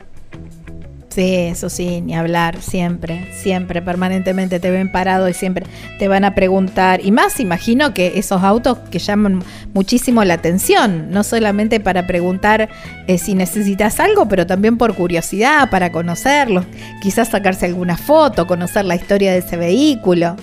Sí, 1.09 1.33
eso 1.33 1.69
sí, 1.69 2.01
ni 2.01 2.15
hablar, 2.15 2.61
siempre, 2.61 3.27
siempre, 3.33 3.81
permanentemente 3.81 4.59
te 4.59 4.69
ven 4.69 4.91
parado 4.91 5.27
y 5.27 5.33
siempre 5.33 5.65
te 5.97 6.07
van 6.07 6.23
a 6.23 6.35
preguntar. 6.35 7.03
Y 7.03 7.11
más, 7.11 7.39
imagino 7.39 7.95
que 7.95 8.19
esos 8.19 8.43
autos 8.43 8.77
que 8.91 8.99
llaman 8.99 9.43
muchísimo 9.73 10.23
la 10.23 10.35
atención, 10.35 11.09
no 11.09 11.23
solamente 11.23 11.79
para 11.79 12.05
preguntar 12.05 12.69
eh, 13.07 13.17
si 13.17 13.33
necesitas 13.33 13.99
algo, 13.99 14.27
pero 14.27 14.45
también 14.45 14.77
por 14.77 14.93
curiosidad, 14.93 15.71
para 15.71 15.91
conocerlos, 15.91 16.65
quizás 17.01 17.29
sacarse 17.29 17.65
alguna 17.65 17.97
foto, 17.97 18.45
conocer 18.45 18.85
la 18.85 18.95
historia 18.95 19.31
de 19.31 19.39
ese 19.39 19.57
vehículo. 19.57 20.35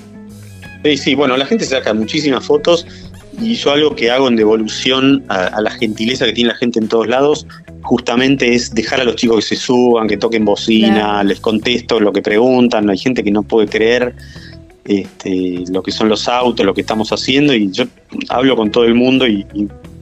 Sí, 0.83 0.97
sí, 0.97 1.15
bueno, 1.15 1.37
la 1.37 1.47
gente 1.47 1.65
saca 1.65 1.95
muchísimas 1.95 2.45
fotos 2.45 2.87
y 3.41 3.55
yo 3.55 3.73
algo 3.73 3.95
que 3.95 4.11
hago 4.11 4.29
en 4.29 4.37
devolución 4.37 5.25
a, 5.29 5.61
la 5.61 5.71
gentileza 5.71 6.25
que 6.27 6.33
tiene 6.33 6.51
la 6.51 6.57
gente 6.57 6.79
en 6.79 6.89
todos 6.89 7.07
lados, 7.07 7.47
justamente 7.87 8.53
es 8.53 8.75
dejar 8.75 9.01
a 9.01 9.05
los 9.05 9.15
chicos 9.15 9.37
que 9.37 9.55
se 9.55 9.57
suban, 9.57 10.09
que 10.09 10.17
toquen 10.17 10.45
bocina, 10.45 11.23
les 11.23 11.39
contesto 11.39 12.01
lo 12.01 12.13
que 12.13 12.21
preguntan, 12.21 12.91
hay 12.91 12.99
gente 12.99 13.23
que 13.23 13.31
no 13.31 13.45
puede 13.45 13.69
creer 13.69 14.15
este, 14.85 15.63
lo 15.69 15.83
que 15.85 15.93
son 15.93 16.09
los 16.09 16.27
autos, 16.27 16.67
lo 16.67 16.75
que 16.75 16.81
estamos 16.81 17.11
haciendo 17.13 17.55
y 17.55 17.71
yo 17.71 17.85
hablo 18.29 18.57
con 18.57 18.73
todo 18.73 18.85
el 18.85 18.95
mundo 18.95 19.27
y, 19.27 19.47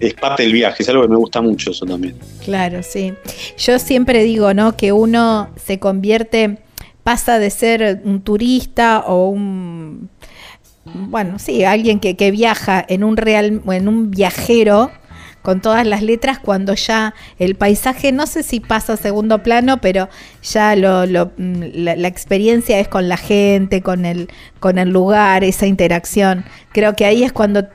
es 0.01 0.13
parte 0.15 0.43
del 0.43 0.53
viaje, 0.53 0.83
es 0.83 0.89
algo 0.89 1.03
que 1.03 1.09
me 1.09 1.17
gusta 1.17 1.41
mucho 1.41 1.71
eso 1.71 1.87
también. 1.87 2.15
Claro, 2.45 2.83
sí. 2.83 3.15
Yo 3.57 3.79
siempre 3.79 4.23
digo, 4.25 4.53
¿no? 4.53 4.77
Que 4.77 4.93
uno 4.93 5.49
se 5.57 5.79
convierte, 5.79 6.59
pasa 7.03 7.39
de 7.39 7.49
ser 7.49 8.03
un 8.05 8.21
turista 8.21 9.05
o 9.07 9.29
un 9.29 10.11
bueno, 10.85 11.39
sí, 11.39 11.65
alguien 11.65 12.01
que, 12.01 12.17
que 12.17 12.31
viaja 12.31 12.85
en 12.87 13.05
un 13.05 13.17
real, 13.17 13.63
en 13.67 13.89
un 13.89 14.11
viajero 14.11 14.91
con 15.45 15.61
todas 15.61 15.87
las 15.87 16.03
letras 16.03 16.39
cuando 16.39 16.75
ya 16.75 17.15
el 17.39 17.55
paisaje 17.55 18.13
no 18.13 18.27
sé 18.27 18.43
si 18.43 18.61
pasa 18.61 18.95
a 18.95 18.97
segundo 18.97 19.43
plano, 19.43 19.79
pero 19.83 20.09
ya 20.43 20.75
lo, 20.75 21.05
lo, 21.05 21.33
mm, 21.37 21.63
la, 21.75 22.09
experiencia 22.09 22.81
es 22.81 22.89
con 22.89 23.11
la 23.11 23.19
gente, 23.19 23.83
con 23.83 24.07
el, 24.07 24.29
con 24.59 24.79
el 24.79 24.89
lugar, 24.89 25.45
esa 25.45 25.67
interacción. 25.67 26.47
Creo 26.73 26.97
que 26.97 27.05
ahí 27.05 27.25
es 27.25 27.33
cuando 27.33 27.67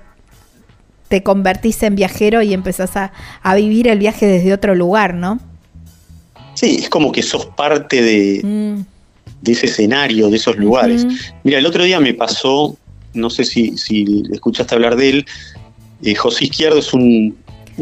te 1.10 1.22
convertís 1.22 1.84
en 1.84 1.96
viajero 1.96 2.42
y 2.42 2.56
empezás 2.56 2.98
a, 2.98 3.12
a 3.44 3.54
vivir 3.54 3.88
el 3.88 4.00
viaje 4.00 4.26
desde 4.26 4.52
otro 4.52 4.74
lugar, 4.74 5.14
¿no? 5.14 5.40
Sí, 6.56 6.78
es 6.80 6.90
como 6.90 7.12
que 7.12 7.22
sos 7.22 7.46
parte 7.46 8.02
de, 8.02 8.42
mm. 8.44 8.86
de 9.44 9.52
ese 9.52 9.68
escenario, 9.68 10.32
de 10.32 10.38
esos 10.38 10.58
lugares. 10.58 11.06
Mira, 11.44 11.60
el 11.60 11.68
otro 11.68 11.84
día 11.84 12.00
me 12.00 12.16
pasó 12.16 12.76
no 13.14 13.30
sé 13.30 13.44
si, 13.44 13.78
si 13.78 14.24
escuchaste 14.32 14.74
hablar 14.74 14.96
de 14.96 15.10
él. 15.10 15.26
Eh, 16.04 16.16
José 16.16 16.46
Izquierdo 16.46 16.80
es 16.80 16.94
un, 16.94 17.38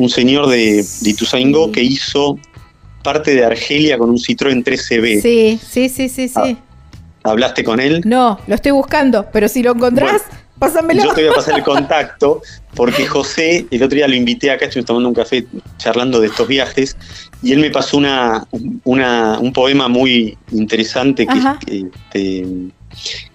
señor 0.10 0.48
de, 0.48 0.86
de 1.02 1.10
Ituzaingó 1.10 1.72
que 1.72 1.82
hizo 1.82 2.38
parte 3.04 3.34
de 3.36 3.46
Argelia 3.46 3.98
con 3.98 4.10
un 4.10 4.18
Citroën 4.18 4.64
13B. 4.64 5.22
Sí, 5.22 5.60
sí, 5.66 5.90
sí, 5.90 6.10
sí, 6.10 6.28
sí. 6.28 6.34
Ah, 6.36 6.56
¿Hablaste 7.24 7.64
con 7.64 7.80
él? 7.80 8.02
No, 8.06 8.40
lo 8.48 8.56
estoy 8.56 8.72
buscando, 8.72 9.28
pero 9.32 9.48
si 9.48 9.64
lo 9.64 9.72
encontrás, 9.72 10.24
pásamelo. 10.60 11.04
Yo 11.04 11.14
te 11.14 11.24
voy 11.24 11.32
a 11.32 11.36
pasar 11.36 11.56
el 11.56 11.64
contacto, 11.76 12.42
porque 12.76 13.06
José, 13.08 13.66
el 13.72 13.84
otro 13.84 13.96
día 13.96 14.08
lo 14.08 14.16
invité 14.16 14.52
acá, 14.52 14.66
estuvimos 14.66 14.88
tomando 14.88 15.10
un 15.10 15.16
café 15.16 15.46
charlando 15.78 16.20
de 16.20 16.28
estos 16.28 16.48
viajes, 16.48 16.98
y 17.42 17.54
él 17.54 17.60
me 17.60 17.70
pasó 17.70 17.98
una, 17.98 18.46
un 18.84 19.54
poema 19.54 19.88
muy 19.88 20.38
interesante 20.52 21.28
que, 22.12 22.70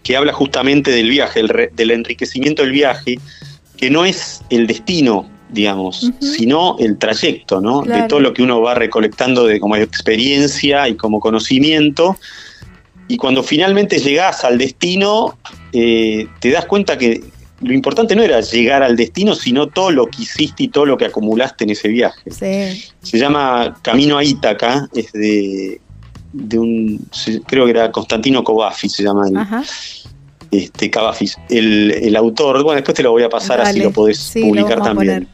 que 0.03 0.17
habla 0.17 0.33
justamente 0.33 0.91
del 0.91 1.09
viaje, 1.09 1.43
del 1.73 1.91
enriquecimiento 1.91 2.63
del 2.63 2.73
viaje, 2.73 3.19
que 3.77 3.91
no 3.91 4.05
es 4.05 4.43
el 4.51 4.67
destino, 4.67 5.29
digamos, 5.53 6.11
sino 6.21 6.77
el 6.79 6.99
trayecto, 6.99 7.61
¿no? 7.61 7.83
De 7.83 8.03
todo 8.09 8.21
lo 8.21 8.33
que 8.33 8.43
uno 8.43 8.61
va 8.61 8.75
recolectando 8.75 9.47
de 9.47 9.61
como 9.61 9.77
experiencia 9.77 10.89
y 10.89 10.97
como 10.97 11.21
conocimiento. 11.21 12.17
Y 13.09 13.19
cuando 13.19 13.43
finalmente 13.43 13.99
llegas 13.99 14.45
al 14.45 14.59
destino, 14.59 15.37
eh, 15.73 16.27
te 16.41 16.51
das 16.51 16.65
cuenta 16.65 16.97
que 16.97 17.23
lo 17.61 17.73
importante 17.73 18.17
no 18.17 18.23
era 18.23 18.41
llegar 18.41 18.83
al 18.83 18.97
destino, 18.97 19.35
sino 19.35 19.69
todo 19.69 19.91
lo 19.91 20.07
que 20.07 20.23
hiciste 20.23 20.65
y 20.65 20.69
todo 20.69 20.87
lo 20.87 20.97
que 20.97 21.05
acumulaste 21.05 21.65
en 21.65 21.71
ese 21.71 21.89
viaje. 21.89 22.23
Sí. 22.31 22.91
Se 23.03 23.19
llama 23.19 23.79
Camino 23.83 24.19
a 24.19 24.25
Ítaca, 24.25 24.89
es 24.95 25.13
de, 25.13 25.81
de 26.33 26.59
un, 26.59 27.07
creo 27.47 27.65
que 27.67 27.71
era 27.71 27.93
Constantino 27.93 28.43
Covafis, 28.43 28.93
se 28.93 29.05
llama 29.05 29.27
Ajá. 29.37 29.63
Este, 30.53 30.91
Cavafis. 30.91 31.37
El, 31.49 31.91
el 31.91 32.15
autor, 32.15 32.63
bueno, 32.63 32.77
después 32.77 32.95
te 32.95 33.03
lo 33.03 33.11
voy 33.11 33.25
a 33.25 33.29
pasar 33.29 33.61
así 33.61 33.81
lo 33.81 33.91
podés 33.91 34.19
Sí, 34.19 34.43
publicar 34.43 34.81
también. 34.83 35.27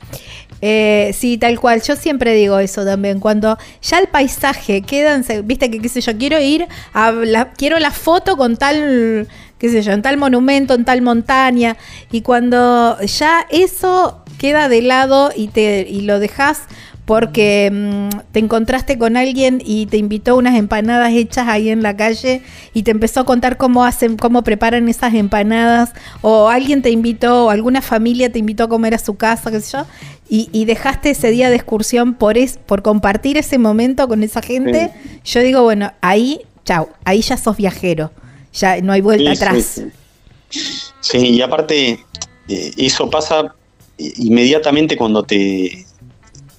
Eh, 0.61 1.13
sí, 1.17 1.39
tal 1.39 1.61
cual. 1.61 1.83
Yo 1.83 1.95
siempre 1.95 2.33
digo 2.35 2.59
eso 2.59 2.85
también. 2.85 3.21
Cuando 3.21 3.59
ya 3.83 3.99
el 3.99 4.09
paisaje 4.09 4.83
queda, 4.83 5.15
en 5.15 5.23
se- 5.25 5.43
viste 5.43 5.71
que 5.71 5.81
qué 5.81 5.89
sé 5.89 6.01
yo, 6.01 6.17
quiero 6.17 6.41
ir 6.41 6.67
a 6.93 7.13
la, 7.13 7.53
quiero 7.53 7.79
la 7.79 7.91
foto 7.93 8.37
con 8.37 8.57
tal, 8.57 9.29
qué 9.59 9.69
sé 9.69 9.83
yo, 9.83 9.93
en 9.93 10.03
tal 10.03 10.17
monumento, 10.17 10.75
en 10.75 10.85
tal 10.85 11.03
montaña. 11.03 11.77
Y 12.11 12.23
cuando 12.23 12.99
ya 13.03 13.47
eso 13.51 14.25
queda 14.39 14.69
de 14.69 14.83
lado 14.83 15.31
y 15.35 15.49
te 15.49 15.87
y 15.89 16.03
lo 16.03 16.19
dejas 16.21 16.63
porque 17.05 17.71
mm, 17.73 18.19
te 18.33 18.39
encontraste 18.39 18.99
con 18.99 19.17
alguien 19.17 19.63
y 19.65 19.87
te 19.87 19.97
invitó 19.97 20.37
unas 20.37 20.57
empanadas 20.57 21.15
hechas 21.15 21.49
ahí 21.49 21.71
en 21.71 21.83
la 21.83 21.97
calle 21.97 22.43
y 22.75 22.83
te 22.83 22.91
empezó 22.91 23.21
a 23.21 23.25
contar 23.25 23.57
cómo 23.57 23.87
hacen, 23.87 24.19
cómo 24.19 24.43
preparan 24.43 24.91
esas 24.91 25.15
empanadas, 25.15 25.95
o 26.21 26.51
alguien 26.51 26.83
te 26.83 26.91
invitó, 26.91 27.47
o 27.47 27.51
alguna 27.51 27.81
familia 27.81 28.31
te 28.31 28.39
invitó 28.39 28.65
a 28.65 28.69
comer 28.69 28.95
a 28.95 28.99
su 28.99 29.17
casa, 29.17 29.51
qué 29.51 29.63
sé 29.63 29.79
yo, 29.79 29.87
y, 30.29 30.51
y 30.53 30.67
dejaste 30.67 31.09
ese 31.09 31.31
día 31.31 31.49
de 31.49 31.57
excursión 31.57 32.13
por 32.13 32.37
es, 32.37 32.59
por 32.59 32.83
compartir 32.83 33.39
ese 33.39 33.57
momento 33.57 34.07
con 34.07 34.23
esa 34.23 34.43
gente, 34.43 34.91
yo 35.25 35.41
digo, 35.41 35.63
bueno, 35.63 35.91
ahí, 36.03 36.43
chau, 36.67 36.91
ahí 37.07 37.23
ya 37.23 37.39
sos 37.39 37.57
viajero, 37.57 38.13
ya 38.53 38.83
no 38.83 38.93
hay 38.93 39.01
vuelta 39.01 39.35
Sí, 39.35 39.43
atrás. 39.43 39.65
sí. 39.65 40.83
Sí, 41.01 41.19
y 41.19 41.41
aparte, 41.41 42.05
eh, 42.49 42.73
eso 42.77 43.09
pasa 43.09 43.55
inmediatamente 43.99 44.97
cuando 44.97 45.23
te 45.23 45.85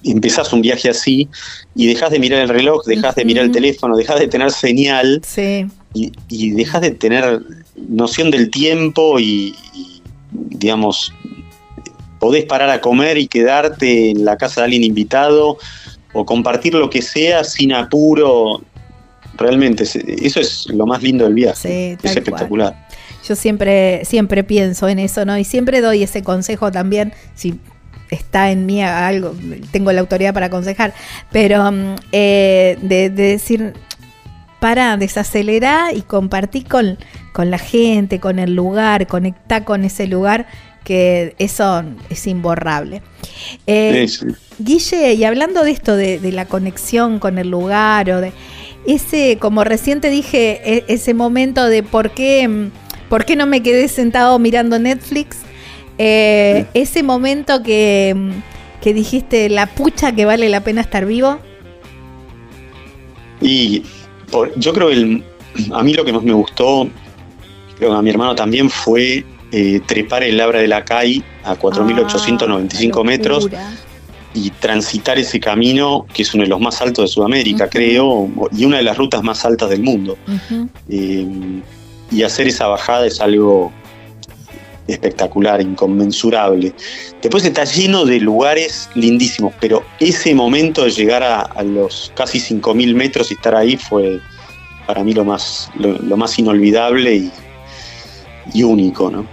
empezás 0.04 0.52
un 0.52 0.62
viaje 0.62 0.88
así 0.88 1.28
y 1.74 1.86
dejas 1.86 2.10
de 2.10 2.18
mirar 2.18 2.40
el 2.40 2.48
reloj, 2.48 2.84
dejas 2.86 3.14
de 3.14 3.24
mirar 3.24 3.44
el 3.44 3.52
teléfono, 3.52 3.96
dejas 3.96 4.18
de 4.18 4.28
tener 4.28 4.50
señal 4.50 5.20
Sí, 5.26 5.66
y, 5.94 6.12
y 6.28 6.50
dejas 6.50 6.80
de 6.82 6.92
tener 6.92 7.42
noción 7.76 8.30
del 8.30 8.50
tiempo 8.50 9.18
y, 9.18 9.54
y, 9.74 10.02
digamos, 10.32 11.12
podés 12.18 12.44
parar 12.44 12.70
a 12.70 12.80
comer 12.80 13.18
y 13.18 13.26
quedarte 13.26 14.10
en 14.10 14.24
la 14.24 14.36
casa 14.36 14.60
de 14.60 14.66
alguien 14.66 14.84
invitado 14.84 15.58
o 16.12 16.24
compartir 16.24 16.74
lo 16.74 16.88
que 16.90 17.02
sea 17.02 17.42
sin 17.44 17.72
apuro. 17.72 18.62
Realmente, 19.36 19.84
eso 19.84 20.40
es 20.40 20.66
lo 20.68 20.86
más 20.86 21.02
lindo 21.02 21.24
del 21.24 21.34
viaje. 21.34 21.96
Sí, 21.98 22.08
es 22.08 22.16
espectacular. 22.16 22.88
Yo 23.30 23.36
siempre, 23.36 24.04
siempre 24.04 24.42
pienso 24.42 24.88
en 24.88 24.98
eso, 24.98 25.24
¿no? 25.24 25.38
Y 25.38 25.44
siempre 25.44 25.80
doy 25.80 26.02
ese 26.02 26.24
consejo 26.24 26.72
también, 26.72 27.12
si 27.36 27.60
está 28.10 28.50
en 28.50 28.66
mí 28.66 28.82
algo, 28.82 29.36
tengo 29.70 29.92
la 29.92 30.00
autoridad 30.00 30.34
para 30.34 30.46
aconsejar, 30.46 30.92
pero 31.30 31.70
mm, 31.70 31.94
eh, 32.10 32.76
de, 32.82 33.08
de 33.08 33.22
decir, 33.22 33.74
para, 34.58 34.96
desacelera 34.96 35.92
y 35.92 36.02
compartí 36.02 36.64
con, 36.64 36.98
con 37.32 37.52
la 37.52 37.58
gente, 37.58 38.18
con 38.18 38.40
el 38.40 38.56
lugar, 38.56 39.06
conectá 39.06 39.64
con 39.64 39.84
ese 39.84 40.08
lugar, 40.08 40.48
que 40.82 41.36
eso 41.38 41.84
es 42.08 42.26
imborrable. 42.26 43.00
Eh, 43.68 44.06
Sí, 44.08 44.26
sí. 44.28 44.34
Guille, 44.58 45.14
y 45.14 45.22
hablando 45.22 45.62
de 45.62 45.70
esto, 45.70 45.94
de, 45.94 46.18
de 46.18 46.32
la 46.32 46.46
conexión 46.46 47.20
con 47.20 47.38
el 47.38 47.48
lugar, 47.48 48.10
o 48.10 48.20
de 48.20 48.32
ese, 48.86 49.38
como 49.38 49.62
recién 49.62 50.00
te 50.00 50.10
dije, 50.10 50.60
e- 50.64 50.84
ese 50.88 51.14
momento 51.14 51.66
de 51.66 51.84
por 51.84 52.10
qué, 52.10 52.48
mm, 52.48 52.70
por 53.10 53.26
qué 53.26 53.36
no 53.36 53.44
me 53.46 53.62
quedé 53.62 53.86
sentado 53.88 54.38
mirando 54.38 54.78
Netflix, 54.78 55.36
eh, 55.98 56.64
ese 56.72 57.02
momento 57.02 57.62
que, 57.62 58.16
que 58.80 58.94
dijiste, 58.94 59.50
la 59.50 59.66
pucha 59.66 60.12
que 60.12 60.24
vale 60.24 60.48
la 60.48 60.62
pena 60.62 60.80
estar 60.80 61.04
vivo. 61.04 61.38
Y 63.42 63.82
por- 64.30 64.58
yo 64.58 64.72
creo 64.72 64.88
que 64.88 64.94
el- 64.94 65.24
a 65.72 65.82
mí 65.82 65.92
lo 65.92 66.04
que 66.04 66.12
más 66.12 66.22
me 66.22 66.32
gustó, 66.32 66.88
creo 67.76 67.90
que 67.90 67.96
a 67.96 68.02
mi 68.02 68.10
hermano 68.10 68.34
también, 68.34 68.70
fue 68.70 69.24
eh, 69.52 69.80
trepar 69.84 70.22
el 70.22 70.36
Labra 70.36 70.60
de 70.60 70.68
la 70.68 70.84
CAI 70.84 71.24
a 71.42 71.56
4.895 71.56 73.00
Ah, 73.00 73.04
metros 73.04 73.48
y 74.32 74.50
transitar 74.50 75.18
ese 75.18 75.40
camino, 75.40 76.06
que 76.14 76.22
es 76.22 76.32
uno 76.34 76.44
de 76.44 76.48
los 76.50 76.60
más 76.60 76.80
altos 76.80 77.06
de 77.06 77.08
Sudamérica, 77.08 77.68
creo, 77.68 78.30
y 78.56 78.64
una 78.64 78.76
de 78.76 78.84
las 78.84 78.96
rutas 78.96 79.24
más 79.24 79.44
altas 79.44 79.68
del 79.70 79.82
mundo. 79.82 80.16
Eh, 80.88 81.26
y 82.10 82.22
hacer 82.22 82.48
esa 82.48 82.66
bajada 82.66 83.06
es 83.06 83.20
algo 83.20 83.72
espectacular, 84.86 85.60
inconmensurable. 85.60 86.72
Después 87.22 87.44
está 87.44 87.64
lleno 87.64 88.04
de 88.04 88.20
lugares 88.20 88.88
lindísimos, 88.94 89.54
pero 89.60 89.84
ese 89.98 90.34
momento 90.34 90.84
de 90.84 90.90
llegar 90.90 91.22
a, 91.22 91.62
los 91.62 92.12
casi 92.14 92.38
5.000 92.38 92.94
metros 92.94 93.30
y 93.30 93.34
estar 93.34 93.54
ahí 93.54 93.76
fue 93.76 94.20
para 94.86 95.04
mí 95.04 95.12
lo 95.12 95.24
más, 95.24 95.70
lo, 95.76 96.16
más 96.16 96.38
inolvidable 96.38 97.14
y, 97.14 97.30
y 98.52 98.62
único, 98.64 99.10
¿no? 99.10 99.26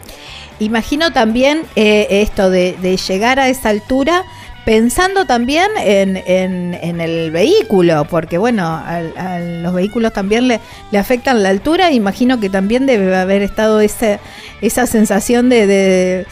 Imagino 0.60 1.14
también 1.14 1.64
eh, 1.76 2.08
esto 2.10 2.50
de, 2.50 2.76
de 2.82 2.98
llegar 2.98 3.40
a 3.40 3.50
esa 3.50 3.70
altura 3.70 4.24
pensando 4.68 5.24
también 5.24 5.70
en, 5.82 6.18
en- 6.18 6.74
en 6.74 7.00
el 7.00 7.32
vehículo, 7.32 8.04
porque 8.10 8.38
bueno, 8.38 8.66
a, 8.66 9.40
los 9.40 9.74
vehículos 9.74 10.12
también 10.12 10.50
le, 10.50 10.60
le 10.92 10.98
afectan 11.00 11.42
la 11.42 11.48
altura, 11.48 11.94
imagino 11.94 12.42
que 12.42 12.50
también 12.50 12.86
debe 12.86 13.16
haber 13.16 13.44
estado 13.44 13.80
ese, 13.80 14.20
esa 14.60 14.86
sensación 14.86 15.48
de, 15.48 15.68
de- 15.68 16.26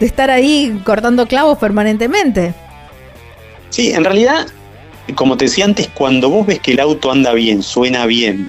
de 0.00 0.06
estar 0.06 0.30
ahí 0.30 0.80
cortando 0.86 1.26
clavos 1.26 1.58
permanentemente. 1.58 2.54
Sí, 3.68 3.92
en 3.92 4.04
realidad, 4.04 4.46
como 5.14 5.36
te 5.36 5.44
decía 5.44 5.66
antes, 5.66 5.90
cuando 5.92 6.30
vos 6.30 6.46
ves 6.46 6.60
que 6.60 6.72
el 6.72 6.80
auto 6.80 7.12
anda 7.12 7.34
bien, 7.34 7.62
suena 7.62 8.06
bien, 8.06 8.48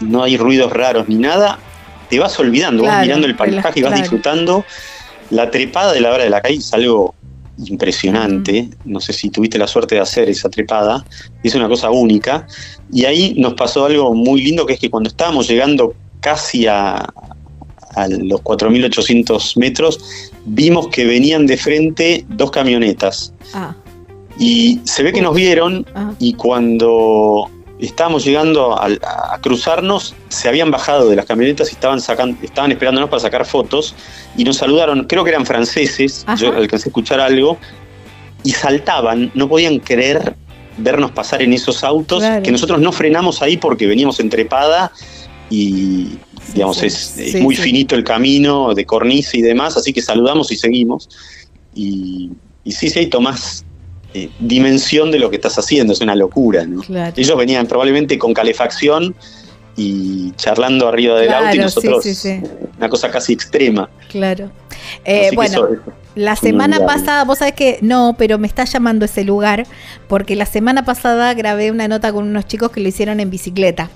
no 0.00 0.24
hay 0.24 0.36
ruidos 0.36 0.72
raros 0.72 1.08
ni 1.08 1.14
nada, 1.14 1.60
te 2.10 2.18
vas 2.18 2.36
olvidando, 2.40 2.82
Claro, 2.82 2.96
vas 2.96 3.06
mirando 3.06 3.28
el 3.28 3.36
paisaje 3.36 3.78
y 3.78 3.82
vas 3.84 3.90
claro. 3.90 4.02
disfrutando. 4.02 4.64
La 5.30 5.48
trepada 5.52 5.92
de 5.92 6.00
la 6.00 6.12
hora 6.12 6.24
de 6.24 6.30
la 6.30 6.40
calle 6.40 6.56
es 6.56 6.74
algo 6.74 7.14
impresionante. 7.64 8.68
No 8.84 9.00
sé 9.00 9.12
si 9.12 9.30
tuviste 9.30 9.58
la 9.58 9.66
suerte 9.66 9.94
de 9.94 10.00
hacer 10.00 10.28
esa 10.28 10.48
trepada. 10.48 11.04
Es 11.42 11.54
una 11.54 11.68
cosa 11.68 11.90
única. 11.90 12.46
Y 12.92 13.04
ahí 13.04 13.34
nos 13.36 13.54
pasó 13.54 13.86
algo 13.86 14.14
muy 14.14 14.42
lindo, 14.42 14.66
que 14.66 14.74
es 14.74 14.80
que 14.80 14.90
cuando 14.90 15.08
estábamos 15.08 15.48
llegando 15.48 15.94
casi 16.20 16.66
a, 16.66 16.96
a 17.96 18.08
los 18.08 18.40
4.800 18.42 19.58
metros, 19.58 19.98
vimos 20.44 20.88
que 20.88 21.04
venían 21.04 21.46
de 21.46 21.56
frente 21.56 22.24
dos 22.28 22.50
camionetas. 22.50 23.32
Ah, 23.54 23.74
Y 24.38 24.80
se 24.84 25.02
ve 25.02 25.12
que 25.12 25.22
nos 25.22 25.34
vieron 25.34 25.86
ah. 25.94 26.12
y 26.18 26.34
cuando 26.34 27.50
estábamos 27.78 28.24
llegando 28.24 28.76
a, 28.78 28.86
a 29.32 29.38
cruzarnos, 29.40 30.14
se 30.28 30.48
habían 30.48 30.70
bajado 30.70 31.08
de 31.10 31.16
las 31.16 31.26
camionetas 31.26 31.68
y 31.70 31.72
estaban, 31.72 32.00
sacando, 32.00 32.36
estaban 32.42 32.72
esperándonos 32.72 33.10
para 33.10 33.20
sacar 33.20 33.44
fotos 33.44 33.94
y 34.36 34.44
nos 34.44 34.56
saludaron, 34.56 35.04
creo 35.04 35.24
que 35.24 35.30
eran 35.30 35.44
franceses, 35.44 36.24
Ajá. 36.26 36.36
yo 36.36 36.52
alcancé 36.54 36.88
a 36.88 36.90
escuchar 36.90 37.20
algo, 37.20 37.58
y 38.44 38.52
saltaban, 38.52 39.30
no 39.34 39.48
podían 39.48 39.78
creer 39.80 40.36
vernos 40.78 41.10
pasar 41.10 41.42
en 41.42 41.52
esos 41.52 41.82
autos, 41.84 42.20
Claro. 42.20 42.42
que 42.42 42.52
nosotros 42.52 42.80
no 42.80 42.92
frenamos 42.92 43.42
ahí 43.42 43.56
porque 43.56 43.86
veníamos 43.86 44.20
en 44.20 44.30
trepada 44.30 44.92
y 45.50 46.18
digamos 46.54 46.78
sí, 46.78 46.86
es, 46.86 46.94
sí, 46.94 47.22
es 47.36 47.40
muy 47.42 47.56
finito 47.56 47.94
el 47.94 48.04
camino 48.04 48.72
de 48.74 48.84
cornisa 48.86 49.36
y 49.36 49.42
demás, 49.42 49.76
así 49.76 49.92
que 49.92 50.00
saludamos 50.00 50.50
y 50.52 50.56
seguimos. 50.56 51.08
Y, 51.74 52.30
y 52.64 52.72
sí, 52.72 52.88
sí, 52.88 53.06
tomás 53.06 53.65
eh, 54.14 54.30
dimensión 54.38 55.10
de 55.10 55.18
lo 55.18 55.28
que 55.30 55.36
estás 55.36 55.58
haciendo, 55.58 55.92
es 55.92 56.00
una 56.00 56.14
locura, 56.14 56.64
¿no? 56.66 56.80
Claro. 56.82 57.12
Ellos 57.16 57.36
venían 57.36 57.66
probablemente 57.66 58.18
con 58.18 58.32
calefacción 58.34 59.14
y 59.76 60.32
charlando 60.36 60.88
arriba 60.88 61.18
del 61.20 61.32
auto 61.34 61.50
y 61.50 61.52
sí, 61.52 61.58
nosotros 61.58 62.02
sí, 62.02 62.14
sí. 62.14 62.40
una 62.78 62.88
cosa 62.88 63.10
casi 63.10 63.34
extrema. 63.34 63.90
Claro. 64.08 64.50
Eh, 65.04 65.30
bueno, 65.34 65.52
eso- 65.52 65.68
La 66.14 66.34
semana 66.34 66.86
pasada, 66.86 67.24
vos 67.24 67.38
sabés 67.40 67.52
que 67.52 67.78
no, 67.82 68.14
pero 68.16 68.38
me 68.38 68.46
está 68.46 68.64
llamando 68.64 69.04
ese 69.04 69.22
lugar 69.24 69.66
porque 70.08 70.34
la 70.34 70.46
semana 70.46 70.86
pasada 70.86 71.34
grabé 71.34 71.70
una 71.70 71.88
nota 71.88 72.10
con 72.10 72.26
unos 72.26 72.46
chicos 72.46 72.70
que 72.70 72.80
lo 72.80 72.88
hicieron 72.88 73.20
en 73.20 73.28
bicicleta. 73.28 73.90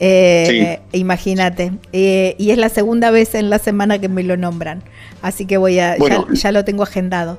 Eh, 0.00 0.80
Imagínate. 0.92 1.72
Eh, 1.92 2.34
y 2.38 2.50
es 2.50 2.58
la 2.58 2.68
segunda 2.68 3.10
vez 3.10 3.34
en 3.34 3.50
la 3.50 3.58
semana 3.58 3.98
que 3.98 4.08
me 4.08 4.22
lo 4.22 4.36
nombran. 4.36 4.82
Así 5.22 5.46
que 5.46 5.56
voy 5.56 5.78
a, 5.78 5.96
Bueno. 5.98 6.26
ya, 6.30 6.34
ya 6.34 6.52
lo 6.52 6.64
tengo 6.64 6.82
agendado. 6.82 7.38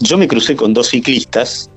Yo 0.00 0.16
me 0.18 0.28
crucé 0.28 0.54
con 0.56 0.72
dos 0.74 0.88
ciclistas 0.88 1.70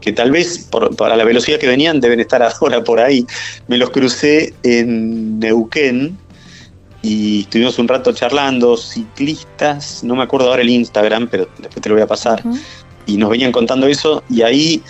que 0.00 0.12
tal 0.12 0.30
vez 0.30 0.66
por- 0.70 0.94
para 0.96 1.16
la 1.16 1.24
velocidad 1.24 1.58
que 1.58 1.66
venían 1.66 2.00
deben 2.00 2.20
estar 2.20 2.42
ahora 2.60 2.82
por 2.84 3.00
ahí. 3.00 3.26
Me 3.68 3.78
los 3.78 3.90
crucé 3.90 4.54
en 4.62 5.38
Neuquén 5.38 6.18
y 7.02 7.40
estuvimos 7.42 7.78
un 7.78 7.88
rato 7.88 8.12
charlando, 8.12 8.76
ciclistas, 8.76 10.02
no 10.04 10.14
me 10.16 10.22
acuerdo 10.22 10.48
ahora 10.48 10.62
el 10.62 10.70
Instagram, 10.70 11.28
pero 11.30 11.48
después 11.58 11.82
te 11.82 11.88
lo 11.88 11.94
voy 11.94 12.02
a 12.02 12.06
pasar. 12.06 12.42
Y 13.06 13.16
nos 13.18 13.28
venían 13.30 13.52
contando 13.52 13.86
eso 13.86 14.22
y 14.30 14.42
ahí 14.42 14.82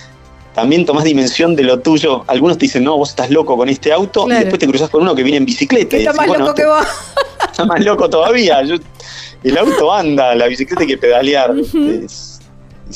también 0.55 0.85
tomás 0.87 1.03
dimensión 1.03 1.57
de 1.57 1.65
lo 1.65 1.81
tuyo. 1.81 2.23
Algunos 2.29 2.59
te 2.59 2.67
dicen, 2.67 2.85
no, 2.85 2.97
vos 2.97 3.11
estás 3.11 3.31
loco 3.31 3.57
con 3.57 3.69
este 3.69 3.93
auto 3.93 4.25
Claro. 4.27 4.41
y 4.41 4.45
después 4.45 4.61
te 4.61 4.67
cruzas 4.69 4.89
con 4.91 5.03
uno 5.03 5.15
que 5.15 5.25
viene 5.25 5.39
en 5.39 5.45
bicicleta. 5.45 5.97
Y 5.97 6.01
está 6.01 6.13
decís, 6.13 6.19
más 6.21 6.29
bueno, 6.29 6.45
loco 6.45 6.55
que 6.55 6.65
vos. 6.67 6.87
está 7.51 7.65
más 7.65 7.85
loco 7.85 8.09
todavía. 8.09 8.61
el 8.61 9.59
auto 9.59 9.93
anda, 9.93 10.35
la 10.37 10.47
bicicleta 10.47 10.83
hay 10.83 10.89
que 10.89 10.99
pedalear. 10.99 11.53
es, 11.59 12.34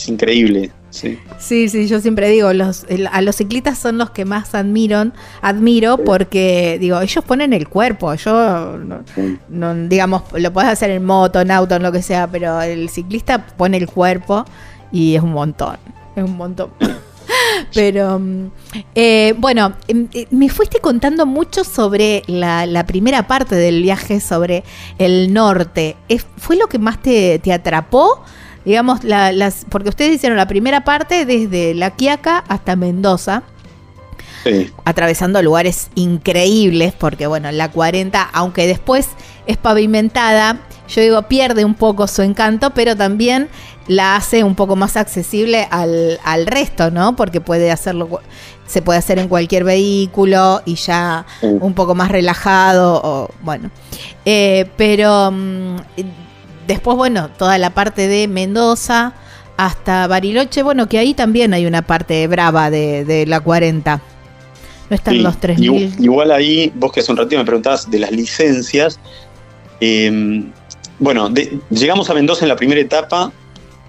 increíble. 0.09 0.73
Sí. 0.91 1.19
sí, 1.39 1.69
sí, 1.69 1.87
yo 1.87 2.01
siempre 2.01 2.31
digo, 2.31 2.53
los, 2.55 2.87
a 3.13 3.21
los 3.21 3.37
ciclistas 3.37 3.79
son 3.79 3.99
los 3.99 4.11
que 4.11 4.25
más 4.25 4.55
admiro, 4.55 5.13
admiro 5.43 5.99
porque, 5.99 6.79
digo, 6.81 6.99
ellos 7.01 7.23
ponen 7.25 7.53
el 7.53 7.69
cuerpo, 7.69 8.15
yo, 8.15 8.79
no, 9.51 9.75
digamos, 9.87 10.23
lo 10.33 10.51
puedes 10.51 10.71
hacer 10.71 10.91
en 10.91 11.05
moto, 11.05 11.43
en 11.43 11.51
auto, 11.51 11.77
en 11.77 11.83
lo 11.83 11.93
que 11.93 12.01
sea, 12.01 12.27
pero 12.27 12.63
el 12.63 12.89
ciclista 12.89 13.47
pone 13.47 13.77
el 13.77 13.87
cuerpo 13.87 14.47
y 14.91 15.15
es 15.15 15.23
un 15.23 15.33
montón, 15.33 15.77
es 16.17 16.25
un 16.25 16.37
montón. 16.37 16.71
Pero 17.75 18.19
mm, 18.19 18.51
eh, 18.95 19.35
bueno, 19.39 19.75
em, 19.87 20.09
eh, 20.13 20.27
me 20.31 20.49
fuiste 20.49 20.81
contando 20.81 21.27
mucho 21.27 21.65
sobre 21.65 22.23
la, 22.27 22.85
primera 22.87 23.27
parte 23.27 23.55
del 23.55 23.83
viaje, 23.83 24.21
sobre 24.21 24.65
el 24.99 25.33
norte. 25.33 25.97
¿Fue 26.37 26.57
lo 26.57 26.69
que 26.69 26.79
más 26.79 27.01
te, 27.03 27.41
atrapó? 27.53 28.23
Digamos, 28.69 29.03
las, 29.03 29.65
porque 29.71 29.89
ustedes 29.89 30.17
hicieron 30.17 30.37
la 30.37 30.47
primera 30.47 30.85
parte 30.85 31.25
desde 31.25 31.73
La 31.73 31.93
Quiaca 31.93 32.45
hasta 32.49 32.77
Mendoza. 32.77 33.43
Atravesando 34.85 35.41
lugares 35.41 35.89
increíbles, 35.95 36.93
porque 36.93 37.27
bueno, 37.27 37.51
la 37.51 37.71
40, 37.71 38.21
aunque 38.31 38.67
después 38.67 39.09
es 39.47 39.57
pavimentada, 39.57 40.61
yo 40.87 41.01
digo, 41.01 41.23
pierde 41.23 41.65
un 41.65 41.77
poco 41.77 42.07
su 42.07 42.21
encanto, 42.21 42.75
pero 42.75 42.95
también 42.95 43.49
la 43.87 44.17
hace 44.17 44.45
un 44.45 44.55
poco 44.55 44.77
más 44.77 44.99
accesible 44.99 45.67
al, 45.71 46.21
al 46.23 46.47
resto, 46.47 46.91
¿no? 46.91 47.17
Porque 47.17 47.41
puede 47.41 47.73
hacerlo, 47.73 48.21
se 48.67 48.83
puede 48.83 48.99
hacer 48.99 49.19
en 49.19 49.29
cualquier 49.29 49.65
vehículo 49.65 50.61
y 50.67 50.75
ya 50.75 51.25
un 51.41 51.73
poco 51.73 51.95
más 51.95 52.11
relajado, 52.11 53.01
o 53.03 53.31
bueno. 53.41 53.71
Eh, 54.27 54.71
pero 54.77 55.31
mm, 55.31 55.77
después, 56.69 56.97
bueno, 56.97 57.31
toda 57.37 57.59
la 57.59 57.71
parte 57.71 58.07
de 58.07 58.29
Mendoza 58.29 59.15
hasta 59.57 60.07
Bariloche, 60.07 60.63
bueno, 60.63 60.89
que 60.89 60.99
ahí 60.99 61.15
también 61.15 61.53
hay 61.53 61.67
una 61.67 61.83
parte 61.83 62.25
brava 62.29 62.71
de, 62.71 63.25
la 63.27 63.41
40. 63.41 64.01
No 64.91 64.95
están 64.95 65.23
los 65.23 65.41
3.000. 65.41 66.01
Igual 66.01 66.31
ahí, 66.31 66.73
vos 66.77 66.93
que 66.93 67.01
hace 67.01 67.11
un 67.11 67.19
ratito 67.19 67.39
me 67.39 67.45
preguntabas 67.45 67.91
de 67.91 67.99
las 67.99 68.13
licencias, 68.13 69.01
eh, 69.81 70.45
bueno, 70.99 71.33
llegamos 71.71 72.11
a 72.11 72.15
Mendoza 72.15 72.45
en 72.45 72.49
la 72.49 72.57
primera 72.57 72.81
etapa 72.81 73.33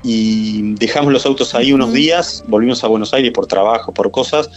y 0.04 0.74
dejamos 0.76 1.12
los 1.12 1.26
autos 1.26 1.56
ahí 1.56 1.74
unos 1.74 1.94
días, 1.94 2.44
volvimos 2.48 2.84
a 2.84 2.88
Buenos 2.88 3.14
Aires 3.14 3.32
por 3.32 3.48
trabajo, 3.48 3.92
por 3.92 4.12
cosas. 4.12 4.50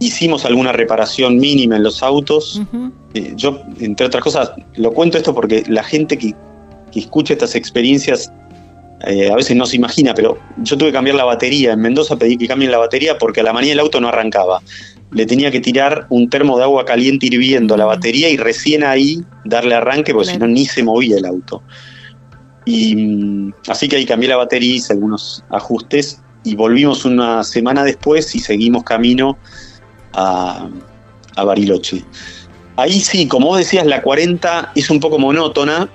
Hicimos 0.00 0.44
alguna 0.44 0.72
reparación 0.72 1.38
mínima 1.38 1.76
en 1.76 1.84
los 1.84 2.02
autos. 2.02 2.60
Eh, 3.14 3.32
yo, 3.36 3.60
entre 3.80 4.06
otras 4.06 4.22
cosas, 4.22 4.52
lo 4.74 4.92
cuento 4.92 5.18
esto 5.18 5.34
porque 5.34 5.62
la 5.68 5.84
gente 5.84 6.18
que, 6.18 6.34
escucha 7.00 7.32
estas 7.32 7.54
experiencias 7.54 8.30
eh, 9.06 9.30
a 9.30 9.36
veces 9.36 9.56
no 9.56 9.66
se 9.66 9.76
imagina, 9.76 10.14
pero 10.14 10.38
yo 10.58 10.78
tuve 10.78 10.88
que 10.88 10.94
cambiar 10.94 11.16
la 11.16 11.24
batería. 11.24 11.72
En 11.72 11.80
Mendoza 11.80 12.16
pedí 12.16 12.36
que 12.36 12.48
cambien 12.48 12.70
la 12.70 12.78
batería 12.78 13.18
porque 13.18 13.40
a 13.40 13.42
la 13.42 13.52
mañana 13.52 13.72
el 13.74 13.80
auto 13.80 14.00
no 14.00 14.08
arrancaba. 14.08 14.62
Le 15.10 15.26
tenía 15.26 15.50
que 15.50 15.60
tirar 15.60 16.06
un 16.08 16.30
termo 16.30 16.56
de 16.56 16.64
agua 16.64 16.84
caliente 16.84 17.26
hirviendo 17.26 17.74
a 17.74 17.76
la 17.76 17.84
batería 17.84 18.30
y 18.30 18.36
recién 18.36 18.82
ahí 18.82 19.22
darle 19.44 19.74
arranque 19.74 20.12
porque 20.12 20.30
si 20.30 20.38
no 20.38 20.46
ni 20.46 20.64
se 20.64 20.82
movía 20.82 21.18
el 21.18 21.26
auto. 21.26 21.62
Y 22.64 22.96
mm, 22.96 23.54
así 23.68 23.88
que 23.88 23.96
ahí 23.96 24.06
cambié 24.06 24.28
la 24.28 24.36
batería, 24.36 24.76
hice 24.76 24.94
algunos 24.94 25.44
ajustes 25.50 26.22
y 26.42 26.54
volvimos 26.54 27.04
una 27.04 27.44
semana 27.44 27.84
después 27.84 28.34
y 28.34 28.38
seguimos 28.38 28.84
camino 28.84 29.36
a, 30.14 30.68
Bariloche. 31.36 32.04
Ahí 32.76 33.00
sí, 33.00 33.26
como 33.26 33.48
vos 33.48 33.58
decías, 33.58 33.84
la 33.86 34.02
40 34.02 34.72
es 34.74 34.88
un 34.88 35.00
poco 35.00 35.18
monótona 35.18 35.90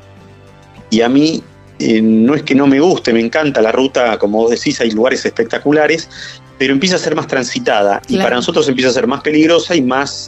y 0.90 1.02
a 1.02 1.10
mí 1.10 1.44
eh, 1.80 2.02
no 2.02 2.36
es 2.36 2.44
que 2.44 2.56
no 2.56 2.68
me 2.68 2.80
guste, 2.80 3.14
me 3.14 3.22
encanta 3.22 3.62
la 3.62 3.72
ruta, 3.72 4.18
como 4.18 4.40
vos 4.40 4.52
decís, 4.52 4.82
hay 4.82 4.92
lugares 4.92 5.26
espectaculares, 5.26 6.10
pero 6.58 6.74
empieza 6.74 6.98
a 6.98 7.00
ser 7.00 7.16
más 7.16 7.28
transitada 7.28 8.02
y 8.10 8.18
para 8.18 8.36
nosotros 8.36 8.68
empieza 8.68 8.90
a 8.90 8.94
ser 8.94 9.08
más 9.08 9.22
peligrosa 9.22 9.76
y 9.76 9.82
más, 9.82 10.28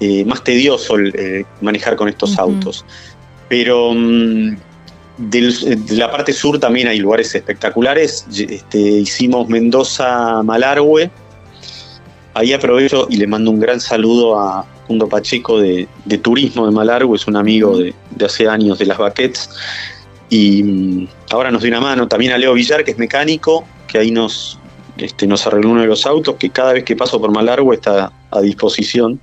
eh, 0.00 0.24
más 0.24 0.42
tedioso 0.42 0.98
eh, 0.98 1.44
manejar 1.60 1.94
con 1.96 2.08
estos 2.08 2.38
autos. 2.38 2.86
Pero 3.50 3.92
mm, 3.94 4.56
de 5.18 5.78
la 5.90 6.10
parte 6.10 6.32
sur 6.32 6.58
también 6.58 6.88
hay 6.88 6.98
lugares 6.98 7.34
espectaculares. 7.34 8.24
Este, 8.34 8.78
hicimos 8.78 9.48
Mendoza 9.48 10.42
Malargüe. 10.42 11.10
Ahí 12.32 12.52
aprovecho 12.52 13.08
y 13.10 13.16
le 13.16 13.26
mando 13.26 13.50
un 13.50 13.60
gran 13.60 13.80
saludo 13.80 14.38
a 14.38 14.64
Jundo 14.88 15.08
Pacheco 15.08 15.60
de, 15.60 15.86
Turismo 16.22 16.66
de 16.66 16.72
Malargüe, 16.72 17.16
es 17.16 17.26
un 17.26 17.36
amigo 17.36 17.78
de, 17.78 17.94
hace 18.24 18.48
años 18.48 18.78
de 18.78 18.86
las 18.86 18.98
baquets. 18.98 19.48
Y 20.30 20.62
mm, 20.62 21.08
ahora 21.30 21.50
nos 21.50 21.62
dio 21.62 21.70
una 21.70 21.80
mano 21.80 22.08
también 22.08 22.32
a 22.32 22.38
Leo 22.38 22.54
Villar, 22.54 22.84
que 22.84 22.90
es 22.90 22.98
mecánico, 22.98 23.64
que 23.86 23.98
ahí 23.98 24.10
nos, 24.10 24.58
este, 24.96 25.26
nos 25.26 25.46
arregló 25.46 25.70
uno 25.70 25.82
de 25.82 25.86
los 25.86 26.06
autos, 26.06 26.36
que 26.36 26.50
cada 26.50 26.72
vez 26.72 26.84
que 26.84 26.96
paso 26.96 27.20
por 27.20 27.30
Malargüe 27.30 27.76
está 27.76 28.10
a 28.30 28.40
disposición. 28.40 29.20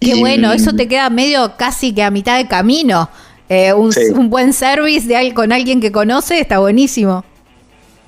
Qué 0.00 0.14
bueno, 0.16 0.52
eso 0.52 0.72
te 0.74 0.86
queda 0.86 1.08
medio 1.08 1.56
casi 1.56 1.94
que 1.94 2.02
a 2.02 2.10
mitad 2.10 2.36
de 2.36 2.46
camino. 2.46 3.08
Eh, 3.48 3.72
un, 3.72 4.28
buen 4.28 4.52
service 4.52 5.06
de, 5.06 5.32
con 5.32 5.52
alguien 5.52 5.80
que 5.80 5.92
conoce 5.92 6.40
está 6.40 6.58
buenísimo. 6.58 7.24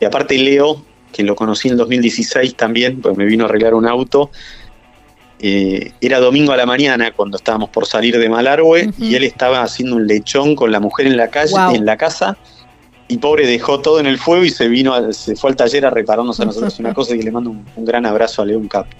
Y 0.01 0.05
aparte 0.05 0.37
Leo, 0.37 0.83
que 1.13 1.23
lo 1.23 1.37
conocí 1.37 1.69
en 1.69 1.73
el 1.73 1.79
2016 1.79 2.55
también, 2.57 3.01
pues 3.01 3.17
me 3.17 3.25
vino 3.25 3.45
a 3.45 3.49
arreglar 3.49 3.75
un 3.75 3.87
auto. 3.87 4.31
Eh, 5.41 5.93
era 6.01 6.19
domingo 6.19 6.53
a 6.53 6.57
la 6.57 6.67
mañana 6.67 7.13
cuando 7.13 7.37
estábamos 7.37 7.71
por 7.71 7.87
salir 7.87 8.19
de 8.19 8.29
Malargüe 8.29 8.91
y 8.99 9.15
él 9.15 9.23
estaba 9.23 9.63
haciendo 9.63 9.95
un 9.95 10.07
lechón 10.07 10.57
con 10.57 10.73
la 10.73 10.81
mujer 10.81 11.07
en 11.07 11.17
la 11.17 11.29
calle, 11.29 11.55
en 11.75 11.87
la 11.87 11.97
casa, 11.97 12.37
y 13.07 13.19
pobre 13.19 13.47
dejó 13.47 13.81
todo 13.81 14.01
en 14.01 14.07
el 14.07 14.19
fuego 14.19 14.45
y 14.45 14.51
se 14.51 14.69
vino, 14.69 15.13
se 15.13 15.37
fue 15.37 15.51
al 15.51 15.57
taller 15.57 15.87
a 15.87 15.91
repararnos 15.91 16.41
a 16.41 16.45
nosotros 16.45 16.79
una 16.81 16.93
cosa 16.93 17.15
y 17.15 17.23
le 17.23 17.31
mando 17.31 17.51
un, 17.51 17.65
gran 17.85 18.05
abrazo 18.05 18.43
a 18.43 18.47
León 18.47 18.67
Capo. 18.67 18.91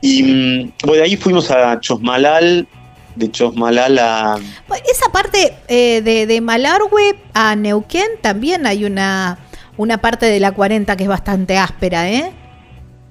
Y 0.00 0.22
mm, 0.22 0.72
bueno, 0.84 0.98
de 0.98 1.02
ahí 1.02 1.16
fuimos 1.16 1.50
a 1.50 1.80
Chosmalal, 1.80 2.68
de 3.16 3.30
Chosmalal 3.30 3.98
a... 3.98 4.36
Esa 4.90 5.10
parte 5.10 5.54
eh, 5.66 6.02
de, 6.02 6.26
de 6.26 6.40
Malargüe 6.42 7.18
a 7.32 7.56
Neuquén 7.56 8.08
también 8.20 8.66
hay 8.66 8.84
una, 8.84 9.38
una 9.78 9.98
parte 9.98 10.26
de 10.26 10.40
la 10.40 10.52
40 10.52 10.94
que 10.96 11.04
es 11.04 11.08
bastante 11.08 11.56
áspera, 11.56 12.10
¿eh? 12.10 12.32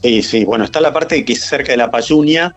Sí, 0.02 0.22
sí, 0.22 0.46
bueno, 0.46 0.64
está 0.64 0.80
la 0.82 0.94
parte 0.94 1.24
que 1.26 1.34
es 1.34 1.42
cerca 1.42 1.72
de 1.72 1.78
la 1.78 1.90
Payunia, 1.90 2.54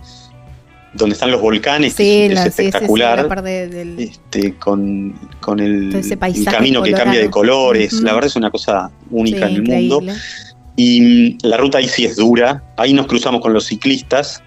donde 0.93 1.15
están 1.15 1.31
los 1.31 1.41
volcanes, 1.41 1.95
sí, 1.95 2.29
es, 2.31 2.39
espectacular, 2.39 3.29
sí, 3.45 4.03
este, 4.03 4.55
con, 4.57 5.15
el, 5.59 6.03
camino 6.45 6.83
que 6.83 6.93
cambia 6.93 7.21
de 7.21 7.31
colores, 7.31 7.93
la 7.95 8.12
verdad 8.12 8.27
es 8.27 8.37
una 8.37 8.51
cosa 8.51 8.91
única 9.11 9.49
en 9.49 9.55
el 9.57 9.62
mundo. 9.62 10.03
Y 10.77 11.01
mm, 11.01 11.39
la 11.43 11.57
ruta 11.57 11.79
ahí 11.79 11.89
sí 11.89 12.05
es 12.05 12.17
dura, 12.17 12.62
ahí 12.77 12.93
nos 12.93 13.07
cruzamos 13.07 13.41
con 13.41 13.53
los 13.53 13.67
ciclistas. 13.67 14.43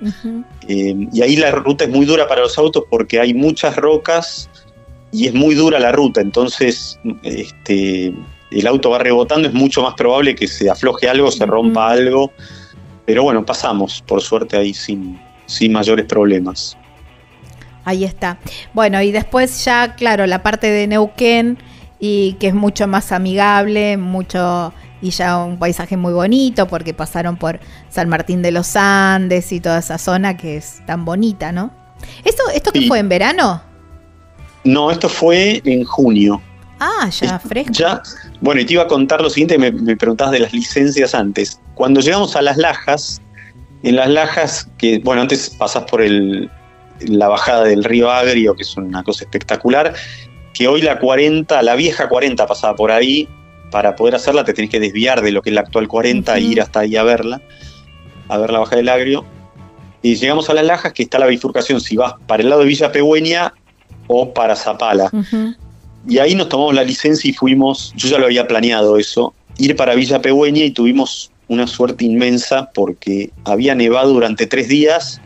Eh, 0.67 1.07
y 1.13 1.21
ahí 1.21 1.35
la 1.35 1.51
ruta 1.51 1.85
es 1.85 1.89
muy 1.89 2.05
dura 2.05 2.27
para 2.27 2.41
los 2.41 2.57
autos 2.57 2.83
porque 2.89 3.19
hay 3.19 3.33
muchas 3.33 3.75
rocas 3.75 4.49
y 5.11 5.27
es 5.27 5.33
muy 5.33 5.53
dura 5.55 5.79
la 5.79 5.91
ruta, 5.91 6.21
entonces 6.21 6.99
este, 7.21 8.13
el 8.51 8.67
auto 8.67 8.89
va 8.89 8.97
rebotando, 8.97 9.47
es 9.47 9.53
mucho 9.53 9.83
más 9.83 9.93
probable 9.93 10.33
que 10.33 10.47
se 10.47 10.69
afloje 10.69 11.07
algo, 11.07 11.31
se 11.31 11.45
rompa 11.45 11.91
algo, 11.91 12.31
pero 13.05 13.23
bueno, 13.23 13.45
pasamos 13.45 14.03
por 14.07 14.21
suerte 14.21 14.57
ahí 14.57 14.73
sin, 14.73 15.19
sin 15.45 15.71
mayores 15.71 16.05
problemas. 16.05 16.77
Ahí 17.85 18.03
está. 18.03 18.37
Bueno, 18.73 19.01
y 19.01 19.11
después 19.11 19.65
ya, 19.65 19.95
claro, 19.95 20.25
la 20.25 20.41
parte 20.41 20.67
de 20.67 20.87
Neuquén 20.87 21.57
y 21.99 22.33
que 22.33 22.47
es 22.47 22.53
mucho 22.53 22.87
más 22.87 23.11
amigable, 23.11 23.97
mucho 23.97 24.73
y 25.01 25.09
ya 25.09 25.37
un 25.43 25.59
paisaje 25.59 25.97
muy 25.97 26.13
bonito 26.13 26.67
porque 26.67 26.93
pasaron 26.93 27.35
por 27.35 27.59
San 27.89 28.07
Martín 28.07 28.41
de 28.41 28.51
los 28.51 28.75
Andes 28.77 29.51
y 29.51 29.59
toda 29.59 29.79
esa 29.79 29.97
zona 29.97 30.37
que 30.37 30.55
es 30.55 30.81
tan 30.85 31.03
bonita, 31.03 31.51
¿no? 31.51 31.71
¿Esto, 32.23 32.43
esto 32.53 32.71
qué 32.71 32.87
fue 32.87 32.99
en 32.99 33.09
verano? 33.09 33.61
No, 34.63 34.91
esto 34.91 35.09
fue 35.09 35.61
en 35.65 35.83
junio. 35.83 36.41
Ah, 36.85 37.09
ya 37.09 37.39
fresco. 37.39 37.71
Ya, 37.71 38.01
bueno, 38.41 38.59
y 38.59 38.65
te 38.65 38.73
iba 38.73 38.83
a 38.83 38.87
contar 38.87 39.21
lo 39.21 39.29
siguiente, 39.29 39.57
me, 39.57 39.71
me 39.71 39.95
preguntabas 39.95 40.33
de 40.33 40.39
las 40.39 40.51
licencias 40.51 41.15
antes. 41.15 41.61
Cuando 41.75 42.01
llegamos 42.01 42.35
a 42.35 42.41
Las 42.41 42.57
Lajas, 42.57 43.21
en 43.83 43.95
Las 43.95 44.09
Lajas, 44.09 44.69
que 44.77 44.99
bueno, 44.99 45.21
antes 45.21 45.49
pasás 45.51 45.83
por 45.83 46.01
el, 46.01 46.51
la 46.99 47.29
bajada 47.29 47.63
del 47.63 47.85
río 47.85 48.11
Agrio, 48.11 48.53
que 48.53 48.63
es 48.63 48.75
una 48.75 49.01
cosa 49.01 49.23
espectacular, 49.23 49.93
que 50.53 50.67
hoy 50.67 50.81
la 50.81 50.99
40, 50.99 51.61
la 51.61 51.75
vieja 51.75 52.09
40 52.09 52.45
pasaba 52.47 52.75
por 52.75 52.91
ahí, 52.91 53.29
para 53.71 53.95
poder 53.95 54.15
hacerla 54.15 54.43
te 54.43 54.53
tenés 54.53 54.69
que 54.69 54.81
desviar 54.81 55.21
de 55.21 55.31
lo 55.31 55.41
que 55.41 55.49
es 55.51 55.55
la 55.55 55.61
actual 55.61 55.87
40 55.87 56.35
e 56.35 56.41
ir 56.41 56.61
hasta 56.61 56.81
ahí 56.81 56.97
a 56.97 57.03
verla, 57.03 57.41
a 58.27 58.37
ver 58.37 58.51
la 58.51 58.59
baja 58.59 58.75
del 58.75 58.89
agrio. 58.89 59.25
Y 60.01 60.15
llegamos 60.15 60.49
a 60.49 60.53
las 60.53 60.65
lajas, 60.65 60.91
que 60.91 61.03
está 61.03 61.17
la 61.17 61.27
bifurcación, 61.27 61.79
si 61.79 61.95
vas 61.95 62.15
para 62.27 62.43
el 62.43 62.49
lado 62.49 62.61
de 62.61 62.67
Villa 62.67 62.91
Pegüeña 62.91 63.53
o 64.07 64.33
para 64.33 64.57
Zapala. 64.57 65.09
Y 66.07 66.17
ahí 66.17 66.35
nos 66.35 66.49
tomamos 66.49 66.73
la 66.75 66.83
licencia 66.83 67.29
y 67.29 67.33
fuimos, 67.33 67.93
yo 67.95 68.09
ya 68.09 68.17
lo 68.17 68.25
había 68.25 68.47
planeado 68.47 68.97
eso, 68.97 69.33
ir 69.57 69.75
para 69.75 69.95
Villa 69.95 70.21
Pegüeña 70.21 70.63
y 70.65 70.71
tuvimos 70.71 71.31
una 71.47 71.67
suerte 71.67 72.05
inmensa 72.05 72.69
porque 72.73 73.31
había 73.45 73.75
nevado 73.75 74.13
durante 74.13 74.47
tres 74.47 74.67
días 74.67 75.21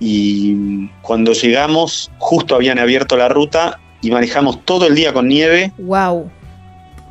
y 0.00 0.88
cuando 1.02 1.32
llegamos 1.32 2.10
justo 2.18 2.54
habían 2.54 2.78
abierto 2.78 3.16
la 3.16 3.28
ruta 3.28 3.80
y 4.00 4.10
manejamos 4.10 4.64
todo 4.64 4.86
el 4.86 4.94
día 4.94 5.12
con 5.12 5.28
nieve. 5.28 5.72
Wow. 5.78 6.30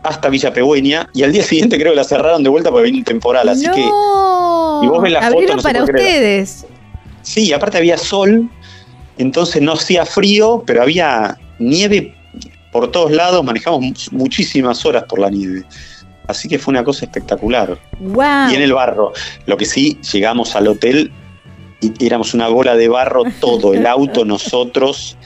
Hasta 0.03 0.29
Villa 0.29 0.53
Pegüeña 0.53 1.09
y 1.13 1.23
al 1.23 1.33
día 1.33 1.43
siguiente 1.43 1.77
creo 1.77 1.91
que 1.91 1.97
la 1.97 2.03
cerraron 2.03 2.43
de 2.43 2.49
vuelta 2.49 2.71
porque 2.71 2.85
vino 2.85 2.99
un 2.99 3.03
temporal, 3.03 3.49
así 3.49 3.65
que 3.69 3.81
y 3.81 4.87
vos 4.87 5.01
ves 5.01 5.11
la 5.11 5.19
Abrieron 5.19 5.61
para 5.61 5.83
ustedes. 5.83 6.65
Sí, 7.23 7.51
aparte 7.51 7.77
había 7.77 7.97
sol, 7.97 8.49
entonces 9.17 9.61
no 9.61 9.73
hacía 9.73 10.05
frío, 10.05 10.63
pero 10.65 10.81
había 10.81 11.37
nieve 11.59 12.15
por 12.79 12.91
todos 12.91 13.11
lados, 13.11 13.43
manejamos 13.43 14.11
muchísimas 14.11 14.85
horas 14.85 15.05
por 15.05 15.17
la 15.17 15.31
nieve. 15.31 15.63
Así 16.27 16.47
que 16.47 16.59
fue 16.59 16.71
una 16.71 16.83
cosa 16.83 17.05
espectacular. 17.05 17.75
Wow. 17.99 18.51
Y 18.51 18.55
en 18.55 18.61
el 18.61 18.71
barro. 18.71 19.13
Lo 19.47 19.57
que 19.57 19.65
sí, 19.65 19.99
llegamos 20.13 20.55
al 20.55 20.67
hotel 20.67 21.11
y 21.81 22.05
éramos 22.05 22.35
una 22.35 22.49
bola 22.49 22.75
de 22.75 22.87
barro 22.87 23.23
todo, 23.41 23.73
el 23.73 23.87
auto, 23.87 24.25
nosotros. 24.25 25.17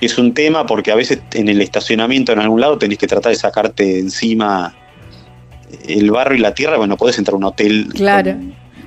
Es 0.00 0.16
un 0.16 0.32
tema 0.32 0.64
porque 0.64 0.92
a 0.92 0.94
veces 0.94 1.18
en 1.32 1.48
el 1.48 1.60
estacionamiento 1.60 2.30
en 2.30 2.38
algún 2.38 2.60
lado 2.60 2.78
tenés 2.78 2.98
que 2.98 3.08
tratar 3.08 3.32
de 3.32 3.36
sacarte 3.36 3.98
encima 3.98 4.72
el 5.88 6.08
barro 6.12 6.36
y 6.36 6.38
la 6.38 6.54
tierra, 6.54 6.76
bueno, 6.76 6.96
podés 6.96 7.18
entrar 7.18 7.34
a 7.34 7.38
un 7.38 7.44
hotel. 7.44 7.88
Claro. 7.94 8.36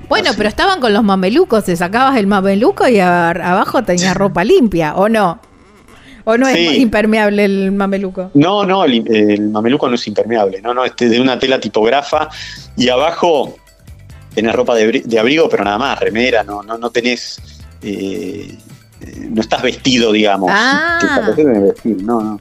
bueno, 0.08 0.30
pero 0.38 0.48
estaban 0.48 0.80
con 0.80 0.94
los 0.94 1.04
mamelucos, 1.04 1.64
te 1.64 1.76
sacabas 1.76 2.16
el 2.16 2.26
mameluco 2.26 2.88
y 2.88 2.98
abajo 2.98 3.84
tenías 3.84 4.16
ropa 4.16 4.42
limpia, 4.42 4.94
¿o 4.94 5.10
no? 5.10 5.38
¿O 6.28 6.36
no 6.36 6.48
es 6.48 6.78
impermeable 6.78 7.44
el 7.44 7.70
mameluco? 7.70 8.32
No, 8.34 8.64
no, 8.64 8.84
el, 8.84 9.48
mameluco 9.48 9.88
no 9.88 9.94
es 9.94 10.04
impermeable, 10.08 10.60
no, 10.60 10.74
no, 10.74 10.84
es 10.84 10.96
de 10.96 11.20
una 11.20 11.38
tela 11.38 11.60
tipografa 11.60 12.28
y 12.76 12.88
abajo 12.88 13.54
tenés 14.34 14.52
ropa 14.52 14.74
de, 14.74 15.18
abrigo, 15.20 15.48
pero 15.48 15.62
nada 15.62 15.78
más, 15.78 16.00
remera, 16.00 16.42
no, 16.42 16.64
no, 16.64 16.76
no 16.78 16.90
tenés, 16.90 17.40
eh, 17.80 18.58
no 19.30 19.40
estás 19.40 19.62
vestido, 19.62 20.10
digamos. 20.10 20.50
Ah. 20.52 21.32
vestir, 21.36 22.02
no, 22.02 22.20
no. 22.20 22.40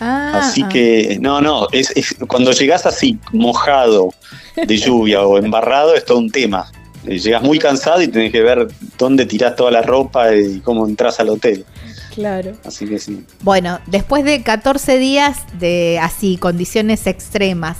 Ah, 0.00 0.40
así 0.44 0.62
ah. 0.64 0.68
que, 0.70 1.18
no, 1.20 1.42
no, 1.42 1.68
es, 1.70 2.16
cuando 2.26 2.52
llegás 2.52 2.86
así 2.86 3.18
mojado 3.30 4.14
de 4.56 4.78
lluvia 4.78 5.20
o 5.20 5.36
embarrado 5.36 5.94
es 5.94 6.06
todo 6.06 6.16
un 6.16 6.30
tema. 6.30 6.64
Eh, 7.06 7.18
llegas 7.18 7.42
muy 7.42 7.58
cansado 7.58 8.00
y 8.00 8.08
tenés 8.08 8.32
que 8.32 8.40
ver 8.40 8.68
dónde 8.96 9.26
tirás 9.26 9.54
toda 9.54 9.70
la 9.70 9.82
ropa 9.82 10.34
y 10.34 10.60
cómo 10.60 10.86
entras 10.86 11.20
al 11.20 11.28
hotel. 11.28 11.66
Claro. 12.14 12.52
Así 12.64 12.86
que 12.86 12.98
sí. 12.98 13.24
Bueno, 13.40 13.80
después 13.86 14.24
de 14.24 14.42
14 14.42 14.98
días 14.98 15.38
de 15.58 15.98
así, 16.00 16.36
condiciones 16.36 17.06
extremas, 17.06 17.78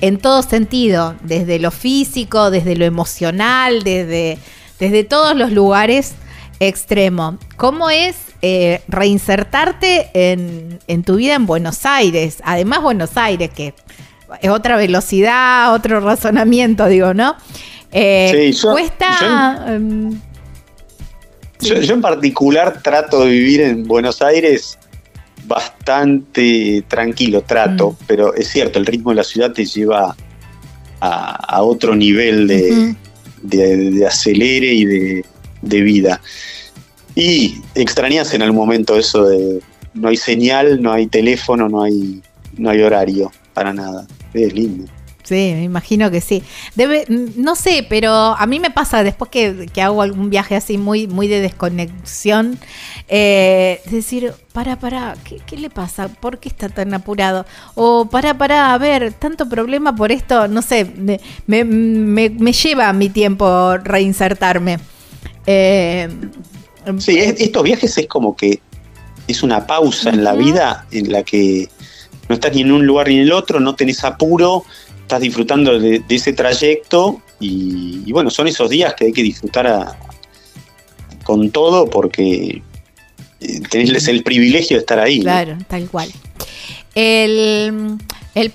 en 0.00 0.18
todo 0.18 0.42
sentido, 0.42 1.14
desde 1.22 1.58
lo 1.58 1.70
físico, 1.70 2.50
desde 2.50 2.74
lo 2.76 2.84
emocional, 2.84 3.82
desde, 3.82 4.38
desde 4.78 5.04
todos 5.04 5.36
los 5.36 5.52
lugares 5.52 6.14
extremo, 6.58 7.38
¿cómo 7.56 7.90
es 7.90 8.16
eh, 8.40 8.82
reinsertarte 8.88 10.10
en, 10.14 10.78
en 10.86 11.02
tu 11.04 11.16
vida 11.16 11.34
en 11.34 11.46
Buenos 11.46 11.84
Aires? 11.84 12.38
Además, 12.44 12.82
Buenos 12.82 13.16
Aires, 13.16 13.50
que 13.54 13.74
es 14.40 14.50
otra 14.50 14.76
velocidad, 14.76 15.74
otro 15.74 16.00
razonamiento, 16.00 16.86
digo, 16.86 17.12
¿no? 17.14 17.36
Eh, 17.92 18.52
sí, 18.52 18.60
cuesta. 18.62 19.78
Em, 21.62 21.82
yo, 21.82 21.94
en 21.94 22.00
particular 22.00 22.82
trato 22.82 23.24
de 23.24 23.30
vivir 23.30 23.60
en 23.60 23.84
Buenos 23.86 24.22
Aires 24.22 24.78
bastante 25.46 26.84
tranquilo, 26.88 27.42
trato, 27.42 27.92
mm. 27.92 28.04
pero 28.06 28.34
es 28.34 28.48
cierto, 28.48 28.78
el 28.78 28.86
ritmo 28.86 29.10
de 29.10 29.16
la 29.16 29.24
ciudad 29.24 29.52
te 29.52 29.64
lleva 29.64 30.16
a, 31.00 31.62
otro 31.62 31.94
nivel 31.94 32.48
de, 32.48 34.06
acelere 34.06 34.74
y 34.74 34.84
de, 34.84 35.80
vida. 35.80 36.20
Y 37.14 37.60
extrañas 37.74 38.34
en 38.34 38.42
algún 38.42 38.58
momento 38.58 38.96
eso 38.98 39.26
de 39.26 39.60
no 39.94 40.08
hay 40.08 40.16
señal, 40.16 40.82
no 40.82 40.92
hay 40.92 41.06
teléfono, 41.06 41.68
no 41.68 41.82
hay, 41.82 42.22
no 42.56 42.70
hay 42.70 42.82
horario, 42.82 43.30
para 43.54 43.72
nada. 43.72 44.06
Es 44.34 44.52
lindo. 44.52 44.90
Sí, 45.26 45.52
me 45.56 45.64
imagino 45.64 46.08
que 46.08 46.20
sí. 46.20 46.44
Debe, 46.76 47.04
no 47.08 47.56
sé, 47.56 47.84
pero 47.88 48.12
a 48.12 48.46
mí 48.46 48.60
me 48.60 48.70
pasa 48.70 49.02
después 49.02 49.28
que, 49.28 49.68
hago 49.82 50.02
algún 50.02 50.30
viaje 50.30 50.54
así 50.54 50.78
muy, 50.78 51.08
muy 51.08 51.26
de 51.26 51.40
desconexión, 51.40 52.60
eh, 53.08 53.80
decir, 53.90 54.32
para, 54.52 54.78
para, 54.78 55.16
¿qué, 55.24 55.56
le 55.56 55.68
pasa? 55.68 56.06
¿Por 56.06 56.38
qué 56.38 56.48
está 56.48 56.68
tan 56.68 56.94
apurado? 56.94 57.44
O 57.74 58.06
para, 58.08 58.38
para, 58.38 58.72
a 58.72 58.78
ver, 58.78 59.14
tanto 59.14 59.48
problema 59.48 59.96
por 59.96 60.12
esto, 60.12 60.46
no 60.46 60.62
sé, 60.62 60.84
me, 60.84 61.64
me, 61.64 62.52
lleva 62.52 62.92
mi 62.92 63.08
tiempo 63.08 63.78
reinsertarme. 63.78 64.78
Eh, 65.44 66.08
sí, 66.98 67.18
estos 67.18 67.64
viajes 67.64 67.98
es 67.98 68.06
como 68.06 68.36
que 68.36 68.60
es 69.26 69.42
una 69.42 69.66
pausa 69.66 70.10
en 70.10 70.22
la 70.22 70.34
vida 70.34 70.86
en 70.92 71.10
la 71.10 71.24
que 71.24 71.68
no 72.28 72.34
estás 72.34 72.54
ni 72.54 72.62
en 72.62 72.72
un 72.72 72.86
lugar 72.86 73.08
ni 73.08 73.16
en 73.16 73.22
el 73.22 73.32
otro, 73.32 73.60
no 73.60 73.74
tenés 73.74 74.04
apuro 74.04 74.64
estás 75.06 75.20
disfrutando 75.20 75.78
de, 75.78 76.02
ese 76.08 76.32
trayecto 76.32 77.22
y, 77.38 78.10
bueno, 78.10 78.28
son 78.28 78.48
esos 78.48 78.68
días 78.68 78.94
que 78.94 79.04
hay 79.06 79.12
que 79.12 79.22
disfrutar 79.22 79.96
con 81.22 81.50
todo 81.50 81.88
porque 81.88 82.60
eh, 83.40 83.60
tenés 83.70 84.08
el 84.08 84.24
privilegio 84.24 84.76
de 84.76 84.80
estar 84.80 84.98
ahí. 84.98 85.20
Claro, 85.20 85.56
tal 85.68 85.88
cual. 85.88 86.10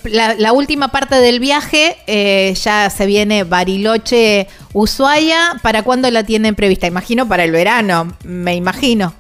la, 0.03 0.52
última 0.52 0.90
parte 0.90 1.15
del 1.15 1.40
viaje 1.40 1.95
eh, 2.06 2.53
ya 2.61 2.90
se 2.90 3.06
viene 3.06 3.45
Bariloche, 3.45 4.48
Ushuaia. 4.73 5.57
¿Para 5.61 5.84
cuándo 5.84 6.11
la 6.11 6.26
tienen 6.26 6.56
prevista? 6.56 6.86
Imagino 6.86 7.30
para 7.30 7.45
el 7.45 7.52
verano, 7.52 8.18
me 8.26 8.56
imagino. 8.56 9.14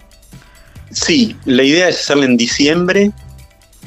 Sí, 0.91 1.37
la 1.45 1.63
idea 1.63 1.87
es 1.87 2.01
hacerla 2.01 2.25
en 2.25 2.35
diciembre, 2.35 3.11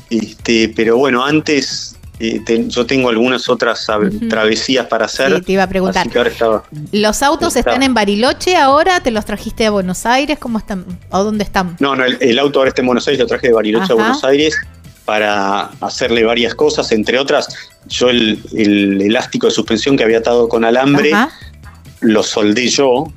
este, 0.08 0.70
pero 0.70 0.96
bueno, 0.96 1.22
antes 1.22 1.93
yo 2.18 2.86
tengo 2.86 3.08
algunas 3.08 3.48
otras 3.48 3.86
travesías 4.28 4.86
para 4.86 5.06
hacer. 5.06 5.36
Sí, 5.36 5.42
te 5.42 5.52
iba 5.52 5.64
a 5.64 5.68
preguntar. 5.68 6.06
¿Los 6.92 7.22
autos 7.22 7.56
están 7.56 7.82
en 7.82 7.94
Bariloche 7.94 8.56
ahora? 8.56 9.00
¿Te 9.00 9.10
los 9.10 9.24
trajiste 9.24 9.66
a 9.66 9.70
Buenos 9.70 10.06
Aires? 10.06 10.38
¿Cómo 10.38 10.58
están? 10.58 10.84
¿O 11.10 11.24
dónde 11.24 11.44
están? 11.44 11.76
No, 11.80 11.96
no, 11.96 12.04
el, 12.04 12.38
auto 12.38 12.60
ahora 12.60 12.68
está 12.68 12.82
en 12.82 12.86
Buenos 12.86 13.06
Aires, 13.08 13.20
lo 13.20 13.26
traje 13.26 13.48
de 13.48 13.52
Bariloche 13.52 13.92
a 13.92 13.96
Buenos 13.96 14.24
Aires 14.24 14.56
para 15.04 15.70
hacerle 15.80 16.24
varias 16.24 16.54
cosas, 16.54 16.90
entre 16.92 17.18
otras, 17.18 17.48
yo 17.88 18.08
el, 18.08 18.40
elástico 19.02 19.46
de 19.46 19.52
suspensión 19.52 19.96
que 19.96 20.04
había 20.04 20.18
atado 20.18 20.48
con 20.48 20.64
alambre, 20.64 21.12
lo 22.00 22.22
soldé 22.22 22.68
yo, 22.68 23.12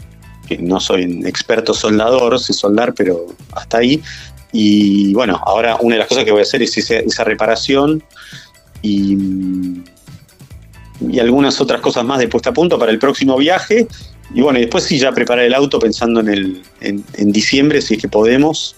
que 0.48 0.58
no 0.58 0.80
soy 0.80 1.06
un 1.06 1.26
experto 1.26 1.74
soldador, 1.74 2.40
sé 2.40 2.54
soldar, 2.54 2.94
pero 2.94 3.28
hasta 3.54 3.78
ahí. 3.78 4.02
Y 4.52 5.14
bueno, 5.14 5.42
ahora 5.46 5.78
una 5.80 5.96
de 5.96 6.00
las 6.00 6.08
cosas 6.08 6.24
que 6.24 6.32
voy 6.32 6.40
a 6.40 6.44
hacer 6.44 6.62
es 6.62 6.78
esa 6.78 7.24
reparación 7.24 8.04
y, 8.82 9.18
y 11.02 11.20
algunas 11.20 11.60
otras 11.62 11.82
cosas 11.82 12.06
más 12.06 12.20
de 12.20 12.28
puesta 12.28 12.52
a 12.52 12.54
punto 12.54 12.78
para 12.80 12.92
el 12.92 13.00
próximo 13.00 13.38
viaje. 13.38 13.88
Y 14.34 14.42
bueno, 14.42 14.60
y 14.60 14.64
después 14.64 14.84
sí 14.84 15.00
ya 15.00 15.12
preparar 15.12 15.46
el 15.46 15.54
auto 15.54 15.80
pensando 15.80 16.20
en, 16.20 16.28
el, 16.28 16.64
en, 16.82 17.32
diciembre, 17.32 17.82
si 17.82 17.96
es 17.96 18.02
que 18.02 18.08
podemos. 18.08 18.76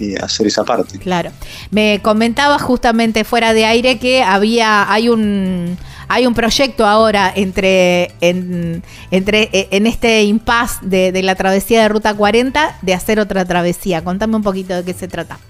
Eh, 0.00 0.14
hacer 0.22 0.46
esa 0.46 0.62
parte. 0.62 0.96
Claro. 1.00 1.32
Me 1.72 1.98
comentaba 2.00 2.60
justamente 2.60 3.24
fuera 3.24 3.52
de 3.52 3.64
aire 3.64 3.98
que 3.98 4.22
había, 4.22 4.92
hay 4.92 5.08
un, 5.08 5.76
hay 6.06 6.24
un 6.24 6.34
proyecto 6.34 6.86
ahora 6.86 7.32
entre, 7.34 8.12
en, 8.20 8.84
entre, 9.10 9.50
e, 9.52 9.66
en 9.72 9.88
este 9.88 10.22
impasse 10.22 10.78
de, 10.82 11.10
de, 11.10 11.22
la 11.24 11.34
travesía 11.34 11.82
de 11.82 11.88
Ruta 11.88 12.14
40 12.14 12.78
de 12.80 12.94
hacer 12.94 13.18
otra 13.18 13.44
travesía. 13.44 14.04
Contame 14.04 14.36
un 14.36 14.44
poquito 14.44 14.76
de 14.76 14.84
qué 14.84 14.94
se 14.94 15.08
trata. 15.08 15.40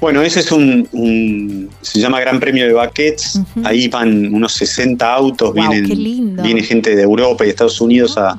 Bueno, 0.00 0.22
ese 0.22 0.40
es 0.40 0.52
un, 0.52 1.70
se 1.80 2.00
llama 2.00 2.20
Gran 2.20 2.40
Premio 2.40 2.66
de 2.66 2.72
Baquets. 2.72 3.40
Ahí 3.64 3.88
van 3.88 4.34
unos 4.34 4.52
60 4.52 5.14
autos, 5.14 5.54
vienen, 5.54 6.36
viene 6.42 6.62
gente 6.62 6.94
de 6.94 7.02
Europa 7.02 7.46
y 7.46 7.50
Estados 7.50 7.80
Unidos 7.80 8.16
a, 8.18 8.38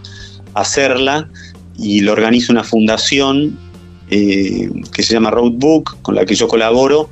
hacerla 0.54 1.28
y 1.78 2.00
lo 2.00 2.14
organiza 2.14 2.54
una 2.54 2.64
fundación 2.64 3.60
eh, 4.10 4.70
que 4.94 5.04
se 5.04 5.14
llama 5.14 5.30
Roadbook, 5.30 6.02
con 6.02 6.16
la 6.16 6.26
que 6.26 6.34
yo 6.34 6.48
colaboro, 6.48 7.10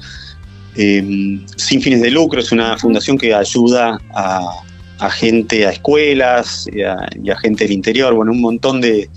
eh, 0.78 1.41
sin 1.57 1.82
fines 1.82 2.02
de 2.02 2.10
lucro. 2.10 2.40
Es 2.40 2.53
una 2.53 2.78
fundación 2.78 3.18
que 3.18 3.34
ayuda 3.34 3.99
a, 4.14 5.10
gente, 5.10 5.68
a 5.68 5.72
escuelas 5.72 6.70
y 6.72 6.84
a, 6.84 7.38
gente 7.41 7.65
del 7.65 7.74
interior, 7.74 8.14
bueno, 8.14 8.32
un 8.32 8.40
montón 8.40 8.80
de, 8.80 9.10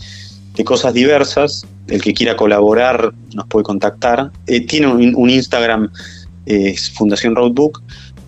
de 0.57 0.65
cosas 0.65 0.93
diversas 0.93 1.65
el 1.89 2.03
que 2.03 2.15
quiera 2.15 2.37
colaborar 2.37 3.13
nos 3.35 3.47
puede 3.47 3.65
contactar. 3.65 4.31
Eh, 4.47 4.61
tiene 4.67 4.89
un, 4.89 5.31
Instagram, 5.31 5.91
es 6.47 6.91
Fundación 6.91 7.35
Roadbook, 7.35 7.83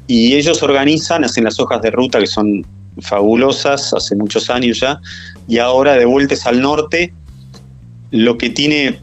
y 0.07 0.35
ellos 0.35 0.63
organizan, 0.63 1.25
hacen 1.25 1.45
las 1.45 1.61
hojas 1.61 1.83
de 1.83 1.91
ruta 1.91 2.19
que 2.19 2.27
son 2.27 2.67
fabulosas, 3.01 3.93
hace 3.95 4.17
muchos 4.17 4.51
años 4.51 4.81
ya, 4.81 5.01
y 5.47 5.59
ahora 5.59 5.95
de 5.95 6.05
vueltas 6.05 6.47
al 6.47 6.61
norte, 6.61 7.13
lo 8.11 8.39
que 8.39 8.51
tiene 8.51 9.01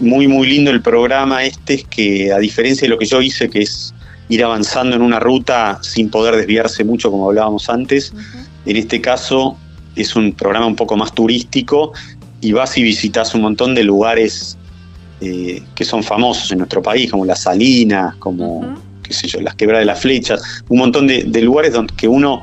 muy, 0.00 0.28
muy 0.28 0.48
lindo 0.48 0.70
el 0.70 0.82
programa 0.82 1.44
este 1.44 1.74
es 1.74 1.84
que, 1.84 2.32
a 2.32 2.38
diferencia 2.38 2.86
de 2.86 2.90
lo 2.90 2.98
que 2.98 3.06
yo 3.06 3.20
hice, 3.20 3.48
que 3.48 3.60
es 3.60 3.94
ir 4.28 4.44
avanzando 4.44 4.96
en 4.96 5.02
una 5.02 5.20
ruta 5.20 5.78
sin 5.82 6.10
poder 6.10 6.36
desviarse 6.36 6.84
mucho, 6.84 7.10
como 7.10 7.28
hablábamos 7.28 7.68
antes, 7.68 8.12
en 8.66 8.76
este 8.76 9.00
caso 9.00 9.56
es 9.96 10.14
un 10.14 10.32
programa 10.32 10.66
un 10.66 10.76
poco 10.76 10.96
más 10.96 11.14
turístico 11.14 11.92
y 12.40 12.52
vas 12.52 12.76
y 12.78 12.82
visitas 12.82 13.34
un 13.34 13.42
montón 13.42 13.74
de 13.74 13.84
lugares 13.84 14.56
eh, 15.20 15.62
que 15.74 15.84
son 15.84 16.02
famosos 16.02 16.52
en 16.52 16.58
nuestro 16.58 16.80
país, 16.80 17.10
como 17.10 17.24
las 17.24 17.40
Salinas, 17.42 18.14
como, 18.16 18.76
qué 19.02 19.12
sé 19.12 19.26
yo, 19.26 19.40
las 19.40 19.54
Quebradas 19.56 19.82
de 19.82 19.86
las 19.86 20.00
Flechas, 20.00 20.62
un 20.68 20.78
montón 20.78 21.06
de, 21.06 21.24
lugares 21.42 21.72
donde 21.72 21.94
que 21.94 22.06
uno, 22.06 22.42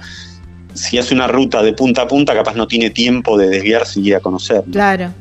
si 0.73 0.97
hace 0.97 1.13
una 1.13 1.27
ruta 1.27 1.63
de 1.63 1.73
punta 1.73 2.01
a 2.01 2.07
punta, 2.07 2.33
capaz 2.33 2.55
no 2.55 2.67
tiene 2.67 2.89
tiempo 2.89 3.37
de 3.37 3.47
desviarse 3.47 4.01
y 4.01 4.09
ir 4.09 4.15
a 4.15 4.19
conocer. 4.19 4.63
Claro. 4.71 5.13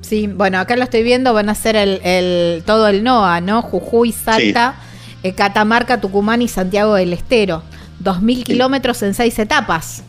Sí, 0.00 0.28
bueno, 0.28 0.58
acá 0.58 0.76
lo 0.76 0.84
estoy 0.84 1.02
viendo, 1.02 1.34
van 1.34 1.48
a 1.48 1.54
ser 1.54 1.74
el, 1.76 2.62
todo 2.64 2.86
el 2.86 3.02
NOA, 3.02 3.40
¿no? 3.40 3.60
Jujuy, 3.62 4.12
Salta, 4.12 4.76
eh, 5.22 5.32
Catamarca, 5.32 6.00
Tucumán 6.00 6.42
y 6.42 6.48
Santiago 6.48 6.94
del 6.94 7.12
Estero. 7.12 7.62
2.000 8.02 8.44
kilómetros 8.44 9.02
en 9.02 9.14
seis 9.14 9.38
etapas. 9.40 10.04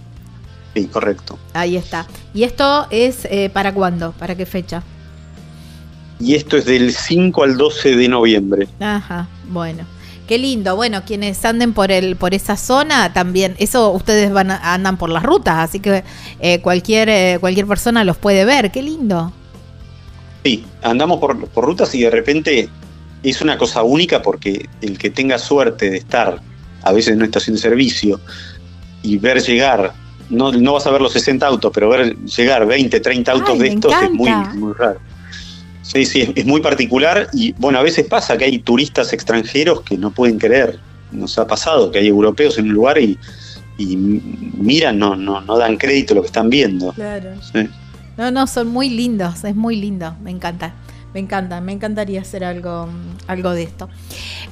Sí, 0.75 0.85
correcto. 0.87 1.37
Ahí 1.53 1.75
está. 1.77 2.07
¿Y 2.33 2.43
esto 2.43 2.87
es 2.91 3.25
eh, 3.25 3.49
para 3.51 3.73
cuándo? 3.73 4.11
¿Para 4.13 4.35
qué 4.35 4.45
fecha? 4.45 4.83
Y 6.19 6.35
esto 6.35 6.57
es 6.57 6.65
del 6.65 6.93
5 6.93 7.43
al 7.43 7.57
12 7.57 7.95
de 7.95 8.07
noviembre. 8.07 8.67
Ajá, 8.79 9.27
bueno. 9.47 9.85
Qué 10.27 10.37
lindo. 10.37 10.75
Bueno, 10.75 11.03
quienes 11.05 11.43
anden 11.43 11.73
por 11.73 11.91
el 11.91 12.15
por 12.15 12.35
esa 12.35 12.55
zona 12.55 13.13
también, 13.13 13.55
eso 13.57 13.89
ustedes 13.89 14.31
van 14.31 14.51
andan 14.51 14.95
por 14.97 15.09
las 15.09 15.23
rutas, 15.23 15.55
así 15.57 15.79
que 15.79 16.03
eh, 16.39 16.61
cualquier 16.61 17.09
eh, 17.09 17.37
cualquier 17.39 17.65
persona 17.65 18.03
los 18.03 18.17
puede 18.17 18.45
ver. 18.45 18.69
Qué 18.69 18.83
lindo. 18.83 19.33
Sí, 20.43 20.63
andamos 20.83 21.19
por, 21.19 21.47
por 21.47 21.65
rutas 21.65 21.95
y 21.95 22.01
de 22.01 22.11
repente 22.11 22.69
es 23.23 23.41
una 23.41 23.57
cosa 23.57 23.81
única 23.81 24.21
porque 24.21 24.69
el 24.81 24.99
que 24.99 25.09
tenga 25.09 25.39
suerte 25.39 25.89
de 25.89 25.97
estar 25.97 26.39
a 26.83 26.91
veces 26.91 27.13
en 27.13 27.17
una 27.17 27.25
estación 27.25 27.55
de 27.55 27.61
servicio 27.63 28.19
y 29.01 29.17
ver 29.17 29.41
llegar 29.41 29.93
no, 30.29 30.51
no 30.51 30.73
vas 30.73 30.85
a 30.85 30.91
ver 30.91 31.01
los 31.01 31.13
60 31.13 31.45
autos, 31.45 31.71
pero 31.73 31.89
ver 31.89 32.15
llegar 32.17 32.65
20, 32.65 32.99
30 32.99 33.31
autos 33.31 33.59
de 33.59 33.67
estos 33.67 33.93
es 34.01 34.11
muy, 34.11 34.31
muy 34.55 34.73
raro. 34.73 34.99
Sí, 35.81 36.05
sí, 36.05 36.31
es, 36.35 36.45
muy 36.45 36.61
particular 36.61 37.29
y 37.33 37.53
bueno, 37.53 37.79
a 37.79 37.81
veces 37.81 38.05
pasa 38.07 38.37
que 38.37 38.45
hay 38.45 38.59
turistas 38.59 39.11
extranjeros 39.11 39.81
que 39.81 39.97
no 39.97 40.11
pueden 40.11 40.37
creer. 40.37 40.79
Nos 41.11 41.39
ha 41.39 41.47
pasado 41.47 41.89
que 41.89 41.99
hay 41.99 42.07
europeos 42.07 42.59
en 42.59 42.67
un 42.67 42.73
lugar 42.73 42.99
y, 42.99 43.17
y 43.79 43.97
miran, 43.97 44.99
no, 44.99 45.15
no, 45.15 45.41
no 45.41 45.57
dan 45.57 45.77
crédito 45.77 46.13
a 46.13 46.15
lo 46.15 46.21
que 46.21 46.27
están 46.27 46.49
viendo. 46.49 46.93
Claro. 46.93 47.31
No, 48.17 48.29
no, 48.29 48.45
son 48.45 48.67
muy 48.67 48.89
lindos, 48.89 49.43
es 49.43 49.55
muy 49.55 49.77
lindo, 49.77 50.15
me 50.21 50.29
encanta. 50.29 50.73
Me 51.13 51.19
encanta, 51.19 51.59
me 51.59 51.71
encantaría 51.71 52.21
hacer 52.21 52.43
algo, 52.43 52.87
algo 53.25 53.51
de 53.51 53.63
esto. 53.63 53.89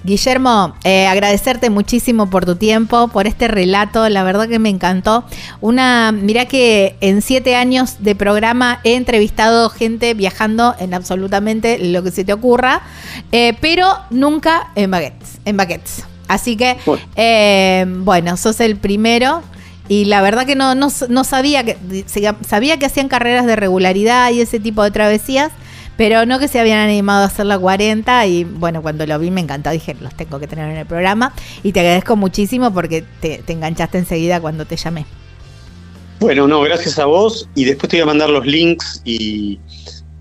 Guillermo, 0.03 0.73
eh, 0.83 1.05
agradecerte 1.05 1.69
muchísimo 1.69 2.29
por 2.29 2.45
tu 2.45 2.55
tiempo, 2.55 3.09
por 3.09 3.27
este 3.27 3.47
relato, 3.47 4.09
la 4.09 4.23
verdad 4.23 4.47
que 4.47 4.57
me 4.57 4.69
encantó. 4.69 5.23
Una, 5.61 6.11
mira 6.11 6.45
que 6.45 6.95
en 7.01 7.21
siete 7.21 7.55
años 7.55 7.97
de 7.99 8.15
programa 8.15 8.79
he 8.83 8.95
entrevistado 8.95 9.69
gente 9.69 10.15
viajando 10.15 10.75
en 10.79 10.95
absolutamente 10.95 11.77
lo 11.77 12.01
que 12.01 12.11
se 12.11 12.25
te 12.25 12.33
ocurra, 12.33 12.81
eh, 13.31 13.55
pero 13.61 13.87
nunca 14.09 14.71
en 14.75 14.89
baguettes, 14.89 15.39
en 15.45 15.57
baguettes. 15.57 16.03
Así 16.27 16.57
que, 16.57 16.77
eh, 17.15 17.85
bueno, 17.87 18.35
sos 18.37 18.59
el 18.59 18.77
primero. 18.77 19.43
Y 19.89 20.05
la 20.05 20.21
verdad 20.21 20.45
que 20.45 20.55
no, 20.55 20.75
no, 20.75 20.89
no 21.07 21.23
sabía 21.23 21.63
que 21.63 21.77
sabía 22.45 22.77
que 22.77 22.85
hacían 22.85 23.07
carreras 23.07 23.45
de 23.45 23.55
regularidad 23.55 24.31
y 24.31 24.41
ese 24.41 24.59
tipo 24.59 24.83
de 24.83 24.91
travesías, 24.91 25.51
pero 25.97 26.25
no 26.25 26.39
que 26.39 26.47
se 26.47 26.59
habían 26.59 26.79
animado 26.79 27.23
a 27.23 27.25
hacer 27.25 27.47
la 27.47 27.57
40 27.57 28.27
y 28.27 28.43
bueno, 28.43 28.81
cuando 28.81 29.05
lo 29.05 29.17
vi 29.17 29.31
me 29.31 29.41
encantó, 29.41 29.71
dije, 29.71 29.95
los 29.99 30.13
tengo 30.15 30.39
que 30.39 30.47
tener 30.47 30.69
en 30.69 30.77
el 30.77 30.85
programa. 30.85 31.33
Y 31.63 31.71
te 31.71 31.79
agradezco 31.79 32.15
muchísimo 32.15 32.71
porque 32.71 33.03
te, 33.19 33.43
enganchaste 33.47 33.97
enseguida 33.97 34.39
cuando 34.39 34.65
te 34.65 34.77
llamé. 34.77 35.05
Bueno, 36.19 36.47
no, 36.47 36.61
gracias 36.61 36.99
a 36.99 37.05
vos. 37.05 37.49
Y 37.55 37.65
después 37.65 37.89
te 37.89 37.97
voy 37.97 38.03
a 38.03 38.05
mandar 38.05 38.29
los 38.29 38.45
links 38.45 39.01
y 39.03 39.59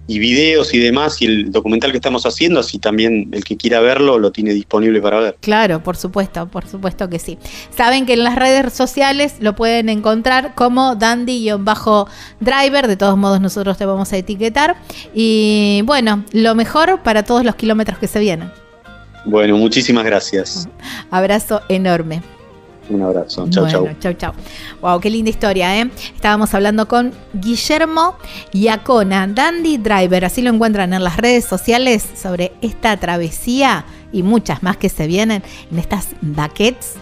y 0.07 0.19
videos 0.19 0.73
y 0.73 0.79
demás, 0.79 1.21
y 1.21 1.27
el 1.27 1.51
documental 1.51 1.91
que 1.91 1.99
estamos 1.99 2.25
haciendo, 2.27 2.61
así 2.61 2.79
también 2.79 3.29
el 3.33 3.45
que 3.45 3.57
quiera 3.57 3.81
verlo 3.81 4.19
lo 4.19 4.31
tiene 4.31 4.53
disponible 4.53 5.01
para 5.01 5.21
ver. 5.21 5.37
Claro, 5.41 5.83
por 5.83 5.97
supuesto, 5.97 6.47
por 6.49 6.67
supuesto 6.67 7.09
que 7.09 7.19
sí. 7.19 7.39
Saben 7.77 8.07
que 8.07 8.13
en 8.15 8.25
las 8.25 8.37
redes 8.37 8.73
sociales 8.73 9.35
lo 9.41 9.57
pueden 9.57 9.89
encontrar 9.89 10.55
como 10.55 10.95
Dandy-Driver, 10.95 12.87
de 12.87 12.97
todos 12.97 13.17
modos 13.17 13.41
nosotros 13.41 13.77
te 13.79 13.85
vamos 13.85 14.13
a 14.13 14.17
etiquetar. 14.17 14.77
Y 15.15 15.83
bueno, 15.85 16.25
lo 16.33 16.55
mejor 16.55 17.03
para 17.03 17.25
todos 17.25 17.45
los 17.45 17.57
kilómetros 17.57 17.99
que 17.99 18.09
se 18.09 18.21
vienen. 18.21 18.51
Bueno, 19.25 19.57
muchísimas 19.57 20.05
gracias. 20.05 20.69
Abrazo 21.11 21.61
enorme. 21.69 22.23
Un 22.89 23.03
abrazo. 23.03 23.49
Chau, 23.51 23.69
chau. 23.69 23.89
Chau, 24.01 24.13
chau. 24.15 24.33
Wow, 24.81 25.01
qué 25.01 25.11
linda 25.11 25.31
historia, 25.31 25.79
¿eh? 25.79 25.91
Estábamos 26.15 26.55
hablando 26.55 26.87
con 26.87 27.13
Guillermo 27.33 28.17
Yacona, 28.53 29.27
Dandy 29.27 29.79
Driver. 29.79 30.25
Así 30.25 30.43
lo 30.43 30.51
encuentran 30.51 30.93
en 30.93 31.03
las 31.03 31.17
redes 31.17 31.45
sociales 31.45 32.07
sobre 32.21 32.53
esta 32.63 32.97
travesía 32.97 33.85
y 34.13 34.23
muchas 34.23 34.63
más 34.63 34.77
que 34.77 34.89
se 34.89 35.07
vienen 35.07 35.43
en 35.71 35.79
estas 35.79 36.09
baquets, 36.21 36.95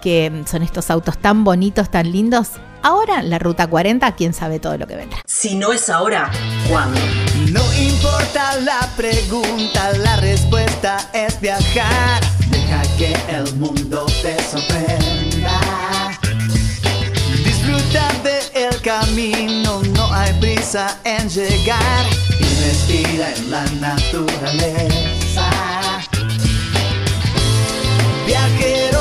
que 0.00 0.42
son 0.46 0.62
estos 0.62 0.90
autos 0.90 1.18
tan 1.18 1.44
bonitos, 1.44 1.90
tan 1.90 2.10
lindos. 2.10 2.50
Ahora 2.82 3.22
la 3.22 3.38
ruta 3.38 3.68
40, 3.68 4.10
quién 4.16 4.34
sabe 4.34 4.58
todo 4.58 4.76
lo 4.76 4.86
que 4.86 4.96
vendrá. 4.96 5.18
Si 5.26 5.54
no 5.54 5.72
es 5.72 5.88
ahora, 5.88 6.30
¿cuándo? 6.68 7.00
No 7.52 7.62
importa 7.74 8.58
la 8.60 8.88
pregunta, 8.96 9.92
la 9.98 10.16
respuesta 10.16 10.96
es 11.12 11.40
viajar. 11.40 12.20
Deja 12.50 12.82
que 12.98 13.14
el 13.28 13.54
mundo 13.56 14.06
te 14.22 14.42
sorprenda. 14.42 15.31
Disfruta 17.44 18.08
del 18.22 18.80
camino, 18.82 19.82
no 19.96 20.12
hay 20.12 20.32
prisa 20.40 20.98
en 21.04 21.28
llegar. 21.28 22.06
Y 22.38 22.44
respira 22.64 23.32
en 23.36 23.50
la 23.50 23.64
naturaleza. 23.80 25.50
Viajero 28.26 28.91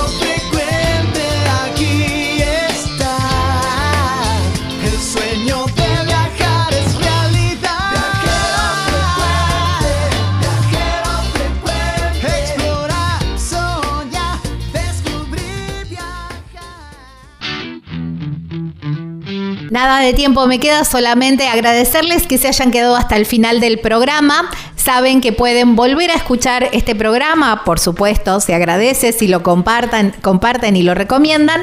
Nada 19.72 20.02
de 20.02 20.12
tiempo 20.12 20.48
me 20.48 20.60
queda, 20.60 20.84
solamente 20.84 21.48
agradecerles 21.48 22.28
que 22.28 22.38
se 22.38 22.50
hayan 22.50 22.72
quedado 22.72 22.98
hasta 22.98 23.16
el 23.16 23.26
final 23.26 23.62
del 23.62 23.80
programa. 23.80 24.50
Saben 24.94 25.22
que 25.22 25.32
pueden 25.32 25.78
volver 25.78 26.12
a 26.12 26.16
escuchar 26.16 26.68
este 26.74 26.96
programa, 26.96 27.64
por 27.64 27.80
supuesto, 27.80 28.42
se 28.42 28.54
agradece 28.54 29.14
si 29.14 29.30
lo 29.30 29.42
compartan, 29.42 30.14
comparten 30.22 30.76
y 30.76 30.84
lo 30.84 30.94
recomiendan 30.94 31.62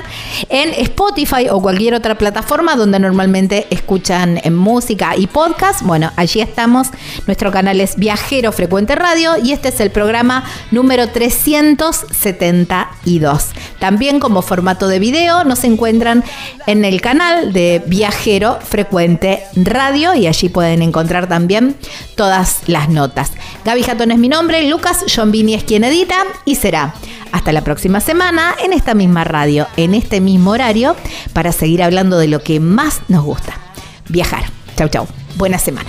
en 0.49 0.71
Spotify 0.71 1.51
o 1.51 1.61
cualquier 1.61 1.93
otra 1.93 2.17
plataforma 2.17 2.75
donde 2.75 2.99
normalmente 2.99 3.67
escuchan 3.69 4.41
música 4.53 5.15
y 5.15 5.27
podcast. 5.27 5.83
Bueno, 5.83 6.11
allí 6.17 6.41
estamos. 6.41 6.89
Nuestro 7.27 7.53
canal 7.53 7.83
es 7.83 7.97
Viajero 7.97 8.51
Frecuente 8.51 8.95
Radio 8.95 9.37
y 9.37 9.53
este 9.53 9.69
es 9.69 9.79
el 9.81 9.91
programa 9.91 10.45
número 10.71 11.11
372. 11.11 13.45
También 13.79 14.21
como 14.21 14.41
formato 14.41 14.89
de 14.89 15.01
video 15.01 15.45
nos 15.45 15.65
encuentran 15.65 16.25
en 16.67 16.87
el 16.87 17.03
canal 17.03 17.53
de 17.53 17.83
Viajero 17.87 18.59
Frecuente 18.63 19.43
Radio 19.55 20.15
y 20.15 20.27
allí 20.27 20.49
pueden 20.49 20.81
encontrar 20.81 21.29
también 21.29 21.77
todas 22.17 22.61
las 22.67 22.89
notas 22.89 23.18
Gaby 23.65 23.83
Jatón 23.83 24.11
es 24.11 24.19
mi 24.19 24.29
nombre, 24.29 24.69
Lucas 24.69 25.05
Vini 25.27 25.55
es 25.55 25.65
quien 25.65 25.85
edita 25.85 26.25
y 26.45 26.55
será 26.55 26.95
hasta 27.33 27.53
la 27.53 27.63
próxima 27.63 28.01
semana 28.01 28.55
en 28.63 28.73
esta 28.73 28.95
misma 28.95 29.25
radio, 29.25 29.67
en 29.77 29.95
este 29.95 30.21
mismo 30.21 30.53
horario, 30.53 30.97
para 31.33 31.53
seguir 31.53 31.83
hablando 31.83 32.19
de 32.19 32.29
lo 32.29 32.43
que 32.43 32.61
más 32.61 33.01
nos 33.09 33.25
gusta, 33.25 33.55
viajar. 34.09 34.45
Chau, 34.77 34.89
chau. 34.89 35.07
Buena 35.37 35.59
semana. 35.59 35.89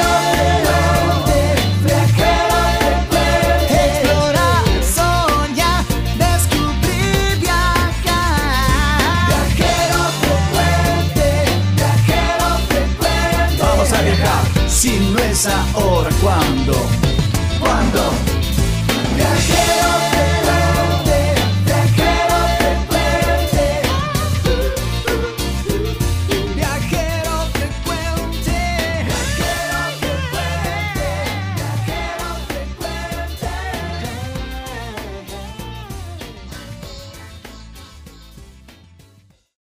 ahora. 15.45 16.09